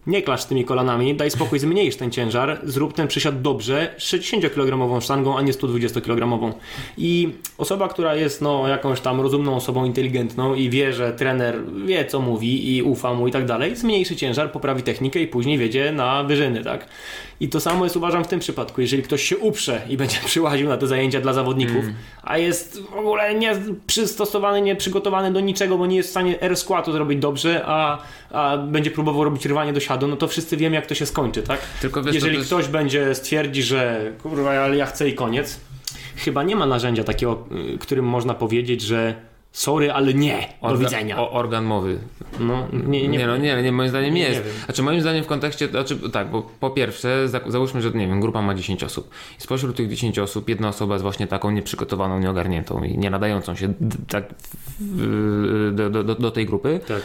[0.07, 5.38] nie klaszcz tymi kolanami, daj spokój, zmniejsz ten ciężar, zrób ten przysiad dobrze, 60-kilogramową sztangą,
[5.38, 6.53] a nie 120-kilogramową.
[6.97, 12.05] I osoba, która jest no, jakąś tam rozumną osobą, inteligentną i wie, że trener wie,
[12.05, 15.91] co mówi i ufa mu i tak dalej, zmniejszy ciężar, poprawi technikę i później wiedzie
[15.91, 16.88] na wyżyny, tak?
[17.39, 18.81] I to samo jest uważam w tym przypadku.
[18.81, 21.85] Jeżeli ktoś się uprze i będzie przyłaził na te zajęcia dla zawodników,
[22.23, 23.55] a jest w ogóle nie
[23.88, 27.97] przystosowany, nie przygotowany do niczego, bo nie jest w stanie squatu zrobić dobrze, a,
[28.31, 31.43] a będzie próbował robić rwanie do siadu, no to wszyscy wiemy jak to się skończy,
[31.43, 31.59] tak?
[31.81, 35.59] Tylko wiesz, Jeżeli też- ktoś będzie stwierdzi, że kurwa, ale ja chcę i koniec,
[36.15, 37.43] chyba nie ma narzędzia takiego,
[37.75, 39.15] y, którym można powiedzieć, że
[39.51, 41.19] sorry, ale nie, do Orga- widzenia.
[41.19, 41.97] O, organ mowy.
[42.39, 44.41] No, nie, nie, Nie, no nie, nie, moim zdaniem nie Nie jest.
[44.43, 44.53] wiem.
[44.65, 48.21] Znaczy moim zdaniem w kontekście, znaczy tak, bo po pierwsze za, załóżmy, że nie wiem,
[48.21, 49.09] grupa ma 10 osób.
[49.39, 53.55] I spośród tych 10 osób jedna osoba jest właśnie taką nieprzygotowaną, nieogarniętą i nie nadającą
[53.55, 53.73] się
[54.09, 54.23] tak
[55.71, 57.01] do, do, do, do tej grupy, Tak.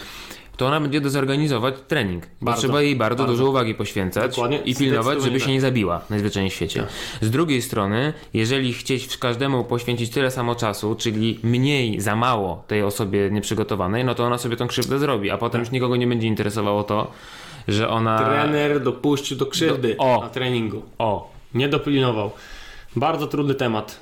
[0.57, 2.27] To ona będzie dezorganizować trening.
[2.41, 2.61] Bo Bardzo.
[2.63, 3.33] trzeba jej bardzo, Bardzo.
[3.39, 4.59] dużo uwagi poświęcać Dokładnie.
[4.59, 5.53] i pilnować, żeby się tak.
[5.55, 6.87] nie zabiła najzwyczajniej w świecie.
[7.21, 12.83] Z drugiej strony, jeżeli chcieć każdemu poświęcić tyle samo czasu, czyli mniej za mało tej
[12.83, 16.27] osobie nieprzygotowanej, no to ona sobie tą krzywdę zrobi, a potem już nikogo nie będzie
[16.27, 17.11] interesowało to,
[17.69, 18.19] że ona...
[18.19, 20.21] Trener dopuścił do krzywdy Do- o.
[20.21, 20.83] na treningu.
[20.99, 22.31] O, Nie dopilnował.
[22.97, 24.01] Bardzo trudny temat.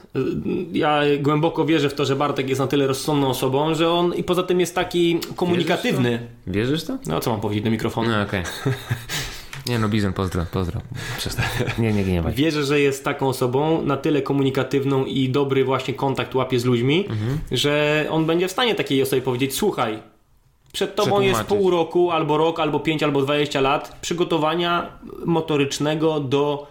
[0.72, 4.24] Ja głęboko wierzę w to, że Bartek jest na tyle rozsądną osobą, że on i
[4.24, 6.26] poza tym jest taki komunikatywny.
[6.46, 6.98] wierzysz to?
[7.06, 8.10] No co mam powiedzieć do mikrofonu?
[8.10, 8.42] No okej.
[9.66, 10.80] Nie no, Bizon, pozdro, pozdro.
[11.18, 11.44] Przestań.
[11.78, 12.32] Nie, nie gniewaj.
[12.34, 17.06] Wierzę, że jest taką osobą, na tyle komunikatywną i dobry właśnie kontakt łapie z ludźmi,
[17.10, 17.38] Mhm.
[17.52, 19.98] że on będzie w stanie takiej osobie powiedzieć: Słuchaj,
[20.72, 26.66] Przed tobą jest pół roku, albo rok, albo 5, albo 20 lat przygotowania motorycznego do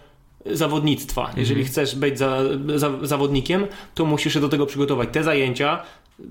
[0.46, 1.30] zawodnictwa.
[1.36, 2.38] Jeżeli chcesz być za,
[2.76, 5.08] za, zawodnikiem, to musisz się do tego przygotować.
[5.12, 5.82] Te zajęcia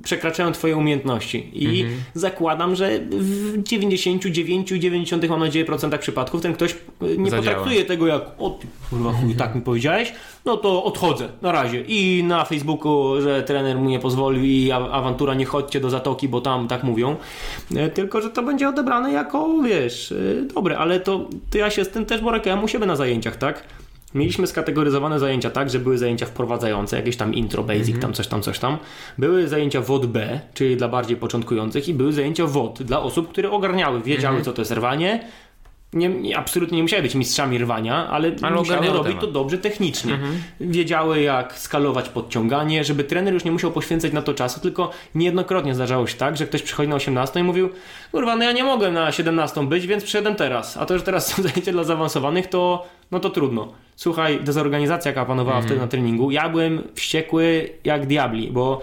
[0.04, 7.30] przekraczają twoje umiejętności i zakładam, że w 99,9 mam nadzieję procentach przypadków ten ktoś nie
[7.30, 7.42] Zadziała.
[7.44, 10.14] potraktuje tego jak o ty, kurwa chuj, tak mi powiedziałeś,
[10.46, 15.34] no to odchodzę na razie i na Facebooku, że trener mu nie pozwolił i awantura
[15.34, 17.16] nie chodźcie do Zatoki, bo tam tak mówią,
[17.76, 20.16] E, tylko że to będzie odebrane jako, wiesz, e,
[20.54, 23.64] dobre, ale to, to ja się z tym też borykałem u siebie na zajęciach, tak?
[24.16, 28.42] Mieliśmy skategoryzowane zajęcia tak, że były zajęcia wprowadzające, jakieś tam intro, basic, tam coś tam,
[28.42, 28.78] coś tam.
[29.18, 33.52] Były zajęcia WOD B, czyli dla bardziej początkujących i były zajęcia WOD dla osób, które
[33.52, 35.24] ogarniały, wiedziały co to jest rwanie.
[35.94, 39.22] Nie, nie, absolutnie nie musiały być mistrzami rwania, ale, Ale musiały robić temat.
[39.22, 40.20] to dobrze technicznie.
[40.60, 45.76] Wiedziały jak skalować podciąganie, żeby trener już nie musiał poświęcać na to czasu, tylko niejednokrotnie
[45.76, 47.70] zdarzało się tak, że ktoś przychodzi na 18 i mówił
[48.12, 50.78] kurwa, no ja nie mogę na 17 być, więc przyszedłem teraz.
[50.78, 53.74] A to, że teraz są zajęcia dla zaawansowanych, to no to trudno.
[53.96, 58.82] Słuchaj, dezorganizacja jaka panowała wtedy na treningu, ja byłem wściekły jak diabli, bo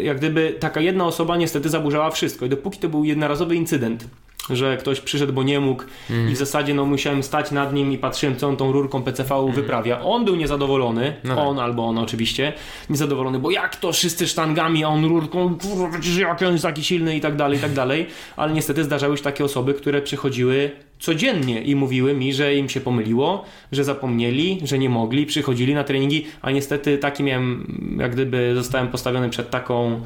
[0.00, 2.46] jak gdyby taka jedna osoba niestety zaburzała wszystko.
[2.46, 4.06] I dopóki to był jednorazowy incydent,
[4.50, 5.82] że ktoś przyszedł, bo nie mógł
[6.30, 9.52] i w zasadzie no musiałem stać nad nim i patrzyłem, co on tą rurką PCV
[9.54, 10.00] wyprawia.
[10.00, 11.44] On był niezadowolony, No tak.
[11.44, 12.52] on albo on oczywiście,
[12.90, 16.84] niezadowolony, bo jak to wszyscy sztangami, a on rurką, kurwa, przecież jak on jest taki
[16.84, 18.06] silny i tak dalej, i tak dalej.
[18.36, 22.80] Ale niestety zdarzały się takie osoby, które przychodziły codziennie i mówiły mi, że im się
[22.80, 27.66] pomyliło, że zapomnieli, że nie mogli, przychodzili na treningi, a niestety taki miałem,
[27.98, 30.00] jak gdyby zostałem postawiony przed taką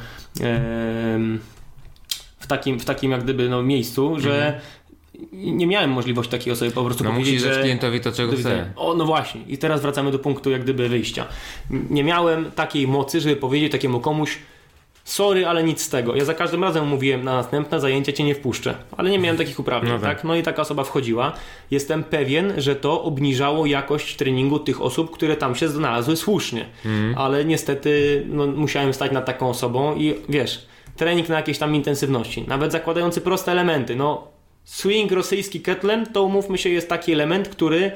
[2.48, 4.60] takim, w takim jak gdyby no, miejscu, że
[5.32, 7.14] nie miałem możliwości takiej osoby po prostu Mhm.
[7.14, 7.62] No powiedzieć, musisz że...
[7.62, 8.72] klientowi to, czego chce.
[8.76, 9.40] O, no właśnie.
[9.48, 11.26] I teraz wracamy do punktu jak gdyby wyjścia.
[11.70, 14.38] Nie miałem takiej mocy, żeby powiedzieć takiemu komuś
[15.08, 16.16] sorry, ale nic z tego.
[16.16, 18.74] Ja za każdym razem mówiłem, na następne zajęcia cię nie wpuszczę.
[18.96, 20.16] Ale nie miałem takich uprawnień, No tak.
[20.16, 20.24] tak?
[20.24, 21.32] No i taka osoba wchodziła.
[21.70, 26.66] Jestem pewien, że to obniżało jakość treningu tych osób, które tam się znalazły słusznie.
[26.84, 27.14] Mhm.
[27.18, 30.67] Ale niestety no, musiałem stać nad taką osobą i wiesz,
[30.98, 34.28] trening na jakiejś tam intensywności, nawet zakładający proste elementy, no
[34.64, 37.92] swing rosyjski kettlem, to umówmy się, jest taki element, który e,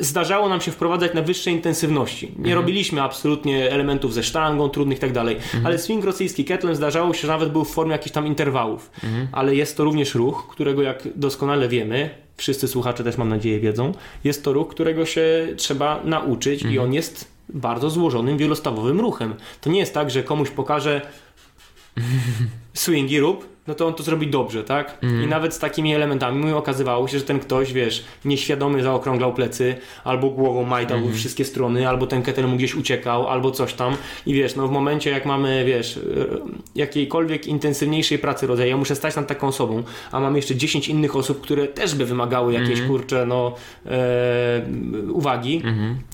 [0.00, 2.32] zdarzało nam się wprowadzać na wyższej intensywności.
[2.38, 7.14] Nie robiliśmy absolutnie elementów ze sztangą, trudnych i tak dalej, ale swing rosyjski kettlem zdarzało
[7.14, 8.90] się, że nawet był w formie jakichś tam interwałów.
[9.32, 13.92] Ale jest to również ruch, którego jak doskonale wiemy, wszyscy słuchacze też mam nadzieję wiedzą,
[14.24, 19.34] jest to ruch, którego się trzeba nauczyć i on jest bardzo złożonym, wielostawowym ruchem.
[19.60, 21.00] To nie jest tak, że komuś pokażę
[22.74, 24.98] swingi rób, no to on to zrobi dobrze, tak?
[25.24, 29.76] I nawet z takimi elementami mi okazywało się, że ten ktoś, wiesz, nieświadomy zaokrąglał plecy,
[30.04, 33.96] albo głową majtał w wszystkie strony, albo ten ketel mu gdzieś uciekał, albo coś tam.
[34.26, 36.00] I wiesz, no w momencie jak mamy, wiesz, e,
[36.74, 39.82] jakiejkolwiek intensywniejszej pracy rodzaju, ja muszę stać nad taką osobą,
[40.12, 43.54] a mam jeszcze 10 innych osób, które też by wymagały jakiejś, kurczę, no
[43.86, 44.62] e,
[45.12, 45.62] uwagi,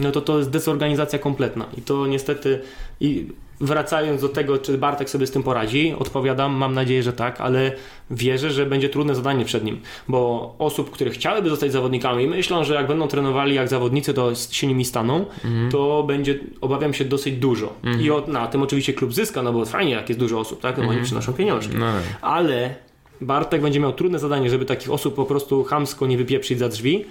[0.01, 1.67] no to to jest dezorganizacja kompletna.
[1.79, 2.61] I to niestety
[3.01, 3.27] i
[3.61, 7.73] wracając do tego, czy Bartek sobie z tym poradzi, odpowiadam, mam nadzieję, że tak, ale
[8.11, 12.75] wierzę, że będzie trudne zadanie przed nim, bo osób, które chciałyby zostać zawodnikami, myślą, że
[12.75, 15.25] jak będą trenowali jak zawodnicy, to się nimi staną,
[15.71, 17.73] to będzie, obawiam się, dosyć dużo.
[18.01, 20.79] I od, na tym oczywiście klub zyska, no bo fajnie, jak jest dużo osób, tak,
[20.79, 21.77] no oni przynoszą pieniążki.
[21.77, 21.87] No.
[22.21, 22.75] Ale
[23.21, 27.05] Bartek będzie miał trudne zadanie, żeby takich osób po prostu chamsko nie wypieprzyć za drzwi,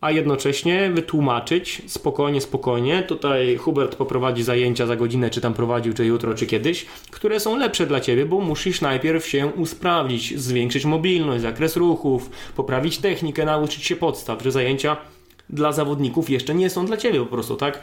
[0.00, 3.02] a jednocześnie wytłumaczyć spokojnie, spokojnie.
[3.02, 7.56] Tutaj Hubert poprowadzi zajęcia za godzinę, czy tam prowadził, czy jutro, czy kiedyś, które są
[7.56, 13.84] lepsze dla ciebie, bo musisz najpierw się usprawnić, zwiększyć mobilność, zakres ruchów, poprawić technikę, nauczyć
[13.84, 14.96] się podstaw, że zajęcia
[15.50, 17.82] dla zawodników jeszcze nie są dla ciebie po prostu, tak?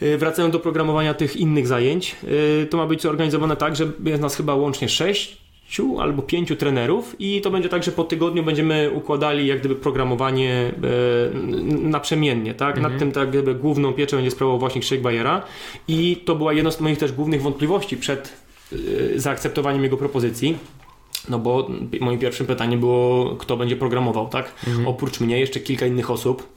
[0.00, 4.22] Yy, Wracając do programowania tych innych zajęć, yy, to ma być zorganizowane tak, że jest
[4.22, 5.49] nas chyba łącznie sześć
[6.00, 10.52] albo pięciu trenerów i to będzie tak, że po tygodniu będziemy układali jak gdyby programowanie
[10.52, 11.38] e,
[11.88, 12.80] naprzemiennie, tak?
[12.80, 15.42] Nad tym tak gdyby główną pieczę będzie sprawował właśnie Krzysiek Bajera
[15.88, 18.32] i to była jedna z moich też głównych wątpliwości przed
[18.72, 18.76] e,
[19.18, 20.56] zaakceptowaniem jego propozycji.
[21.28, 21.68] No bo
[22.00, 24.54] moim pierwszym pytaniem było, kto będzie programował, tak?
[24.86, 26.48] Oprócz mnie jeszcze kilka innych osób.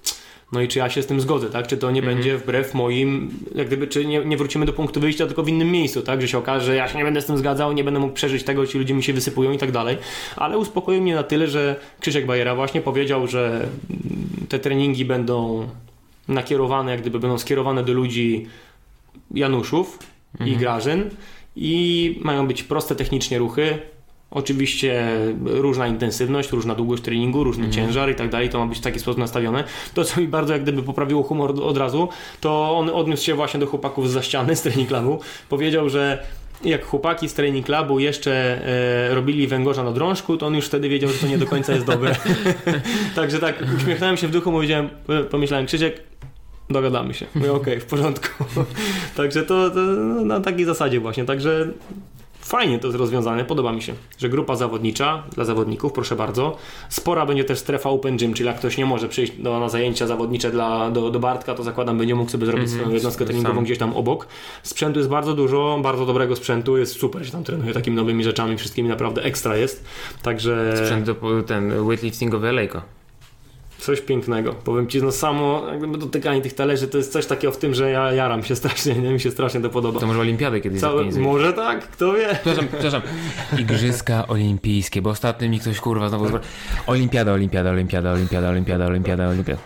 [0.53, 1.67] No i czy ja się z tym zgodzę, tak?
[1.67, 5.25] Czy to nie będzie wbrew moim, jak gdyby, czy nie, nie wrócimy do punktu wyjścia,
[5.25, 6.21] tylko w innym miejscu, tak?
[6.21, 8.43] Że się okaże, że ja się nie będę z tym zgadzał, nie będę mógł przeżyć
[8.43, 9.97] tego, ci ludzie mi się wysypują i tak dalej.
[10.35, 13.67] Ale uspokoił mnie na tyle, że Krzysiek Bajera właśnie powiedział, że
[14.49, 15.67] te treningi będą
[16.27, 18.47] nakierowane, jak gdyby będą skierowane do ludzi
[19.31, 19.99] Januszów
[20.45, 21.09] i Grażyn
[21.55, 23.79] i mają być proste technicznie ruchy,
[24.33, 25.07] Oczywiście
[25.45, 28.99] różna intensywność, różna długość treningu, różny ciężar i tak dalej, to ma być w taki
[28.99, 29.63] sposób nastawione.
[29.93, 32.09] To, co mi bardzo jak gdyby poprawiło humor od- razu,
[32.41, 35.19] to on odniósł się właśnie do chłopaków z za ściany, z trening clubu.
[35.49, 36.23] Powiedział, że
[36.65, 38.31] jak chłopaki z training clubu jeszcze
[39.11, 41.73] e, robili węgorza na drążku, to on już wtedy wiedział, że to nie do końca
[41.73, 42.15] jest dobre.
[43.15, 44.89] Także tak, uśmiechnąłem się w duchu, powiedziałem,
[45.31, 46.03] pomyślałem, Krzysiek,
[46.69, 47.25] dogadamy się.
[47.35, 48.43] Mówię, okej, w porządku.
[49.17, 51.25] Także to, to no, na takiej zasadzie właśnie.
[51.25, 51.67] Także
[52.45, 56.57] fajnie to jest rozwiązane, podoba mi się, że grupa zawodnicza dla zawodników, proszę bardzo.
[56.89, 60.07] Spora będzie też strefa Open Gym, czyli jak ktoś nie może przyjść do, na zajęcia
[60.07, 63.27] zawodnicze dla, do, do Bartka, to zakładam, będzie mógł sobie zrobić Mhm, swoją jednostkę sam.
[63.27, 64.27] treningową gdzieś tam obok.
[64.63, 68.57] Sprzętu jest bardzo dużo, bardzo dobrego sprzętu, jest super, że tam trenuje takimi nowymi rzeczami,
[68.57, 69.85] wszystkimi naprawdę ekstra jest.
[70.21, 72.81] Także Sprzęt do ten weightliftingowy Lejko.
[73.77, 74.53] Coś pięknego.
[74.53, 77.73] Powiem Ci, no samo jak gdyby dotykanie tych talerzy to jest coś takiego w tym,
[77.73, 79.13] że ja jaram się strasznie, nie?
[79.13, 79.99] mi się strasznie to podoba.
[79.99, 82.27] To może olimpiadę kiedyś Całe, może tak, kto wie?
[82.33, 83.01] Przepraszam, przepraszam.
[83.59, 86.25] Igrzyska olimpijskie, bo ostatnio mi ktoś kurwa znowu.
[86.87, 89.61] Olimpiada, olimpiada, olimpiada, olimpiada, olimpiada, olimpiada, olimpiada.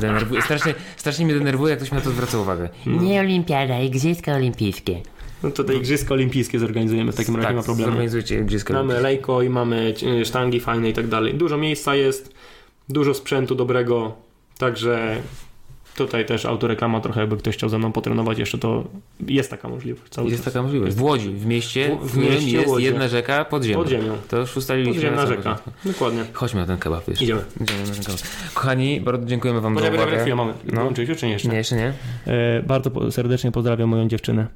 [0.00, 2.68] Denerwuje, strasznie, strasznie mnie denerwuje, jak ktoś mi na to zwraca uwagę.
[2.86, 5.00] Nie olimpiada, igrzyska olimpijskie.
[5.42, 7.86] No to te igrzyska olimpijskie zorganizujemy w takim razie, nie ma problemu.
[7.86, 11.34] Tak, zorganizujcie igrzyska Mamy lejko i mamy sztangi fajne i tak dalej.
[11.34, 12.34] Dużo miejsca jest,
[12.92, 14.12] dużo sprzętu dobrego,
[14.58, 15.16] także
[15.96, 18.84] tutaj też autoreklama trochę, jakby ktoś chciał ze mną potrenować jeszcze, to
[19.26, 20.12] jest taka możliwość.
[20.12, 20.52] Cały Jest czas.
[20.52, 20.96] taka możliwość.
[20.96, 22.86] W Łodzi, w mieście, W- w mieście jest Łodzie.
[22.86, 23.78] jedna rzeka pod ziemią.
[23.78, 24.16] Pod ziemią.
[24.28, 24.94] To już ustaliliśmy.
[24.94, 25.58] Podziemna rzeka.
[25.84, 26.24] Dokładnie.
[26.32, 27.24] Chodźmy na ten kebab jeszcze.
[27.24, 27.40] Idziemy.
[27.60, 28.20] Idziemy na ten kebab.
[28.54, 30.20] Kochani, bardzo dziękujemy wam Poczekaj, za uwagę.
[30.20, 30.52] chwilę, mamy.
[30.72, 30.80] No.
[30.82, 31.48] Włączyłeś już, czy nie jeszcze?
[31.48, 31.92] Nie, jeszcze nie.
[32.26, 34.46] E, bardzo serdecznie pozdrawiam moją dziewczynę.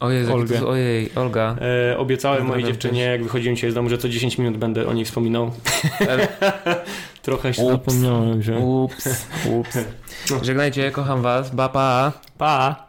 [0.00, 0.58] Ojej, Olgę.
[0.58, 0.66] Olga.
[0.66, 1.56] ojej, Olga.
[1.92, 4.92] E, obiecałem mojej dziewczynie, jak wychodziłem dzisiaj z domu, że co 10 minut będę o
[4.92, 5.50] niej wspominał.
[7.22, 8.58] Trochę się zapomniałem, że...
[8.58, 9.78] Ups, ups.
[10.46, 12.12] Żegnajcie, kocham was, bapa.
[12.38, 12.86] Pa!